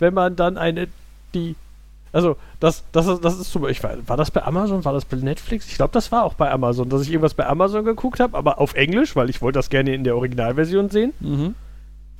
wenn 0.00 0.12
man 0.12 0.34
dann 0.34 0.58
eine, 0.58 0.88
die, 1.34 1.54
also 2.14 2.36
das, 2.60 2.84
das, 2.92 3.06
ist, 3.06 3.24
das 3.24 3.38
ist 3.38 3.50
zum 3.50 3.62
Beispiel, 3.62 3.90
war, 3.90 4.08
war 4.08 4.16
das 4.16 4.30
bei 4.30 4.42
Amazon, 4.42 4.84
war 4.84 4.92
das 4.92 5.04
bei 5.04 5.16
Netflix? 5.16 5.66
Ich 5.68 5.74
glaube, 5.74 5.92
das 5.92 6.12
war 6.12 6.24
auch 6.24 6.34
bei 6.34 6.50
Amazon, 6.50 6.88
dass 6.88 7.02
ich 7.02 7.10
irgendwas 7.10 7.34
bei 7.34 7.46
Amazon 7.46 7.84
geguckt 7.84 8.20
habe, 8.20 8.38
aber 8.38 8.60
auf 8.60 8.74
Englisch, 8.74 9.16
weil 9.16 9.28
ich 9.30 9.42
wollte 9.42 9.58
das 9.58 9.68
gerne 9.68 9.94
in 9.94 10.04
der 10.04 10.16
Originalversion 10.16 10.90
sehen. 10.90 11.12
Mhm. 11.20 11.54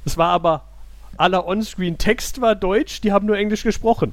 Es 0.05 0.19
war 0.19 0.31
aber 0.31 0.65
aller 1.17 1.47
Onscreen-Text 1.47 2.41
war 2.41 2.55
Deutsch, 2.57 3.01
die 3.01 3.13
haben 3.13 3.27
nur 3.27 3.37
Englisch 3.39 3.63
gesprochen. 3.63 4.13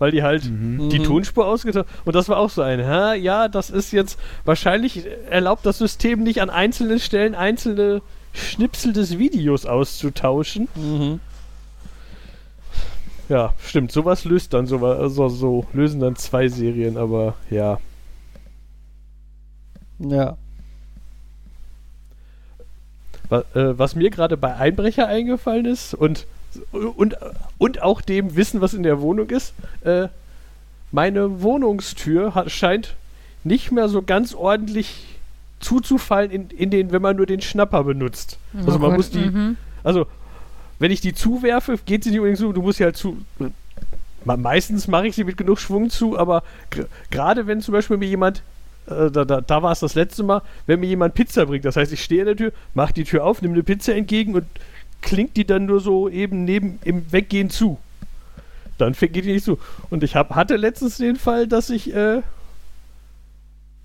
Weil 0.00 0.10
die 0.12 0.22
halt 0.22 0.44
die 0.44 0.48
Mhm. 0.48 1.04
Tonspur 1.04 1.46
ausgetauscht 1.46 1.86
Und 2.06 2.16
das 2.16 2.28
war 2.28 2.38
auch 2.38 2.48
so 2.50 2.62
ein, 2.62 2.80
hä, 2.80 3.16
ja, 3.18 3.48
das 3.48 3.68
ist 3.70 3.92
jetzt, 3.92 4.18
wahrscheinlich 4.44 5.04
erlaubt 5.28 5.64
das 5.66 5.78
System 5.78 6.22
nicht 6.22 6.40
an 6.40 6.48
einzelnen 6.50 6.98
Stellen 6.98 7.34
einzelne 7.34 8.00
Schnipsel 8.32 8.92
des 8.94 9.18
Videos 9.18 9.66
auszutauschen. 9.66 10.68
Mhm. 10.74 11.20
Ja, 13.30 13.54
stimmt, 13.64 13.92
sowas 13.92 14.24
löst 14.24 14.54
dann 14.54 14.66
sowas, 14.66 14.98
also 14.98 15.28
so 15.28 15.64
lösen 15.72 16.00
dann 16.00 16.16
zwei 16.16 16.48
Serien, 16.48 16.96
aber 16.96 17.36
ja. 17.48 17.78
Ja. 20.00 20.36
Was, 23.28 23.44
äh, 23.54 23.78
was 23.78 23.94
mir 23.94 24.10
gerade 24.10 24.36
bei 24.36 24.56
Einbrecher 24.56 25.06
eingefallen 25.06 25.64
ist 25.64 25.94
und, 25.94 26.26
und, 26.72 27.16
und 27.56 27.82
auch 27.82 28.00
dem 28.00 28.34
Wissen, 28.34 28.60
was 28.60 28.74
in 28.74 28.82
der 28.82 29.00
Wohnung 29.00 29.30
ist, 29.30 29.54
äh, 29.84 30.08
meine 30.90 31.40
Wohnungstür 31.40 32.34
hat, 32.34 32.50
scheint 32.50 32.96
nicht 33.44 33.70
mehr 33.70 33.88
so 33.88 34.02
ganz 34.02 34.34
ordentlich 34.34 35.04
zuzufallen, 35.60 36.32
in, 36.32 36.50
in 36.50 36.70
den, 36.70 36.90
wenn 36.90 37.00
man 37.00 37.14
nur 37.14 37.26
den 37.26 37.40
Schnapper 37.40 37.84
benutzt. 37.84 38.38
Also 38.56 38.80
man 38.80 38.90
Oh 38.90 38.96
muss 38.96 39.12
Gott, 39.12 39.22
die, 39.22 39.30
mhm. 39.30 39.56
also 39.84 40.08
wenn 40.80 40.90
ich 40.90 41.00
die 41.00 41.14
zuwerfe, 41.14 41.78
geht 41.86 42.02
sie 42.02 42.10
nicht 42.10 42.18
unbedingt 42.18 42.38
so, 42.38 42.52
du 42.52 42.62
musst 42.62 42.78
sie 42.78 42.84
halt 42.84 42.96
zu. 42.96 43.18
Me- 43.38 43.52
Meistens 44.36 44.86
mache 44.88 45.06
ich 45.06 45.14
sie 45.14 45.24
mit 45.24 45.36
genug 45.38 45.58
Schwung 45.60 45.88
zu, 45.88 46.18
aber 46.18 46.42
gerade 47.10 47.46
wenn 47.46 47.62
zum 47.62 47.72
Beispiel 47.72 47.96
mir 47.96 48.06
jemand, 48.06 48.42
äh, 48.86 49.10
da, 49.10 49.24
da, 49.24 49.40
da 49.40 49.62
war 49.62 49.72
es 49.72 49.80
das 49.80 49.94
letzte 49.94 50.22
Mal, 50.24 50.42
wenn 50.66 50.80
mir 50.80 50.88
jemand 50.88 51.14
Pizza 51.14 51.46
bringt, 51.46 51.64
das 51.64 51.76
heißt, 51.76 51.90
ich 51.92 52.02
stehe 52.04 52.22
an 52.22 52.26
der 52.26 52.36
Tür, 52.36 52.52
mache 52.74 52.92
die 52.92 53.04
Tür 53.04 53.24
auf, 53.24 53.40
nehme 53.40 53.54
eine 53.54 53.62
Pizza 53.62 53.94
entgegen 53.94 54.34
und 54.34 54.44
klingt 55.00 55.36
die 55.38 55.46
dann 55.46 55.64
nur 55.64 55.80
so 55.80 56.08
eben 56.10 56.44
neben 56.44 56.78
im 56.84 57.10
Weggehen 57.10 57.48
zu. 57.48 57.78
Dann 58.76 58.92
geht 58.92 59.14
die 59.24 59.32
nicht 59.32 59.44
zu. 59.44 59.58
Und 59.88 60.02
ich 60.02 60.16
hab, 60.16 60.34
hatte 60.34 60.56
letztens 60.56 60.98
den 60.98 61.16
Fall, 61.16 61.46
dass 61.46 61.70
ich, 61.70 61.94
äh, 61.94 62.20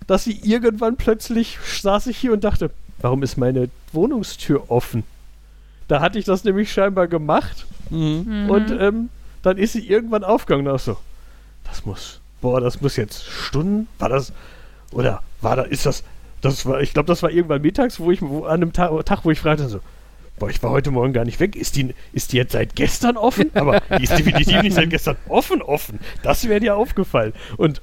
dass 0.06 0.24
sie 0.24 0.38
irgendwann 0.42 0.96
plötzlich 0.96 1.58
saß 1.80 2.08
ich 2.08 2.18
hier 2.18 2.32
und 2.34 2.44
dachte, 2.44 2.70
warum 3.00 3.22
ist 3.22 3.36
meine 3.38 3.70
Wohnungstür 3.92 4.70
offen? 4.70 5.04
Da 5.88 6.00
hatte 6.00 6.18
ich 6.18 6.24
das 6.24 6.44
nämlich 6.44 6.72
scheinbar 6.72 7.06
gemacht 7.08 7.66
Mhm. 7.90 8.24
Mhm. 8.26 8.50
und 8.50 8.70
ähm, 8.72 9.08
dann 9.42 9.58
ist 9.58 9.74
sie 9.74 9.86
irgendwann 9.86 10.24
aufgegangen 10.24 10.66
und 10.66 10.74
auch 10.74 10.80
so, 10.80 10.96
das 11.64 11.84
muss, 11.86 12.20
boah, 12.40 12.60
das 12.60 12.80
muss 12.80 12.96
jetzt 12.96 13.24
Stunden, 13.24 13.86
war 14.00 14.08
das, 14.08 14.32
oder 14.90 15.22
war 15.40 15.54
da, 15.54 15.62
ist 15.62 15.86
das, 15.86 16.02
das 16.40 16.66
war, 16.66 16.80
ich 16.80 16.92
glaube, 16.92 17.06
das 17.06 17.22
war 17.22 17.30
irgendwann 17.30 17.62
mittags, 17.62 18.00
wo 18.00 18.10
ich, 18.10 18.22
wo, 18.22 18.44
an 18.44 18.54
einem 18.54 18.72
Tag, 18.72 18.90
Tag, 19.06 19.24
wo 19.24 19.30
ich 19.30 19.38
fragte 19.38 19.68
so, 19.68 19.78
boah, 20.38 20.50
ich 20.50 20.60
war 20.64 20.70
heute 20.70 20.90
Morgen 20.90 21.12
gar 21.12 21.24
nicht 21.24 21.38
weg, 21.38 21.54
ist 21.54 21.76
die, 21.76 21.94
ist 22.12 22.32
die 22.32 22.38
jetzt 22.38 22.52
seit 22.52 22.74
gestern 22.74 23.16
offen? 23.16 23.52
Aber 23.54 23.80
die 23.98 24.02
ist 24.02 24.18
definitiv 24.18 24.62
nicht 24.62 24.74
seit 24.74 24.90
gestern 24.90 25.16
offen, 25.28 25.62
offen. 25.62 26.00
Das 26.24 26.48
wäre 26.48 26.58
dir 26.60 26.76
aufgefallen. 26.76 27.32
Und 27.56 27.80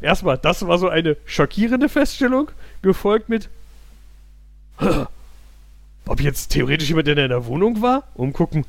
erstmal, 0.00 0.38
das 0.38 0.66
war 0.66 0.78
so 0.78 0.88
eine 0.88 1.16
schockierende 1.26 1.88
Feststellung, 1.90 2.50
gefolgt 2.80 3.28
mit, 3.28 3.50
ob 6.06 6.20
jetzt 6.20 6.48
theoretisch 6.48 6.88
jemand 6.88 7.08
in 7.08 7.16
der 7.16 7.46
Wohnung 7.46 7.82
war, 7.82 8.04
um 8.14 8.32
gucken, 8.32 8.64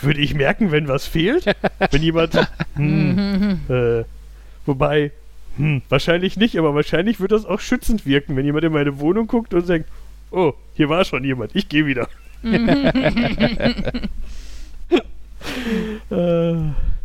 würde 0.00 0.20
ich 0.20 0.34
merken, 0.34 0.70
wenn 0.70 0.88
was 0.88 1.06
fehlt? 1.06 1.44
wenn 1.90 2.02
jemand. 2.02 2.34
Hm, 2.74 3.60
äh, 3.68 4.04
wobei, 4.66 5.10
hm, 5.56 5.82
wahrscheinlich 5.88 6.36
nicht, 6.36 6.56
aber 6.58 6.74
wahrscheinlich 6.74 7.20
wird 7.20 7.32
das 7.32 7.44
auch 7.44 7.60
schützend 7.60 8.06
wirken, 8.06 8.36
wenn 8.36 8.44
jemand 8.44 8.64
in 8.64 8.72
meine 8.72 9.00
Wohnung 9.00 9.26
guckt 9.26 9.54
und 9.54 9.68
denkt, 9.68 9.88
oh, 10.30 10.52
hier 10.74 10.88
war 10.88 11.04
schon 11.04 11.24
jemand, 11.24 11.54
ich 11.54 11.68
gehe 11.68 11.86
wieder. 11.86 12.08
äh, 16.10 16.54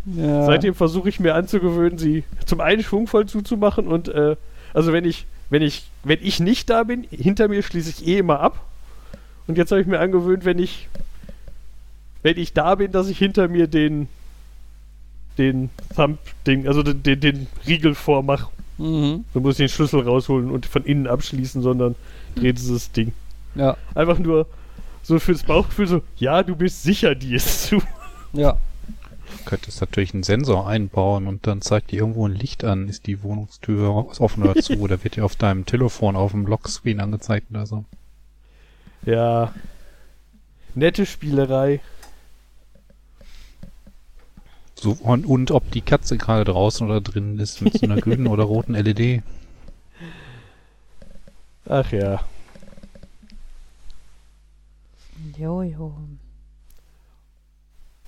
Ja. 0.06 0.46
Seitdem 0.46 0.76
versuche 0.76 1.10
ich 1.10 1.20
mir 1.20 1.34
anzugewöhnen, 1.34 1.98
sie 1.98 2.24
zum 2.46 2.60
einen 2.60 2.84
schwungvoll 2.84 3.26
zuzumachen 3.26 3.88
und 3.88 4.10
äh, 4.10 4.36
also 4.74 4.92
wenn 4.92 5.06
ich, 5.06 5.26
wenn 5.50 5.62
ich, 5.62 5.86
wenn 6.04 6.20
ich 6.22 6.40
nicht 6.40 6.70
da 6.70 6.84
bin, 6.84 7.06
hinter 7.10 7.48
mir 7.48 7.64
schließe 7.64 7.90
ich 7.90 8.08
eh 8.08 8.18
immer 8.18 8.40
ab. 8.40 8.60
Und 9.48 9.58
jetzt 9.58 9.72
habe 9.72 9.82
ich 9.82 9.88
mir 9.88 10.00
angewöhnt, 10.00 10.46
wenn 10.46 10.60
ich, 10.60 10.88
wenn 12.22 12.38
ich 12.38 12.54
da 12.54 12.76
bin, 12.76 12.92
dass 12.92 13.10
ich 13.10 13.18
hinter 13.18 13.48
mir 13.48 13.68
den, 13.68 14.08
den 15.38 15.70
Thumb, 15.96 16.20
den, 16.46 16.68
also 16.68 16.84
den, 16.84 17.04
den, 17.04 17.20
den 17.20 17.48
Riegel 17.68 17.96
vormache. 17.96 18.50
Mhm. 18.78 19.26
Dann 19.34 19.44
muss 19.44 19.56
ich 19.56 19.66
den 19.66 19.70
Schlüssel 19.70 20.02
rausholen 20.02 20.50
und 20.50 20.66
von 20.66 20.84
innen 20.86 21.08
abschließen, 21.08 21.62
sondern 21.62 21.96
drehe 22.36 22.54
dieses 22.54 22.92
Ding. 22.92 23.14
Ja. 23.56 23.78
Einfach 23.94 24.20
nur 24.20 24.48
so 25.04 25.20
fürs 25.20 25.44
Bauchgefühl 25.44 25.88
so, 25.88 26.02
ja, 26.18 26.44
du 26.44 26.56
bist 26.56 26.84
sicher, 26.84 27.14
die 27.16 27.36
ist 27.36 27.64
zu. 27.68 27.82
Ja. 28.32 28.58
Du 29.38 29.50
könntest 29.50 29.82
natürlich 29.82 30.14
einen 30.14 30.24
Sensor 30.24 30.68
einbauen 30.68 31.28
und 31.28 31.48
dann 31.48 31.62
zeigt 31.62 31.92
dir 31.92 32.00
irgendwo 32.00 32.28
ein 32.28 32.36
Licht 32.36 32.64
an, 32.64 32.88
ist 32.88 33.08
die 33.08 33.24
Wohnungstür 33.24 33.90
offen 34.20 34.44
oder 34.44 34.62
zu, 34.62 34.74
oder 34.80 35.04
wird 35.04 35.18
dir 35.18 35.26
auf 35.26 35.36
deinem 35.36 35.66
Telefon 35.66 36.16
auf 36.16 36.32
dem 36.32 36.46
Lockscreen 36.46 37.00
angezeigt 37.00 37.48
oder 37.52 37.66
so. 37.66 37.86
Ja. 39.06 39.54
Nette 40.76 41.06
Spielerei. 41.06 41.82
So, 44.76 44.98
und, 45.02 45.26
und 45.26 45.52
ob 45.52 45.72
die 45.72 45.82
Katze 45.82 46.18
gerade 46.18 46.44
draußen 46.44 46.86
oder 46.86 47.00
drin 47.00 47.40
ist 47.40 47.62
mit 47.62 47.78
so 47.78 47.86
einer 47.86 47.96
grünen 48.02 48.28
oder 48.28 48.44
roten 48.44 48.74
LED. 48.74 49.24
Ach 51.70 51.90
ja. 51.92 52.20
Jojo. 55.38 55.96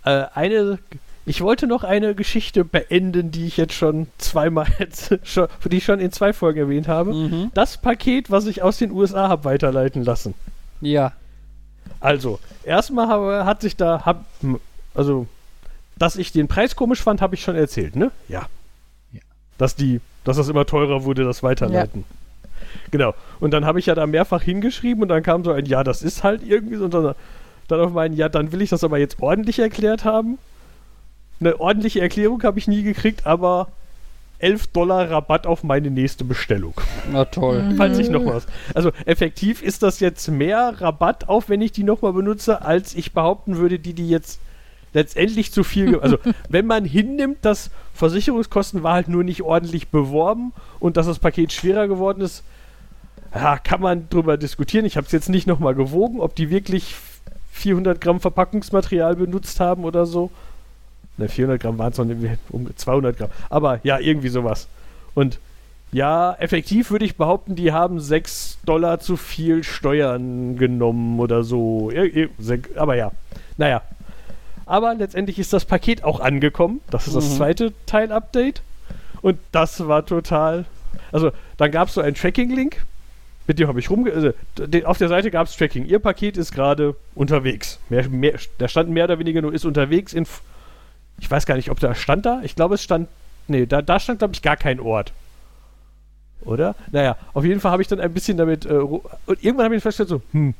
Äh, 0.03 0.25
eine. 0.33 0.79
Ich 1.27 1.41
wollte 1.41 1.65
noch 1.65 1.83
eine 1.83 2.13
Geschichte 2.13 2.63
beenden, 2.63 3.31
die 3.31 3.47
ich 3.47 3.57
jetzt 3.57 3.73
schon 3.73 4.07
zweimal, 4.19 4.67
jetzt 4.77 5.17
schon, 5.23 5.47
die 5.63 5.77
ich 5.77 5.85
schon 5.85 5.99
in 5.99 6.11
zwei 6.11 6.33
Folgen 6.33 6.59
erwähnt 6.59 6.87
habe. 6.87 7.13
Mhm. 7.13 7.51
Das 7.53 7.77
Paket, 7.77 8.29
was 8.29 8.45
ich 8.45 8.61
aus 8.61 8.77
den 8.77 8.91
USA 8.91 9.27
habe 9.27 9.45
weiterleiten 9.45 10.03
lassen. 10.03 10.35
Ja. 10.81 11.13
Also, 11.99 12.39
erstmal 12.63 13.07
habe, 13.07 13.45
hat 13.45 13.61
sich 13.61 13.75
da, 13.75 14.05
hab, 14.05 14.25
m- 14.43 14.59
also, 14.93 15.27
dass 15.97 16.15
ich 16.17 16.31
den 16.31 16.47
Preis 16.47 16.75
komisch 16.75 17.01
fand, 17.01 17.21
habe 17.21 17.35
ich 17.35 17.41
schon 17.41 17.55
erzählt, 17.55 17.95
ne? 17.95 18.11
Ja. 18.27 18.47
Ja. 19.11 19.21
Dass 19.57 19.75
die, 19.75 20.01
dass 20.23 20.37
das 20.37 20.49
immer 20.49 20.65
teurer 20.65 21.03
wurde, 21.03 21.23
das 21.23 21.43
Weiterleiten. 21.43 22.03
Genau. 22.91 23.13
Und 23.39 23.51
dann 23.51 23.65
habe 23.65 23.79
ich 23.79 23.85
ja 23.85 23.95
da 23.95 24.05
mehrfach 24.07 24.41
hingeschrieben 24.41 25.01
und 25.03 25.09
dann 25.09 25.23
kam 25.23 25.43
so 25.43 25.51
ein, 25.51 25.65
ja, 25.65 25.83
das 25.83 26.01
ist 26.03 26.23
halt 26.23 26.43
irgendwie 26.43 26.75
so, 26.75 26.85
und 26.85 26.93
dann, 26.93 27.15
dann 27.67 27.79
auf 27.79 27.91
meinen, 27.91 28.15
ja, 28.15 28.27
dann 28.29 28.51
will 28.51 28.61
ich 28.61 28.69
das 28.69 28.83
aber 28.83 28.97
jetzt 28.97 29.21
ordentlich 29.21 29.59
erklärt 29.59 30.03
haben. 30.05 30.37
Eine 31.39 31.59
ordentliche 31.59 32.01
Erklärung 32.01 32.43
habe 32.43 32.59
ich 32.59 32.67
nie 32.67 32.83
gekriegt, 32.83 33.25
aber 33.25 33.67
11 34.39 34.67
Dollar 34.67 35.09
Rabatt 35.09 35.47
auf 35.47 35.63
meine 35.63 35.89
nächste 35.89 36.23
Bestellung. 36.23 36.73
Na 37.11 37.25
toll. 37.25 37.73
Falls 37.77 37.97
ich 37.97 38.09
noch 38.09 38.25
was. 38.25 38.47
Also 38.73 38.91
effektiv 39.05 39.61
ist 39.61 39.83
das 39.83 39.99
jetzt 39.99 40.27
mehr 40.29 40.75
Rabatt 40.77 41.29
auf, 41.29 41.49
wenn 41.49 41.61
ich 41.61 41.71
die 41.71 41.83
nochmal 41.83 42.13
benutze, 42.13 42.61
als 42.61 42.95
ich 42.95 43.13
behaupten 43.13 43.57
würde, 43.57 43.79
die 43.79 43.93
die 43.93 44.09
jetzt 44.09 44.39
letztendlich 44.93 45.51
zu 45.51 45.63
viel. 45.63 45.99
Also 45.99 46.17
wenn 46.49 46.65
man 46.65 46.85
hinnimmt, 46.85 47.43
dass 47.43 47.69
Versicherungskosten 47.93 48.83
war 48.83 48.93
halt 48.93 49.07
nur 49.07 49.23
nicht 49.23 49.43
ordentlich 49.43 49.89
beworben 49.89 50.53
und 50.79 50.97
dass 50.97 51.05
das 51.05 51.19
Paket 51.19 51.53
schwerer 51.53 51.87
geworden 51.87 52.21
ist, 52.21 52.43
ja, 53.33 53.57
kann 53.57 53.81
man 53.81 54.09
drüber 54.09 54.37
diskutieren. 54.37 54.85
Ich 54.85 54.95
habe 54.97 55.05
es 55.05 55.11
jetzt 55.11 55.29
nicht 55.29 55.45
nochmal 55.45 55.75
gewogen, 55.75 56.21
ob 56.21 56.35
die 56.35 56.49
wirklich 56.49 56.95
400 57.51 57.99
Gramm 57.99 58.19
Verpackungsmaterial 58.19 59.15
benutzt 59.15 59.59
haben 59.59 59.83
oder 59.83 60.05
so. 60.05 60.31
Ne, 61.17 61.29
400 61.29 61.61
Gramm 61.61 61.77
waren 61.77 61.91
es 61.91 61.97
noch 61.97 62.05
nicht, 62.05 62.39
um 62.49 62.67
200 62.75 63.17
Gramm. 63.17 63.29
Aber 63.49 63.79
ja, 63.83 63.99
irgendwie 63.99 64.29
sowas. 64.29 64.67
Und 65.13 65.39
ja, 65.91 66.33
effektiv 66.39 66.91
würde 66.91 67.05
ich 67.05 67.15
behaupten, 67.15 67.55
die 67.55 67.71
haben 67.71 68.01
6 68.01 68.59
Dollar 68.65 68.99
zu 68.99 69.15
viel 69.15 69.63
Steuern 69.63 70.57
genommen 70.57 71.19
oder 71.19 71.43
so. 71.43 71.91
Aber 72.75 72.95
ja, 72.95 73.11
naja. 73.57 73.81
Aber 74.65 74.95
letztendlich 74.95 75.39
ist 75.39 75.53
das 75.53 75.63
Paket 75.63 76.03
auch 76.03 76.19
angekommen. 76.19 76.81
Das 76.89 77.07
ist 77.07 77.13
mhm. 77.13 77.19
das 77.19 77.35
zweite 77.37 77.73
Teil-Update. 77.85 78.61
Und 79.21 79.39
das 79.51 79.87
war 79.87 80.05
total. 80.05 80.65
Also, 81.11 81.31
dann 81.57 81.71
gab 81.71 81.87
es 81.87 81.93
so 81.93 82.01
einen 82.01 82.15
Tracking-Link. 82.15 82.83
Mit 83.47 83.59
dem 83.59 83.67
habe 83.67 83.79
ich 83.79 83.89
rumge. 83.89 84.11
Also, 84.11 84.31
auf 84.85 84.97
der 84.97 85.07
Seite 85.07 85.31
gab 85.31 85.47
es 85.47 85.55
Tracking. 85.55 85.85
Ihr 85.85 85.99
Paket 85.99 86.35
ist 86.35 86.51
gerade 86.51 86.95
unterwegs. 87.13 87.79
Mehr, 87.89 88.09
mehr, 88.09 88.33
da 88.57 88.67
stand 88.67 88.89
mehr 88.89 89.05
oder 89.05 89.19
weniger 89.19 89.41
nur 89.41 89.53
ist 89.53 89.65
unterwegs 89.65 90.13
in. 90.13 90.25
Ich 91.19 91.29
weiß 91.29 91.45
gar 91.45 91.55
nicht, 91.55 91.69
ob 91.71 91.79
da 91.79 91.95
stand 91.95 92.25
da. 92.25 92.41
Ich 92.43 92.55
glaube, 92.55 92.75
es 92.75 92.83
stand. 92.83 93.07
Nee, 93.47 93.65
da, 93.65 93.81
da 93.81 93.99
stand, 93.99 94.19
glaube 94.19 94.33
ich, 94.33 94.41
gar 94.41 94.57
kein 94.57 94.79
Ort. 94.79 95.13
Oder? 96.41 96.75
Naja, 96.91 97.17
auf 97.33 97.43
jeden 97.43 97.59
Fall 97.59 97.71
habe 97.71 97.81
ich 97.81 97.87
dann 97.87 97.99
ein 97.99 98.13
bisschen 98.13 98.37
damit. 98.37 98.65
Äh, 98.65 98.73
und 98.73 99.03
irgendwann 99.43 99.65
habe 99.65 99.75
ich 99.75 99.83
festgestellt, 99.83 100.21
so, 100.21 100.21
hm. 100.31 100.53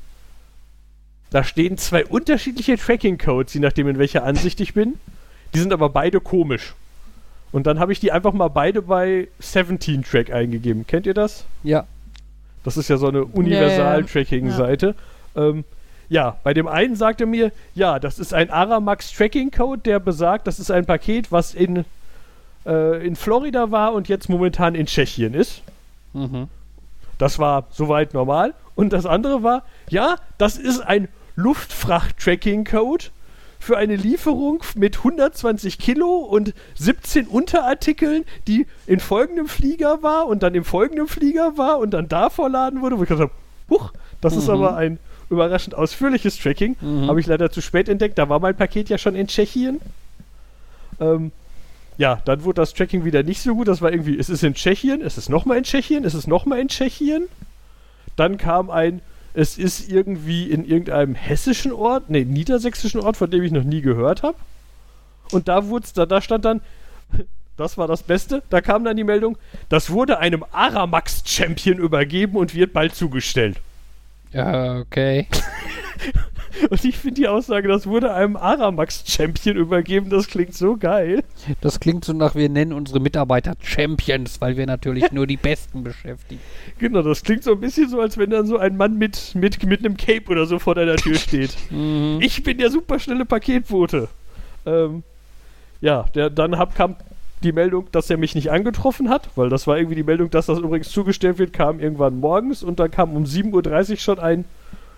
Da 1.32 1.44
stehen 1.44 1.78
zwei 1.78 2.06
unterschiedliche 2.06 2.78
Tracking-Codes, 2.78 3.54
je 3.56 3.60
nachdem, 3.60 3.88
in 3.88 3.98
welcher 3.98 4.24
Ansicht 4.24 4.62
ich 4.62 4.74
bin. 4.74 4.94
Die 5.54 5.60
sind 5.60 5.74
aber 5.74 5.90
beide 5.90 6.22
komisch. 6.22 6.76
Und 7.52 7.68
dann 7.68 7.80
habe 7.80 7.92
ich 7.92 8.00
die 8.00 8.12
einfach 8.12 8.34
mal 8.34 8.48
beide 8.48 8.82
bei 8.82 9.28
17 9.40 10.04
Track 10.04 10.32
eingegeben. 10.32 10.86
Kennt 10.88 11.06
ihr 11.06 11.14
das? 11.14 11.46
Ja. 11.64 11.88
Das 12.64 12.78
ist 12.78 12.90
ja 12.90 12.98
so 12.98 13.08
eine 13.08 13.26
Universal-Tracking-Seite. 13.26 14.96
Ja. 15.36 15.50
Ähm, 15.50 15.66
ja, 16.10 16.38
bei 16.44 16.54
dem 16.54 16.68
einen 16.68 16.96
sagt 16.96 17.22
er 17.22 17.28
mir, 17.28 17.52
ja, 17.74 18.00
das 18.00 18.20
ist 18.20 18.34
ein 18.34 18.50
Aramax 18.50 19.12
Tracking 19.12 19.52
Code, 19.52 19.82
der 19.82 20.00
besagt, 20.00 20.48
das 20.48 20.60
ist 20.60 20.72
ein 20.72 20.86
Paket, 20.86 21.32
was 21.32 21.54
in, 21.54 21.86
äh, 22.66 23.06
in 23.06 23.16
Florida 23.16 23.72
war 23.72 23.94
und 23.94 24.08
jetzt 24.08 24.30
momentan 24.30 24.76
in 24.76 24.86
Tschechien 24.86 25.34
ist. 25.34 25.62
Mhm. 26.14 26.48
Das 27.18 27.40
war 27.40 27.66
soweit 27.72 28.14
normal. 28.14 28.54
Und 28.76 28.92
das 28.92 29.06
andere 29.06 29.42
war, 29.42 29.64
ja, 29.90 30.18
das 30.38 30.58
ist 30.58 30.82
ein 30.82 31.08
Luftfracht-Tracking-Code 31.36 33.06
für 33.60 33.78
eine 33.78 33.96
Lieferung 33.96 34.64
mit 34.76 34.98
120 34.98 35.80
Kilo 35.80 36.18
und 36.18 36.54
17 36.76 37.28
Unterartikeln, 37.28 38.26
die 38.48 38.68
in 38.86 39.00
folgendem 39.00 39.48
Flieger 39.48 40.04
war 40.04 40.28
und 40.28 40.44
dann 40.44 40.54
im 40.54 40.64
folgenden 40.64 41.08
Flieger 41.08 41.58
war 41.58 41.80
und 41.80 41.92
dann 41.92 42.08
da 42.08 42.30
vorladen 42.30 42.82
wurde, 42.82 42.98
wo 43.00 43.04
ich 43.04 43.10
gesagt 43.10 43.32
habe, 43.32 43.40
huch, 43.70 43.92
das 44.22 44.34
mhm. 44.34 44.40
ist 44.40 44.50
aber 44.50 44.76
ein 44.76 45.00
überraschend 45.30 45.76
ausführliches 45.76 46.38
Tracking. 46.38 46.76
Mhm. 46.80 47.08
Habe 47.08 47.20
ich 47.20 47.28
leider 47.28 47.52
zu 47.52 47.62
spät 47.62 47.90
entdeckt. 47.90 48.18
Da 48.18 48.30
war 48.30 48.40
mein 48.40 48.56
Paket 48.56 48.90
ja 48.90 48.98
schon 48.98 49.16
in 49.16 49.28
Tschechien. 49.28 49.82
Ähm, 51.00 51.32
ja, 51.98 52.22
dann 52.26 52.44
wurde 52.44 52.62
das 52.62 52.74
Tracking 52.74 53.06
wieder 53.06 53.24
nicht 53.24 53.42
so 53.42 53.56
gut. 53.56 53.68
Das 53.68 53.82
war 53.82 53.92
irgendwie, 53.92 54.18
es 54.18 54.30
ist 54.30 54.44
in 54.44 54.54
Tschechien, 54.54 55.02
es 55.02 55.18
ist 55.18 55.30
nochmal 55.30 55.58
in 55.58 55.64
Tschechien, 55.64 56.04
es 56.04 56.14
ist 56.14 56.28
nochmal 56.28 56.60
in 56.60 56.68
Tschechien. 56.68 57.28
Dann 58.16 58.38
kam 58.38 58.70
ein, 58.70 59.02
es 59.34 59.58
ist 59.58 59.90
irgendwie 59.90 60.50
in 60.50 60.66
irgendeinem 60.66 61.16
hessischen 61.16 61.72
Ort, 61.72 62.10
nee, 62.10 62.26
niedersächsischen 62.26 63.02
Ort, 63.02 63.18
von 63.18 63.30
dem 63.30 63.44
ich 63.44 63.52
noch 63.52 63.64
nie 63.64 63.82
gehört 63.82 64.24
habe. 64.24 64.38
Und 65.32 65.48
da 65.48 65.68
wurde 65.68 65.88
da, 65.94 66.06
da 66.06 66.22
stand 66.22 66.46
dann, 66.46 66.62
das 67.58 67.78
war 67.78 67.88
das 67.88 68.04
Beste, 68.04 68.44
da 68.50 68.62
kam 68.62 68.84
dann 68.84 68.98
die 68.98 69.04
Meldung, 69.04 69.38
das 69.70 69.90
wurde 69.90 70.20
einem 70.20 70.44
Aramax-Champion 70.52 71.78
übergeben 71.78 72.38
und 72.38 72.54
wird 72.54 72.74
bald 72.74 72.96
zugestellt. 72.96 73.58
Ja, 74.36 74.80
okay. 74.80 75.28
Und 76.70 76.84
ich 76.84 76.98
finde 76.98 77.22
die 77.22 77.28
Aussage, 77.28 77.68
das 77.70 77.88
wurde 77.88 78.14
einem 78.14 78.36
Aramax-Champion 78.36 79.56
übergeben, 79.56 80.10
das 80.10 80.28
klingt 80.28 80.54
so 80.54 80.76
geil. 80.76 81.24
Das 81.62 81.80
klingt 81.80 82.04
so 82.04 82.12
nach, 82.12 82.36
wir 82.36 82.50
nennen 82.50 82.74
unsere 82.74 83.00
Mitarbeiter 83.00 83.54
Champions, 83.62 84.42
weil 84.42 84.58
wir 84.58 84.66
natürlich 84.66 85.10
nur 85.12 85.26
die 85.26 85.38
Besten 85.38 85.84
beschäftigen. 85.84 86.42
Genau, 86.80 87.02
das 87.02 87.24
klingt 87.24 87.44
so 87.44 87.54
ein 87.54 87.62
bisschen 87.62 87.90
so, 87.90 88.02
als 88.02 88.18
wenn 88.18 88.30
dann 88.30 88.46
so 88.46 88.58
ein 88.58 88.76
Mann 88.76 88.98
mit, 88.98 89.36
mit, 89.36 89.64
mit 89.64 89.80
einem 89.80 89.96
Cape 89.96 90.30
oder 90.30 90.46
so 90.46 90.60
vor 90.60 90.76
deiner 90.76 90.98
Tür 90.98 91.16
steht. 91.16 91.56
mhm. 91.70 92.20
Ich 92.22 92.44
bin 92.44 92.58
der 92.58 92.72
superschnelle 92.72 93.24
Paketbote. 93.24 94.10
Ähm, 94.66 95.04
ja, 95.80 96.04
der, 96.14 96.30
dann 96.30 96.58
hab, 96.58 96.76
kam 96.76 96.98
die 97.44 97.52
Meldung, 97.52 97.88
dass 97.92 98.10
er 98.10 98.18
mich 98.18 98.34
nicht 98.36 98.52
angetroffen 98.52 99.10
hat, 99.10 99.30
weil 99.36 99.50
das 99.50 99.68
war 99.68 99.78
irgendwie 99.78 99.96
die 99.96 100.04
Meldung, 100.04 100.30
dass 100.30 100.48
das 100.48 100.60
übrigens 100.60 100.90
zugestellt 100.90 101.38
wird, 101.38 101.54
kam 101.54 101.80
irgendwann 101.80 102.20
morgens 102.20 102.64
und 102.64 102.80
dann 102.80 102.90
kam 102.90 103.16
um 103.16 103.26
7.30 103.26 103.92
Uhr 103.92 103.98
schon 103.98 104.20
ein 104.20 104.46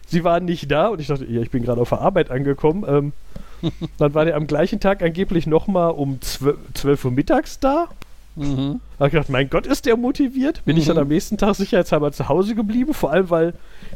sie 0.07 0.23
waren 0.23 0.45
nicht 0.45 0.71
da 0.71 0.87
und 0.87 0.99
ich 0.99 1.07
dachte, 1.07 1.25
ja, 1.25 1.41
ich 1.41 1.51
bin 1.51 1.63
gerade 1.63 1.81
auf 1.81 1.89
der 1.89 2.01
Arbeit 2.01 2.31
angekommen. 2.31 2.85
Ähm, 2.87 3.13
dann 3.97 4.13
war 4.13 4.25
der 4.25 4.35
am 4.35 4.47
gleichen 4.47 4.79
Tag 4.79 5.03
angeblich 5.03 5.47
nochmal 5.47 5.91
um 5.91 6.19
12, 6.21 6.57
12 6.73 7.05
Uhr 7.05 7.11
mittags 7.11 7.59
da. 7.59 7.87
Mhm. 8.35 8.79
Da 8.97 9.05
habe 9.05 9.07
ich 9.07 9.11
gedacht, 9.13 9.29
mein 9.29 9.49
Gott, 9.49 9.65
ist 9.65 9.85
der 9.85 9.97
motiviert? 9.97 10.63
Bin 10.65 10.75
mhm. 10.75 10.81
ich 10.81 10.87
dann 10.87 10.97
am 10.97 11.07
nächsten 11.07 11.37
Tag 11.37 11.55
sicherheitshalber 11.55 12.11
zu 12.11 12.29
Hause 12.29 12.55
geblieben, 12.55 12.93
vor 12.93 13.11
allem 13.11 13.29
weil 13.29 13.53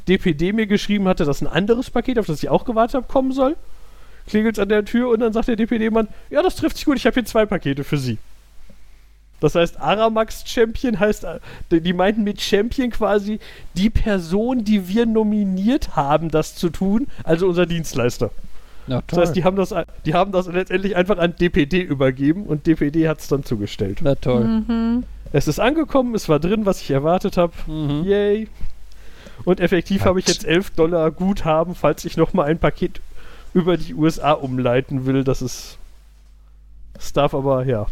DPD 0.07 0.51
mir 0.51 0.67
geschrieben 0.67 1.07
hatte, 1.07 1.25
dass 1.25 1.41
ein 1.41 1.47
anderes 1.47 1.89
Paket, 1.89 2.17
auf 2.17 2.25
das 2.25 2.41
ich 2.41 2.49
auch 2.49 2.65
gewartet 2.65 2.95
habe, 2.95 3.07
kommen 3.07 3.31
soll. 3.31 3.55
Klingelt 4.27 4.59
an 4.59 4.69
der 4.69 4.85
Tür 4.85 5.09
und 5.09 5.19
dann 5.19 5.33
sagt 5.33 5.47
der 5.47 5.55
DPD-Mann, 5.55 6.07
ja, 6.29 6.41
das 6.41 6.55
trifft 6.55 6.77
sich 6.77 6.85
gut, 6.85 6.97
ich 6.97 7.05
habe 7.05 7.15
hier 7.15 7.25
zwei 7.25 7.45
Pakete 7.45 7.83
für 7.83 7.97
Sie. 7.97 8.17
Das 9.41 9.55
heißt, 9.55 9.81
Aramax 9.81 10.43
Champion 10.45 10.99
heißt, 10.99 11.25
äh, 11.25 11.81
die 11.81 11.93
meinten 11.93 12.23
mit 12.23 12.39
Champion 12.39 12.91
quasi 12.91 13.39
die 13.75 13.89
Person, 13.89 14.63
die 14.63 14.87
wir 14.87 15.05
nominiert 15.05 15.97
haben, 15.97 16.29
das 16.29 16.55
zu 16.55 16.69
tun, 16.69 17.07
also 17.23 17.47
unser 17.47 17.65
Dienstleister. 17.65 18.31
Ja, 18.87 19.01
das 19.07 19.19
heißt, 19.19 19.35
die 19.35 19.43
haben 19.43 19.57
das, 19.57 19.73
die 20.05 20.13
haben 20.13 20.31
das 20.31 20.47
letztendlich 20.47 20.95
einfach 20.95 21.17
an 21.17 21.35
DPD 21.35 21.81
übergeben 21.81 22.45
und 22.45 22.65
DPD 22.67 23.09
hat 23.09 23.19
es 23.19 23.27
dann 23.27 23.43
zugestellt. 23.43 23.99
Na 24.01 24.15
toll. 24.15 24.43
Mhm. 24.43 25.03
Es 25.33 25.47
ist 25.47 25.59
angekommen, 25.59 26.13
es 26.13 26.29
war 26.29 26.39
drin, 26.39 26.65
was 26.65 26.81
ich 26.81 26.91
erwartet 26.91 27.37
habe. 27.37 27.53
Mhm. 27.67 28.03
Yay. 28.03 28.47
Und 29.43 29.59
effektiv 29.59 30.05
habe 30.05 30.19
ich 30.19 30.27
jetzt 30.27 30.45
11 30.45 30.71
Dollar 30.71 31.09
Guthaben, 31.09 31.73
falls 31.73 32.05
ich 32.05 32.15
nochmal 32.15 32.47
ein 32.47 32.59
Paket 32.59 33.01
über 33.53 33.77
die 33.77 33.93
USA 33.95 34.33
umleiten 34.33 35.05
will. 35.05 35.23
Das 35.23 35.41
ist. 35.41 35.77
Das 36.93 37.13
darf 37.13 37.33
aber, 37.33 37.65
ja. 37.65 37.87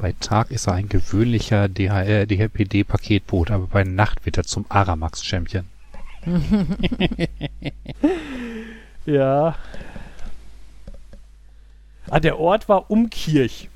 Bei 0.00 0.14
Tag 0.18 0.50
ist 0.50 0.66
er 0.66 0.72
ein 0.74 0.88
gewöhnlicher 0.88 1.68
DHL, 1.68 2.26
DHPD-Paketboot, 2.26 3.50
aber 3.50 3.66
bei 3.66 3.84
Nacht 3.84 4.24
wird 4.24 4.38
er 4.38 4.44
zum 4.44 4.64
Aramax-Champion. 4.70 5.66
ja. 9.06 9.56
Ah, 12.08 12.20
der 12.20 12.38
Ort 12.38 12.66
war 12.70 12.90
Umkirch. 12.90 13.68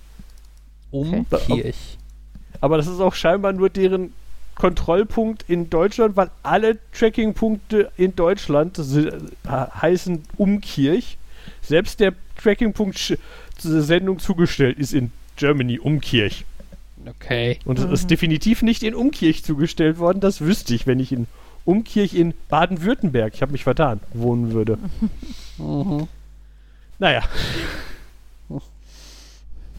Umkirch. 0.90 1.98
Aber 2.62 2.78
das 2.78 2.86
ist 2.86 3.00
auch 3.00 3.14
scheinbar 3.14 3.52
nur 3.52 3.68
deren 3.68 4.14
Kontrollpunkt 4.54 5.44
in 5.46 5.68
Deutschland, 5.68 6.16
weil 6.16 6.30
alle 6.42 6.78
Trackingpunkte 6.92 7.92
in 7.98 8.16
Deutschland 8.16 8.78
heißen 8.78 10.22
Umkirch. 10.38 11.18
Selbst 11.60 12.00
der 12.00 12.14
Trackingpunkt 12.42 13.18
Sendung 13.58 14.18
zugestellt 14.18 14.78
ist 14.78 14.94
in 14.94 15.12
Germany 15.36 15.78
Umkirch. 15.78 16.44
Okay. 17.06 17.58
Und 17.64 17.78
es 17.78 17.86
mhm. 17.86 17.92
ist 17.92 18.10
definitiv 18.10 18.62
nicht 18.62 18.82
in 18.82 18.94
Umkirch 18.94 19.44
zugestellt 19.44 19.98
worden. 19.98 20.20
Das 20.20 20.40
wüsste 20.40 20.74
ich, 20.74 20.86
wenn 20.86 21.00
ich 21.00 21.12
in 21.12 21.26
Umkirch 21.64 22.14
in 22.14 22.34
Baden-Württemberg, 22.48 23.34
ich 23.34 23.42
habe 23.42 23.52
mich 23.52 23.64
vertan, 23.64 24.00
wohnen 24.12 24.52
würde. 24.52 24.78
Mhm. 25.58 26.08
Naja. 26.98 27.22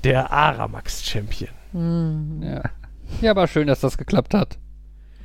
Der 0.04 0.32
Aramax-Champion. 0.32 1.50
Mhm. 1.74 2.44
Ja. 2.44 2.64
ja, 3.22 3.32
aber 3.32 3.48
schön, 3.48 3.68
dass 3.68 3.80
das 3.82 3.98
geklappt 3.98 4.34
hat. 4.34 4.58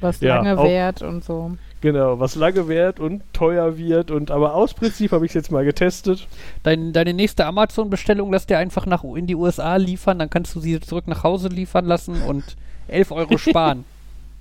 Was 0.01 0.21
lange 0.21 0.49
ja, 0.51 0.63
währt 0.63 1.03
und 1.03 1.23
so. 1.23 1.57
Genau, 1.81 2.21
was 2.21 2.35
lange 2.35 2.69
währt 2.69 3.01
und 3.01 3.23
teuer 3.33 3.79
wird 3.79 4.11
und 4.11 4.31
aber 4.31 4.55
aus 4.55 4.75
Prinzip 4.75 5.13
habe 5.13 5.25
ich 5.25 5.31
es 5.31 5.35
jetzt 5.35 5.51
mal 5.51 5.65
getestet. 5.65 6.29
Dein, 6.63 6.93
deine 6.93 7.15
nächste 7.15 7.47
Amazon-Bestellung 7.47 8.31
lässt 8.31 8.51
dir 8.51 8.59
einfach 8.59 8.85
nach 8.85 9.03
in 9.03 9.27
die 9.27 9.35
USA 9.35 9.77
liefern, 9.77 10.19
dann 10.19 10.29
kannst 10.29 10.55
du 10.55 10.61
sie 10.61 10.79
zurück 10.81 11.09
nach 11.09 11.25
Hause 11.25 11.49
liefern 11.49 11.87
lassen 11.87 12.23
und 12.23 12.45
11 12.89 13.13
Euro 13.13 13.39
sparen. 13.39 13.85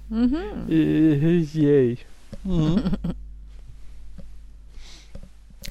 mhm. 0.10 0.36
Äh, 0.68 1.38
yay. 1.40 1.98
Mhm. 2.44 2.82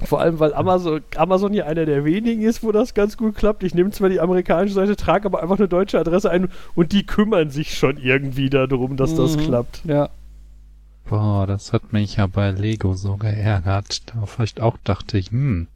Vor 0.05 0.21
allem, 0.21 0.39
weil 0.39 0.55
Amazon, 0.55 1.01
Amazon 1.17 1.53
ja 1.55 1.67
einer 1.67 1.85
der 1.85 2.05
wenigen 2.05 2.43
ist, 2.43 2.63
wo 2.63 2.71
das 2.73 2.95
ganz 2.95 3.17
gut 3.17 3.35
klappt. 3.35 3.65
Ich 3.65 3.75
nehme 3.75 3.91
zwar 3.91 4.09
die 4.09 4.21
amerikanische 4.21 4.75
Seite, 4.75 4.97
trage 4.97 5.27
aber 5.27 5.43
einfach 5.43 5.59
eine 5.59 5.69
deutsche 5.69 5.99
Adresse 5.99 6.31
ein 6.31 6.49
und 6.75 6.93
die 6.93 7.05
kümmern 7.05 7.51
sich 7.51 7.77
schon 7.77 7.97
irgendwie 7.97 8.49
darum, 8.49 8.97
dass 8.97 9.13
mhm. 9.13 9.17
das 9.17 9.37
klappt. 9.37 9.81
Ja. 9.85 10.09
Boah, 11.09 11.47
das 11.47 11.73
hat 11.73 11.93
mich 11.93 12.17
ja 12.17 12.27
bei 12.27 12.51
Lego 12.51 12.95
so 12.95 13.17
geärgert. 13.17 14.03
Da 14.07 14.27
vielleicht 14.27 14.61
auch 14.61 14.77
dachte 14.85 15.17
ich, 15.19 15.31
hm, 15.31 15.69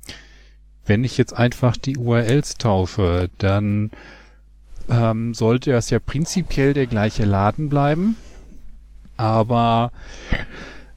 wenn 0.85 1.05
ich 1.05 1.17
jetzt 1.17 1.33
einfach 1.33 1.77
die 1.77 1.97
URLs 1.97 2.57
tausche, 2.57 3.31
dann 3.39 3.91
ähm, 4.91 5.33
sollte 5.35 5.73
es 5.73 5.91
ja 5.91 5.99
prinzipiell 6.01 6.75
der 6.75 6.87
gleiche 6.87 7.25
Laden 7.25 7.69
bleiben. 7.69 8.17
aber 9.17 9.93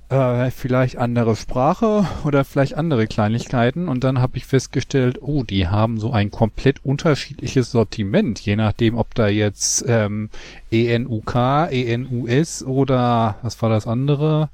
äh, 0.09 0.51
vielleicht 0.51 0.97
andere 0.97 1.35
Sprache 1.35 2.05
oder 2.23 2.45
vielleicht 2.45 2.75
andere 2.75 3.07
Kleinigkeiten. 3.07 3.87
Und 3.87 4.03
dann 4.03 4.19
habe 4.19 4.37
ich 4.37 4.45
festgestellt, 4.45 5.19
oh, 5.21 5.43
die 5.43 5.67
haben 5.67 5.99
so 5.99 6.11
ein 6.11 6.31
komplett 6.31 6.83
unterschiedliches 6.85 7.71
Sortiment, 7.71 8.39
je 8.39 8.55
nachdem, 8.55 8.97
ob 8.97 9.15
da 9.15 9.27
jetzt 9.27 9.83
ähm, 9.87 10.29
ENUK, 10.71 11.35
ENUS 11.71 12.63
oder 12.63 13.37
was 13.41 13.61
war 13.61 13.69
das 13.69 13.87
andere? 13.87 14.49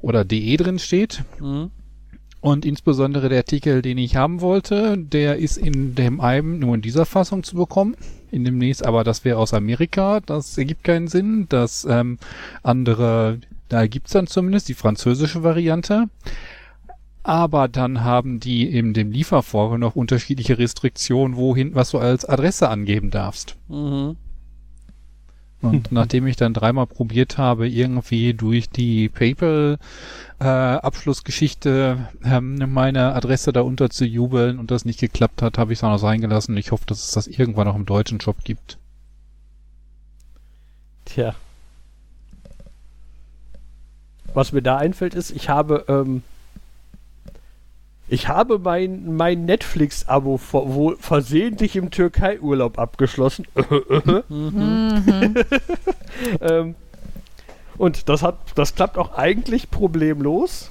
Oder 0.00 0.24
DE 0.24 0.56
drin 0.56 0.78
steht. 0.78 1.24
Mhm. 1.40 1.70
Und 2.44 2.66
insbesondere 2.66 3.30
der 3.30 3.38
Artikel, 3.38 3.80
den 3.80 3.96
ich 3.96 4.16
haben 4.16 4.42
wollte, 4.42 4.98
der 4.98 5.38
ist 5.38 5.56
in 5.56 5.94
dem 5.94 6.20
einen 6.20 6.58
nur 6.58 6.74
in 6.74 6.82
dieser 6.82 7.06
Fassung 7.06 7.42
zu 7.42 7.56
bekommen. 7.56 7.96
In 8.30 8.44
dem 8.44 8.58
nächsten, 8.58 8.84
aber 8.84 9.02
das 9.02 9.24
wäre 9.24 9.38
aus 9.38 9.54
Amerika. 9.54 10.20
Das 10.20 10.58
ergibt 10.58 10.84
keinen 10.84 11.08
Sinn. 11.08 11.46
Das 11.48 11.86
ähm, 11.88 12.18
andere, 12.62 13.38
da 13.68 13.86
gibt's 13.86 14.12
dann 14.12 14.26
zumindest 14.26 14.68
die 14.68 14.74
französische 14.74 15.42
Variante. 15.42 16.08
Aber 17.22 17.68
dann 17.68 18.04
haben 18.04 18.38
die 18.38 18.68
in 18.68 18.92
dem 18.92 19.10
Liefervorgang 19.10 19.80
noch 19.80 19.96
unterschiedliche 19.96 20.58
Restriktionen, 20.58 21.36
wohin, 21.36 21.74
was 21.74 21.88
du 21.90 21.98
als 21.98 22.26
Adresse 22.26 22.68
angeben 22.68 23.10
darfst. 23.10 23.56
Mhm. 23.68 24.16
Und 25.62 25.92
nachdem 25.92 26.26
ich 26.26 26.36
dann 26.36 26.52
dreimal 26.52 26.86
probiert 26.86 27.38
habe, 27.38 27.66
irgendwie 27.66 28.34
durch 28.34 28.68
die 28.68 29.08
PayPal-Abschlussgeschichte 29.08 32.08
ähm, 32.22 32.70
meine 32.70 33.14
Adresse 33.14 33.54
da 33.54 33.62
unter 33.62 33.88
zu 33.88 34.04
jubeln 34.04 34.58
und 34.58 34.70
das 34.70 34.84
nicht 34.84 35.00
geklappt 35.00 35.40
hat, 35.40 35.56
habe 35.56 35.72
ich 35.72 35.78
es 35.78 35.84
auch 35.84 35.90
noch 35.90 35.98
sein 35.98 36.20
gelassen. 36.20 36.54
Ich 36.58 36.72
hoffe, 36.72 36.84
dass 36.86 37.02
es 37.02 37.12
das 37.12 37.26
irgendwann 37.26 37.66
noch 37.66 37.76
im 37.76 37.86
deutschen 37.86 38.20
Shop 38.20 38.44
gibt. 38.44 38.76
Tja. 41.06 41.34
Was 44.34 44.52
mir 44.52 44.62
da 44.62 44.76
einfällt, 44.76 45.14
ist, 45.14 45.30
ich 45.30 45.48
habe, 45.48 45.84
ähm, 45.88 46.22
ich 48.08 48.28
habe 48.28 48.58
mein, 48.58 49.16
mein 49.16 49.44
Netflix-Abo 49.44 50.36
ver 50.38 50.74
wohl 50.74 50.96
versehentlich 50.98 51.76
im 51.76 51.90
Türkei-Urlaub 51.90 52.78
abgeschlossen. 52.78 53.46
Mhm. 54.28 55.34
ähm, 56.40 56.74
und 57.76 58.08
das 58.08 58.22
hat, 58.22 58.36
das 58.54 58.74
klappt 58.74 58.98
auch 58.98 59.14
eigentlich 59.14 59.70
problemlos. 59.70 60.70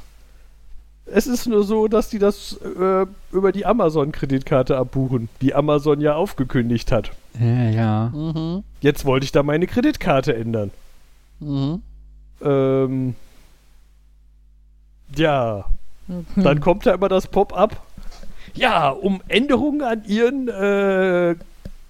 Es 1.05 1.27
ist 1.27 1.47
nur 1.47 1.63
so, 1.63 1.87
dass 1.87 2.09
die 2.09 2.19
das 2.19 2.57
äh, 2.61 3.05
über 3.31 3.51
die 3.51 3.65
Amazon-Kreditkarte 3.65 4.77
abbuchen, 4.77 5.27
die 5.41 5.53
Amazon 5.53 5.99
ja 5.99 6.15
aufgekündigt 6.15 6.91
hat. 6.91 7.11
Ja, 7.39 7.69
ja. 7.69 8.11
Mhm. 8.13 8.63
Jetzt 8.79 9.03
wollte 9.05 9.25
ich 9.25 9.31
da 9.31 9.43
meine 9.43 9.67
Kreditkarte 9.67 10.33
ändern. 10.35 10.71
Mhm. 11.39 11.81
Ähm, 12.41 13.15
ja, 15.17 15.65
Mhm. 16.07 16.43
dann 16.43 16.59
kommt 16.59 16.85
da 16.85 16.93
immer 16.93 17.07
das 17.07 17.27
Pop-up. 17.27 17.81
Ja, 18.55 18.89
um 18.89 19.21
Änderungen 19.29 19.81
an 19.81 20.03
ihren 20.05 20.47
äh, 20.49 21.35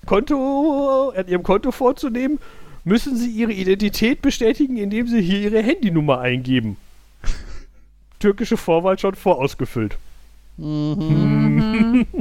Konto, 0.06 1.10
an 1.16 1.28
ihrem 1.28 1.44
Konto 1.44 1.72
vorzunehmen, 1.72 2.38
müssen 2.84 3.18
sie 3.18 3.30
ihre 3.32 3.52
Identität 3.54 4.22
bestätigen, 4.22 4.78
indem 4.78 5.08
sie 5.08 5.22
hier 5.22 5.40
ihre 5.40 5.64
Handynummer 5.64 6.20
eingeben. 6.20 6.78
Türkische 8.20 8.56
Vorwahl 8.58 9.00
schon 9.00 9.16
vorausgefüllt. 9.16 9.98
Mhm. 10.58 12.06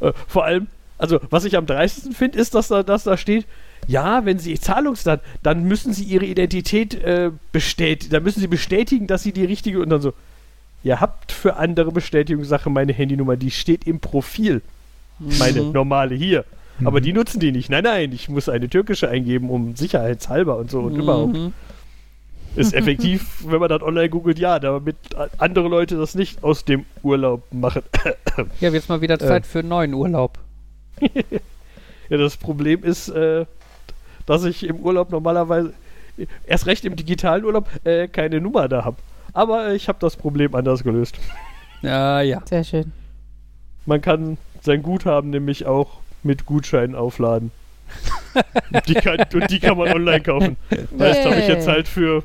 Äh, 0.00 0.12
vor 0.26 0.44
allem, 0.44 0.66
also 0.98 1.20
was 1.30 1.44
ich 1.44 1.56
am 1.56 1.64
dreistesten 1.64 2.12
finde, 2.12 2.40
ist, 2.40 2.56
dass 2.56 2.66
da, 2.68 2.82
dass 2.82 3.04
da 3.04 3.16
steht, 3.16 3.46
ja, 3.86 4.24
wenn 4.24 4.40
sie 4.40 4.58
Zahlungsdaten, 4.58 5.24
dann 5.44 5.62
müssen 5.62 5.92
sie 5.92 6.02
ihre 6.02 6.24
Identität 6.24 6.94
äh, 6.94 7.30
bestätigen, 7.52 8.10
dann 8.12 8.24
müssen 8.24 8.40
sie 8.40 8.48
bestätigen, 8.48 9.06
dass 9.06 9.22
sie 9.22 9.30
die 9.30 9.44
richtige 9.44 9.80
und 9.80 9.90
dann 9.90 10.00
so, 10.00 10.12
ihr 10.82 11.00
habt 11.00 11.32
für 11.32 11.56
andere 11.56 11.92
Bestätigungssache 11.92 12.70
meine 12.70 12.92
Handynummer, 12.92 13.36
die 13.36 13.50
steht 13.50 13.86
im 13.86 14.00
Profil, 14.00 14.62
meine 15.18 15.62
Mhm. 15.62 15.72
normale 15.72 16.14
hier. 16.14 16.44
Aber 16.84 17.00
Mhm. 17.00 17.04
die 17.04 17.12
nutzen 17.12 17.40
die 17.40 17.52
nicht. 17.52 17.68
Nein, 17.68 17.84
nein, 17.84 18.12
ich 18.12 18.28
muss 18.30 18.48
eine 18.48 18.68
türkische 18.68 19.08
eingeben, 19.08 19.50
um 19.50 19.76
sicherheitshalber 19.76 20.56
und 20.56 20.70
so 20.70 20.80
und 20.80 20.96
überhaupt. 20.96 21.34
Mhm. 21.34 21.52
Ist 22.56 22.72
effektiv, 22.74 23.44
wenn 23.46 23.60
man 23.60 23.68
das 23.68 23.82
online 23.82 24.08
googelt, 24.08 24.38
ja, 24.38 24.58
damit 24.58 24.96
andere 25.38 25.68
Leute 25.68 25.96
das 25.96 26.14
nicht 26.14 26.42
aus 26.42 26.64
dem 26.64 26.84
Urlaub 27.02 27.42
machen. 27.52 27.82
Ja, 28.60 28.70
jetzt 28.70 28.88
mal 28.88 29.00
wieder 29.02 29.14
Äh. 29.16 29.18
Zeit 29.18 29.46
für 29.46 29.58
einen 29.60 29.68
neuen 29.68 29.94
Urlaub. 29.94 30.38
Ja, 32.08 32.16
das 32.16 32.36
Problem 32.36 32.82
ist, 32.82 33.08
äh, 33.10 33.46
dass 34.26 34.42
ich 34.42 34.66
im 34.66 34.76
Urlaub 34.80 35.12
normalerweise, 35.12 35.72
erst 36.44 36.66
recht 36.66 36.84
im 36.84 36.96
digitalen 36.96 37.44
Urlaub, 37.44 37.68
äh, 37.84 38.08
keine 38.08 38.40
Nummer 38.40 38.66
da 38.68 38.84
habe. 38.84 38.96
Aber 39.32 39.72
ich 39.72 39.88
habe 39.88 39.98
das 40.00 40.16
Problem 40.16 40.54
anders 40.54 40.82
gelöst. 40.82 41.16
Ja, 41.82 42.20
ja. 42.20 42.42
Sehr 42.46 42.64
schön. 42.64 42.92
Man 43.86 44.00
kann 44.00 44.38
sein 44.62 44.82
Guthaben 44.82 45.30
nämlich 45.30 45.66
auch 45.66 46.00
mit 46.22 46.46
Gutscheinen 46.46 46.94
aufladen. 46.94 47.50
die 48.86 48.94
kann, 48.94 49.18
und 49.34 49.50
die 49.50 49.58
kann 49.58 49.76
man 49.76 49.92
online 49.92 50.20
kaufen. 50.20 50.56
Heißt, 50.70 51.24
habe 51.24 51.36
ich 51.36 51.48
jetzt 51.48 51.66
halt 51.66 51.88
für 51.88 52.22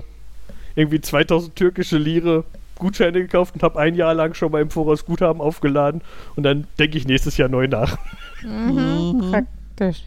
irgendwie 0.75 1.01
2000 1.01 1.55
türkische 1.55 1.97
Lire 1.97 2.43
Gutscheine 2.77 3.21
gekauft 3.21 3.55
und 3.55 3.63
habe 3.63 3.79
ein 3.79 3.95
Jahr 3.95 4.13
lang 4.13 4.33
schon 4.33 4.51
mal 4.51 4.61
im 4.61 4.69
Voraus 4.69 5.05
Guthaben 5.05 5.41
aufgeladen 5.41 6.01
und 6.35 6.43
dann 6.43 6.67
denke 6.77 6.97
ich 6.97 7.07
nächstes 7.07 7.37
Jahr 7.37 7.49
neu 7.49 7.67
nach. 7.67 7.97
Mhm. 8.43 9.21
Mhm. 9.21 9.31
Praktisch. 9.31 10.03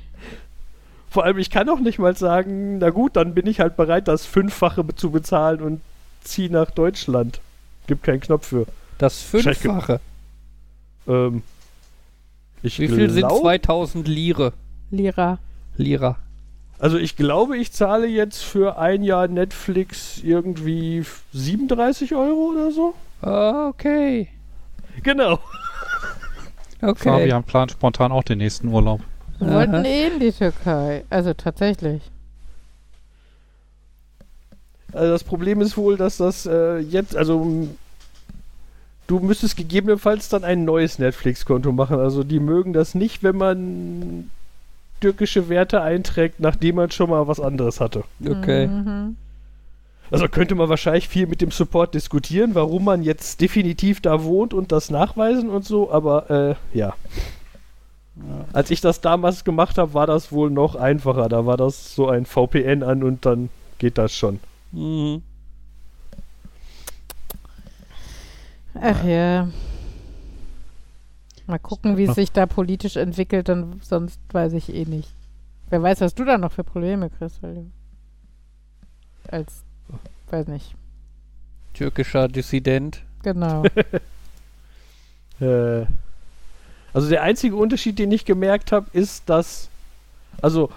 Vor 1.10 1.24
allem, 1.24 1.38
ich 1.38 1.50
kann 1.50 1.68
auch 1.70 1.80
nicht 1.80 1.98
mal 1.98 2.14
sagen, 2.14 2.78
na 2.78 2.90
gut, 2.90 3.16
dann 3.16 3.34
bin 3.34 3.46
ich 3.46 3.60
halt 3.60 3.76
bereit, 3.76 4.06
das 4.06 4.26
Fünffache 4.26 4.84
zu 4.94 5.10
bezahlen 5.10 5.62
und 5.62 5.80
ziehe 6.23 6.51
nach 6.51 6.70
Deutschland. 6.70 7.40
Gibt 7.86 8.03
keinen 8.05 8.20
Knopf 8.20 8.49
für. 8.49 8.66
Das 8.99 9.23
Fünffache. 9.23 10.01
Ähm, 11.07 11.43
ich 12.62 12.78
Wie 12.81 12.89
viel 12.89 13.11
sind 13.11 13.20
glaub- 13.20 13.40
2000 13.40 14.09
Lire? 14.09 14.53
Lira. 14.90 15.39
Lira. 15.77 16.16
Also 16.78 16.97
ich 16.99 17.16
glaube, 17.16 17.57
ich 17.57 17.73
zahle 17.73 18.07
jetzt 18.07 18.43
für 18.43 18.78
ein 18.78 19.03
Jahr 19.03 19.27
Netflix 19.28 20.19
irgendwie 20.23 21.05
37 21.32 22.15
Euro 22.15 22.53
oder 22.53 22.70
so. 22.73 22.95
Okay. 23.23 24.28
Genau. 25.03 25.39
Okay. 26.81 27.09
Fabian 27.11 27.43
plant 27.43 27.73
spontan 27.73 28.12
auch 28.12 28.23
den 28.23 28.39
nächsten 28.39 28.69
Urlaub. 28.69 29.01
Wir 29.40 29.53
wollten 29.53 29.85
eh 29.85 30.07
in 30.07 30.20
die 30.20 30.31
Türkei. 30.31 31.05
Also 31.11 31.35
tatsächlich. 31.35 32.03
Also 34.93 35.12
das 35.12 35.24
Problem 35.24 35.60
ist 35.60 35.77
wohl, 35.77 35.97
dass 35.97 36.16
das 36.16 36.47
äh, 36.47 36.78
jetzt, 36.78 37.16
also 37.16 37.69
du 39.06 39.19
müsstest 39.20 39.56
gegebenenfalls 39.56 40.28
dann 40.28 40.44
ein 40.44 40.65
neues 40.65 40.98
Netflix-Konto 40.98 41.73
machen. 41.73 41.98
Also 41.98 42.24
die 42.24 42.40
mögen 42.40 42.73
das 42.73 42.94
nicht, 42.94 43.23
wenn 43.23 43.36
man 43.36 44.31
türkische 45.01 45.48
Werte 45.48 45.82
einträgt, 45.82 46.40
nachdem 46.40 46.77
man 46.77 46.90
schon 46.90 47.10
mal 47.10 47.28
was 47.28 47.40
anderes 47.40 47.81
hatte. 47.81 48.05
Okay. 48.24 48.66
Mhm. 48.66 49.16
Also 50.10 50.28
könnte 50.28 50.55
man 50.55 50.69
wahrscheinlich 50.69 51.09
viel 51.09 51.27
mit 51.27 51.43
dem 51.43 51.51
Support 51.51 51.94
diskutieren, 51.94 52.55
warum 52.55 52.85
man 52.85 53.02
jetzt 53.02 53.40
definitiv 53.40 54.01
da 54.01 54.24
wohnt 54.24 54.55
und 54.55 54.73
das 54.73 54.90
nachweisen 54.90 55.51
und 55.51 55.66
so, 55.66 55.93
aber 55.93 56.31
äh, 56.74 56.78
ja. 56.78 56.94
Als 58.52 58.70
ich 58.70 58.81
das 58.81 59.01
damals 59.01 59.44
gemacht 59.44 59.78
habe, 59.78 59.94
war 59.94 60.06
das 60.06 60.32
wohl 60.32 60.51
noch 60.51 60.74
einfacher. 60.74 61.28
Da 61.28 61.47
war 61.47 61.56
das 61.56 61.94
so 61.94 62.09
ein 62.09 62.27
VPN 62.27 62.82
an 62.82 63.05
und 63.05 63.24
dann 63.24 63.48
geht 63.78 63.97
das 63.97 64.12
schon. 64.12 64.40
Mhm. 64.73 65.23
Ach 68.74 69.05
ja. 69.05 69.49
Mal 71.47 71.59
gucken, 71.59 71.97
wie 71.97 72.05
es 72.05 72.15
sich 72.15 72.31
da 72.31 72.47
politisch 72.47 72.97
entwickelt, 72.97 73.49
und 73.49 73.82
sonst 73.85 74.20
weiß 74.32 74.53
ich 74.53 74.73
eh 74.74 74.85
nicht. 74.85 75.11
Wer 75.70 75.82
weiß, 75.82 76.01
was 76.03 76.15
du 76.15 76.24
da 76.24 76.39
noch 76.39 76.53
für 76.53 76.65
Probleme 76.65 77.11
kriegst, 77.11 77.43
weil 77.43 77.55
du 77.55 77.70
als, 79.31 79.62
weiß 80.31 80.47
nicht, 80.49 80.74
Türkischer 81.74 82.28
Dissident. 82.28 83.03
genau. 83.23 83.65
Äh, 85.40 85.86
also 86.93 87.09
der 87.09 87.23
einzige 87.23 87.55
Unterschied, 87.55 88.01
den 88.01 88.11
ich 88.11 88.24
gemerkt 88.24 88.73
habe, 88.73 88.89
ist, 88.93 89.28
dass 89.31 89.69
also 90.43 90.70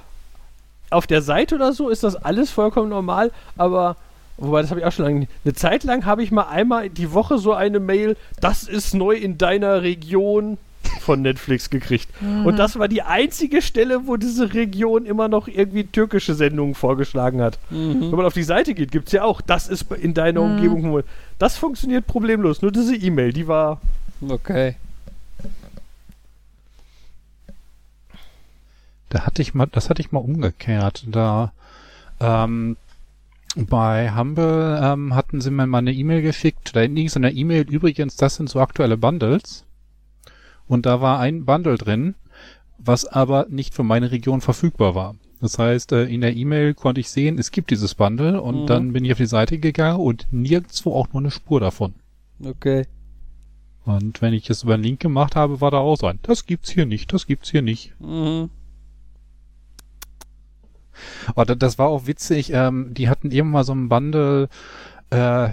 auf 0.91 1.07
der 1.07 1.21
Seite 1.21 1.55
oder 1.55 1.73
so 1.73 1.89
ist 1.89 2.03
das 2.03 2.15
alles 2.15 2.51
vollkommen 2.51 2.89
normal, 2.89 3.31
aber 3.57 3.95
wobei 4.37 4.61
das 4.61 4.69
habe 4.71 4.81
ich 4.81 4.85
auch 4.85 4.91
schon 4.91 5.05
lange 5.05 5.19
nicht. 5.21 5.31
Eine 5.45 5.53
Zeit 5.53 5.83
lang 5.83 6.05
habe 6.05 6.23
ich 6.23 6.31
mal 6.31 6.43
einmal 6.49 6.89
die 6.89 7.11
Woche 7.13 7.37
so 7.37 7.53
eine 7.53 7.79
Mail, 7.79 8.17
das 8.39 8.63
ist 8.63 8.93
neu 8.93 9.15
in 9.15 9.37
deiner 9.37 9.81
Region 9.81 10.57
von 10.99 11.21
Netflix 11.21 11.69
gekriegt. 11.69 12.07
Und 12.43 12.57
das 12.57 12.77
war 12.77 12.87
die 12.87 13.01
einzige 13.01 13.61
Stelle, 13.61 14.07
wo 14.07 14.17
diese 14.17 14.53
Region 14.53 15.05
immer 15.05 15.27
noch 15.27 15.47
irgendwie 15.47 15.83
türkische 15.85 16.33
Sendungen 16.35 16.75
vorgeschlagen 16.75 17.41
hat. 17.41 17.57
Wenn 17.69 18.09
Mhm. 18.09 18.11
man 18.11 18.25
auf 18.25 18.33
die 18.33 18.43
Seite 18.43 18.73
geht, 18.73 18.91
gibt 18.91 19.07
es 19.07 19.13
ja 19.13 19.23
auch, 19.23 19.41
das 19.41 19.67
ist 19.67 19.91
in 19.91 20.13
deiner 20.13 20.41
Mhm. 20.41 20.51
Umgebung. 20.51 21.03
Das 21.39 21.57
funktioniert 21.57 22.05
problemlos. 22.07 22.61
Nur 22.61 22.71
diese 22.71 22.95
E-Mail, 22.95 23.31
die 23.33 23.47
war 23.47 23.79
Okay. 24.29 24.75
Da 29.11 29.25
hatte 29.25 29.41
ich 29.41 29.53
mal, 29.53 29.67
das 29.71 29.89
hatte 29.89 30.01
ich 30.01 30.11
mal 30.11 30.19
umgekehrt. 30.19 31.05
Da 31.07 31.51
ähm, 32.19 32.77
Bei 33.55 34.15
Humble 34.15 34.79
ähm, 34.81 35.13
hatten 35.15 35.41
sie 35.41 35.51
mir 35.51 35.67
mal 35.67 35.79
eine 35.79 35.91
E-Mail 35.91 36.21
geschickt. 36.21 36.73
Da 36.75 36.87
ging 36.87 37.05
es 37.07 37.17
in 37.17 37.21
der 37.23 37.33
E-Mail 37.35 37.69
übrigens, 37.69 38.15
das 38.15 38.35
sind 38.35 38.49
so 38.49 38.61
aktuelle 38.61 38.95
Bundles. 38.97 39.65
Und 40.67 40.85
da 40.85 41.01
war 41.01 41.19
ein 41.19 41.43
Bundle 41.43 41.77
drin, 41.77 42.15
was 42.77 43.05
aber 43.05 43.47
nicht 43.49 43.73
für 43.73 43.83
meine 43.83 44.11
Region 44.11 44.39
verfügbar 44.39 44.95
war. 44.95 45.15
Das 45.41 45.59
heißt, 45.59 45.91
äh, 45.91 46.05
in 46.05 46.21
der 46.21 46.35
E-Mail 46.35 46.73
konnte 46.73 47.01
ich 47.01 47.09
sehen, 47.09 47.37
es 47.37 47.51
gibt 47.51 47.71
dieses 47.71 47.95
Bundle 47.95 48.41
und 48.41 48.61
Mhm. 48.61 48.67
dann 48.67 48.93
bin 48.93 49.03
ich 49.03 49.11
auf 49.11 49.17
die 49.17 49.25
Seite 49.25 49.57
gegangen 49.57 49.99
und 49.99 50.27
nirgendwo 50.31 50.95
auch 50.95 51.11
nur 51.11 51.21
eine 51.21 51.31
Spur 51.31 51.59
davon. 51.59 51.93
Okay. 52.41 52.85
Und 53.83 54.21
wenn 54.21 54.33
ich 54.33 54.49
es 54.49 54.63
über 54.63 54.75
einen 54.75 54.83
Link 54.83 54.99
gemacht 55.01 55.35
habe, 55.35 55.59
war 55.59 55.71
da 55.71 55.79
auch 55.79 55.97
so 55.97 56.07
ein, 56.07 56.19
das 56.21 56.45
gibt's 56.45 56.69
hier 56.69 56.85
nicht, 56.85 57.11
das 57.11 57.25
gibt's 57.27 57.49
hier 57.49 57.63
nicht. 57.63 57.91
Mhm. 57.99 58.49
Da- 61.35 61.55
das 61.55 61.77
war 61.77 61.87
auch 61.87 62.07
witzig, 62.07 62.51
ähm, 62.53 62.93
die 62.93 63.09
hatten 63.09 63.31
irgendwann 63.31 63.51
mal 63.51 63.63
so 63.63 63.73
ein 63.73 63.89
Bundle, 63.89 64.49
äh, 65.09 65.49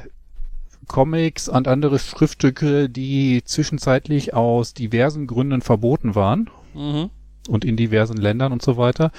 Comics 0.86 1.48
und 1.48 1.68
andere 1.68 1.98
Schriftstücke, 1.98 2.88
die 2.88 3.42
zwischenzeitlich 3.44 4.32
aus 4.34 4.72
diversen 4.74 5.26
Gründen 5.26 5.60
verboten 5.60 6.14
waren 6.14 6.48
Mhm. 6.74 7.10
und 7.48 7.64
in 7.64 7.76
diversen 7.76 8.16
Ländern 8.16 8.52
und 8.52 8.62
so 8.62 8.76
weiter. 8.78 9.10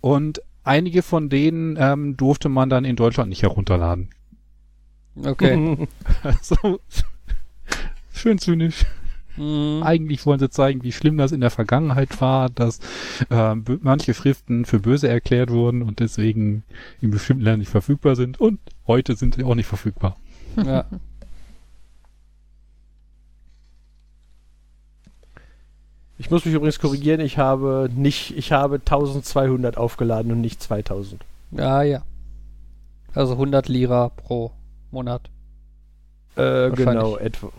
Und 0.00 0.42
einige 0.64 1.02
von 1.02 1.28
denen 1.28 1.76
ähm, 1.78 2.16
durfte 2.16 2.48
man 2.48 2.68
dann 2.68 2.84
in 2.84 2.96
Deutschland 2.96 3.28
nicht 3.28 3.42
herunterladen. 3.42 4.10
Okay. 5.22 5.86
Also, 6.24 6.80
schön 8.12 8.38
zynisch. 8.38 8.84
Mhm. 9.36 9.82
Eigentlich 9.82 10.24
wollen 10.26 10.38
sie 10.38 10.50
zeigen, 10.50 10.82
wie 10.82 10.92
schlimm 10.92 11.16
das 11.16 11.32
in 11.32 11.40
der 11.40 11.50
Vergangenheit 11.50 12.20
war, 12.20 12.50
dass 12.50 12.80
äh, 13.30 13.54
manche 13.80 14.14
Schriften 14.14 14.64
für 14.64 14.78
böse 14.78 15.08
erklärt 15.08 15.50
wurden 15.50 15.82
und 15.82 16.00
deswegen 16.00 16.62
in 17.00 17.10
bestimmten 17.10 17.42
Ländern 17.42 17.60
nicht 17.60 17.70
verfügbar 17.70 18.16
sind. 18.16 18.40
Und 18.40 18.60
heute 18.86 19.16
sind 19.16 19.34
sie 19.34 19.44
auch 19.44 19.54
nicht 19.54 19.66
verfügbar. 19.66 20.16
Ja. 20.56 20.84
Ich 26.16 26.30
muss 26.30 26.44
mich 26.44 26.54
übrigens 26.54 26.78
korrigieren, 26.78 27.20
ich 27.20 27.38
habe 27.38 27.90
nicht, 27.94 28.36
ich 28.36 28.52
habe 28.52 28.76
1200 28.76 29.76
aufgeladen 29.76 30.30
und 30.30 30.40
nicht 30.40 30.62
2000. 30.62 31.24
ja, 31.50 31.82
ja. 31.82 32.02
Also 33.14 33.34
100 33.34 33.68
Lira 33.68 34.08
pro 34.08 34.50
Monat. 34.90 35.22
Äh, 36.36 36.70
genau, 36.70 37.16
etwa. 37.16 37.52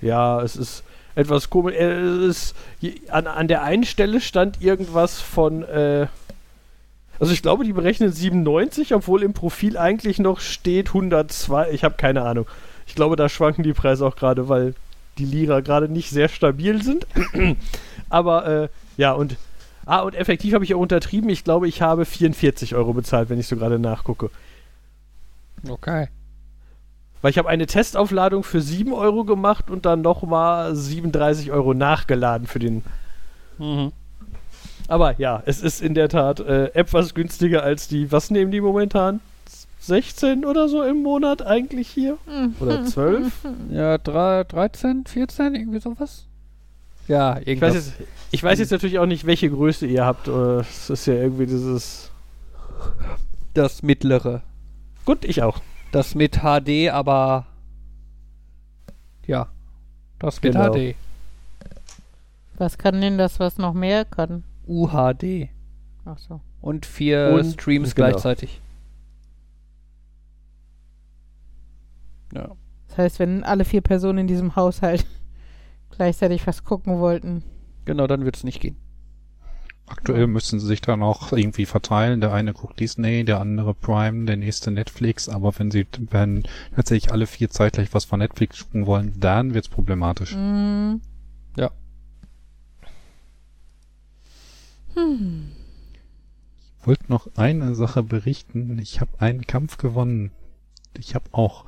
Ja, 0.00 0.40
es 0.42 0.54
ist 0.54 0.84
etwas 1.14 1.50
komisch. 1.50 1.74
Äh, 1.74 2.26
Es 2.26 2.54
an, 3.08 3.26
an 3.26 3.48
der 3.48 3.62
einen 3.62 3.84
Stelle 3.84 4.20
stand 4.20 4.62
irgendwas 4.62 5.20
von, 5.20 5.62
äh, 5.64 6.06
also 7.18 7.32
ich 7.32 7.42
glaube, 7.42 7.64
die 7.64 7.72
berechnen 7.72 8.12
97, 8.12 8.94
obwohl 8.94 9.22
im 9.22 9.32
Profil 9.32 9.76
eigentlich 9.76 10.18
noch 10.18 10.40
steht 10.40 10.88
102. 10.88 11.70
Ich 11.70 11.84
habe 11.84 11.94
keine 11.96 12.22
Ahnung. 12.22 12.46
Ich 12.86 12.94
glaube, 12.94 13.16
da 13.16 13.28
schwanken 13.28 13.62
die 13.62 13.72
Preise 13.72 14.06
auch 14.06 14.16
gerade, 14.16 14.48
weil 14.48 14.74
die 15.18 15.24
Lira 15.24 15.60
gerade 15.60 15.88
nicht 15.88 16.10
sehr 16.10 16.28
stabil 16.28 16.82
sind. 16.82 17.06
Aber 18.08 18.46
äh, 18.46 18.68
ja, 18.96 19.12
und 19.12 19.36
ah, 19.86 20.00
und 20.00 20.14
effektiv 20.14 20.54
habe 20.54 20.64
ich 20.64 20.74
auch 20.74 20.80
untertrieben. 20.80 21.30
Ich 21.30 21.44
glaube, 21.44 21.68
ich 21.68 21.82
habe 21.82 22.04
44 22.04 22.74
Euro 22.74 22.92
bezahlt, 22.92 23.30
wenn 23.30 23.38
ich 23.38 23.46
so 23.46 23.56
gerade 23.56 23.78
nachgucke. 23.78 24.30
Okay. 25.68 26.08
Weil 27.22 27.30
ich 27.30 27.38
habe 27.38 27.48
eine 27.48 27.66
Testaufladung 27.66 28.42
für 28.42 28.60
7 28.60 28.92
Euro 28.92 29.24
gemacht 29.24 29.70
und 29.70 29.86
dann 29.86 30.02
nochmal 30.02 30.74
37 30.74 31.50
Euro 31.52 31.72
nachgeladen 31.72 32.46
für 32.46 32.58
den. 32.58 32.82
Mhm. 33.58 33.92
Aber 34.88 35.18
ja, 35.18 35.42
es 35.46 35.62
ist 35.62 35.80
in 35.80 35.94
der 35.94 36.08
Tat 36.08 36.40
äh, 36.40 36.66
etwas 36.74 37.14
günstiger 37.14 37.62
als 37.62 37.86
die. 37.88 38.10
Was 38.12 38.30
nehmen 38.30 38.50
die 38.50 38.60
momentan? 38.60 39.20
16 39.78 40.44
oder 40.44 40.68
so 40.68 40.82
im 40.82 41.02
Monat 41.02 41.44
eigentlich 41.46 41.88
hier? 41.88 42.18
Oder 42.60 42.84
12? 42.86 43.32
Ja, 43.70 43.98
drei, 43.98 44.44
13, 44.44 45.04
14, 45.06 45.54
irgendwie 45.54 45.80
sowas? 45.80 46.26
Ja, 47.08 47.38
Ich 47.44 47.60
weiß, 47.60 47.74
jetzt, 47.74 47.92
ich 48.30 48.42
weiß 48.44 48.58
jetzt 48.60 48.70
natürlich 48.70 48.98
auch 49.00 49.06
nicht, 49.06 49.26
welche 49.26 49.50
Größe 49.50 49.86
ihr 49.86 50.04
habt. 50.04 50.28
äh, 50.28 50.60
Es 50.60 50.88
ist 50.90 51.06
ja 51.06 51.14
irgendwie 51.14 51.46
dieses. 51.46 52.10
Das 53.54 53.82
mittlere. 53.82 54.42
Gut, 55.04 55.24
ich 55.24 55.42
auch. 55.42 55.60
Das 55.92 56.14
mit 56.16 56.38
HD, 56.40 56.88
aber 56.90 57.46
ja, 59.26 59.48
das 60.18 60.42
mit 60.42 60.54
Genau. 60.54 60.72
HD. 60.74 60.96
Was 62.56 62.78
kann 62.78 63.00
denn 63.00 63.18
das, 63.18 63.38
was 63.38 63.58
noch 63.58 63.72
mehr 63.74 64.04
kann? 64.04 64.42
UHD. 64.66 65.48
Ach 66.04 66.18
so. 66.18 66.40
Und 66.60 66.86
vier 66.86 67.32
Und- 67.38 67.52
Streams 67.52 67.94
genau. 67.94 68.08
gleichzeitig. 68.08 68.60
Ja. 72.34 72.50
Das 72.88 72.98
heißt, 72.98 73.18
wenn 73.18 73.44
alle 73.44 73.64
vier 73.64 73.80
Personen 73.80 74.18
in 74.20 74.26
diesem 74.26 74.56
Haushalt 74.56 75.06
gleichzeitig 75.90 76.46
was 76.46 76.64
gucken 76.64 76.98
wollten. 76.98 77.42
Genau, 77.84 78.06
dann 78.06 78.24
wird 78.24 78.36
es 78.36 78.44
nicht 78.44 78.60
gehen. 78.60 78.76
Aktuell 79.86 80.26
müssen 80.26 80.58
sie 80.60 80.66
sich 80.66 80.80
dann 80.80 81.02
auch 81.02 81.32
irgendwie 81.32 81.66
verteilen. 81.66 82.20
Der 82.20 82.32
eine 82.32 82.54
guckt 82.54 82.80
Disney, 82.80 83.24
der 83.24 83.40
andere 83.40 83.74
Prime, 83.74 84.24
der 84.24 84.36
nächste 84.36 84.70
Netflix. 84.70 85.28
Aber 85.28 85.52
wenn 85.58 85.70
sie 85.70 85.86
wenn 86.10 86.44
tatsächlich 86.74 87.12
alle 87.12 87.26
vier 87.26 87.50
zeitgleich 87.50 87.92
was 87.92 88.04
von 88.04 88.20
Netflix 88.20 88.64
gucken 88.64 88.86
wollen, 88.86 89.14
dann 89.20 89.54
wird's 89.54 89.68
problematisch. 89.68 90.34
Mm, 90.34 90.96
Ich 96.80 96.86
wollte 96.86 97.04
noch 97.08 97.28
eine 97.36 97.74
Sache 97.74 98.02
berichten. 98.02 98.78
Ich 98.78 99.00
habe 99.00 99.20
einen 99.20 99.46
Kampf 99.46 99.76
gewonnen. 99.78 100.32
Ich 100.98 101.14
habe 101.14 101.26
auch 101.32 101.64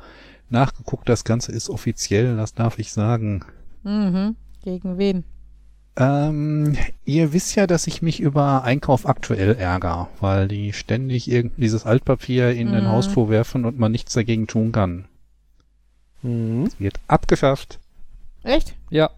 nachgeguckt, 0.51 1.09
das 1.09 1.25
Ganze 1.25 1.53
ist 1.53 1.71
offiziell, 1.71 2.37
das 2.37 2.55
darf 2.55 2.79
ich 2.79 2.93
sagen. 2.93 3.45
mhm. 3.83 4.37
Gegen 4.63 4.99
wen? 4.99 5.25
Ähm, 5.97 6.77
ihr 7.05 7.33
wisst 7.33 7.55
ja, 7.55 7.67
dass 7.69 7.87
ich 7.87 8.03
mich 8.03 8.19
über 8.21 8.65
Einkauf 8.65 9.07
aktuell 9.09 9.55
ärgere, 9.55 10.09
weil 10.21 10.49
die 10.49 10.73
ständig 10.73 11.31
irgendwie 11.31 11.61
dieses 11.63 11.87
Altpapier 11.87 12.51
in 12.53 12.73
den 12.73 12.85
Mhm. 12.85 12.89
Hausflur 12.89 13.29
werfen 13.29 13.65
und 13.65 13.79
man 13.79 13.93
nichts 13.93 14.13
dagegen 14.15 14.47
tun 14.49 14.73
kann. 14.73 15.05
Mhm. 16.23 16.65
Es 16.67 16.81
wird 16.81 16.99
abgeschafft. 17.07 17.79
Echt? 18.43 18.75
Ja, 18.91 19.11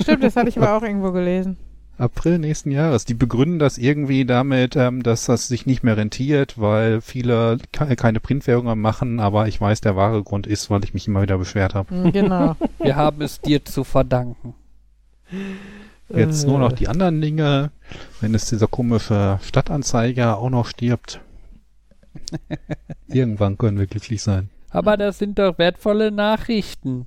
Stimmt, 0.00 0.24
das 0.24 0.34
hatte 0.34 0.48
ich 0.48 0.56
aber 0.60 0.76
auch 0.76 0.82
irgendwo 0.82 1.12
gelesen. 1.12 1.56
April 1.98 2.38
nächsten 2.38 2.70
Jahres. 2.70 3.04
Die 3.04 3.12
begründen 3.12 3.58
das 3.58 3.76
irgendwie 3.76 4.24
damit, 4.24 4.74
ähm, 4.74 5.02
dass 5.02 5.26
das 5.26 5.48
sich 5.48 5.66
nicht 5.66 5.82
mehr 5.84 5.98
rentiert, 5.98 6.58
weil 6.58 7.02
viele 7.02 7.58
ke 7.72 7.94
keine 7.96 8.18
Printwährungen 8.20 8.80
machen, 8.80 9.20
aber 9.20 9.46
ich 9.48 9.60
weiß, 9.60 9.82
der 9.82 9.96
wahre 9.96 10.22
Grund 10.22 10.46
ist, 10.46 10.70
weil 10.70 10.82
ich 10.82 10.94
mich 10.94 11.06
immer 11.06 11.20
wieder 11.20 11.36
beschwert 11.36 11.74
habe. 11.74 11.94
Mm, 11.94 12.12
Genau. 12.12 12.56
wir 12.82 12.96
haben 12.96 13.20
es 13.20 13.42
dir 13.42 13.62
zu 13.66 13.84
verdanken. 13.84 14.54
Jetzt 16.08 16.46
nur 16.46 16.56
Äh. 16.56 16.60
noch 16.60 16.72
die 16.72 16.88
anderen 16.88 17.20
Dinge, 17.20 17.70
wenn 18.20 18.34
es 18.34 18.46
dieser 18.46 18.66
komische 18.66 19.38
Stadtanzeiger 19.42 20.38
auch 20.38 20.50
noch 20.50 20.66
stirbt. 20.66 21.20
Irgendwann 23.08 23.56
können 23.58 23.78
wir 23.78 23.86
glücklich 23.86 24.22
sein. 24.22 24.50
Aber 24.70 24.96
das 24.96 25.18
sind 25.18 25.38
doch 25.38 25.58
wertvolle 25.58 26.10
Nachrichten. 26.10 27.06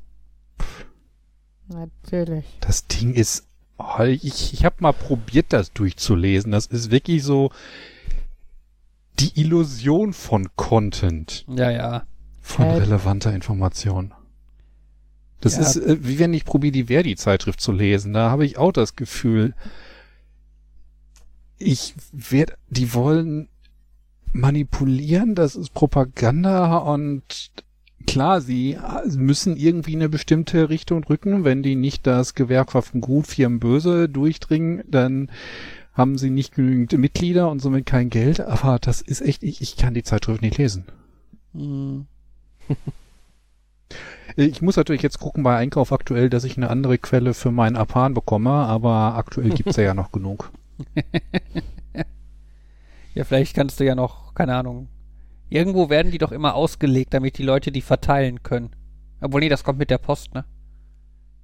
Natürlich. 1.68 2.46
Das 2.62 2.88
Ding 2.88 3.14
ist, 3.14 3.48
oh, 3.78 4.02
ich, 4.04 4.54
ich 4.54 4.66
habe 4.66 4.76
mal 4.80 4.94
probiert, 4.94 5.48
das 5.50 5.72
durchzulesen. 5.74 6.52
Das 6.52 6.66
ist 6.68 6.92
wirklich 6.92 7.24
so 7.24 7.52
die 9.20 9.40
Illusion 9.40 10.14
von 10.14 10.50
Content, 10.56 11.46
Ja, 11.48 11.70
ja. 11.72 12.04
von 12.42 12.66
Äh, 12.66 12.74
relevanter 12.78 13.34
Information. 13.34 14.14
Das 15.44 15.56
Ja. 15.56 15.62
ist, 15.62 15.76
äh, 15.76 15.98
wie 16.02 16.20
wenn 16.20 16.34
ich 16.34 16.46
probiere, 16.46 16.72
die 16.72 16.86
Verdi-Zeitschrift 16.86 17.60
zu 17.60 17.74
lesen. 17.74 18.14
Da 18.14 18.30
habe 18.32 18.46
ich 18.46 18.58
auch 18.58 18.72
das 18.72 18.96
Gefühl, 18.96 19.54
ich 21.58 21.94
werde, 22.14 22.54
die 22.70 22.94
wollen 22.94 23.50
manipulieren, 24.32 25.36
das 25.36 25.56
ist 25.56 25.74
Propaganda 25.74 26.78
und 26.78 27.52
klar, 28.08 28.40
sie 28.42 28.78
müssen 29.16 29.58
irgendwie 29.58 29.94
in 29.94 30.00
eine 30.00 30.10
bestimmte 30.10 30.70
Richtung 30.70 31.02
drücken. 31.02 31.44
Wenn 31.44 31.62
die 31.62 31.76
nicht 31.76 32.08
das 32.08 32.34
Gewerkschaften 32.36 33.02
gut, 33.02 33.28
Firmen 33.28 33.60
böse 33.60 34.08
durchdringen, 34.10 34.84
dann 34.88 35.30
haben 35.94 36.18
sie 36.18 36.30
nicht 36.30 36.56
genügend 36.56 36.98
Mitglieder 36.98 37.50
und 37.52 37.60
somit 37.60 37.86
kein 37.86 38.10
Geld. 38.10 38.40
Aber 38.40 38.80
das 38.80 39.02
ist 39.02 39.22
echt, 39.22 39.44
ich, 39.44 39.62
ich 39.62 39.76
kann 39.78 39.94
die 39.94 40.04
Zeitschrift 40.04 40.42
nicht 40.42 40.58
lesen. 40.58 40.86
Ich 44.36 44.62
muss 44.62 44.78
natürlich 44.78 45.02
jetzt 45.02 45.20
gucken 45.20 45.44
bei 45.44 45.58
Einkauf 45.58 45.92
aktuell, 45.92 46.30
dass 46.30 46.44
ich 46.44 46.58
eine 46.58 46.70
andere 46.70 46.98
Quelle 46.98 47.34
für 47.34 47.52
meinen 47.52 47.76
Apan 47.76 48.14
bekomme, 48.14 48.50
aber 48.50 49.16
aktuell 49.16 49.50
gibt's 49.52 49.78
ja, 49.78 49.84
ja 49.84 49.94
noch 49.94 50.12
genug. 50.12 50.52
Ja, 53.16 53.24
vielleicht 53.24 53.56
kannst 53.56 53.80
du 53.80 53.86
ja 53.86 53.96
noch, 53.96 54.34
keine 54.34 54.56
Ahnung. 54.56 54.88
Irgendwo 55.50 55.90
werden 55.90 56.12
die 56.12 56.18
doch 56.18 56.32
immer 56.32 56.56
ausgelegt, 56.56 57.14
damit 57.14 57.38
die 57.38 57.44
Leute 57.44 57.72
die 57.72 57.82
verteilen 57.82 58.42
können. 58.42 58.72
Obwohl, 59.22 59.42
nee, 59.42 59.50
das 59.50 59.64
kommt 59.64 59.78
mit 59.80 59.92
der 59.92 60.00
Post, 60.00 60.34
ne? 60.34 60.46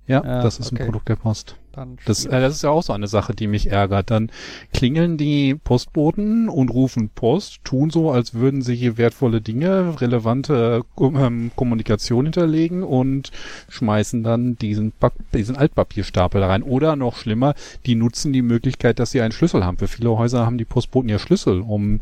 Ja, 0.07 0.23
Ja, 0.23 0.41
das 0.41 0.57
ist 0.59 0.71
okay. 0.71 0.81
ein 0.81 0.85
Produkt 0.87 1.09
der 1.09 1.15
Post. 1.15 1.57
Dann 1.79 1.97
Das, 2.05 2.25
äh, 2.25 2.41
das 2.41 2.55
ist 2.55 2.63
ja 2.63 2.69
auch 2.69 2.83
so 2.83 2.93
eine 2.93 3.07
Sache, 3.07 3.33
die 3.33 3.47
mich 3.47 3.71
ärgert. 3.71 4.11
Dann 4.11 4.31
klingeln 4.73 5.17
die 5.17 5.55
Postboten 5.55 6.49
und 6.49 6.69
rufen 6.69 7.09
Post, 7.09 7.63
tun 7.63 7.89
so, 7.89 8.11
als 8.11 8.33
würden 8.33 8.61
sie 8.61 8.75
hier 8.75 8.97
wertvolle 8.97 9.41
Dinge, 9.41 9.99
relevante 10.01 10.83
ähm, 10.99 11.51
Kommunikation 11.55 12.25
hinterlegen 12.25 12.83
und 12.83 13.31
schmeißen 13.69 14.23
dann 14.23 14.57
diesen, 14.57 14.91
Pack 14.91 15.13
diesen 15.33 15.55
Altpapierstapel 15.55 16.43
rein. 16.43 16.63
Oder 16.63 16.95
noch 16.95 17.15
schlimmer, 17.15 17.55
die 17.85 17.95
nutzen 17.95 18.33
die 18.33 18.41
Möglichkeit, 18.41 18.99
dass 18.99 19.11
sie 19.11 19.21
einen 19.21 19.31
Schlüssel 19.31 19.65
haben. 19.65 19.77
Für 19.77 19.87
viele 19.87 20.09
Häuser 20.17 20.45
haben 20.45 20.57
die 20.57 20.65
Postboten 20.65 21.09
ja 21.09 21.19
Schlüssel, 21.19 21.61
um 21.61 22.01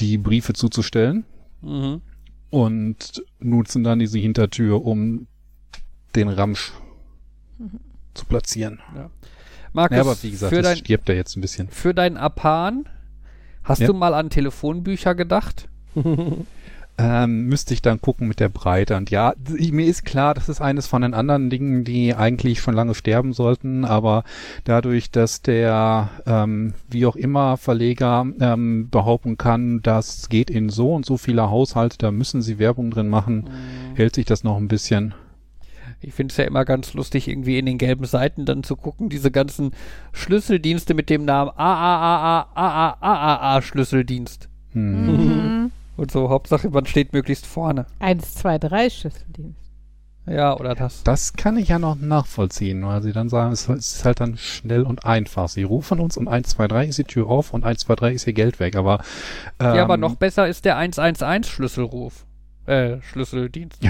die 0.00 0.18
Briefe 0.18 0.52
zuzustellen 0.52 1.24
Mhm. 1.60 2.02
und 2.50 3.24
nutzen 3.40 3.82
dann 3.82 3.98
diese 3.98 4.18
Hintertür, 4.18 4.84
um 4.84 5.26
den 6.14 6.28
Ramsch 6.28 6.72
zu 8.18 8.26
platzieren. 8.26 8.80
Markus, 9.72 9.96
Ja, 9.96 10.02
aber 10.02 10.16
wie 10.22 10.30
gesagt, 10.30 10.54
für, 10.54 10.62
dein, 10.62 10.76
stirbt 10.76 11.08
ja 11.08 11.14
jetzt 11.14 11.36
ein 11.36 11.40
bisschen. 11.40 11.68
für 11.68 11.94
dein 11.94 12.16
Apan, 12.16 12.88
hast 13.64 13.80
Ja. 13.80 13.86
du 13.86 13.94
mal 13.94 14.14
an 14.14 14.30
Telefonbücher 14.30 15.14
gedacht? 15.14 15.68
Ähm, 17.00 17.44
müsste 17.46 17.74
ich 17.74 17.80
dann 17.80 18.00
gucken 18.00 18.26
mit 18.26 18.40
der 18.40 18.48
Breite. 18.48 18.96
Und 18.96 19.08
ja, 19.10 19.32
mir 19.46 19.86
ist 19.86 20.04
klar, 20.04 20.34
das 20.34 20.48
ist 20.48 20.60
eines 20.60 20.88
von 20.88 21.02
den 21.02 21.14
anderen 21.14 21.48
Dingen, 21.48 21.84
die 21.84 22.12
eigentlich 22.12 22.58
schon 22.60 22.74
lange 22.74 22.92
sterben 22.96 23.32
sollten, 23.32 23.84
aber 23.84 24.24
dadurch, 24.64 25.12
dass 25.12 25.40
der, 25.40 26.10
ähm, 26.26 26.74
wie 26.90 27.06
auch 27.06 27.14
immer, 27.14 27.56
Verleger 27.56 28.26
ähm, 28.40 28.88
behaupten 28.90 29.38
kann, 29.38 29.80
das 29.80 30.28
geht 30.28 30.50
in 30.50 30.70
so 30.70 30.92
und 30.92 31.06
so 31.06 31.16
viele 31.18 31.48
Haushalte, 31.48 31.98
da 31.98 32.10
müssen 32.10 32.42
sie 32.42 32.58
Werbung 32.58 32.90
drin 32.90 33.08
machen, 33.08 33.48
hält 33.94 34.16
sich 34.16 34.26
das 34.26 34.42
noch 34.42 34.56
ein 34.56 34.66
bisschen. 34.66 35.14
Ich 36.00 36.14
finde 36.14 36.32
es 36.32 36.36
ja 36.36 36.44
immer 36.44 36.64
ganz 36.64 36.94
lustig, 36.94 37.26
irgendwie 37.28 37.58
in 37.58 37.66
den 37.66 37.78
gelben 37.78 38.04
Seiten 38.04 38.44
dann 38.44 38.62
zu 38.62 38.76
gucken, 38.76 39.08
diese 39.08 39.30
ganzen 39.30 39.72
Schlüsseldienste 40.12 40.94
mit 40.94 41.10
dem 41.10 41.24
Namen 41.24 41.50
AAAA, 41.56 42.48
AAAA 42.54 43.62
Schlüsseldienst. 43.62 44.48
Hm. 44.72 45.06
Mhm. 45.06 45.72
Und 45.96 46.12
so, 46.12 46.28
Hauptsache, 46.28 46.70
man 46.70 46.86
steht 46.86 47.12
möglichst 47.12 47.46
vorne. 47.46 47.86
Eins, 47.98 48.34
zwei, 48.34 48.58
drei 48.58 48.88
Schlüsseldienst. 48.88 49.68
Ja, 50.30 50.56
oder 50.56 50.74
das. 50.74 51.02
Das 51.04 51.32
kann 51.32 51.56
ich 51.56 51.68
ja 51.68 51.78
noch 51.78 51.96
nachvollziehen, 51.96 52.84
weil 52.84 53.02
sie 53.02 53.12
dann 53.12 53.28
sagen, 53.28 53.52
es 53.52 53.68
ist 53.68 54.04
halt 54.04 54.20
dann 54.20 54.36
schnell 54.36 54.82
und 54.82 55.04
einfach. 55.04 55.48
Sie 55.48 55.62
rufen 55.62 56.00
uns 56.00 56.16
und 56.16 56.28
1, 56.28 56.50
2, 56.50 56.68
3 56.68 56.86
ist 56.86 56.98
die 56.98 57.04
Tür 57.04 57.28
auf 57.28 57.54
und 57.54 57.64
1, 57.64 57.80
2, 57.80 57.94
3 57.96 58.12
ist 58.12 58.26
ihr 58.26 58.32
Geld 58.34 58.60
weg. 58.60 58.76
Aber, 58.76 59.02
ähm, 59.58 59.74
ja, 59.74 59.82
aber 59.82 59.96
noch 59.96 60.16
besser 60.16 60.46
ist 60.46 60.64
der 60.64 60.76
111 60.76 61.50
Schlüsselruf. 61.50 62.26
Äh, 62.66 63.00
Schlüsseldienst. 63.02 63.82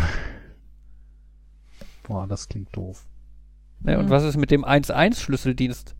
Boah, 2.08 2.26
das 2.26 2.48
klingt 2.48 2.74
doof. 2.74 3.06
Ne, 3.80 3.98
Und 3.98 4.06
Mhm. 4.06 4.10
was 4.10 4.24
ist 4.24 4.36
mit 4.36 4.50
dem 4.50 4.64
11 4.64 5.20
Schlüsseldienst? 5.20 5.94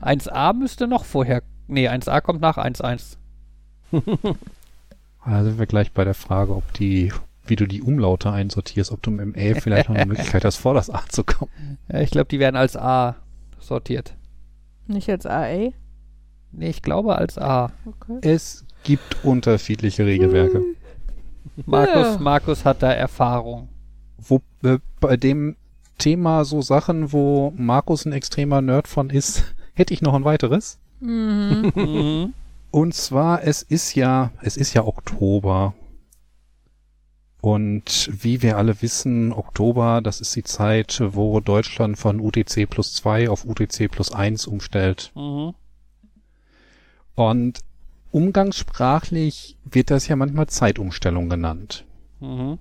1a 0.00 0.52
müsste 0.52 0.86
noch 0.86 1.04
vorher. 1.04 1.42
Nee, 1.66 1.88
1a 1.88 2.20
kommt 2.20 2.40
nach 2.40 2.58
11. 2.58 3.16
Da 5.24 5.44
sind 5.44 5.58
wir 5.58 5.66
gleich 5.66 5.92
bei 5.92 6.02
der 6.04 6.14
Frage, 6.14 6.54
ob 6.54 6.72
die, 6.74 7.12
wie 7.46 7.54
du 7.56 7.66
die 7.66 7.80
Umlaute 7.82 8.30
einsortierst, 8.32 8.90
ob 8.90 9.02
du 9.02 9.10
mit 9.12 9.20
dem 9.20 9.34
Ä 9.36 9.54
vielleicht 9.60 9.88
noch 9.88 9.94
eine 9.96 10.06
Möglichkeit 10.08 10.44
hast, 10.44 10.56
vor 10.56 10.74
das 10.74 10.90
A 10.90 11.04
zu 11.08 11.22
kommen. 11.22 11.78
Ja, 11.88 12.00
ich 12.00 12.10
glaube, 12.10 12.26
die 12.26 12.40
werden 12.40 12.56
als 12.56 12.76
A 12.76 13.14
sortiert. 13.60 14.16
Nicht 14.88 15.08
als 15.08 15.26
AA? 15.26 15.70
Nee, 16.50 16.68
ich 16.70 16.82
glaube 16.82 17.16
als 17.16 17.38
A. 17.38 17.70
Okay. 17.86 18.18
Es 18.28 18.64
gibt 18.82 19.24
unterschiedliche 19.24 20.04
Regelwerke. 20.04 20.60
Markus, 21.66 22.14
Ja. 22.14 22.18
Markus 22.18 22.64
hat 22.64 22.82
da 22.82 22.92
Erfahrung. 22.92 23.68
Wo, 24.28 24.40
äh, 24.62 24.78
bei 25.00 25.16
dem 25.16 25.56
Thema 25.98 26.44
so 26.44 26.62
Sachen, 26.62 27.12
wo 27.12 27.52
Markus 27.56 28.04
ein 28.04 28.12
extremer 28.12 28.60
Nerd 28.60 28.88
von 28.88 29.10
ist, 29.10 29.54
hätte 29.74 29.94
ich 29.94 30.02
noch 30.02 30.14
ein 30.14 30.24
weiteres. 30.24 30.78
Mhm. 31.00 32.34
Und 32.70 32.94
zwar, 32.94 33.44
es 33.44 33.62
ist 33.62 33.94
ja, 33.94 34.32
es 34.40 34.56
ist 34.56 34.72
ja 34.72 34.84
Oktober. 34.84 35.74
Und 37.42 38.08
wie 38.12 38.40
wir 38.40 38.56
alle 38.56 38.80
wissen, 38.82 39.32
Oktober, 39.32 40.00
das 40.00 40.20
ist 40.20 40.34
die 40.36 40.44
Zeit, 40.44 41.02
wo 41.04 41.40
Deutschland 41.40 41.98
von 41.98 42.20
UTC 42.20 42.70
plus 42.70 42.94
2 42.94 43.28
auf 43.28 43.44
UTC 43.44 43.90
plus 43.90 44.12
1 44.12 44.46
umstellt. 44.46 45.10
Mhm. 45.14 45.52
Und 47.14 47.60
umgangssprachlich 48.12 49.58
wird 49.64 49.90
das 49.90 50.06
ja 50.06 50.16
manchmal 50.16 50.46
Zeitumstellung 50.46 51.28
genannt. 51.28 51.84
Mhm. 52.20 52.58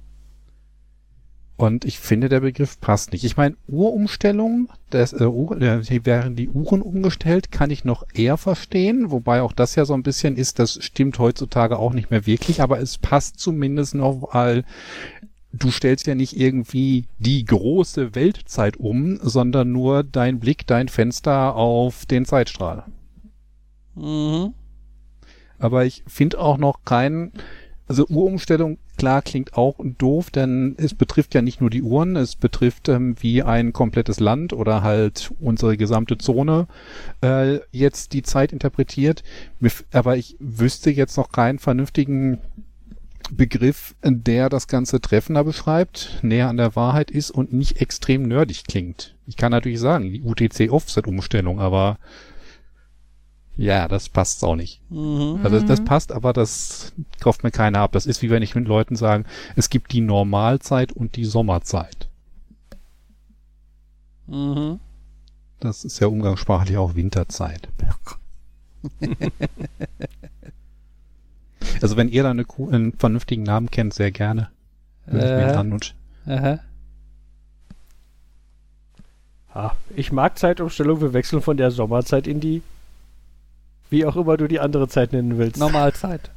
Und 1.61 1.85
ich 1.85 1.99
finde, 1.99 2.27
der 2.27 2.39
Begriff 2.39 2.81
passt 2.81 3.11
nicht. 3.11 3.23
Ich 3.23 3.37
meine, 3.37 3.55
Uhrumstellung, 3.67 4.69
das, 4.89 5.13
äh, 5.13 5.25
Uhr, 5.25 5.61
äh, 5.61 5.83
hier 5.83 6.07
wären 6.07 6.35
die 6.35 6.49
Uhren 6.49 6.81
umgestellt, 6.81 7.51
kann 7.51 7.69
ich 7.69 7.85
noch 7.85 8.03
eher 8.15 8.37
verstehen, 8.37 9.11
wobei 9.11 9.43
auch 9.43 9.53
das 9.53 9.75
ja 9.75 9.85
so 9.85 9.93
ein 9.93 10.01
bisschen 10.01 10.37
ist, 10.37 10.57
das 10.57 10.83
stimmt 10.83 11.19
heutzutage 11.19 11.77
auch 11.77 11.93
nicht 11.93 12.09
mehr 12.09 12.25
wirklich, 12.25 12.63
aber 12.63 12.79
es 12.79 12.97
passt 12.97 13.39
zumindest 13.39 13.93
noch, 13.93 14.33
weil 14.33 14.63
du 15.53 15.69
stellst 15.69 16.07
ja 16.07 16.15
nicht 16.15 16.35
irgendwie 16.35 17.05
die 17.19 17.45
große 17.45 18.15
Weltzeit 18.15 18.77
um, 18.77 19.19
sondern 19.21 19.71
nur 19.71 20.03
dein 20.03 20.39
Blick, 20.39 20.65
dein 20.65 20.87
Fenster 20.87 21.55
auf 21.55 22.07
den 22.07 22.25
Zeitstrahl. 22.25 22.85
Mhm. 23.93 24.55
Aber 25.59 25.85
ich 25.85 26.03
finde 26.07 26.39
auch 26.39 26.57
noch 26.57 26.85
keinen, 26.85 27.33
also 27.87 28.07
Uhrumstellung, 28.07 28.79
klar, 29.01 29.23
klingt 29.23 29.55
auch 29.55 29.77
doof, 29.97 30.29
denn 30.29 30.75
es 30.77 30.93
betrifft 30.93 31.33
ja 31.33 31.41
nicht 31.41 31.59
nur 31.59 31.71
die 31.71 31.81
Uhren, 31.81 32.15
es 32.15 32.35
betrifft 32.35 32.87
ähm, 32.87 33.15
wie 33.19 33.41
ein 33.41 33.73
komplettes 33.73 34.19
Land 34.19 34.53
oder 34.53 34.83
halt 34.83 35.33
unsere 35.39 35.75
gesamte 35.75 36.19
Zone 36.19 36.67
äh, 37.23 37.57
jetzt 37.71 38.13
die 38.13 38.21
Zeit 38.21 38.53
interpretiert. 38.53 39.23
Aber 39.91 40.17
ich 40.17 40.37
wüsste 40.39 40.91
jetzt 40.91 41.17
noch 41.17 41.31
keinen 41.31 41.57
vernünftigen 41.57 42.37
Begriff, 43.31 43.95
der 44.03 44.49
das 44.49 44.67
Ganze 44.67 45.01
treffender 45.01 45.43
beschreibt, 45.43 46.19
näher 46.21 46.49
an 46.49 46.57
der 46.57 46.75
Wahrheit 46.75 47.09
ist 47.09 47.31
und 47.31 47.53
nicht 47.53 47.81
extrem 47.81 48.21
nerdig 48.27 48.65
klingt. 48.67 49.15
Ich 49.25 49.35
kann 49.35 49.49
natürlich 49.49 49.79
sagen, 49.79 50.11
die 50.11 50.21
UTC-Offset-Umstellung, 50.21 51.59
aber 51.59 51.97
ja, 53.57 53.87
das 53.87 54.09
passt 54.09 54.43
auch 54.43 54.55
nicht. 54.55 54.81
Mhm. 54.89 55.39
Also 55.43 55.59
das, 55.59 55.83
passt, 55.83 56.11
aber 56.11 56.33
das 56.33 56.93
kauft 57.19 57.43
mir 57.43 57.51
keiner 57.51 57.79
ab. 57.79 57.91
Das 57.91 58.05
ist 58.05 58.21
wie 58.21 58.29
wenn 58.29 58.43
ich 58.43 58.55
mit 58.55 58.67
Leuten 58.67 58.95
sage, 58.95 59.25
es 59.55 59.69
gibt 59.69 59.91
die 59.91 60.01
Normalzeit 60.01 60.91
und 60.91 61.15
die 61.15 61.25
Sommerzeit. 61.25 62.09
Mhm. 64.27 64.79
Das 65.59 65.83
ist 65.83 65.99
ja 65.99 66.07
umgangssprachlich 66.07 66.77
auch 66.77 66.95
Winterzeit. 66.95 67.67
also 71.81 71.97
wenn 71.97 72.09
ihr 72.09 72.23
da 72.23 72.31
eine, 72.31 72.45
einen 72.71 72.93
vernünftigen 72.93 73.43
Namen 73.43 73.69
kennt, 73.69 73.93
sehr 73.93 74.11
gerne. 74.11 74.49
Würde 75.05 75.25
ich 75.25 75.31
mir 75.31 75.53
Äh, 75.53 75.59
und 75.73 75.95
aha. 76.25 76.59
Ah, 79.53 79.71
ich 79.95 80.11
mag 80.11 80.37
Zeitumstellung. 80.37 81.01
Wir 81.01 81.13
wechseln 81.13 81.41
von 81.41 81.57
der 81.57 81.71
Sommerzeit 81.71 82.27
in 82.27 82.39
die. 82.39 82.61
Wie 83.91 84.05
auch 84.05 84.15
immer 84.15 84.37
du 84.37 84.47
die 84.47 84.59
andere 84.59 84.87
Zeit 84.87 85.11
nennen 85.13 85.37
willst. 85.37 85.57
Normalzeit. 85.59 86.31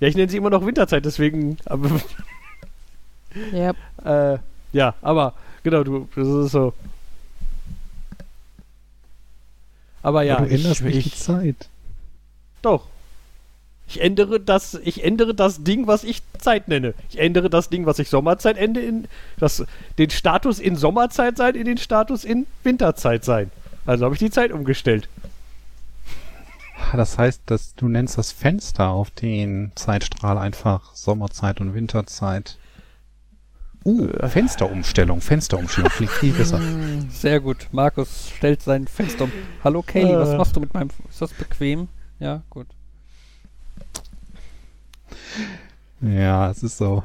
Ja, 0.00 0.08
ich 0.08 0.16
nenne 0.16 0.30
sie 0.30 0.38
immer 0.38 0.50
noch 0.50 0.64
Winterzeit, 0.66 1.04
deswegen. 1.04 1.58
Aber, 1.66 1.88
Ja. 3.52 3.74
äh, 4.34 4.38
ja, 4.72 4.94
aber 5.02 5.34
genau, 5.62 5.84
du, 5.84 6.08
das 6.16 6.26
ist 6.26 6.52
so. 6.52 6.72
Aber 10.02 10.22
ja, 10.22 10.38
Aber 10.38 10.46
du 10.46 10.54
änderst 10.54 10.80
ich, 10.80 10.94
nicht 10.94 11.14
die 11.14 11.18
Zeit. 11.18 11.68
doch. 12.62 12.86
Ich 13.86 14.00
ändere 14.00 14.38
das, 14.38 14.74
ich 14.84 15.02
ändere 15.02 15.34
das 15.34 15.64
Ding, 15.64 15.88
was 15.88 16.04
ich 16.04 16.22
Zeit 16.38 16.68
nenne. 16.68 16.94
Ich 17.10 17.18
ändere 17.18 17.50
das 17.50 17.70
Ding, 17.70 17.86
was 17.86 17.98
ich 17.98 18.08
Sommerzeit 18.08 18.56
ende, 18.56 18.80
in 18.80 19.08
das, 19.40 19.64
den 19.98 20.10
Status 20.10 20.60
in 20.60 20.76
Sommerzeit 20.76 21.36
sein, 21.36 21.56
in 21.56 21.64
den 21.64 21.76
Status 21.76 22.22
in 22.24 22.46
Winterzeit 22.62 23.24
sein. 23.24 23.50
Also 23.86 24.04
habe 24.04 24.14
ich 24.14 24.20
die 24.20 24.30
Zeit 24.30 24.52
umgestellt. 24.52 25.08
Das 26.92 27.18
heißt, 27.18 27.42
dass 27.46 27.74
du 27.74 27.88
nennst 27.88 28.18
das 28.18 28.32
Fenster 28.32 28.88
auf 28.88 29.10
den 29.10 29.72
Zeitstrahl 29.74 30.38
einfach 30.38 30.94
Sommerzeit 30.94 31.60
und 31.60 31.74
Winterzeit. 31.74 32.58
Uh, 33.84 34.08
Fensterumstellung, 34.28 35.20
Fensterumstellung 35.22 35.90
klingt 35.90 36.12
viel 36.12 36.32
besser. 36.32 36.60
Sehr 37.10 37.40
gut. 37.40 37.68
Markus 37.72 38.30
stellt 38.36 38.60
sein 38.62 38.86
Fenster 38.86 39.24
um. 39.24 39.32
Hallo 39.64 39.82
Kaylee, 39.82 40.16
was 40.16 40.30
Äh. 40.30 40.36
machst 40.36 40.54
du 40.56 40.60
mit 40.60 40.74
meinem. 40.74 40.90
Ist 41.08 41.22
das 41.22 41.32
bequem? 41.32 41.88
Ja, 42.18 42.42
gut. 42.50 42.66
Ja, 46.02 46.50
es 46.50 46.62
ist 46.62 46.76
so. 46.78 47.02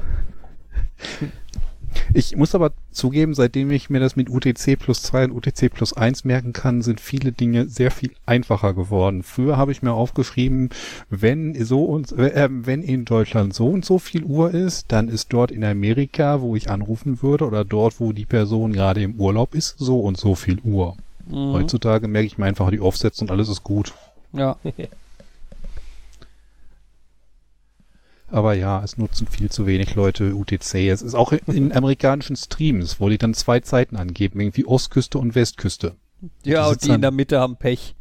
Ich 2.14 2.36
muss 2.36 2.54
aber 2.54 2.72
zugeben, 2.90 3.34
seitdem 3.34 3.70
ich 3.70 3.90
mir 3.90 4.00
das 4.00 4.16
mit 4.16 4.30
UTC 4.30 4.78
plus 4.78 5.02
2 5.02 5.24
und 5.26 5.32
UTC 5.32 5.72
plus 5.72 5.92
1 5.92 6.24
merken 6.24 6.52
kann, 6.52 6.82
sind 6.82 7.00
viele 7.00 7.32
Dinge 7.32 7.68
sehr 7.68 7.90
viel 7.90 8.12
einfacher 8.24 8.74
geworden. 8.74 9.22
Früher 9.22 9.56
habe 9.56 9.72
ich 9.72 9.82
mir 9.82 9.92
aufgeschrieben, 9.92 10.70
wenn 11.10 11.62
so 11.64 11.84
und 11.84 12.12
äh, 12.12 12.48
wenn 12.50 12.82
in 12.82 13.04
Deutschland 13.04 13.54
so 13.54 13.68
und 13.68 13.84
so 13.84 13.98
viel 13.98 14.24
Uhr 14.24 14.52
ist, 14.52 14.92
dann 14.92 15.08
ist 15.08 15.32
dort 15.32 15.50
in 15.50 15.64
Amerika, 15.64 16.40
wo 16.40 16.56
ich 16.56 16.70
anrufen 16.70 17.22
würde, 17.22 17.46
oder 17.46 17.64
dort, 17.64 18.00
wo 18.00 18.12
die 18.12 18.26
Person 18.26 18.72
gerade 18.72 19.02
im 19.02 19.16
Urlaub 19.16 19.54
ist, 19.54 19.76
so 19.78 20.00
und 20.00 20.16
so 20.16 20.34
viel 20.34 20.58
Uhr. 20.64 20.96
Mhm. 21.28 21.52
Heutzutage 21.52 22.08
merke 22.08 22.26
ich 22.26 22.38
mir 22.38 22.46
einfach 22.46 22.70
die 22.70 22.80
Offsets 22.80 23.20
und 23.20 23.30
alles 23.30 23.48
ist 23.48 23.62
gut. 23.62 23.92
Ja. 24.32 24.56
Aber 28.28 28.54
ja, 28.54 28.82
es 28.82 28.98
nutzen 28.98 29.26
viel 29.28 29.50
zu 29.50 29.66
wenig 29.66 29.94
Leute 29.94 30.34
UTC. 30.34 30.88
Es 30.88 31.02
ist 31.02 31.14
auch 31.14 31.32
in 31.32 31.72
amerikanischen 31.72 32.36
Streams, 32.36 32.98
wo 33.00 33.08
die 33.08 33.18
dann 33.18 33.34
zwei 33.34 33.60
Zeiten 33.60 33.96
angeben, 33.96 34.40
irgendwie 34.40 34.66
Ostküste 34.66 35.18
und 35.18 35.34
Westküste. 35.34 35.94
Ja, 36.44 36.64
Die 36.66 36.70
und 36.72 36.84
die 36.84 36.90
in 36.90 37.02
der 37.02 37.10
Mitte 37.12 37.38
haben 37.38 37.56
Pech. 37.56 37.94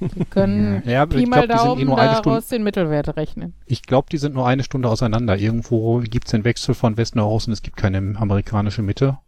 Die 0.00 0.24
können 0.24 0.82
Ja, 0.86 1.06
Pi 1.06 1.22
ich 1.22 1.26
mal 1.28 1.46
glaube, 1.46 1.48
die 1.48 1.58
sind 1.58 1.64
eh 1.64 1.68
Daumen 1.68 1.86
nur 1.86 1.98
eine 1.98 2.12
Stunde. 2.16 2.28
daraus 2.30 2.48
den 2.48 2.62
Mittelwert 2.62 3.16
rechnen. 3.16 3.54
Ich 3.66 3.82
glaube, 3.82 4.08
die 4.10 4.18
sind 4.18 4.34
nur 4.34 4.46
eine 4.46 4.62
Stunde 4.64 4.88
auseinander. 4.88 5.36
Irgendwo 5.36 5.98
gibt's 6.00 6.30
den 6.30 6.44
Wechsel 6.44 6.74
von 6.74 6.96
Westen 6.96 7.18
nach 7.18 7.26
Osten. 7.26 7.52
Es 7.52 7.62
gibt 7.62 7.76
keine 7.76 7.98
amerikanische 8.16 8.82
Mitte. 8.82 9.18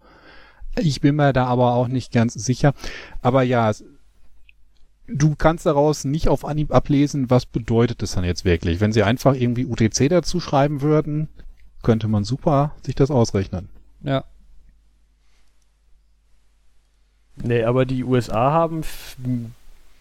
Ich 0.78 1.00
bin 1.00 1.16
mir 1.16 1.32
da 1.32 1.46
aber 1.46 1.74
auch 1.74 1.88
nicht 1.88 2.12
ganz 2.12 2.34
sicher. 2.34 2.72
Aber 3.20 3.42
ja, 3.42 3.70
es, 3.70 3.84
du 5.12 5.34
kannst 5.36 5.66
daraus 5.66 6.04
nicht 6.04 6.28
auf 6.28 6.44
Anhieb 6.44 6.72
ablesen, 6.72 7.30
was 7.30 7.46
bedeutet 7.46 8.02
es 8.02 8.12
dann 8.12 8.24
jetzt 8.24 8.44
wirklich. 8.44 8.80
Wenn 8.80 8.92
sie 8.92 9.02
einfach 9.02 9.34
irgendwie 9.34 9.66
UTC 9.66 10.08
dazu 10.08 10.40
schreiben 10.40 10.80
würden, 10.82 11.28
könnte 11.82 12.08
man 12.08 12.24
super 12.24 12.74
sich 12.84 12.94
das 12.94 13.10
ausrechnen. 13.10 13.68
Ja. 14.02 14.24
Nee, 17.36 17.62
aber 17.64 17.86
die 17.86 18.04
USA 18.04 18.50
haben. 18.50 18.82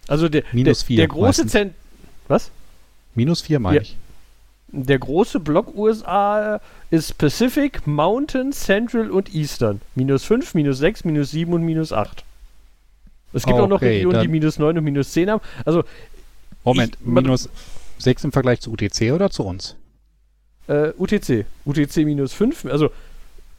Also 0.08 0.30
der, 0.30 0.44
Minus 0.52 0.80
der, 0.80 0.86
vier 0.88 0.98
der 0.98 1.08
große. 1.08 1.48
Zent. 1.48 1.74
Was? 2.28 2.52
Minus 3.16 3.42
vier 3.42 3.60
meine 3.60 3.78
Ja. 3.78 3.82
ich. 3.82 3.98
Der 4.72 5.00
große 5.00 5.40
Block 5.40 5.76
USA 5.76 6.62
ist 6.92 7.18
Pacific, 7.18 7.88
Mountain, 7.88 8.52
Central 8.52 9.10
und 9.10 9.34
Eastern. 9.34 9.82
Minus 9.96 10.26
5, 10.26 10.54
minus 10.54 10.78
6, 10.78 11.06
minus 11.06 11.32
7 11.32 11.52
und 11.54 11.64
minus 11.64 11.92
8. 11.92 12.24
Es 13.34 13.44
gibt 13.46 13.58
auch 13.58 13.68
noch 13.68 13.78
Okay, 13.78 13.98
Regionen, 13.98 14.22
die 14.22 14.28
minus 14.28 14.58
9 14.60 14.78
und 14.78 14.84
minus 14.84 15.12
10 15.12 15.30
haben. 15.30 15.42
Also 15.66 15.84
Moment, 16.64 16.96
Ich- 17.00 17.06
minus 17.06 17.50
sechs 17.98 18.24
im 18.24 18.32
Vergleich 18.32 18.60
zu 18.62 18.72
UTC 18.72 19.12
oder 19.14 19.30
zu 19.30 19.44
uns? 19.44 19.76
äh, 20.68 20.92
UTC. 20.98 21.46
UTC 21.66 22.06
minus 22.06 22.34
5. 22.34 22.66
Also 22.66 22.90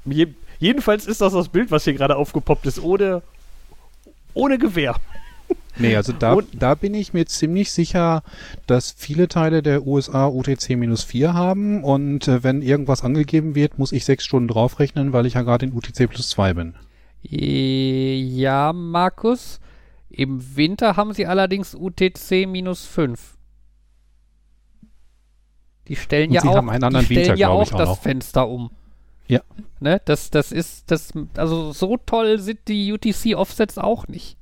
je, 0.05 0.29
jedenfalls 0.61 1.07
ist 1.07 1.21
das 1.21 1.33
das 1.33 1.49
Bild, 1.49 1.71
was 1.71 1.85
hier 1.85 1.95
gerade 1.95 2.17
aufgepoppt 2.17 2.67
ist, 2.67 2.81
ohne, 2.83 3.23
ohne 4.35 4.59
Gewehr. 4.59 4.95
Nee, 5.77 5.97
also 5.97 6.13
da, 6.13 6.35
Und- 6.35 6.47
da 6.53 6.75
bin 6.75 6.95
ich 6.95 7.13
mir 7.13 7.27
ziemlich 7.27 7.73
sicher, 7.73 8.23
dass 8.69 8.95
viele 8.97 9.27
Teile 9.29 9.63
der 9.63 9.87
USA 9.87 10.27
UTC 10.29 10.77
minus 10.77 11.03
4 11.03 11.35
haben 11.35 11.83
und 11.83 12.29
äh, 12.29 12.45
wenn 12.45 12.63
irgendwas 12.63 13.03
angegeben 13.03 13.55
wird, 13.57 13.79
muss 13.79 13.91
ich 13.93 14.05
sechs 14.05 14.25
Stunden 14.25 14.47
draufrechnen, 14.49 15.13
weil 15.13 15.27
ich 15.27 15.35
ja 15.35 15.43
gerade 15.43 15.67
in 15.67 15.73
UTC 15.73 16.07
plus 16.09 16.29
2 16.31 16.55
bin. 16.55 16.75
Äh, 17.25 18.17
Ja, 18.17 18.73
Markus. 18.73 19.61
Im 20.09 20.57
Winter 20.57 20.97
haben 20.97 21.13
sie 21.13 21.27
allerdings 21.27 21.75
UTC 21.75 22.47
minus 22.47 22.85
5. 22.85 23.37
Die 25.89 25.97
stellen 25.97 26.31
Und 26.31 26.35
ja 26.35 26.43
auch, 26.45 26.57
haben 26.57 26.71
einen 26.71 26.85
anderen 26.85 27.07
die 27.07 27.15
stellen 27.15 27.29
Winter, 27.29 27.41
ja 27.41 27.49
auch 27.49 27.63
ich, 27.63 27.73
auch 27.75 27.79
das 27.79 27.89
noch. 27.89 28.03
Fenster 28.03 28.49
um. 28.49 28.71
Ja. 29.29 29.41
Ne, 29.79 30.01
das, 30.05 30.31
das 30.31 30.51
ist, 30.51 30.91
das, 30.91 31.13
also 31.37 31.73
so 31.73 31.97
toll 31.97 32.39
sind 32.39 32.61
die 32.67 32.93
UTC-Offsets 32.93 33.79
auch 33.79 34.09
nicht. 34.09 34.37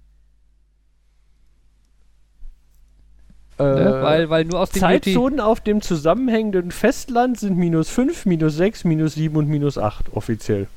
Ne? 3.58 3.98
weil, 4.02 4.30
weil 4.30 4.44
nur 4.44 4.60
aus 4.60 4.70
Zeitzonen 4.70 5.40
auf 5.40 5.60
dem 5.60 5.80
zusammenhängenden 5.82 6.70
Festland 6.70 7.40
sind 7.40 7.56
minus 7.56 7.88
5, 7.90 8.24
minus 8.26 8.54
6, 8.56 8.84
minus 8.84 9.14
7 9.14 9.36
und 9.36 9.48
minus 9.48 9.78
8 9.78 10.12
offiziell. 10.14 10.68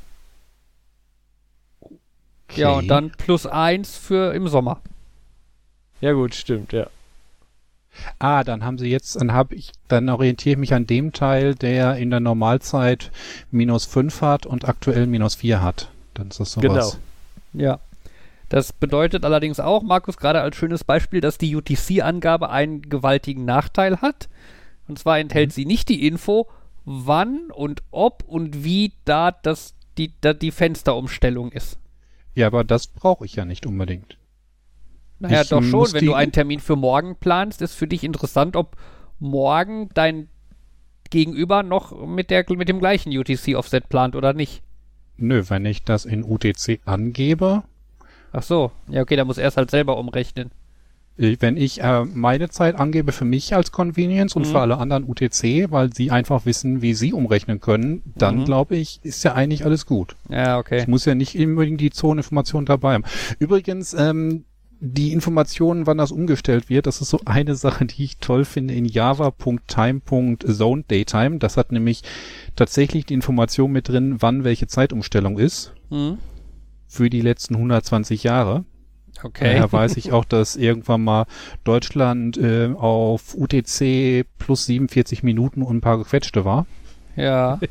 Ja, 2.56 2.72
Okay. 2.72 2.80
und 2.80 2.88
dann 2.88 3.12
plus 3.12 3.46
1 3.46 3.98
für 3.98 4.34
im 4.34 4.48
Sommer. 4.48 4.82
Ja 6.02 6.14
gut, 6.14 6.34
stimmt, 6.36 6.74
ja. 6.74 6.88
Ah, 8.20 8.44
dann 8.44 8.64
haben 8.64 8.78
sie 8.78 8.88
jetzt, 8.90 9.20
dann 9.20 9.34
habe 9.34 9.54
ich, 9.56 9.72
dann 9.90 10.10
orientiere 10.10 10.54
ich 10.54 10.58
mich 10.60 10.74
an 10.74 10.88
dem 10.88 11.12
Teil, 11.12 11.56
der 11.56 11.98
in 11.98 12.10
der 12.10 12.22
Normalzeit 12.22 13.12
minus 13.52 13.86
5 13.86 14.22
hat 14.22 14.46
und 14.46 14.68
aktuell 14.68 15.08
minus 15.08 15.36
4 15.36 15.62
hat. 15.62 15.90
Dann 16.14 16.30
ist 16.30 16.40
das 16.40 16.54
sowas. 16.54 16.98
Genau. 17.54 17.66
Ja. 17.66 17.80
Das 18.50 18.74
bedeutet 18.74 19.24
allerdings 19.26 19.60
auch, 19.60 19.82
Markus, 19.84 20.18
gerade 20.18 20.42
als 20.42 20.56
schönes 20.56 20.84
Beispiel, 20.84 21.22
dass 21.22 21.38
die 21.38 21.56
UTC-Angabe 21.56 22.50
einen 22.50 22.82
gewaltigen 22.82 23.46
Nachteil 23.46 24.02
hat. 24.02 24.30
Und 24.88 25.00
zwar 25.00 25.20
enthält 25.20 25.54
sie 25.54 25.66
nicht 25.66 25.88
die 25.90 26.06
Info, 26.08 26.48
wann 26.86 27.50
und 27.54 27.82
ob 27.92 28.24
und 28.28 28.64
wie 28.64 28.94
da 29.06 29.32
das, 29.32 29.74
die, 29.98 30.12
da 30.22 30.34
die 30.34 30.52
Fensterumstellung 30.52 31.52
ist. 31.52 31.78
Ja, 32.36 32.48
aber 32.48 32.64
das 32.64 32.88
brauche 32.88 33.26
ich 33.26 33.36
ja 33.36 33.46
nicht 33.46 33.66
unbedingt. 33.66 34.18
Naja, 35.20 35.42
Ich 35.42 35.50
doch 35.50 35.64
schon, 35.64 35.94
wenn 35.94 36.06
du 36.06 36.14
einen 36.14 36.32
Termin 36.32 36.60
für 36.60 36.76
morgen 36.76 37.16
planst, 37.16 37.62
ist 37.62 37.76
für 37.76 37.88
dich 37.88 38.04
interessant, 38.04 38.56
ob 38.56 38.76
morgen 39.20 39.90
dein 39.94 40.30
Gegenüber 41.10 41.62
noch 41.62 42.06
mit, 42.08 42.30
der, 42.30 42.46
mit 42.50 42.70
dem 42.70 42.80
gleichen 42.80 43.16
UTC-Offset 43.16 43.90
plant 43.90 44.16
oder 44.16 44.34
nicht. 44.34 44.64
Nö, 45.18 45.44
wenn 45.50 45.66
ich 45.66 45.84
das 45.84 46.06
in 46.06 46.24
UTC 46.24 46.80
angebe, 46.86 47.64
Ach 48.34 48.44
so, 48.44 48.72
ja 48.88 49.02
okay, 49.02 49.16
da 49.16 49.26
muss 49.26 49.38
er 49.38 49.48
es 49.48 49.58
halt 49.58 49.72
selber 49.72 49.98
umrechnen. 49.98 50.52
Äh, 51.22 51.38
wenn 51.40 51.58
ich 51.58 51.82
äh, 51.82 52.04
meine 52.06 52.50
Zeit 52.50 52.76
angebe 52.76 53.12
für 53.12 53.26
mich 53.26 53.56
als 53.56 53.72
Convenience 53.72 54.36
und 54.36 54.44
Mhm. 54.48 54.52
für 54.52 54.60
alle 54.60 54.78
anderen 54.78 55.04
UTC, 55.08 55.72
weil 55.72 55.94
sie 55.94 56.12
einfach 56.12 56.46
wissen, 56.46 56.82
wie 56.82 56.94
sie 56.94 57.14
umrechnen 57.14 57.60
können, 57.62 58.02
dann 58.18 58.40
Mhm. 58.40 58.46
glaube 58.46 58.76
ich, 58.76 59.00
ist 59.04 59.24
ja 59.24 59.34
eigentlich 59.34 59.66
alles 59.66 59.86
gut. 59.86 60.16
Ja, 60.30 60.58
okay. 60.60 60.80
Ich 60.82 60.88
muss 60.88 61.06
ja 61.06 61.16
nicht 61.16 61.36
unbedingt 61.38 61.80
die 61.82 61.92
Zoneninformation 61.92 62.66
dabei 62.66 62.94
haben. 62.96 63.04
Übrigens, 63.40 63.94
ähm, 63.94 64.46
die 64.84 65.14
Informationen, 65.14 65.86
wann 65.86 66.00
das 66.00 66.12
umgestellt 66.12 66.68
wird, 66.68 66.88
das 66.88 67.02
ist 67.02 67.10
so 67.12 67.20
eine 67.26 67.54
Sache, 67.54 67.86
die 67.86 68.04
ich 68.04 68.18
toll 68.18 68.46
finde 68.46 68.74
in 68.74 68.86
java.time.zoneDaytime. 68.86 71.38
Das 71.38 71.58
hat 71.58 71.72
nämlich 71.72 72.02
tatsächlich 72.56 73.06
die 73.06 73.14
Information 73.14 73.72
mit 73.72 73.90
drin, 73.90 74.18
wann 74.20 74.44
welche 74.44 74.68
Zeitumstellung 74.68 75.38
ist 75.38 75.74
Hm? 75.90 76.18
für 76.88 77.10
die 77.10 77.22
letzten 77.22 77.56
120 77.56 78.24
Jahre. 78.24 78.66
Okay. 79.24 79.46
Daher 79.46 79.72
weiß 79.72 79.98
ich 79.98 80.12
auch, 80.12 80.26
dass 80.26 80.56
irgendwann 80.56 81.04
mal 81.04 81.26
Deutschland 81.64 82.38
äh, 82.38 82.74
auf 82.74 83.36
UTC 83.36 84.26
plus 84.40 84.66
47 84.66 85.24
Minuten 85.24 85.62
und 85.62 85.78
ein 85.78 85.82
paar 85.82 85.98
gequetschte 85.98 86.46
war. 86.46 86.66
Ja. 87.16 87.60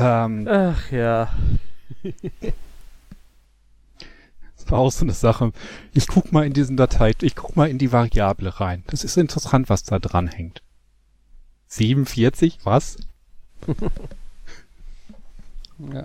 Ähm, 0.00 0.48
Ach 0.48 0.90
ja. 0.90 1.30
Das 2.02 2.14
war 4.70 4.78
auch 4.78 4.90
so 4.90 5.04
eine 5.04 5.12
Sache. 5.12 5.52
Ich 5.92 6.06
guck 6.06 6.32
mal 6.32 6.46
in 6.46 6.54
diesen 6.54 6.78
Datei, 6.78 7.12
ich 7.20 7.36
guck 7.36 7.54
mal 7.54 7.68
in 7.68 7.76
die 7.76 7.92
Variable 7.92 8.60
rein. 8.60 8.82
Das 8.86 9.04
ist 9.04 9.18
interessant, 9.18 9.68
was 9.68 9.84
da 9.84 9.98
dran 9.98 10.26
hängt. 10.26 10.62
47, 11.68 12.60
was? 12.64 12.96
ja. 15.92 16.04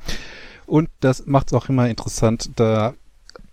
Und 0.66 0.90
das 1.00 1.26
macht 1.26 1.48
es 1.48 1.54
auch 1.54 1.70
immer 1.70 1.90
interessant, 1.90 2.52
da 2.56 2.94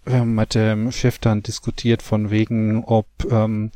wir 0.05 0.19
haben 0.19 0.35
mit 0.35 0.55
dem 0.55 0.91
Chef 0.91 1.19
dann 1.19 1.43
diskutiert 1.43 2.03
von 2.03 2.31
wegen, 2.31 2.85
ob 2.85 3.07
ähm, 3.31 3.71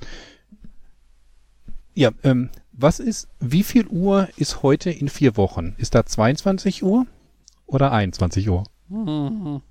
ja, 1.94 2.10
ähm, 2.24 2.50
was 2.72 2.98
ist, 2.98 3.28
wie 3.40 3.62
viel 3.62 3.86
Uhr 3.86 4.28
ist 4.36 4.62
heute 4.62 4.90
in 4.90 5.08
vier 5.08 5.36
Wochen? 5.36 5.74
Ist 5.78 5.94
da 5.94 6.04
22 6.04 6.82
Uhr 6.82 7.06
oder 7.66 7.92
21 7.92 8.48
Uhr? 8.50 8.64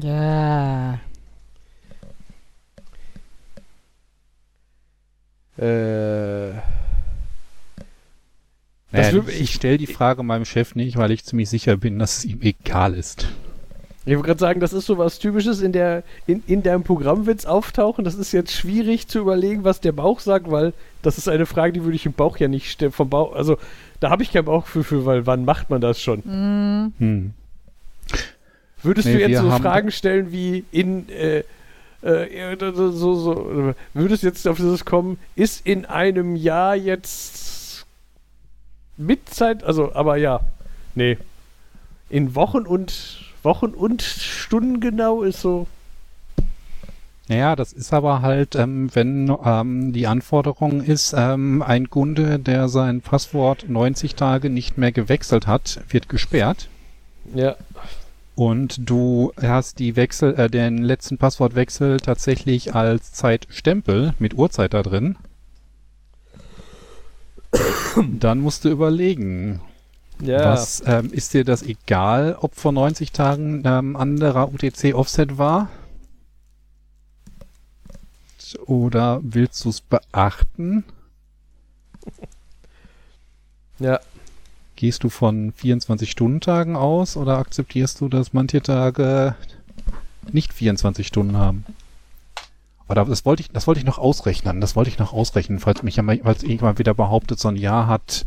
Ja. 0.00 1.00
äh, 5.56 6.52
Naja, 8.92 9.12
wird- 9.12 9.28
ich 9.30 9.52
stelle 9.54 9.78
die 9.78 9.86
Frage 9.86 10.22
meinem 10.22 10.44
Chef 10.44 10.74
nicht, 10.74 10.96
weil 10.96 11.10
ich 11.10 11.24
ziemlich 11.24 11.48
sicher 11.50 11.76
bin, 11.76 11.98
dass 11.98 12.18
es 12.18 12.24
ihm 12.24 12.40
egal 12.42 12.94
ist. 12.94 13.26
ich 14.04 14.14
wollte 14.14 14.26
gerade 14.28 14.40
sagen, 14.40 14.60
das 14.60 14.72
ist 14.72 14.86
so 14.86 14.96
was 14.98 15.18
Typisches 15.18 15.60
in, 15.60 15.72
der, 15.72 16.02
in, 16.26 16.42
in 16.46 16.62
deinem 16.62 16.84
Programmwitz 16.84 17.44
auftauchen. 17.46 18.04
Das 18.04 18.14
ist 18.14 18.32
jetzt 18.32 18.52
schwierig 18.52 19.08
zu 19.08 19.18
überlegen, 19.18 19.64
was 19.64 19.80
der 19.80 19.92
Bauch 19.92 20.20
sagt, 20.20 20.50
weil 20.50 20.72
das 21.02 21.18
ist 21.18 21.28
eine 21.28 21.46
Frage, 21.46 21.72
die 21.72 21.82
würde 21.84 21.96
ich 21.96 22.06
im 22.06 22.12
Bauch 22.12 22.36
ja 22.38 22.46
nicht 22.48 22.70
stellen. 22.70 22.92
Vom 22.92 23.10
Bauch, 23.10 23.34
also 23.34 23.58
da 24.00 24.10
habe 24.10 24.22
ich 24.22 24.32
kein 24.32 24.44
Bauchgefühl 24.44 24.84
für, 24.84 25.04
weil 25.06 25.26
wann 25.26 25.44
macht 25.44 25.68
man 25.70 25.80
das 25.80 26.00
schon? 26.00 26.22
Hm. 26.24 26.92
Hm. 26.98 27.30
Würdest 28.82 29.08
Nee, 29.08 29.14
du 29.14 29.20
jetzt 29.20 29.40
so 29.40 29.50
Fragen 29.50 29.90
stellen 29.90 30.30
wie 30.30 30.64
in 30.70 31.08
äh, 31.08 31.42
äh, 32.02 32.56
so, 32.60 32.92
so, 32.92 33.74
würdest 33.94 34.22
jetzt 34.22 34.46
auf 34.46 34.58
dieses 34.58 34.84
kommen, 34.84 35.18
ist 35.34 35.66
in 35.66 35.84
einem 35.86 36.36
Jahr 36.36 36.76
jetzt 36.76 37.55
mit 38.96 39.28
Zeit, 39.28 39.64
also, 39.64 39.94
aber 39.94 40.16
ja, 40.16 40.40
nee. 40.94 41.18
In 42.08 42.34
Wochen 42.34 42.66
und 42.66 43.20
Wochen 43.42 43.70
und 43.70 44.02
Stunden 44.02 44.80
genau 44.80 45.22
ist 45.22 45.40
so. 45.40 45.66
Naja, 47.28 47.56
das 47.56 47.72
ist 47.72 47.92
aber 47.92 48.22
halt, 48.22 48.54
ähm, 48.54 48.88
wenn 48.94 49.34
ähm, 49.44 49.92
die 49.92 50.06
Anforderung 50.06 50.82
ist, 50.82 51.12
ähm, 51.16 51.60
ein 51.62 51.90
Kunde, 51.90 52.38
der 52.38 52.68
sein 52.68 53.00
Passwort 53.00 53.66
90 53.68 54.14
Tage 54.14 54.48
nicht 54.48 54.78
mehr 54.78 54.92
gewechselt 54.92 55.46
hat, 55.46 55.80
wird 55.88 56.08
gesperrt. 56.08 56.68
Ja. 57.34 57.56
Und 58.36 58.88
du 58.88 59.32
hast 59.40 59.78
die 59.80 59.96
Wechsel, 59.96 60.34
äh, 60.38 60.48
den 60.48 60.78
letzten 60.78 61.18
Passwortwechsel 61.18 61.98
tatsächlich 61.98 62.74
als 62.74 63.12
Zeitstempel 63.12 64.14
mit 64.18 64.34
Uhrzeit 64.34 64.74
da 64.74 64.82
drin. 64.82 65.16
Dann 68.20 68.38
musst 68.40 68.64
du 68.64 68.68
überlegen, 68.68 69.60
Ja. 70.20 70.52
was 70.52 70.82
ähm, 70.86 71.10
ist 71.12 71.34
dir 71.34 71.44
das 71.44 71.62
egal, 71.62 72.36
ob 72.40 72.54
vor 72.54 72.72
90 72.72 73.12
Tagen 73.12 73.62
ähm, 73.64 73.96
anderer 73.96 74.52
UTC-Offset 74.52 75.38
war? 75.38 75.68
Oder 78.66 79.20
willst 79.22 79.64
du 79.64 79.70
es 79.70 79.80
beachten? 79.80 80.84
Ja. 83.78 84.00
Gehst 84.76 85.04
du 85.04 85.10
von 85.10 85.52
24-Stunden-Tagen 85.52 86.76
aus 86.76 87.18
oder 87.18 87.36
akzeptierst 87.36 88.00
du, 88.00 88.08
dass 88.08 88.32
manche 88.32 88.62
Tage 88.62 89.34
nicht 90.32 90.52
24 90.54 91.06
Stunden 91.06 91.36
haben? 91.36 91.66
Oder 92.88 93.04
das 93.04 93.24
wollte 93.24 93.42
ich, 93.42 93.50
das 93.50 93.66
wollte 93.66 93.80
ich 93.80 93.86
noch 93.86 93.98
ausrechnen. 93.98 94.60
Das 94.60 94.76
wollte 94.76 94.90
ich 94.90 94.98
noch 94.98 95.12
ausrechnen, 95.12 95.58
falls 95.58 95.82
mich 95.82 95.96
ja 95.96 96.02
mal- 96.02 96.20
falls 96.22 96.42
irgendwann 96.44 96.78
wieder 96.78 96.94
behauptet, 96.94 97.38
so 97.40 97.48
ein 97.48 97.56
Jahr 97.56 97.86
hat, 97.88 98.24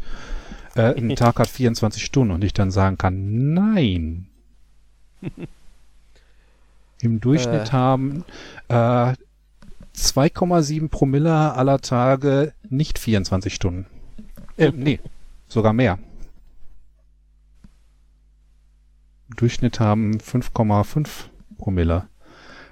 äh, 0.75 0.93
ein 0.97 1.15
Tag 1.15 1.39
hat 1.39 1.47
24 1.47 2.03
Stunden 2.03 2.33
und 2.33 2.43
ich 2.43 2.53
dann 2.53 2.71
sagen 2.71 2.97
kann, 2.97 3.53
nein. 3.53 4.27
Im 7.01 7.21
Durchschnitt 7.21 7.69
Äh. 7.69 7.71
haben 7.71 8.25
äh, 8.67 9.13
2,7 9.95 10.89
Promille 10.89 11.53
aller 11.53 11.79
Tage 11.79 12.53
nicht 12.69 12.99
24 12.99 13.53
Stunden. 13.53 13.85
Äh, 14.57 14.71
nee, 14.75 14.99
sogar 15.47 15.71
mehr. 15.73 15.97
Im 19.29 19.35
Durchschnitt 19.37 19.79
haben 19.79 20.17
5,5 20.17 21.07
Promille 21.57 22.07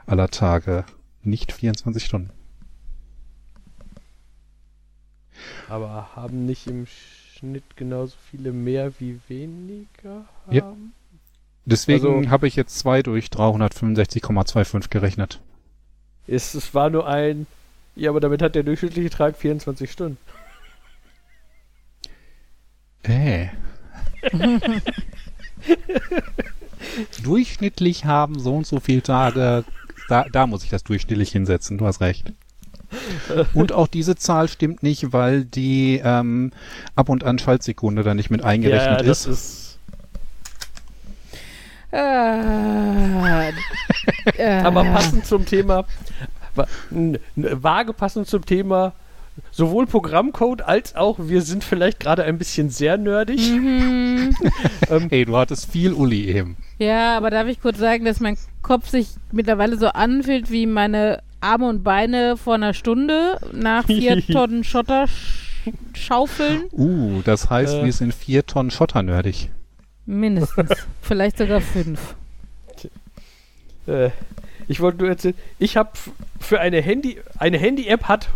aller 0.05 0.27
Tage 0.29 0.83
nicht 1.27 1.51
24 1.51 2.03
Stunden. 2.05 2.31
Aber 5.69 6.15
haben 6.15 6.45
nicht 6.45 6.65
im 6.67 6.87
Schnitt 6.87 7.75
genauso 7.75 8.15
viele 8.31 8.51
mehr 8.51 8.91
wie 8.99 9.19
weniger 9.27 10.25
haben? 10.45 10.55
Ja. 10.55 10.73
Deswegen 11.65 12.05
Also- 12.23 12.29
habe 12.31 12.47
ich 12.47 12.55
jetzt 12.55 12.79
zwei 12.79 13.03
durch 13.03 13.27
365,25 13.27 14.89
gerechnet. 14.89 15.41
Es, 16.25 16.53
es 16.53 16.73
war 16.73 16.89
nur 16.89 17.07
ein. 17.07 17.45
Ja, 17.95 18.09
aber 18.11 18.19
damit 18.19 18.41
hat 18.41 18.55
der 18.55 18.63
durchschnittliche 18.63 19.09
Tag 19.09 19.37
24 19.37 19.91
Stunden. 19.91 20.17
Äh. 23.03 23.47
Durchschnittlich 27.23 28.05
haben 28.05 28.39
so 28.39 28.55
und 28.55 28.67
so 28.67 28.79
viele 28.79 29.01
Tage. 29.01 29.63
Da, 30.07 30.25
da 30.31 30.47
muss 30.47 30.63
ich 30.63 30.69
das 30.69 30.83
durchschnittlich 30.83 31.31
hinsetzen, 31.31 31.77
du 31.77 31.85
hast 31.85 32.01
recht. 32.01 32.31
Und 33.53 33.73
auch 33.73 33.87
diese 33.87 34.15
Zahl 34.15 34.47
stimmt 34.47 34.81
nicht, 34.81 35.11
weil 35.11 35.43
die 35.43 36.01
ähm, 36.03 36.51
Ab- 36.95 37.09
und 37.09 37.23
an 37.23 37.37
Schaltsekunde 37.37 38.03
da 38.03 38.13
nicht 38.13 38.29
mit 38.29 38.43
eingerechnet 38.43 39.01
das 39.01 39.25
ist. 39.25 39.27
ist. 39.27 39.79
Äh, 41.91 43.51
äh, 44.37 44.59
Aber 44.63 44.83
passend 44.85 45.25
zum 45.25 45.45
Thema. 45.45 45.85
Vage 47.35 47.93
passend 47.93 48.27
zum 48.27 48.45
Thema. 48.45 48.93
Sowohl 49.51 49.85
Programmcode 49.85 50.63
als 50.63 50.95
auch 50.95 51.17
wir 51.19 51.43
sind 51.43 51.63
vielleicht 51.63 51.99
gerade 51.99 52.23
ein 52.23 52.37
bisschen 52.37 52.69
sehr 52.69 52.97
nerdig. 52.97 53.51
Mhm. 53.51 54.35
Hey, 55.09 55.25
du 55.25 55.37
hattest 55.37 55.71
viel 55.71 55.93
Uli 55.93 56.25
eben. 56.27 56.57
Ja, 56.79 57.17
aber 57.17 57.29
darf 57.29 57.47
ich 57.47 57.61
kurz 57.61 57.77
sagen, 57.77 58.05
dass 58.05 58.19
mein 58.19 58.37
Kopf 58.67 58.89
sich 58.89 59.07
mittlerweile 59.31 59.77
so 59.77 59.87
anfühlt 59.87 60.51
wie 60.51 60.65
meine 60.65 61.23
Arme 61.39 61.69
und 61.69 61.83
Beine 61.83 62.35
vor 62.35 62.55
einer 62.55 62.73
Stunde 62.73 63.39
nach 63.53 63.85
vier 63.85 64.25
Tonnen 64.27 64.63
Schotter 64.65 65.07
sch 65.07 65.71
schaufeln? 65.93 66.63
Uh, 66.71 67.21
das 67.23 67.49
heißt, 67.49 67.75
Äh. 67.75 67.85
wir 67.85 67.93
sind 67.93 68.13
vier 68.13 68.45
Tonnen 68.45 68.71
Schotter 68.71 69.03
nerdig. 69.03 69.49
Mindestens. 70.05 70.71
Vielleicht 71.01 71.37
sogar 71.37 71.61
fünf. 71.61 72.15
Äh, 73.87 74.09
ich 74.67 74.79
wollte 74.81 74.99
nur 74.99 75.09
erzählen, 75.09 75.35
ich 75.59 75.77
habe 75.77 75.91
für 76.39 76.59
eine 76.59 76.81
Handy, 76.81 77.19
eine 77.37 77.57
Handy-App 77.57 78.03
hat 78.05 78.29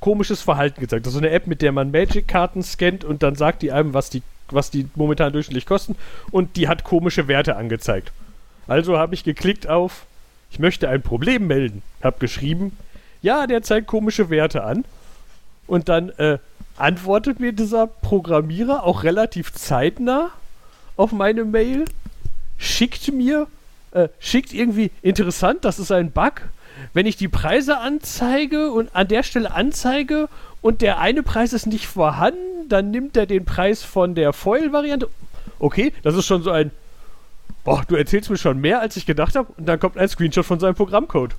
komisches 0.00 0.42
Verhalten 0.42 0.80
gezeigt. 0.80 1.06
Das 1.06 1.12
ist 1.12 1.18
so 1.18 1.24
eine 1.24 1.30
App, 1.34 1.46
mit 1.46 1.60
der 1.62 1.72
man 1.72 1.90
Magic-Karten 1.90 2.62
scannt 2.62 3.04
und 3.04 3.22
dann 3.22 3.34
sagt 3.34 3.62
die 3.62 3.72
einem, 3.72 3.92
was 3.94 4.08
die, 4.10 4.22
was 4.50 4.70
die 4.70 4.88
momentan 4.94 5.32
durchschnittlich 5.32 5.66
kosten 5.66 5.96
und 6.30 6.56
die 6.56 6.68
hat 6.68 6.84
komische 6.84 7.28
Werte 7.28 7.56
angezeigt. 7.56 8.12
Also 8.66 8.98
habe 8.98 9.14
ich 9.14 9.24
geklickt 9.24 9.68
auf, 9.68 10.06
ich 10.50 10.58
möchte 10.58 10.88
ein 10.88 11.02
Problem 11.02 11.46
melden. 11.46 11.82
Hab 12.02 12.20
geschrieben, 12.20 12.76
ja, 13.22 13.46
der 13.46 13.62
zeigt 13.62 13.86
komische 13.86 14.30
Werte 14.30 14.64
an. 14.64 14.84
Und 15.66 15.88
dann 15.88 16.10
äh, 16.10 16.38
antwortet 16.76 17.40
mir 17.40 17.52
dieser 17.52 17.86
Programmierer 17.86 18.84
auch 18.84 19.02
relativ 19.02 19.52
zeitnah 19.52 20.30
auf 20.96 21.12
meine 21.12 21.44
Mail, 21.44 21.84
schickt 22.58 23.12
mir, 23.12 23.48
äh, 23.92 24.08
schickt 24.18 24.52
irgendwie 24.52 24.90
interessant, 25.02 25.64
das 25.64 25.78
ist 25.78 25.92
ein 25.92 26.10
Bug. 26.10 26.42
Wenn 26.92 27.06
ich 27.06 27.16
die 27.16 27.28
Preise 27.28 27.78
anzeige 27.78 28.70
und 28.70 28.94
an 28.94 29.08
der 29.08 29.22
Stelle 29.22 29.52
anzeige 29.52 30.28
und 30.60 30.82
der 30.82 30.98
eine 31.00 31.22
Preis 31.22 31.52
ist 31.52 31.66
nicht 31.66 31.86
vorhanden, 31.86 32.68
dann 32.68 32.90
nimmt 32.90 33.16
er 33.16 33.26
den 33.26 33.44
Preis 33.44 33.82
von 33.82 34.14
der 34.14 34.32
Foil-Variante. 34.32 35.08
Okay, 35.58 35.92
das 36.02 36.14
ist 36.14 36.26
schon 36.26 36.42
so 36.42 36.50
ein. 36.50 36.70
Boah, 37.66 37.82
du 37.88 37.96
erzählst 37.96 38.30
mir 38.30 38.36
schon 38.36 38.60
mehr, 38.60 38.80
als 38.80 38.96
ich 38.96 39.06
gedacht 39.06 39.34
habe. 39.34 39.52
Und 39.56 39.66
dann 39.66 39.80
kommt 39.80 39.98
ein 39.98 40.08
Screenshot 40.08 40.46
von 40.46 40.60
seinem 40.60 40.76
Programmcode. 40.76 41.34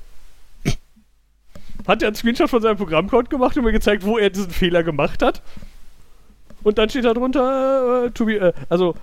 Hat 1.88 2.02
er 2.02 2.10
einen 2.10 2.18
Screenshot 2.18 2.50
von 2.50 2.62
seinem 2.62 2.76
Programmcode 2.76 3.30
gemacht 3.30 3.56
und 3.56 3.64
mir 3.64 3.72
gezeigt, 3.72 4.04
wo 4.04 4.18
er 4.18 4.30
diesen 4.30 4.52
Fehler 4.52 4.84
gemacht 4.84 5.24
hat. 5.24 5.42
Und 6.64 6.78
dann 6.78 6.90
steht 6.90 7.06
da 7.06 7.14
drunter, 7.14 8.08
äh, 8.08 8.12
to 8.12 8.26
be, 8.26 8.40
äh, 8.40 8.54
also, 8.68 8.96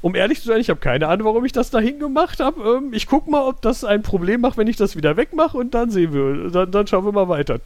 um 0.00 0.16
ehrlich 0.16 0.40
zu 0.40 0.48
sein, 0.48 0.60
ich 0.60 0.70
habe 0.70 0.80
keine 0.80 1.06
Ahnung, 1.06 1.28
warum 1.28 1.44
ich 1.44 1.52
das 1.52 1.70
dahin 1.70 2.00
gemacht 2.00 2.40
habe. 2.40 2.78
Ähm, 2.78 2.92
ich 2.92 3.06
guck 3.06 3.28
mal, 3.28 3.46
ob 3.46 3.62
das 3.62 3.84
ein 3.84 4.02
Problem 4.02 4.40
macht, 4.40 4.56
wenn 4.56 4.66
ich 4.66 4.76
das 4.76 4.96
wieder 4.96 5.16
wegmache 5.16 5.56
und 5.56 5.74
dann 5.74 5.88
sehen 5.92 6.12
wir, 6.12 6.50
dann, 6.50 6.72
dann 6.72 6.88
schauen 6.88 7.04
wir 7.04 7.12
mal 7.12 7.28
weiter. 7.28 7.60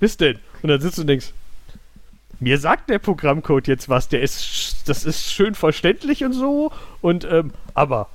Bis 0.00 0.16
denn. 0.16 0.40
Und 0.62 0.70
dann 0.70 0.80
sitzt 0.80 0.98
du 0.98 1.02
und 1.02 1.06
denkst, 1.06 1.32
mir 2.40 2.58
sagt 2.58 2.90
der 2.90 2.98
Programmcode 2.98 3.68
jetzt 3.68 3.88
was, 3.88 4.08
der 4.08 4.22
ist, 4.22 4.67
das 4.88 5.04
ist 5.04 5.32
schön 5.32 5.54
verständlich 5.54 6.24
und 6.24 6.32
so, 6.32 6.72
und, 7.00 7.24
ähm, 7.30 7.52
aber 7.74 8.08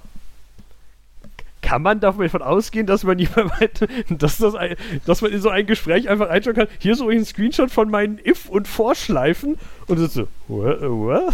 kann 1.63 1.81
man 1.81 1.99
davon 1.99 2.41
ausgehen, 2.41 2.85
dass 2.85 3.03
man 3.03 3.17
jemand, 3.19 3.87
dass, 4.09 4.37
das 4.37 4.53
ein, 4.53 4.75
dass 5.05 5.21
man 5.21 5.31
in 5.31 5.41
so 5.41 5.49
ein 5.49 5.65
Gespräch 5.65 6.09
einfach 6.09 6.29
einschauen 6.29 6.55
kann, 6.55 6.67
hier 6.77 6.95
so 6.95 7.09
ein 7.09 7.25
Screenshot 7.25 7.71
von 7.71 7.89
meinen 7.89 8.19
If- 8.23 8.49
und 8.49 8.67
Vorschleifen 8.67 9.57
und 9.87 9.97
so, 9.97 10.07
so 10.07 10.27
what, 10.47 10.81
what? 10.81 11.33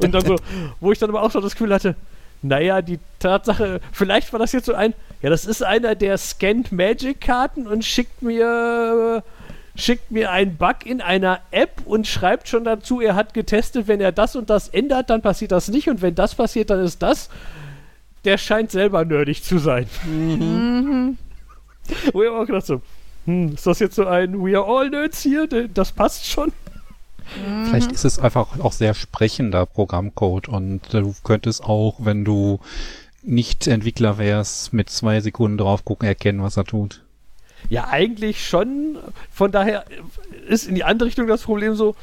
und 0.00 0.14
dann 0.14 0.24
so, 0.24 0.36
wo 0.80 0.92
ich 0.92 0.98
dann 0.98 1.10
aber 1.10 1.22
auch 1.22 1.30
schon 1.30 1.42
das 1.42 1.52
Gefühl 1.52 1.74
hatte, 1.74 1.96
naja, 2.42 2.82
die 2.82 2.98
Tatsache, 3.18 3.80
vielleicht 3.92 4.32
war 4.32 4.40
das 4.40 4.52
jetzt 4.52 4.66
so 4.66 4.74
ein, 4.74 4.94
ja, 5.20 5.30
das 5.30 5.44
ist 5.44 5.62
einer, 5.62 5.94
der 5.94 6.18
scannt 6.18 6.72
Magic-Karten 6.72 7.66
und 7.66 7.84
schickt 7.84 8.22
mir, 8.22 9.22
schickt 9.74 10.10
mir 10.10 10.30
einen 10.30 10.56
Bug 10.56 10.84
in 10.84 11.00
einer 11.00 11.40
App 11.50 11.82
und 11.84 12.06
schreibt 12.06 12.48
schon 12.48 12.64
dazu, 12.64 13.00
er 13.00 13.14
hat 13.14 13.34
getestet, 13.34 13.88
wenn 13.88 14.00
er 14.00 14.12
das 14.12 14.36
und 14.36 14.50
das 14.50 14.68
ändert, 14.68 15.10
dann 15.10 15.22
passiert 15.22 15.52
das 15.52 15.68
nicht 15.68 15.88
und 15.88 16.02
wenn 16.02 16.14
das 16.14 16.34
passiert, 16.34 16.70
dann 16.70 16.80
ist 16.80 17.02
das. 17.02 17.30
Der 18.24 18.38
scheint 18.38 18.70
selber 18.70 19.04
nerdig 19.04 19.42
zu 19.42 19.58
sein. 19.58 19.86
Mhm. 20.04 21.18
Wo 22.12 22.22
ich 22.22 22.28
auch 22.28 22.46
gedacht 22.46 22.66
so, 22.66 22.80
hm, 23.26 23.54
ist 23.54 23.66
das 23.66 23.78
jetzt 23.78 23.96
so 23.96 24.06
ein 24.06 24.44
We 24.44 24.56
are 24.56 24.66
all 24.66 24.90
Nerds 24.90 25.22
hier? 25.22 25.46
Das 25.46 25.92
passt 25.92 26.26
schon. 26.26 26.52
Vielleicht 27.64 27.92
ist 27.92 28.04
es 28.04 28.18
einfach 28.18 28.58
auch 28.60 28.72
sehr 28.72 28.94
sprechender 28.94 29.64
Programmcode 29.64 30.48
und 30.48 30.92
du 30.92 31.14
könntest 31.22 31.64
auch, 31.64 31.96
wenn 31.98 32.24
du 32.24 32.60
nicht 33.22 33.66
Entwickler 33.66 34.18
wärst, 34.18 34.72
mit 34.72 34.90
zwei 34.90 35.20
Sekunden 35.20 35.58
drauf 35.58 35.84
gucken, 35.84 36.06
erkennen, 36.06 36.42
was 36.42 36.56
er 36.56 36.64
tut. 36.64 37.02
Ja, 37.68 37.88
eigentlich 37.88 38.46
schon. 38.46 38.98
Von 39.32 39.52
daher 39.52 39.84
ist 40.48 40.66
in 40.66 40.74
die 40.74 40.84
andere 40.84 41.08
Richtung 41.08 41.26
das 41.26 41.42
Problem 41.42 41.74
so, 41.74 41.94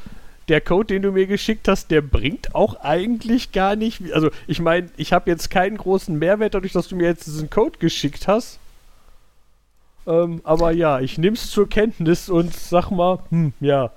der 0.48 0.60
Code, 0.60 0.94
den 0.94 1.02
du 1.02 1.12
mir 1.12 1.26
geschickt 1.26 1.68
hast, 1.68 1.90
der 1.92 2.00
bringt 2.00 2.54
auch 2.56 2.80
eigentlich 2.80 3.52
gar 3.52 3.76
nicht. 3.76 4.12
Also, 4.12 4.30
ich 4.48 4.60
meine, 4.60 4.90
ich 4.96 5.12
habe 5.12 5.30
jetzt 5.30 5.48
keinen 5.48 5.76
großen 5.76 6.18
Mehrwert 6.18 6.54
dadurch, 6.54 6.72
dass 6.72 6.88
du 6.88 6.96
mir 6.96 7.06
jetzt 7.06 7.26
diesen 7.26 7.50
Code 7.50 7.78
geschickt 7.78 8.26
hast. 8.26 8.58
Ähm, 10.06 10.40
aber 10.42 10.72
ja, 10.72 11.00
ich 11.00 11.18
nehme 11.18 11.36
es 11.36 11.50
zur 11.50 11.68
Kenntnis 11.68 12.28
und 12.28 12.54
sag 12.54 12.90
mal, 12.90 13.20
hm, 13.30 13.52
ja. 13.60 13.92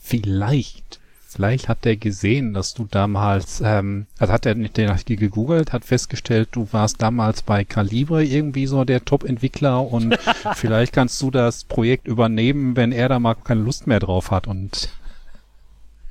Vielleicht, 0.00 0.98
Vielleicht 1.34 1.68
hat 1.68 1.86
der 1.86 1.96
gesehen, 1.96 2.52
dass 2.52 2.74
du 2.74 2.84
damals, 2.84 3.62
ähm, 3.64 4.06
also 4.18 4.32
hat 4.32 4.44
er 4.44 4.54
nicht 4.54 4.76
den 4.76 4.90
Artikel 4.90 5.16
gegoogelt, 5.16 5.72
hat 5.72 5.84
festgestellt, 5.84 6.50
du 6.52 6.68
warst 6.72 7.00
damals 7.00 7.40
bei 7.40 7.64
Calibre 7.64 8.22
irgendwie 8.22 8.66
so 8.66 8.84
der 8.84 9.04
Top-Entwickler 9.04 9.80
und 9.90 10.18
vielleicht 10.54 10.92
kannst 10.92 11.22
du 11.22 11.30
das 11.30 11.64
Projekt 11.64 12.06
übernehmen, 12.06 12.76
wenn 12.76 12.92
er 12.92 13.08
da 13.08 13.18
mal 13.18 13.34
keine 13.34 13.62
Lust 13.62 13.86
mehr 13.86 13.98
drauf 13.98 14.30
hat 14.30 14.46
und 14.46 14.90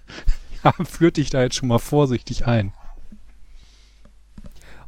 ja, 0.64 0.74
führt 0.86 1.18
dich 1.18 1.30
da 1.30 1.44
jetzt 1.44 1.56
schon 1.56 1.70
mal 1.70 1.80
vorsichtig 1.80 2.48
ein. 2.48 2.74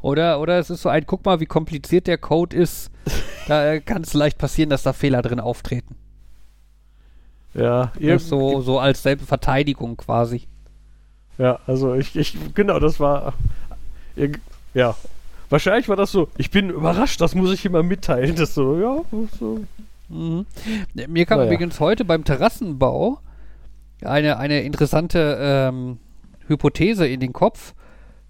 Oder, 0.01 0.39
oder 0.39 0.57
es 0.57 0.71
ist 0.71 0.81
so 0.81 0.89
ein, 0.89 1.05
guck 1.05 1.23
mal, 1.25 1.39
wie 1.39 1.45
kompliziert 1.45 2.07
der 2.07 2.17
Code 2.17 2.57
ist. 2.57 2.91
Da 3.47 3.73
äh, 3.73 3.81
kann 3.81 4.01
es 4.01 4.13
leicht 4.13 4.37
passieren, 4.37 4.69
dass 4.69 4.83
da 4.83 4.93
Fehler 4.93 5.21
drin 5.21 5.39
auftreten. 5.39 5.95
Ja, 7.53 7.91
Ja, 7.99 8.17
so, 8.19 8.61
so 8.61 8.79
als 8.79 9.03
Selbstverteidigung 9.03 9.97
quasi. 9.97 10.47
Ja, 11.37 11.59
also 11.67 11.93
ich, 11.95 12.15
ich, 12.15 12.37
genau, 12.53 12.79
das 12.79 12.99
war, 12.99 13.33
ja, 14.73 14.95
wahrscheinlich 15.49 15.89
war 15.89 15.95
das 15.95 16.11
so, 16.11 16.29
ich 16.37 16.51
bin 16.51 16.69
überrascht, 16.69 17.21
das 17.21 17.35
muss 17.35 17.51
ich 17.53 17.65
immer 17.65 17.83
mitteilen, 17.83 18.35
das 18.35 18.53
so, 18.53 18.79
ja, 18.79 19.01
so. 19.39 19.63
Mhm. 20.09 20.45
Mir 21.07 21.25
kam 21.25 21.39
Naja. 21.39 21.51
übrigens 21.51 21.79
heute 21.79 22.05
beim 22.05 22.23
Terrassenbau 22.23 23.19
eine, 24.03 24.37
eine 24.37 24.61
interessante 24.61 25.37
ähm, 25.39 25.97
Hypothese 26.47 27.07
in 27.07 27.19
den 27.19 27.33
Kopf. 27.33 27.73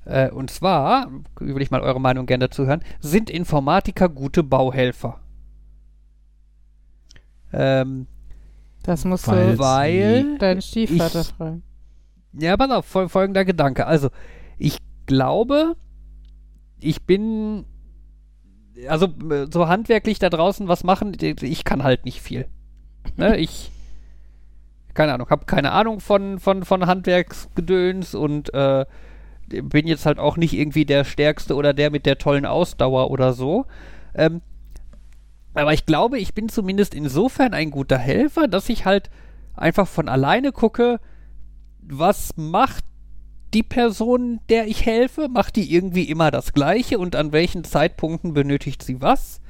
Äh, 0.06 0.30
und 0.30 0.52
zwar, 0.52 1.10
will 1.40 1.62
ich 1.62 1.72
mal 1.72 1.82
eure 1.82 2.00
Meinung 2.00 2.26
gerne 2.26 2.48
dazu 2.48 2.66
hören, 2.66 2.84
sind 3.00 3.30
Informatiker 3.30 4.10
gute 4.10 4.44
Bauhelfer? 4.44 5.20
Ähm, 7.52 8.08
Das 8.84 9.06
musst 9.06 9.28
Weil 9.28 9.54
du 9.54 9.60
weil 9.60 10.38
deinen 10.38 10.62
Stiefvater 10.62 11.22
ich- 11.22 11.28
fragen. 11.28 11.64
Ja, 12.34 12.58
pass 12.58 12.72
auf, 12.72 12.86
fol 12.86 13.10
folgender 13.10 13.46
Gedanke. 13.46 13.86
Also, 13.86 14.10
ich 14.58 14.78
glaube, 15.06 15.76
ich 16.80 17.04
bin, 17.04 17.66
also 18.88 19.06
äh, 19.30 19.48
so 19.52 19.68
handwerklich 19.68 20.18
da 20.20 20.30
draußen 20.30 20.68
was 20.68 20.84
machen, 20.84 21.16
ich 21.22 21.64
kann 21.64 21.84
halt 21.84 22.06
nicht 22.06 22.22
viel. 22.22 22.48
Ne? 23.18 23.38
Ich, 23.40 23.72
keine 24.96 25.14
Ahnung, 25.14 25.30
habe 25.30 25.46
keine 25.46 25.72
Ahnung 25.72 26.00
von, 26.00 26.40
von, 26.40 26.66
von 26.66 26.86
Handwerksgedöns 26.86 28.14
und 28.16 28.54
äh, 28.54 28.86
bin 29.48 29.88
jetzt 29.88 30.06
halt 30.06 30.20
auch 30.20 30.38
nicht 30.38 30.54
irgendwie 30.54 30.86
der 30.86 31.04
Stärkste 31.04 31.56
oder 31.56 31.74
der 31.74 31.90
mit 31.92 32.06
der 32.06 32.18
tollen 32.18 32.46
Ausdauer 32.46 33.12
oder 33.12 33.34
so. 33.34 33.66
Ähm, 34.16 34.42
aber 35.54 35.74
ich 35.74 35.86
glaube, 35.86 36.20
ich 36.20 36.34
bin 36.34 36.50
zumindest 36.50 36.96
insofern 36.96 37.54
ein 37.54 37.72
guter 37.72 37.98
Helfer, 37.98 38.48
dass 38.48 38.70
ich 38.70 38.86
halt 38.86 39.10
einfach 39.56 39.88
von 39.88 40.10
alleine 40.10 40.52
gucke, 40.52 41.00
was 41.82 42.36
macht 42.38 42.84
die 43.54 43.64
Person, 43.64 44.40
der 44.50 44.68
ich 44.68 44.86
helfe? 44.86 45.28
Macht 45.30 45.56
die 45.56 45.74
irgendwie 45.74 46.10
immer 46.10 46.32
das 46.32 46.54
Gleiche 46.54 46.98
und 46.98 47.16
an 47.16 47.32
welchen 47.32 47.64
Zeitpunkten 47.64 48.34
benötigt 48.34 48.82
sie 48.84 49.02
was? 49.02 49.42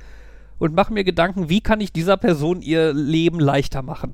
Und 0.60 0.76
mache 0.76 0.94
mir 0.94 1.04
Gedanken, 1.04 1.50
wie 1.50 1.62
kann 1.62 1.82
ich 1.82 1.94
dieser 1.94 2.18
Person 2.18 2.62
ihr 2.62 2.94
Leben 2.94 3.40
leichter 3.40 3.82
machen? 3.82 4.14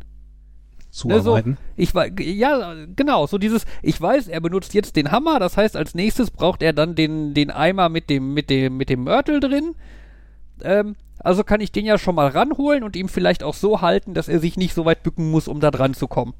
Ne, 1.04 1.16
so, 1.16 1.22
Zuarbeiten. 1.22 1.58
ich 1.76 1.94
weiß, 1.94 2.14
ja, 2.20 2.74
genau, 2.96 3.28
so 3.28 3.38
dieses, 3.38 3.66
ich 3.84 4.02
weiß, 4.02 4.28
er 4.28 4.42
benutzt 4.42 4.74
jetzt 4.74 4.96
den 4.96 5.12
Hammer, 5.12 5.40
das 5.40 5.56
heißt, 5.56 5.78
als 5.78 5.94
nächstes 5.94 6.32
braucht 6.32 6.64
er 6.64 6.74
dann 6.74 6.96
den, 6.96 7.36
den 7.36 7.52
Eimer 7.52 7.90
mit 7.90 8.10
dem, 8.10 8.34
mit 8.34 8.50
dem, 8.50 8.78
mit 8.78 8.90
dem 8.90 9.04
Mörtel 9.04 9.40
drin. 9.40 9.76
Ähm, 10.64 10.96
also 11.20 11.44
kann 11.44 11.62
ich 11.62 11.72
den 11.72 11.86
ja 11.86 11.98
schon 11.98 12.16
mal 12.16 12.28
ranholen 12.28 12.84
und 12.84 12.96
ihm 12.96 13.10
vielleicht 13.10 13.44
auch 13.44 13.54
so 13.54 13.82
halten, 13.82 14.14
dass 14.14 14.28
er 14.28 14.40
sich 14.40 14.58
nicht 14.58 14.74
so 14.74 14.86
weit 14.86 15.04
bücken 15.04 15.30
muss, 15.30 15.48
um 15.48 15.60
da 15.60 15.72
dran 15.72 15.94
zu 15.94 16.08
kommen. 16.08 16.34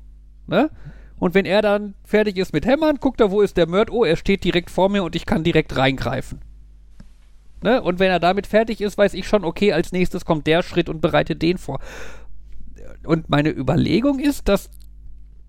Ne? 0.48 0.70
Und 1.18 1.36
wenn 1.36 1.46
er 1.46 1.62
dann 1.62 1.96
fertig 2.04 2.38
ist 2.38 2.54
mit 2.54 2.66
Hämmern, 2.66 2.98
guckt 3.00 3.20
er, 3.20 3.30
wo 3.30 3.42
ist 3.42 3.58
der 3.58 3.68
Mörd? 3.68 3.92
Oh, 3.92 4.06
er 4.06 4.16
steht 4.16 4.44
direkt 4.44 4.72
vor 4.72 4.90
mir 4.90 5.04
und 5.04 5.16
ich 5.16 5.26
kann 5.26 5.44
direkt 5.44 5.76
reingreifen. 5.76 6.40
Ne? 7.62 7.82
Und 7.82 8.00
wenn 8.00 8.10
er 8.10 8.22
damit 8.22 8.48
fertig 8.48 8.80
ist, 8.80 8.98
weiß 8.98 9.14
ich 9.14 9.28
schon, 9.28 9.44
okay, 9.44 9.74
als 9.74 9.92
nächstes 9.92 10.24
kommt 10.24 10.48
der 10.48 10.64
Schritt 10.64 10.88
und 10.88 11.02
bereite 11.02 11.36
den 11.36 11.58
vor. 11.58 11.80
Und 13.04 13.30
meine 13.30 13.50
Überlegung 13.50 14.20
ist, 14.20 14.48
dass 14.48 14.70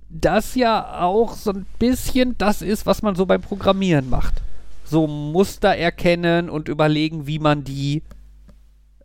das 0.08 0.56
ja 0.56 1.00
auch 1.02 1.34
so 1.34 1.52
ein 1.52 1.66
bisschen 1.78 2.36
das 2.36 2.62
ist, 2.62 2.84
was 2.84 3.02
man 3.02 3.14
so 3.14 3.26
beim 3.26 3.40
Programmieren 3.40 4.10
macht. 4.10 4.42
So 4.84 5.06
Muster 5.06 5.76
erkennen 5.76 6.50
und 6.50 6.68
überlegen, 6.68 7.28
wie 7.28 7.38
man 7.38 7.62
die 7.62 8.02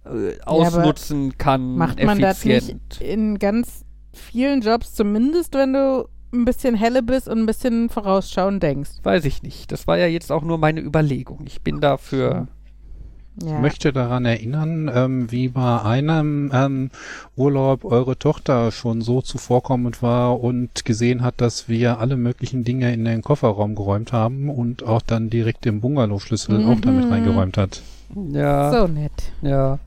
äh, 0.06 0.40
ausnutzen 0.46 1.38
kann. 1.38 1.76
Macht 1.78 2.02
man 2.04 2.20
das 2.20 2.46
effizient. 2.46 2.82
nicht 3.00 3.02
in 3.02 3.40
ganz 3.40 3.84
vielen 4.14 4.62
Jobs, 4.62 4.94
zumindest 4.94 5.54
wenn 5.56 5.74
du 5.74 6.08
ein 6.34 6.46
bisschen 6.46 6.76
helle 6.76 7.02
bist 7.04 7.28
und 7.30 7.40
ein 7.40 7.46
bisschen 7.46 7.90
vorausschauend 7.90 8.62
denkst? 8.62 8.92
Weiß 9.04 9.26
ich 9.26 9.42
nicht. 9.44 9.72
Das 9.72 9.88
war 9.88 9.98
ja 9.98 10.08
jetzt 10.08 10.32
auch 10.32 10.44
nur 10.44 10.58
meine 10.58 10.82
Überlegung. 10.82 11.42
Ich 11.46 11.62
bin 11.62 11.80
dafür. 11.82 12.48
Ich 13.42 13.50
Ja. 13.50 13.60
möchte 13.60 13.92
daran 13.92 14.24
erinnern, 14.24 14.90
ähm, 14.94 15.30
wie 15.32 15.50
bei 15.50 15.82
einem 15.82 16.52
ähm, 16.54 16.90
Urlaub 17.36 17.84
eure 17.84 18.18
Tochter 18.18 18.72
schon 18.72 19.02
so 19.02 19.22
zuvorkommend 19.22 20.02
war 20.02 20.40
und 20.40 20.86
gesehen 20.86 21.22
hat, 21.22 21.42
dass 21.42 21.68
wir 21.68 22.00
alle 22.00 22.16
möglichen 22.16 22.64
Dinge 22.64 22.94
in 22.94 23.04
den 23.04 23.22
Kofferraum 23.22 23.76
geräumt 23.76 24.14
haben 24.14 24.50
und 24.50 24.84
auch 24.84 25.02
dann 25.02 25.30
direkt 25.30 25.66
den 25.66 25.82
Bungalow-Schlüssel 25.82 26.66
auch 26.66 26.80
damit 26.80 27.06
Mhm. 27.08 27.12
reingeräumt 27.12 27.58
hat. 27.58 27.82
Ja. 28.32 28.72
So 28.72 28.88
nett. 28.88 29.34
Ja. 29.42 29.80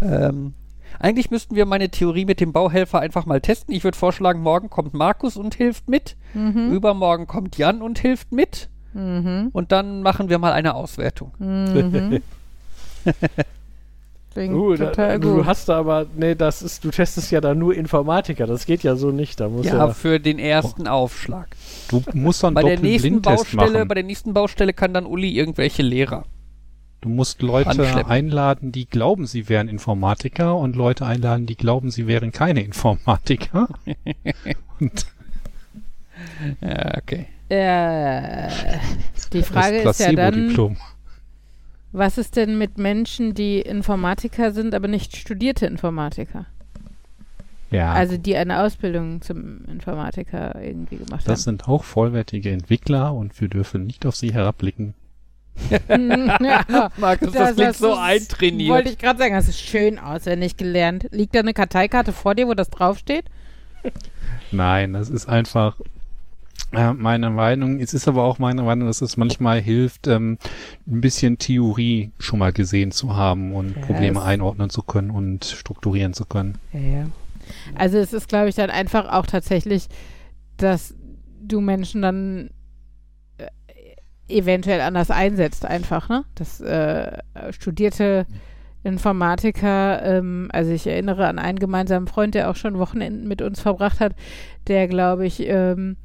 Ähm, 0.00 0.54
eigentlich 0.98 1.30
müssten 1.30 1.56
wir 1.56 1.66
meine 1.66 1.88
Theorie 1.88 2.24
mit 2.24 2.40
dem 2.40 2.52
Bauhelfer 2.52 3.00
einfach 3.00 3.26
mal 3.26 3.40
testen. 3.40 3.74
Ich 3.74 3.84
würde 3.84 3.98
vorschlagen, 3.98 4.40
morgen 4.40 4.70
kommt 4.70 4.94
Markus 4.94 5.36
und 5.36 5.54
hilft 5.54 5.88
mit. 5.88 6.16
Mhm. 6.34 6.72
Übermorgen 6.72 7.26
kommt 7.26 7.58
Jan 7.58 7.82
und 7.82 7.98
hilft 7.98 8.32
mit. 8.32 8.68
Mhm. 8.94 9.48
Und 9.52 9.72
dann 9.72 10.02
machen 10.02 10.28
wir 10.28 10.38
mal 10.38 10.52
eine 10.52 10.74
Auswertung. 10.74 11.32
Mhm. 11.38 12.20
Uh, 14.34 14.74
da, 14.76 14.86
total 14.86 15.20
du 15.20 15.44
hast 15.44 15.68
da 15.68 15.78
aber, 15.78 16.06
nee, 16.16 16.34
das 16.34 16.62
ist, 16.62 16.84
du 16.84 16.90
testest 16.90 17.30
ja 17.30 17.42
da 17.42 17.54
nur 17.54 17.74
Informatiker, 17.74 18.46
das 18.46 18.64
geht 18.64 18.82
ja 18.82 18.96
so 18.96 19.10
nicht, 19.10 19.38
da 19.40 19.50
muss 19.50 19.66
Ja, 19.66 19.76
ja, 19.76 19.88
für 19.90 20.20
den 20.20 20.38
ersten 20.38 20.88
Aufschlag. 20.88 21.48
Du 21.90 22.02
musst 22.14 22.42
dann 22.42 22.54
Bei 22.54 22.62
der 22.62 22.80
nächsten 22.80 23.20
Baustelle, 23.20 23.72
machen. 23.72 23.88
bei 23.88 23.94
der 23.94 24.04
nächsten 24.04 24.32
Baustelle 24.32 24.72
kann 24.72 24.94
dann 24.94 25.04
Uli 25.04 25.36
irgendwelche 25.36 25.82
Lehrer. 25.82 26.24
Du 27.02 27.08
musst 27.08 27.42
Leute 27.42 27.70
anschleppen. 27.70 28.10
einladen, 28.10 28.72
die 28.72 28.86
glauben, 28.86 29.26
sie 29.26 29.48
wären 29.48 29.68
Informatiker 29.68 30.56
und 30.56 30.76
Leute 30.76 31.04
einladen, 31.04 31.46
die 31.46 31.56
glauben, 31.56 31.90
sie 31.90 32.06
wären 32.06 32.30
keine 32.30 32.62
Informatiker. 32.62 33.68
und 34.80 35.06
Ja, 36.60 36.96
okay. 36.96 37.26
Äh, 37.48 38.48
die 39.32 39.42
Frage 39.42 39.82
das 39.82 39.98
ist 39.98 40.06
ja 40.06 40.12
dann, 40.12 40.76
was 41.90 42.18
ist 42.18 42.36
denn 42.36 42.56
mit 42.56 42.78
Menschen, 42.78 43.34
die 43.34 43.60
Informatiker 43.60 44.52
sind, 44.52 44.74
aber 44.74 44.86
nicht 44.86 45.16
studierte 45.16 45.66
Informatiker? 45.66 46.46
Ja, 47.72 47.92
Also 47.94 48.16
die 48.16 48.36
eine 48.36 48.60
Ausbildung 48.60 49.22
zum 49.22 49.64
Informatiker 49.64 50.62
irgendwie 50.62 50.98
gemacht 50.98 51.26
das 51.26 51.42
sind 51.42 51.68
auch 51.68 51.84
vollwertige 51.84 52.50
Entwickler 52.50 53.12
und 53.12 53.40
wir 53.40 53.48
dürfen 53.48 53.86
nicht 53.86 54.06
auf 54.06 54.14
sie 54.14 54.32
herabblicken. 54.32 54.94
Ja, 55.88 56.90
Markus, 56.96 57.32
das, 57.32 57.54
klingt 57.54 57.76
so 57.76 57.94
eintrainiert. 57.94 58.70
Wollte 58.70 58.90
ich 58.90 58.98
gerade 58.98 59.18
sagen, 59.18 59.34
das 59.34 59.48
ist 59.48 59.60
schön 59.60 59.98
auswendig 59.98 60.56
gelernt. 60.56 61.06
Liegt 61.10 61.34
da 61.34 61.40
eine 61.40 61.54
Karteikarte 61.54 62.12
vor 62.12 62.34
dir, 62.34 62.48
wo 62.48 62.54
das 62.54 62.70
draufsteht? 62.70 63.24
Nein, 64.50 64.92
das 64.92 65.08
ist 65.08 65.28
einfach 65.28 65.76
äh, 66.72 66.92
meine 66.92 67.30
Meinung. 67.30 67.80
Es 67.80 67.94
ist 67.94 68.08
aber 68.08 68.24
auch 68.24 68.38
meine 68.38 68.62
Meinung, 68.62 68.88
dass 68.88 69.02
es 69.02 69.16
manchmal 69.16 69.60
hilft, 69.60 70.06
ähm, 70.06 70.38
ein 70.86 71.00
bisschen 71.00 71.38
Theorie 71.38 72.12
schon 72.18 72.38
mal 72.38 72.52
gesehen 72.52 72.92
zu 72.92 73.14
haben 73.14 73.54
und 73.54 73.76
Ja, 73.76 73.82
Probleme 73.82 74.22
einordnen 74.22 74.70
zu 74.70 74.82
können 74.82 75.10
und 75.10 75.44
strukturieren 75.44 76.14
zu 76.14 76.24
können. 76.24 76.58
Ja, 76.72 76.80
ja. 76.80 77.06
Also 77.74 77.98
es 77.98 78.12
ist, 78.12 78.28
glaube 78.28 78.48
ich, 78.48 78.54
dann 78.54 78.70
einfach 78.70 79.12
auch 79.12 79.26
tatsächlich, 79.26 79.88
dass 80.56 80.94
du 81.42 81.60
Menschen 81.60 82.02
dann 82.02 82.50
eventuell 84.32 84.80
anders 84.80 85.10
einsetzt, 85.10 85.64
einfach, 85.64 86.08
ne? 86.08 86.24
Das 86.34 86.60
äh, 86.60 87.22
studierte 87.50 88.26
Informatiker, 88.84 90.02
ähm, 90.02 90.48
also 90.52 90.72
ich 90.72 90.86
erinnere 90.86 91.26
an 91.26 91.38
einen 91.38 91.58
gemeinsamen 91.58 92.08
Freund, 92.08 92.34
der 92.34 92.50
auch 92.50 92.56
schon 92.56 92.78
Wochenenden 92.78 93.28
mit 93.28 93.40
uns 93.40 93.60
verbracht 93.60 94.00
hat, 94.00 94.14
der, 94.66 94.88
glaube 94.88 95.26
ich, 95.26 95.46
ähm, 95.46 95.96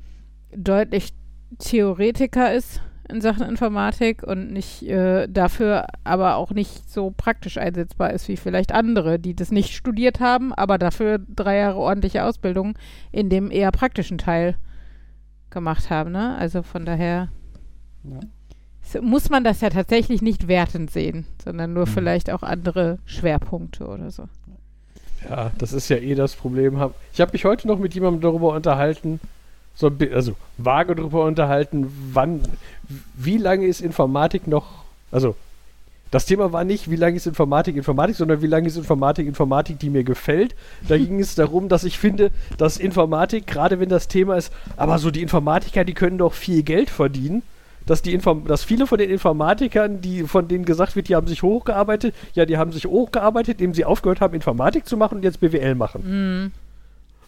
deutlich 0.55 1.13
Theoretiker 1.59 2.53
ist 2.53 2.81
in 3.09 3.21
Sachen 3.21 3.47
Informatik 3.47 4.23
und 4.23 4.51
nicht 4.51 4.83
äh, 4.83 5.27
dafür 5.27 5.87
aber 6.03 6.35
auch 6.35 6.51
nicht 6.51 6.89
so 6.89 7.13
praktisch 7.15 7.57
einsetzbar 7.57 8.11
ist 8.11 8.27
wie 8.27 8.37
vielleicht 8.37 8.73
andere, 8.73 9.17
die 9.17 9.35
das 9.35 9.51
nicht 9.51 9.73
studiert 9.73 10.19
haben, 10.19 10.53
aber 10.53 10.77
dafür 10.77 11.19
drei 11.19 11.57
Jahre 11.57 11.77
ordentliche 11.77 12.25
Ausbildung 12.25 12.77
in 13.11 13.29
dem 13.29 13.49
eher 13.49 13.71
praktischen 13.71 14.17
Teil 14.17 14.57
gemacht 15.49 15.89
haben. 15.89 16.11
Ne? 16.11 16.35
Also 16.37 16.63
von 16.63 16.85
daher 16.85 17.29
Ja. 18.03 18.19
s- 18.83 19.01
muss 19.01 19.29
man 19.29 19.43
das 19.43 19.61
ja 19.61 19.69
tatsächlich 19.69 20.21
nicht 20.21 20.47
wertend 20.47 20.91
sehen, 20.91 21.25
sondern 21.43 21.73
nur 21.73 21.85
Mhm. 21.85 21.91
vielleicht 21.91 22.29
auch 22.31 22.43
andere 22.43 22.99
Schwerpunkte 23.05 23.85
oder 23.87 24.11
so. 24.11 24.23
ja, 25.29 25.51
das 25.57 25.73
ist 25.73 25.89
ja 25.89 25.97
eh 25.97 26.15
das 26.15 26.35
Problem. 26.35 26.79
Ich 27.13 27.19
habe 27.21 27.31
mich 27.33 27.43
heute 27.45 27.67
noch 27.67 27.79
mit 27.79 27.93
jemandem 27.95 28.21
darüber 28.21 28.53
unterhalten, 28.53 29.19
so 29.75 29.91
also 30.13 30.33
vage 30.57 30.95
drüber 30.95 31.25
unterhalten, 31.25 31.87
wann, 32.13 32.41
wie 33.15 33.37
lange 33.37 33.65
ist 33.65 33.81
Informatik 33.81 34.47
noch, 34.47 34.83
also 35.11 35.35
das 36.09 36.25
Thema 36.25 36.53
war 36.53 36.63
nicht, 36.63 36.89
wie 36.89 36.95
lange 36.95 37.17
ist 37.17 37.27
Informatik 37.27 37.75
Informatik, 37.75 38.15
sondern 38.15 38.41
wie 38.41 38.47
lange 38.47 38.67
ist 38.67 38.77
Informatik 38.77 39.27
Informatik, 39.27 39.77
die 39.79 39.89
mir 39.89 40.03
gefällt. 40.05 40.55
Da 40.87 40.97
ging 40.97 41.19
es 41.19 41.35
darum, 41.35 41.67
dass 41.67 41.83
ich 41.83 41.97
finde, 41.99 42.31
dass 42.57 42.77
Informatik, 42.77 43.45
gerade 43.45 43.79
wenn 43.81 43.89
das 43.89 44.07
Thema 44.07 44.37
ist, 44.37 44.53
aber 44.77 44.99
so 44.99 45.11
die 45.11 45.21
Informatiker, 45.21 45.83
die 45.83 45.93
können 45.93 46.17
doch 46.19 46.33
viel 46.33 46.63
Geld 46.63 46.89
verdienen. 46.89 47.41
Dass, 47.87 48.03
die 48.03 48.13
Inform 48.13 48.45
dass 48.45 48.63
viele 48.63 48.85
von 48.85 48.99
den 48.99 49.09
Informatikern, 49.09 50.01
die 50.01 50.23
von 50.23 50.47
denen 50.47 50.65
gesagt 50.65 50.95
wird, 50.95 51.07
die 51.07 51.15
haben 51.15 51.27
sich 51.27 51.41
hochgearbeitet, 51.41 52.13
ja, 52.35 52.45
die 52.45 52.57
haben 52.57 52.71
sich 52.71 52.85
hochgearbeitet, 52.85 53.59
indem 53.59 53.73
sie 53.73 53.85
aufgehört 53.85 54.21
haben, 54.21 54.35
Informatik 54.35 54.85
zu 54.85 54.97
machen 54.97 55.15
und 55.15 55.23
jetzt 55.23 55.39
BWL 55.39 55.73
machen. 55.73 56.03
Mhm. 56.05 56.51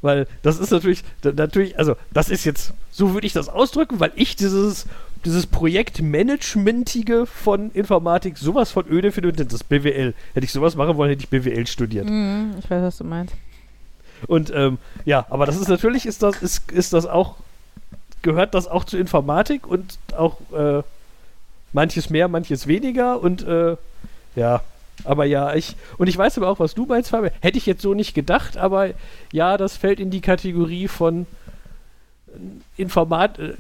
Weil 0.02 0.28
das 0.44 0.60
ist 0.60 0.72
natürlich, 0.72 1.04
natürlich, 1.24 1.78
also 1.78 1.96
das 2.14 2.30
ist 2.30 2.46
jetzt, 2.46 2.74
so 2.92 3.14
würde 3.14 3.28
ich 3.28 3.34
das 3.34 3.50
ausdrücken, 3.50 4.00
weil 4.00 4.12
ich 4.16 4.36
dieses, 4.36 4.86
dieses 5.26 5.48
Projektmanagementige 5.48 7.26
von 7.26 7.72
Informatik 7.72 8.38
sowas 8.38 8.72
von 8.72 8.86
öde 8.90 9.12
finde 9.12 9.32
das 9.34 9.64
BWL. 9.64 10.14
Hätte 10.34 10.46
ich 10.46 10.52
sowas 10.52 10.76
machen 10.76 10.96
wollen, 10.96 11.10
hätte 11.10 11.24
ich 11.24 11.30
BWL 11.30 11.68
studiert. 11.68 12.10
Mhm, 12.10 12.56
ich 12.60 12.70
weiß, 12.70 12.82
was 12.84 12.98
du 12.98 13.04
meinst. 13.04 13.34
Und 14.28 14.52
ähm, 14.54 14.78
ja, 15.06 15.26
aber 15.30 15.46
das 15.46 15.58
ist 15.58 15.68
natürlich, 15.68 16.06
ist 16.06 16.24
das, 16.24 16.42
ist, 16.42 16.72
ist 16.72 16.94
das 16.94 17.06
auch, 17.06 17.36
gehört 18.22 18.54
das 18.54 18.68
auch 18.68 18.84
zu 18.84 18.98
Informatik 18.98 19.68
und 19.68 19.98
auch 20.16 20.38
äh, 20.52 20.84
manches 21.74 22.10
mehr, 22.10 22.28
manches 22.28 22.68
weniger 22.68 23.22
und 23.22 23.46
äh, 23.46 23.76
ja, 24.36 24.62
aber 25.04 25.26
ja, 25.26 25.56
ich, 25.56 25.76
und 25.98 26.08
ich 26.08 26.18
weiß 26.18 26.38
aber 26.38 26.50
auch, 26.50 26.60
was 26.60 26.76
du 26.76 26.86
meinst, 26.86 27.10
Fabian. 27.10 27.34
Hätte 27.42 27.58
ich 27.58 27.66
jetzt 27.66 27.82
so 27.82 27.94
nicht 27.94 28.14
gedacht, 28.14 28.58
aber 28.58 28.90
ja, 29.32 29.58
das 29.58 29.78
fällt 29.78 30.00
in 30.00 30.12
die 30.12 30.22
Kategorie 30.22 30.88
von 30.88 31.26
äh, 32.28 32.82
Informat, 32.82 33.40
äh, 33.40 33.54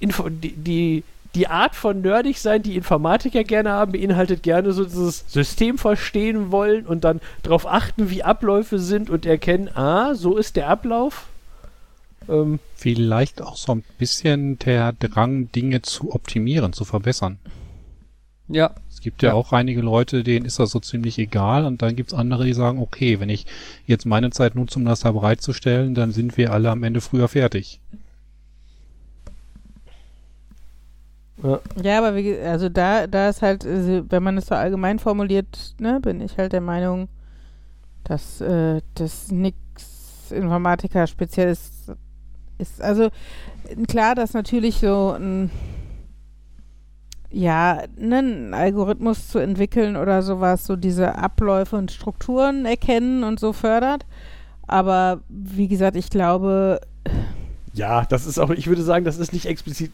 Info, 0.00 0.28
die, 0.28 0.52
die, 0.52 1.04
die 1.34 1.48
Art 1.48 1.74
von 1.74 2.02
nerdig 2.02 2.38
sein, 2.40 2.62
die 2.62 2.76
Informatiker 2.76 3.42
gerne 3.42 3.70
haben, 3.70 3.92
beinhaltet 3.92 4.42
gerne 4.42 4.72
so 4.72 4.84
dieses 4.84 5.24
System 5.28 5.78
verstehen 5.78 6.52
wollen 6.52 6.86
und 6.86 7.04
dann 7.04 7.20
darauf 7.42 7.66
achten, 7.66 8.10
wie 8.10 8.22
Abläufe 8.22 8.78
sind 8.78 9.10
und 9.10 9.26
erkennen, 9.26 9.68
ah, 9.74 10.14
so 10.14 10.36
ist 10.36 10.56
der 10.56 10.68
Ablauf. 10.68 11.26
Ähm, 12.28 12.58
Vielleicht 12.76 13.42
auch 13.42 13.56
so 13.56 13.72
ein 13.72 13.84
bisschen 13.98 14.58
der 14.58 14.92
Drang, 14.92 15.50
Dinge 15.52 15.82
zu 15.82 16.12
optimieren, 16.14 16.72
zu 16.72 16.84
verbessern. 16.84 17.38
Ja, 18.48 18.70
Es 18.90 19.00
gibt 19.00 19.22
ja, 19.22 19.30
Ja. 19.30 19.34
auch 19.34 19.52
einige 19.52 19.80
Leute, 19.80 20.22
denen 20.22 20.44
ist 20.46 20.58
das 20.58 20.70
so 20.70 20.80
ziemlich 20.80 21.18
egal 21.18 21.64
und 21.64 21.82
dann 21.82 21.96
gibt's 21.96 22.14
andere, 22.14 22.44
die 22.44 22.52
sagen, 22.54 22.78
okay, 22.78 23.20
wenn 23.20 23.28
ich 23.30 23.46
jetzt 23.86 24.04
meine 24.06 24.30
Zeit 24.30 24.54
nutze, 24.54 24.78
um 24.78 24.84
das 24.84 25.00
da 25.00 25.12
bereitzustellen, 25.12 25.94
dann 25.94 26.12
sind 26.12 26.36
wir 26.36 26.52
alle 26.52 26.70
am 26.70 26.82
Ende 26.82 27.00
früher 27.00 27.28
fertig. 27.28 27.80
Ja, 31.82 31.98
aber 31.98 32.14
wie, 32.14 32.38
also 32.38 32.68
da, 32.68 33.06
da 33.06 33.28
ist 33.28 33.42
halt, 33.42 33.66
also 33.66 34.04
wenn 34.08 34.22
man 34.22 34.38
es 34.38 34.46
so 34.46 34.54
allgemein 34.54 34.98
formuliert, 34.98 35.74
ne, 35.78 36.00
bin 36.00 36.20
ich 36.20 36.38
halt 36.38 36.52
der 36.52 36.60
Meinung, 36.60 37.08
dass 38.04 38.40
äh, 38.40 38.80
das 38.94 39.30
nix 39.32 39.56
Informatiker 40.30 41.06
speziell 41.06 41.50
ist, 41.50 41.92
ist. 42.58 42.80
Also 42.82 43.10
klar, 43.88 44.14
dass 44.14 44.34
natürlich 44.34 44.76
so 44.76 45.12
ein 45.18 45.50
ja, 47.34 47.82
ne, 47.96 48.18
einen 48.18 48.54
Algorithmus 48.54 49.28
zu 49.28 49.40
entwickeln 49.40 49.96
oder 49.96 50.22
sowas, 50.22 50.66
so 50.66 50.76
diese 50.76 51.16
Abläufe 51.16 51.76
und 51.76 51.90
Strukturen 51.90 52.64
erkennen 52.64 53.24
und 53.24 53.40
so 53.40 53.52
fördert. 53.52 54.06
Aber 54.68 55.20
wie 55.28 55.66
gesagt, 55.66 55.96
ich 55.96 56.10
glaube, 56.10 56.80
ja, 57.72 58.04
das 58.04 58.24
ist 58.26 58.38
auch, 58.38 58.50
ich 58.50 58.68
würde 58.68 58.82
sagen, 58.82 59.04
das 59.04 59.18
ist 59.18 59.32
nicht 59.32 59.46
explizit 59.46 59.92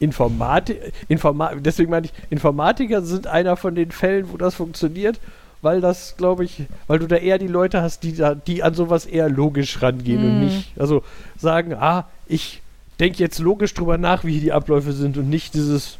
Informatik, 0.00 0.92
Informa 1.08 1.54
deswegen 1.56 1.90
meine 1.90 2.06
ich, 2.06 2.12
Informatiker 2.30 3.02
sind 3.02 3.26
einer 3.26 3.56
von 3.56 3.74
den 3.74 3.90
Fällen, 3.90 4.32
wo 4.32 4.36
das 4.36 4.54
funktioniert, 4.54 5.20
weil 5.62 5.80
das, 5.80 6.16
glaube 6.16 6.44
ich, 6.44 6.62
weil 6.86 6.98
du 6.98 7.06
da 7.06 7.16
eher 7.16 7.38
die 7.38 7.46
Leute 7.48 7.82
hast, 7.82 8.02
die 8.02 8.14
da, 8.14 8.34
die 8.34 8.62
an 8.62 8.74
sowas 8.74 9.06
eher 9.06 9.28
logisch 9.28 9.82
rangehen 9.82 10.24
und 10.24 10.34
Mhm. 10.34 10.40
nicht, 10.40 10.72
also 10.78 11.02
sagen, 11.36 11.74
ah, 11.74 12.06
ich 12.26 12.60
denke 13.00 13.18
jetzt 13.18 13.38
logisch 13.38 13.74
drüber 13.74 13.98
nach, 13.98 14.24
wie 14.24 14.32
hier 14.32 14.40
die 14.40 14.52
Abläufe 14.52 14.92
sind 14.92 15.16
und 15.18 15.28
nicht 15.28 15.54
dieses, 15.54 15.98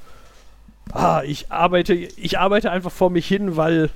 ah, 0.93 1.23
ich 1.25 1.51
arbeite, 1.51 1.95
ich 1.95 2.39
arbeite 2.39 2.71
einfach 2.71 2.93
vor 2.93 3.11
mich 3.11 3.27
hin, 3.27 3.57
weil 3.57 3.91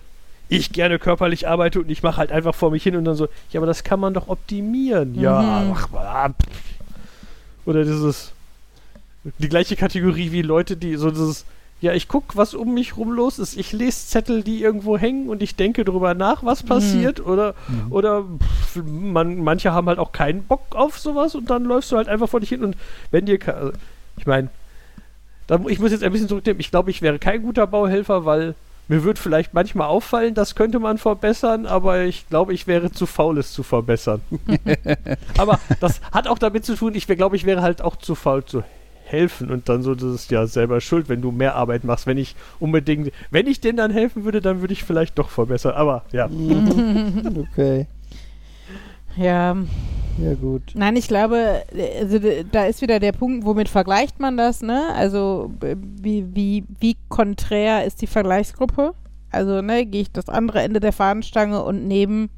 ich 0.48 0.72
gerne 0.72 0.98
körperlich 0.98 1.48
arbeite 1.48 1.80
und 1.80 1.90
ich 1.90 2.02
mache 2.02 2.18
halt 2.18 2.30
einfach 2.30 2.55
vor 2.55 2.70
mich 2.70 2.82
hin 2.82 2.94
und 2.97 3.05
dann 3.05 3.14
so, 3.16 3.28
ja, 3.51 3.60
aber 3.60 3.66
das 3.66 3.84
kann 3.84 4.01
man 4.01 4.12
doch 4.14 4.28
optimieren. 4.28 5.14
Ja, 5.14 5.62
Mhm. 5.64 5.70
mach 5.70 5.90
mal 5.90 6.06
ab. 6.06 6.34
Oder 7.64 7.84
dieses, 7.84 8.32
die 9.39 9.48
gleiche 9.48 9.76
Kategorie 9.76 10.32
wie 10.32 10.43
Leute, 10.43 10.76
die 10.76 10.97
so 10.97 11.10
dieses, 11.10 11.44
ja, 11.83 11.93
ich 11.93 12.07
guck, 12.07 12.37
was 12.37 12.55
um 12.55 12.75
mich 12.75 12.97
rum 12.97 13.11
los 13.11 13.41
ist. 13.41 13.57
Ich 13.57 13.73
lese 13.73 14.07
Zettel, 14.07 14.45
die 14.45 14.63
irgendwo 14.63 14.97
hängen 14.97 15.29
und 15.29 15.43
ich 15.43 15.57
denke 15.57 15.85
drüber 15.85 16.15
nach, 16.15 16.45
was 16.45 16.63
passiert. 16.63 17.19
Oder, 17.27 17.55
oder 17.91 18.23
pff, 18.23 18.83
man, 18.85 19.43
manche 19.43 19.73
haben 19.73 19.89
halt 19.89 19.99
auch 19.99 20.13
keinen 20.13 20.45
Bock 20.45 20.77
auf 20.77 21.01
sowas 21.01 21.35
und 21.35 21.51
dann 21.51 21.65
läufst 21.65 21.91
du 21.91 21.97
halt 21.97 22.09
einfach 22.09 22.29
vor 22.29 22.39
dich 22.39 22.51
hin 22.51 22.63
und 22.63 22.77
wenn 23.11 23.27
dir, 23.27 23.37
also, 23.49 23.73
ich 24.17 24.27
meine, 24.27 24.49
ich 25.67 25.81
muss 25.81 25.91
jetzt 25.91 26.05
ein 26.05 26.13
bisschen 26.13 26.29
zurücknehmen. 26.29 26.61
Ich 26.61 26.71
glaube, 26.71 26.93
ich 26.93 27.03
wäre 27.03 27.19
kein 27.19 27.43
guter 27.43 27.67
Bauhelfer, 27.67 28.25
weil 28.25 28.55
mir 28.87 29.03
wird 29.03 29.19
vielleicht 29.19 29.53
manchmal 29.53 29.89
auffallen, 29.89 30.35
das 30.35 30.55
könnte 30.55 30.79
man 30.79 30.99
verbessern, 30.99 31.67
aber 31.67 32.03
ich 32.03 32.29
glaube, 32.29 32.55
ich 32.55 32.69
wäre 32.69 32.93
zu 32.93 33.07
faul, 33.07 33.39
es 33.39 33.53
zu 33.53 33.65
verbessern. 33.65 34.21
aber 35.37 35.59
das 35.81 36.01
hat 36.13 36.29
auch 36.29 36.39
damit 36.39 36.65
zu 36.65 36.77
tun, 36.77 36.95
ich 36.95 37.09
glaube, 37.09 37.35
ich 37.35 37.45
wäre 37.45 37.61
halt 37.61 37.83
auch 37.83 37.97
zu 37.97 38.15
faul 38.15 38.45
zu 38.45 38.63
helfen 39.12 39.51
und 39.51 39.68
dann 39.68 39.82
so, 39.82 39.94
das 39.94 40.05
ist 40.14 40.30
ja 40.30 40.47
selber 40.47 40.80
schuld, 40.80 41.09
wenn 41.09 41.22
du 41.22 41.30
mehr 41.30 41.55
Arbeit 41.55 41.84
machst. 41.84 42.06
Wenn 42.06 42.18
ich 42.18 42.34
unbedingt, 42.59 43.12
wenn 43.30 43.47
ich 43.47 43.60
denen 43.60 43.76
dann 43.76 43.90
helfen 43.90 44.24
würde, 44.24 44.40
dann 44.40 44.60
würde 44.60 44.72
ich 44.72 44.84
vielleicht 44.84 45.18
doch 45.18 45.28
verbessern. 45.28 45.74
Aber 45.74 46.05
ja. 46.12 46.26
okay. 47.52 47.86
ja, 49.16 49.56
Ja, 50.18 50.34
gut. 50.40 50.62
Nein, 50.74 50.97
ich 50.97 51.09
glaube, 51.09 51.62
also 52.01 52.18
da 52.51 52.64
ist 52.64 52.82
wieder 52.82 52.98
der 53.01 53.12
Punkt, 53.12 53.44
womit 53.44 53.68
vergleicht 53.68 54.20
man 54.20 54.36
das, 54.36 54.62
ne? 54.62 54.89
Also 54.94 55.52
wie, 55.60 56.26
wie, 56.34 56.64
wie 56.80 56.97
konträr 57.09 57.84
ist 57.84 58.02
die 58.02 58.06
Vergleichsgruppe? 58.06 58.94
Also, 59.32 59.62
ne, 59.62 59.86
gehe 59.86 60.02
ich 60.02 60.12
das 60.12 60.28
andere 60.28 60.60
Ende 60.60 60.78
der 60.78 60.93
Fahnenstange 60.93 61.64
und 61.64 61.89
neben 61.89 62.28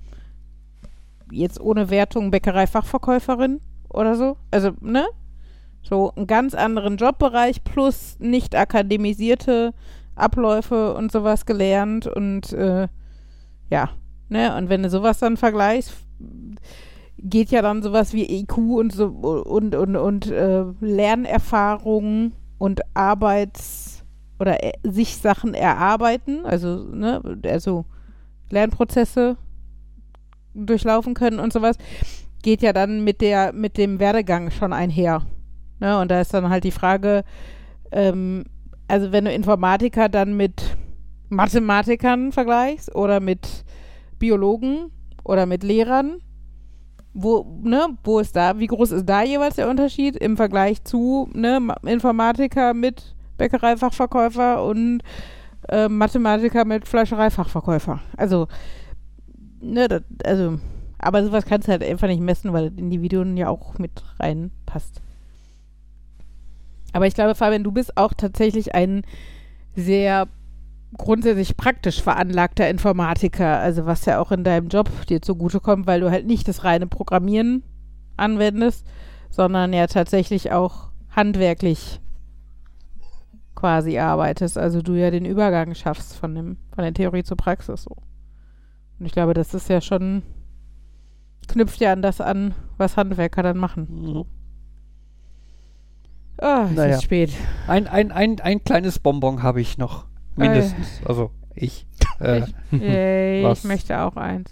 jetzt 1.30 1.60
ohne 1.60 1.90
Wertung 1.90 2.30
Bäckerei-Fachverkäuferin 2.30 3.60
oder 3.88 4.14
so? 4.14 4.36
Also, 4.52 4.70
ne? 4.80 5.04
So 5.84 6.12
einen 6.16 6.26
ganz 6.26 6.54
anderen 6.54 6.96
Jobbereich 6.96 7.62
plus 7.62 8.16
nicht 8.18 8.56
akademisierte 8.56 9.74
Abläufe 10.16 10.94
und 10.94 11.12
sowas 11.12 11.44
gelernt 11.44 12.06
und 12.06 12.52
äh, 12.52 12.88
ja, 13.70 13.90
ne? 14.28 14.56
Und 14.56 14.68
wenn 14.68 14.82
du 14.82 14.90
sowas 14.90 15.18
dann 15.18 15.36
vergleichst, 15.36 15.92
geht 17.18 17.50
ja 17.50 17.62
dann 17.62 17.82
sowas 17.82 18.12
wie 18.12 18.40
IQ 18.40 18.56
und 18.56 18.92
so 18.92 19.06
und 19.06 19.74
und 19.74 19.96
und 19.96 20.30
äh, 20.30 20.64
Lernerfahrung 20.80 22.32
und 22.58 22.80
Arbeits 22.94 24.04
oder 24.38 24.62
äh, 24.62 24.72
sich 24.84 25.16
Sachen 25.16 25.54
erarbeiten, 25.54 26.44
also 26.44 26.84
ne, 26.84 27.22
also 27.44 27.84
Lernprozesse 28.50 29.36
durchlaufen 30.54 31.14
können 31.14 31.40
und 31.40 31.52
sowas, 31.52 31.76
geht 32.42 32.62
ja 32.62 32.72
dann 32.72 33.04
mit 33.04 33.20
der 33.20 33.52
mit 33.52 33.76
dem 33.76 33.98
Werdegang 33.98 34.50
schon 34.50 34.72
einher. 34.72 35.26
Ne? 35.80 35.98
Und 35.98 36.10
da 36.10 36.20
ist 36.20 36.32
dann 36.34 36.48
halt 36.48 36.64
die 36.64 36.70
Frage, 36.70 37.24
ähm, 37.90 38.44
also 38.88 39.12
wenn 39.12 39.24
du 39.24 39.32
Informatiker 39.32 40.08
dann 40.08 40.36
mit 40.36 40.76
Mathematikern 41.28 42.32
vergleichst 42.32 42.94
oder 42.94 43.20
mit 43.20 43.64
Biologen 44.18 44.90
oder 45.24 45.46
mit 45.46 45.62
Lehrern, 45.62 46.18
wo, 47.14 47.46
ne, 47.62 47.86
wo 48.02 48.18
ist 48.18 48.34
da, 48.34 48.58
wie 48.58 48.66
groß 48.66 48.90
ist 48.90 49.06
da 49.08 49.22
jeweils 49.22 49.56
der 49.56 49.70
Unterschied 49.70 50.16
im 50.16 50.36
Vergleich 50.36 50.82
zu, 50.84 51.28
ne, 51.32 51.60
Ma- 51.60 51.76
Informatiker 51.86 52.74
mit 52.74 53.14
Bäckereifachverkäufer 53.38 54.64
und 54.64 55.00
äh, 55.68 55.88
Mathematiker 55.88 56.64
mit 56.64 56.86
Fleischereifachverkäufer. 56.86 58.00
Also, 58.16 58.48
ne, 59.60 59.88
das, 59.88 60.02
also, 60.24 60.58
aber 60.98 61.24
sowas 61.24 61.46
kannst 61.46 61.68
du 61.68 61.72
halt 61.72 61.84
einfach 61.84 62.08
nicht 62.08 62.20
messen, 62.20 62.52
weil 62.52 62.70
das 62.70 62.78
Individuen 62.78 63.36
ja 63.36 63.48
auch 63.48 63.78
mit 63.78 64.02
reinpasst. 64.18 65.00
Aber 66.94 67.08
ich 67.08 67.14
glaube, 67.14 67.34
Fabian, 67.34 67.64
du 67.64 67.72
bist 67.72 67.96
auch 67.96 68.14
tatsächlich 68.14 68.74
ein 68.74 69.02
sehr 69.74 70.28
grundsätzlich 70.96 71.56
praktisch 71.56 72.00
veranlagter 72.00 72.70
Informatiker, 72.70 73.58
also 73.58 73.84
was 73.84 74.04
ja 74.04 74.20
auch 74.20 74.30
in 74.30 74.44
deinem 74.44 74.68
Job 74.68 74.88
dir 75.08 75.20
zugutekommt, 75.20 75.88
weil 75.88 76.00
du 76.00 76.10
halt 76.12 76.24
nicht 76.24 76.46
das 76.46 76.62
reine 76.62 76.86
Programmieren 76.86 77.64
anwendest, 78.16 78.86
sondern 79.28 79.72
ja 79.72 79.88
tatsächlich 79.88 80.52
auch 80.52 80.92
handwerklich 81.10 82.00
quasi 83.56 83.98
arbeitest, 83.98 84.56
also 84.56 84.80
du 84.80 84.92
ja 84.92 85.10
den 85.10 85.24
Übergang 85.24 85.74
schaffst 85.74 86.16
von 86.16 86.32
dem 86.36 86.58
von 86.76 86.84
der 86.84 86.94
Theorie 86.94 87.24
zur 87.24 87.36
Praxis 87.36 87.82
so. 87.82 87.96
Und 89.00 89.06
ich 89.06 89.12
glaube, 89.12 89.34
das 89.34 89.52
ist 89.52 89.68
ja 89.68 89.80
schon 89.80 90.22
knüpft 91.48 91.80
ja 91.80 91.92
an 91.92 92.02
das 92.02 92.20
an, 92.20 92.54
was 92.78 92.96
Handwerker 92.96 93.42
dann 93.42 93.58
machen. 93.58 93.88
Mhm. 93.90 94.43
Oh, 96.40 96.64
es 96.68 96.72
Naja. 96.72 96.96
ist 96.96 97.04
spät. 97.04 97.32
Ein, 97.68 97.86
ein, 97.86 98.10
ein, 98.12 98.40
ein 98.40 98.62
kleines 98.64 98.98
Bonbon 98.98 99.42
habe 99.42 99.60
ich 99.60 99.78
noch. 99.78 100.06
Mindestens. 100.36 101.00
Also 101.04 101.30
ich. 101.54 101.86
Äh, 102.20 103.42
Was? 103.42 103.58
ich 103.60 103.64
möchte 103.64 103.98
auch 104.00 104.16
eins. 104.16 104.48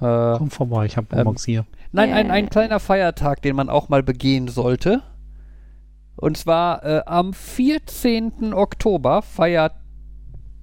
äh, 0.00 0.34
Komm 0.36 0.50
vorbei, 0.50 0.84
ich 0.84 0.96
habe 0.98 1.06
Ähm, 1.12 1.24
Bonbons 1.24 1.44
hier. 1.46 1.64
nein, 1.92 2.12
ein, 2.12 2.30
ein 2.30 2.44
Yeah. 2.44 2.50
kleiner 2.50 2.78
Feiertag, 2.80 3.40
den 3.42 3.56
man 3.56 3.70
auch 3.70 3.88
mal 3.88 4.02
begehen 4.02 4.46
sollte. 4.48 5.02
Und 6.16 6.36
zwar 6.36 6.84
äh, 6.84 7.02
am 7.06 7.32
14. 7.32 8.52
Oktober 8.52 9.22
feiert 9.22 9.72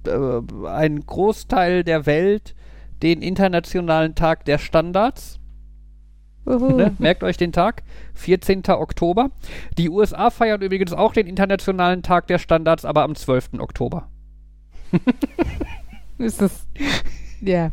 äh, 0.06 0.68
ein 0.68 1.00
Großteil 1.04 1.82
der 1.84 2.06
Welt 2.06 2.54
den 3.02 3.20
Internationalen 3.20 4.14
Tag 4.14 4.44
der 4.44 4.58
Standards. 4.58 5.40
Ne? 6.46 6.94
Merkt 6.98 7.22
euch 7.22 7.36
den 7.36 7.52
Tag, 7.52 7.82
14. 8.14 8.62
Oktober. 8.68 9.30
Die 9.78 9.88
USA 9.88 10.30
feiern 10.30 10.60
übrigens 10.60 10.92
auch 10.92 11.12
den 11.12 11.26
Internationalen 11.26 12.02
Tag 12.02 12.26
der 12.26 12.38
Standards, 12.38 12.84
aber 12.84 13.02
am 13.02 13.14
12. 13.14 13.54
Oktober. 13.58 14.08
Ist 16.18 16.40
das. 16.40 16.66
Ja. 17.40 17.72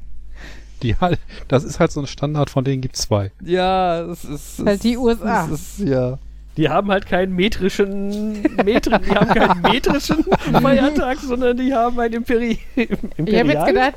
Die 0.81 0.95
halt, 0.95 1.19
das 1.47 1.63
ist 1.63 1.79
halt 1.79 1.91
so 1.91 1.99
ein 1.99 2.07
Standard, 2.07 2.49
von 2.49 2.63
denen 2.63 2.81
gibt's 2.81 3.01
zwei. 3.03 3.31
Ja, 3.43 4.01
es 4.01 4.25
ist. 4.25 4.65
Halt 4.65 4.83
die 4.83 4.97
USA. 4.97 5.45
Es 5.45 5.51
ist, 5.51 5.87
ja. 5.87 6.17
Die 6.57 6.69
haben 6.69 6.89
halt 6.91 7.05
keinen 7.05 7.35
metrischen, 7.35 8.41
Metri 8.63 8.99
die 8.99 9.11
haben 9.15 9.27
keinen 9.27 9.61
metrischen 9.71 10.25
Feiertag, 10.59 11.19
sondern 11.19 11.55
die 11.57 11.73
haben 11.73 11.99
einen 11.99 12.15
Imperi 12.15 12.59
Ich 12.75 12.89
habe 12.89 12.97
jetzt 12.97 13.17
Imperial. 13.19 13.67
gedacht, 13.67 13.95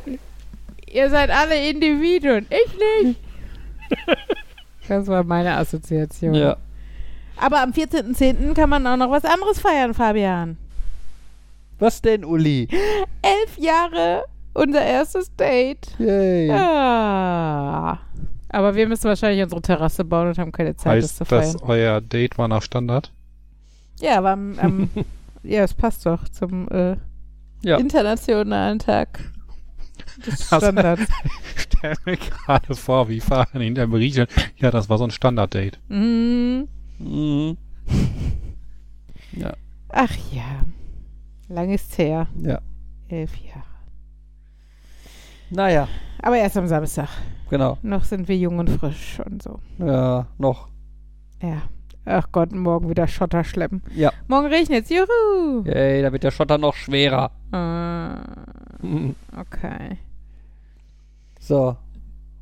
ihr 0.92 1.10
seid 1.10 1.30
alle 1.30 1.68
Individuen. 1.70 2.46
Ich 2.51 3.05
nicht. 3.06 3.18
Das 4.89 5.06
war 5.06 5.24
meine 5.24 5.56
Assoziation. 5.56 6.35
ja. 6.35 6.56
Aber 7.36 7.62
am 7.62 7.70
14.10. 7.73 8.55
kann 8.55 8.70
man 8.70 8.86
auch 8.86 8.97
noch 8.97 9.11
was 9.11 9.24
anderes 9.24 9.59
feiern, 9.59 9.93
Fabian. 9.93 10.56
Was 11.81 12.01
denn, 12.01 12.24
Uli? 12.24 12.69
Elf 13.23 13.59
Jahre, 13.59 14.24
unser 14.52 14.85
erstes 14.85 15.35
Date. 15.35 15.89
Yay. 15.98 16.48
Ah. 16.52 17.98
Aber 18.51 18.77
wir 18.77 18.86
müssen 18.86 19.05
wahrscheinlich 19.09 19.43
unsere 19.43 19.61
Terrasse 19.61 20.05
bauen 20.05 20.28
und 20.28 20.39
haben 20.39 20.52
keine 20.52 20.77
Zeit, 20.77 20.98
das 21.02 21.05
heißt, 21.11 21.16
zu 21.16 21.24
feiern. 21.24 21.52
dass 21.55 21.62
euer 21.62 22.01
Date 22.01 22.39
war 22.39 22.47
nach 22.47 22.62
Standard? 22.62 23.11
Ja, 24.01 24.19
aber 24.19 24.31
am, 24.31 24.56
am, 24.61 24.90
ja, 25.43 25.65
es 25.65 25.74
passt 25.74 26.06
doch 26.06 26.28
zum 26.28 26.69
äh, 26.69 26.94
Ja. 27.62 27.78
internationalen 27.78 28.78
Tag 28.78 29.19
des 30.26 30.52
Also- 30.52 30.66
Standards. 30.66 31.02
Stell 31.56 31.94
mir 32.06 32.16
gerade 32.16 32.74
vor, 32.74 33.08
wie 33.08 33.20
fahren 33.20 33.60
in 33.60 33.74
der 33.74 33.86
Berichte. 33.86 34.26
Ja, 34.56 34.70
das 34.70 34.88
war 34.88 34.98
so 34.98 35.04
ein 35.04 35.10
Standard-Date. 35.10 35.78
Mhm. 35.88 36.68
Mhm. 36.98 37.56
Ja, 39.32 39.54
Ach 39.90 40.10
ja. 40.32 40.64
Lang 41.48 41.70
ist's 41.72 41.98
her. 41.98 42.26
ja. 42.40 42.60
Elf 43.08 43.36
Jahre. 43.36 43.62
Naja, 45.50 45.88
Aber 46.22 46.36
erst 46.36 46.56
am 46.56 46.66
Samstag. 46.66 47.08
genau. 47.50 47.76
Noch 47.82 48.04
sind 48.04 48.26
wir 48.28 48.36
jung 48.36 48.58
und 48.58 48.70
frisch 48.70 49.20
und 49.24 49.42
so. 49.42 49.60
Ja, 49.78 50.26
noch. 50.38 50.68
Ja. 51.42 51.62
Ach 52.06 52.26
Gott, 52.32 52.52
morgen 52.52 52.88
wieder 52.88 53.06
Schotter 53.06 53.44
schleppen. 53.44 53.82
Ja. 53.94 54.10
Morgen 54.26 54.46
regnet's. 54.46 54.90
Juhu. 54.90 55.64
Yay, 55.66 56.02
da 56.02 56.12
wird 56.12 56.22
der 56.24 56.30
Schotter 56.30 56.58
noch 56.58 56.74
schwerer. 56.74 57.30
Äh, 57.52 58.73
okay. 59.36 59.98
So. 61.40 61.77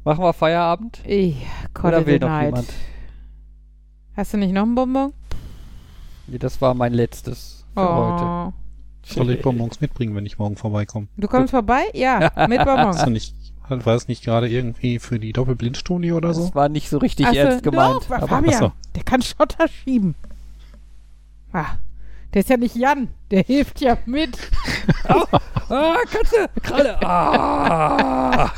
Machen 0.05 0.25
wir 0.25 0.33
Feierabend? 0.33 1.01
Ich 1.07 1.37
Oder 1.83 2.05
will 2.07 2.19
noch 2.19 2.29
night. 2.29 2.47
jemand? 2.47 2.73
Hast 4.17 4.35
du 4.35 4.39
nicht 4.39 4.53
noch 4.53 4.63
einen 4.63 4.75
Bonbon? 4.75 5.13
Nee, 6.27 6.39
das 6.39 6.61
war 6.61 6.75
mein 6.75 6.93
letztes 6.93 7.65
für 7.75 7.81
heute. 7.81 8.25
Oh. 8.25 8.53
Soll 9.05 9.31
ich 9.31 9.43
Bonbons 9.43 9.81
mitbringen, 9.81 10.15
wenn 10.15 10.27
ich 10.27 10.39
morgen 10.39 10.57
vorbeikomme? 10.57 11.09
Du 11.17 11.29
kommst 11.29 11.51
vorbei? 11.51 11.85
Ja, 11.95 12.33
mit 12.49 12.59
Bonbon. 12.65 12.87
Hast 12.87 13.07
du 13.07 13.11
nicht, 13.11 13.35
war 13.69 13.95
es 13.95 14.09
nicht 14.09 14.25
gerade 14.25 14.49
irgendwie 14.49 14.99
für 14.99 15.19
die 15.19 15.33
Doppelblindstudie 15.33 16.13
oder 16.13 16.35
so? 16.35 16.43
Das 16.43 16.55
war 16.55 16.69
nicht 16.69 16.89
so 16.89 16.99
richtig 16.99 17.27
Ach 17.27 17.33
so, 17.33 17.39
ernst 17.39 17.63
gemeint. 17.63 18.03
Doch, 18.03 18.11
aber 18.11 18.29
Fabian, 18.29 18.59
so. 18.59 18.73
der 18.95 19.03
kann 19.05 19.23
Schotter 19.23 19.69
schieben. 19.69 20.15
Ah, 21.53 21.77
der 22.35 22.41
ist 22.41 22.51
ja 22.51 22.57
nicht 22.57 22.77
Jan, 22.77 23.09
der 23.33 23.43
hilft 23.43 23.81
ja 23.81 23.99
mit. 24.07 24.39
Ah, 25.69 25.97
Katze! 26.11 26.51
Kralle! 26.63 27.03
Ah! 27.03 28.51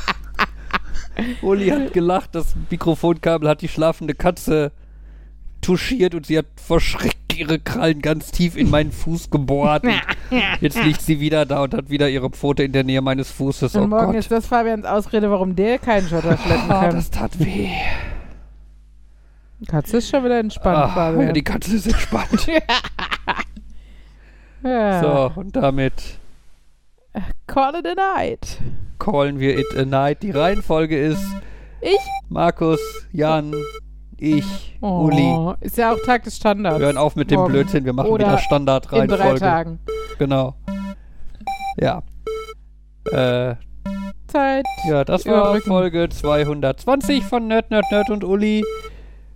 Uli 1.41 1.69
hat 1.69 1.93
gelacht, 1.93 2.35
das 2.35 2.55
Mikrofonkabel 2.69 3.47
hat 3.47 3.61
die 3.61 3.69
schlafende 3.69 4.13
Katze 4.15 4.73
touchiert 5.61 6.13
und 6.13 6.25
sie 6.25 6.37
hat 6.37 6.47
vor 6.61 6.81
Schreck 6.81 7.15
ihre 7.37 7.57
Krallen 7.57 8.01
ganz 8.01 8.31
tief 8.31 8.57
in 8.57 8.69
meinen 8.69 8.91
Fuß 8.91 9.29
gebohrt. 9.29 9.83
Jetzt 10.59 10.83
liegt 10.83 11.01
sie 11.01 11.21
wieder 11.21 11.45
da 11.45 11.63
und 11.63 11.73
hat 11.73 11.89
wieder 11.89 12.09
ihre 12.09 12.29
Pfote 12.29 12.63
in 12.63 12.73
der 12.73 12.83
Nähe 12.83 13.01
meines 13.01 13.31
Fußes. 13.31 13.75
Und 13.75 13.83
Oh 13.83 13.87
morgen 13.87 14.07
Gott. 14.07 14.15
ist 14.15 14.31
das 14.31 14.47
Fabians 14.47 14.85
Ausrede, 14.85 15.31
warum 15.31 15.55
der 15.55 15.79
keinen 15.79 16.07
Schotter 16.09 16.37
schleppen 16.37 16.69
Ah, 16.71 16.81
kann. 16.81 16.95
das 16.95 17.09
tat 17.11 17.39
weh. 17.39 17.69
Katze 19.67 19.97
ist 19.97 20.09
schon 20.09 20.23
wieder 20.25 20.39
entspannt, 20.39 20.77
Ah, 20.77 20.87
Fabian. 20.89 21.27
ja, 21.27 21.31
die 21.31 21.43
Katze 21.43 21.75
ist 21.77 21.87
entspannt. 21.87 22.45
ja. 24.65 25.01
So, 25.01 25.39
und 25.39 25.55
damit 25.55 26.19
Call 27.47 27.75
it 27.75 27.85
a 27.87 27.95
night. 27.95 28.59
callen 28.99 29.39
wir 29.39 29.57
it 29.57 29.77
a 29.77 29.85
night. 29.85 30.21
Die 30.23 30.31
Reihenfolge 30.31 30.97
ist 30.99 31.23
Ich? 31.81 31.97
Markus, 32.29 32.79
Jan, 33.11 33.53
ich, 34.17 34.77
Oh, 34.81 35.05
Uli. 35.05 35.55
Ist 35.61 35.77
ja 35.77 35.93
auch 35.93 35.99
Tag 36.05 36.23
des 36.23 36.37
Standards. 36.37 36.79
Wir 36.79 36.87
hören 36.87 36.97
auf 36.97 37.15
mit 37.15 37.31
dem 37.31 37.39
Morgen. 37.39 37.51
Blödsinn, 37.53 37.85
wir 37.85 37.93
machen 37.93 38.09
Oder 38.09 38.25
wieder 38.25 38.31
In 38.31 38.35
drei 38.37 38.43
Standardreihenfolge. 38.43 39.39
Tagen. 39.39 39.79
Genau. 40.17 40.55
Ja. 41.77 42.01
Äh, 43.11 43.55
Zeit. 44.27 44.65
ja, 44.87 45.03
das 45.05 45.25
war. 45.25 45.59
Folge 45.61 46.09
220 46.09 47.23
von 47.23 47.47
Nerd, 47.47 47.71
Nerd, 47.71 47.85
Nerd 47.91 48.09
und 48.09 48.23
Uli. 48.23 48.63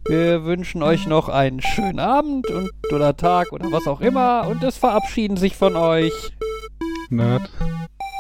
Wir 0.08 0.44
wünschen 0.44 0.82
euch 0.82 1.06
noch 1.06 1.30
einen 1.30 1.62
schönen 1.62 2.00
Abend 2.00 2.48
und 2.50 2.72
oder 2.92 3.16
Tag 3.16 3.52
oder 3.52 3.72
was 3.72 3.88
auch 3.88 4.02
immer 4.02 4.48
und 4.48 4.64
es 4.64 4.78
verabschieden 4.78 5.38
sich 5.38 5.56
von 5.56 5.76
euch. 5.76 6.14
Nerd. 7.10 7.50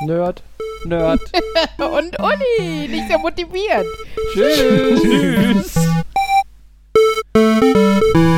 Nerd. 0.05 0.43
Nerd. 0.85 1.21
und 1.77 2.19
Uli, 2.19 2.87
nicht 2.87 3.07
sehr 3.07 3.17
motiviert. 3.17 3.85
Tschüss. 4.33 5.01
Tschüss. 5.01 5.75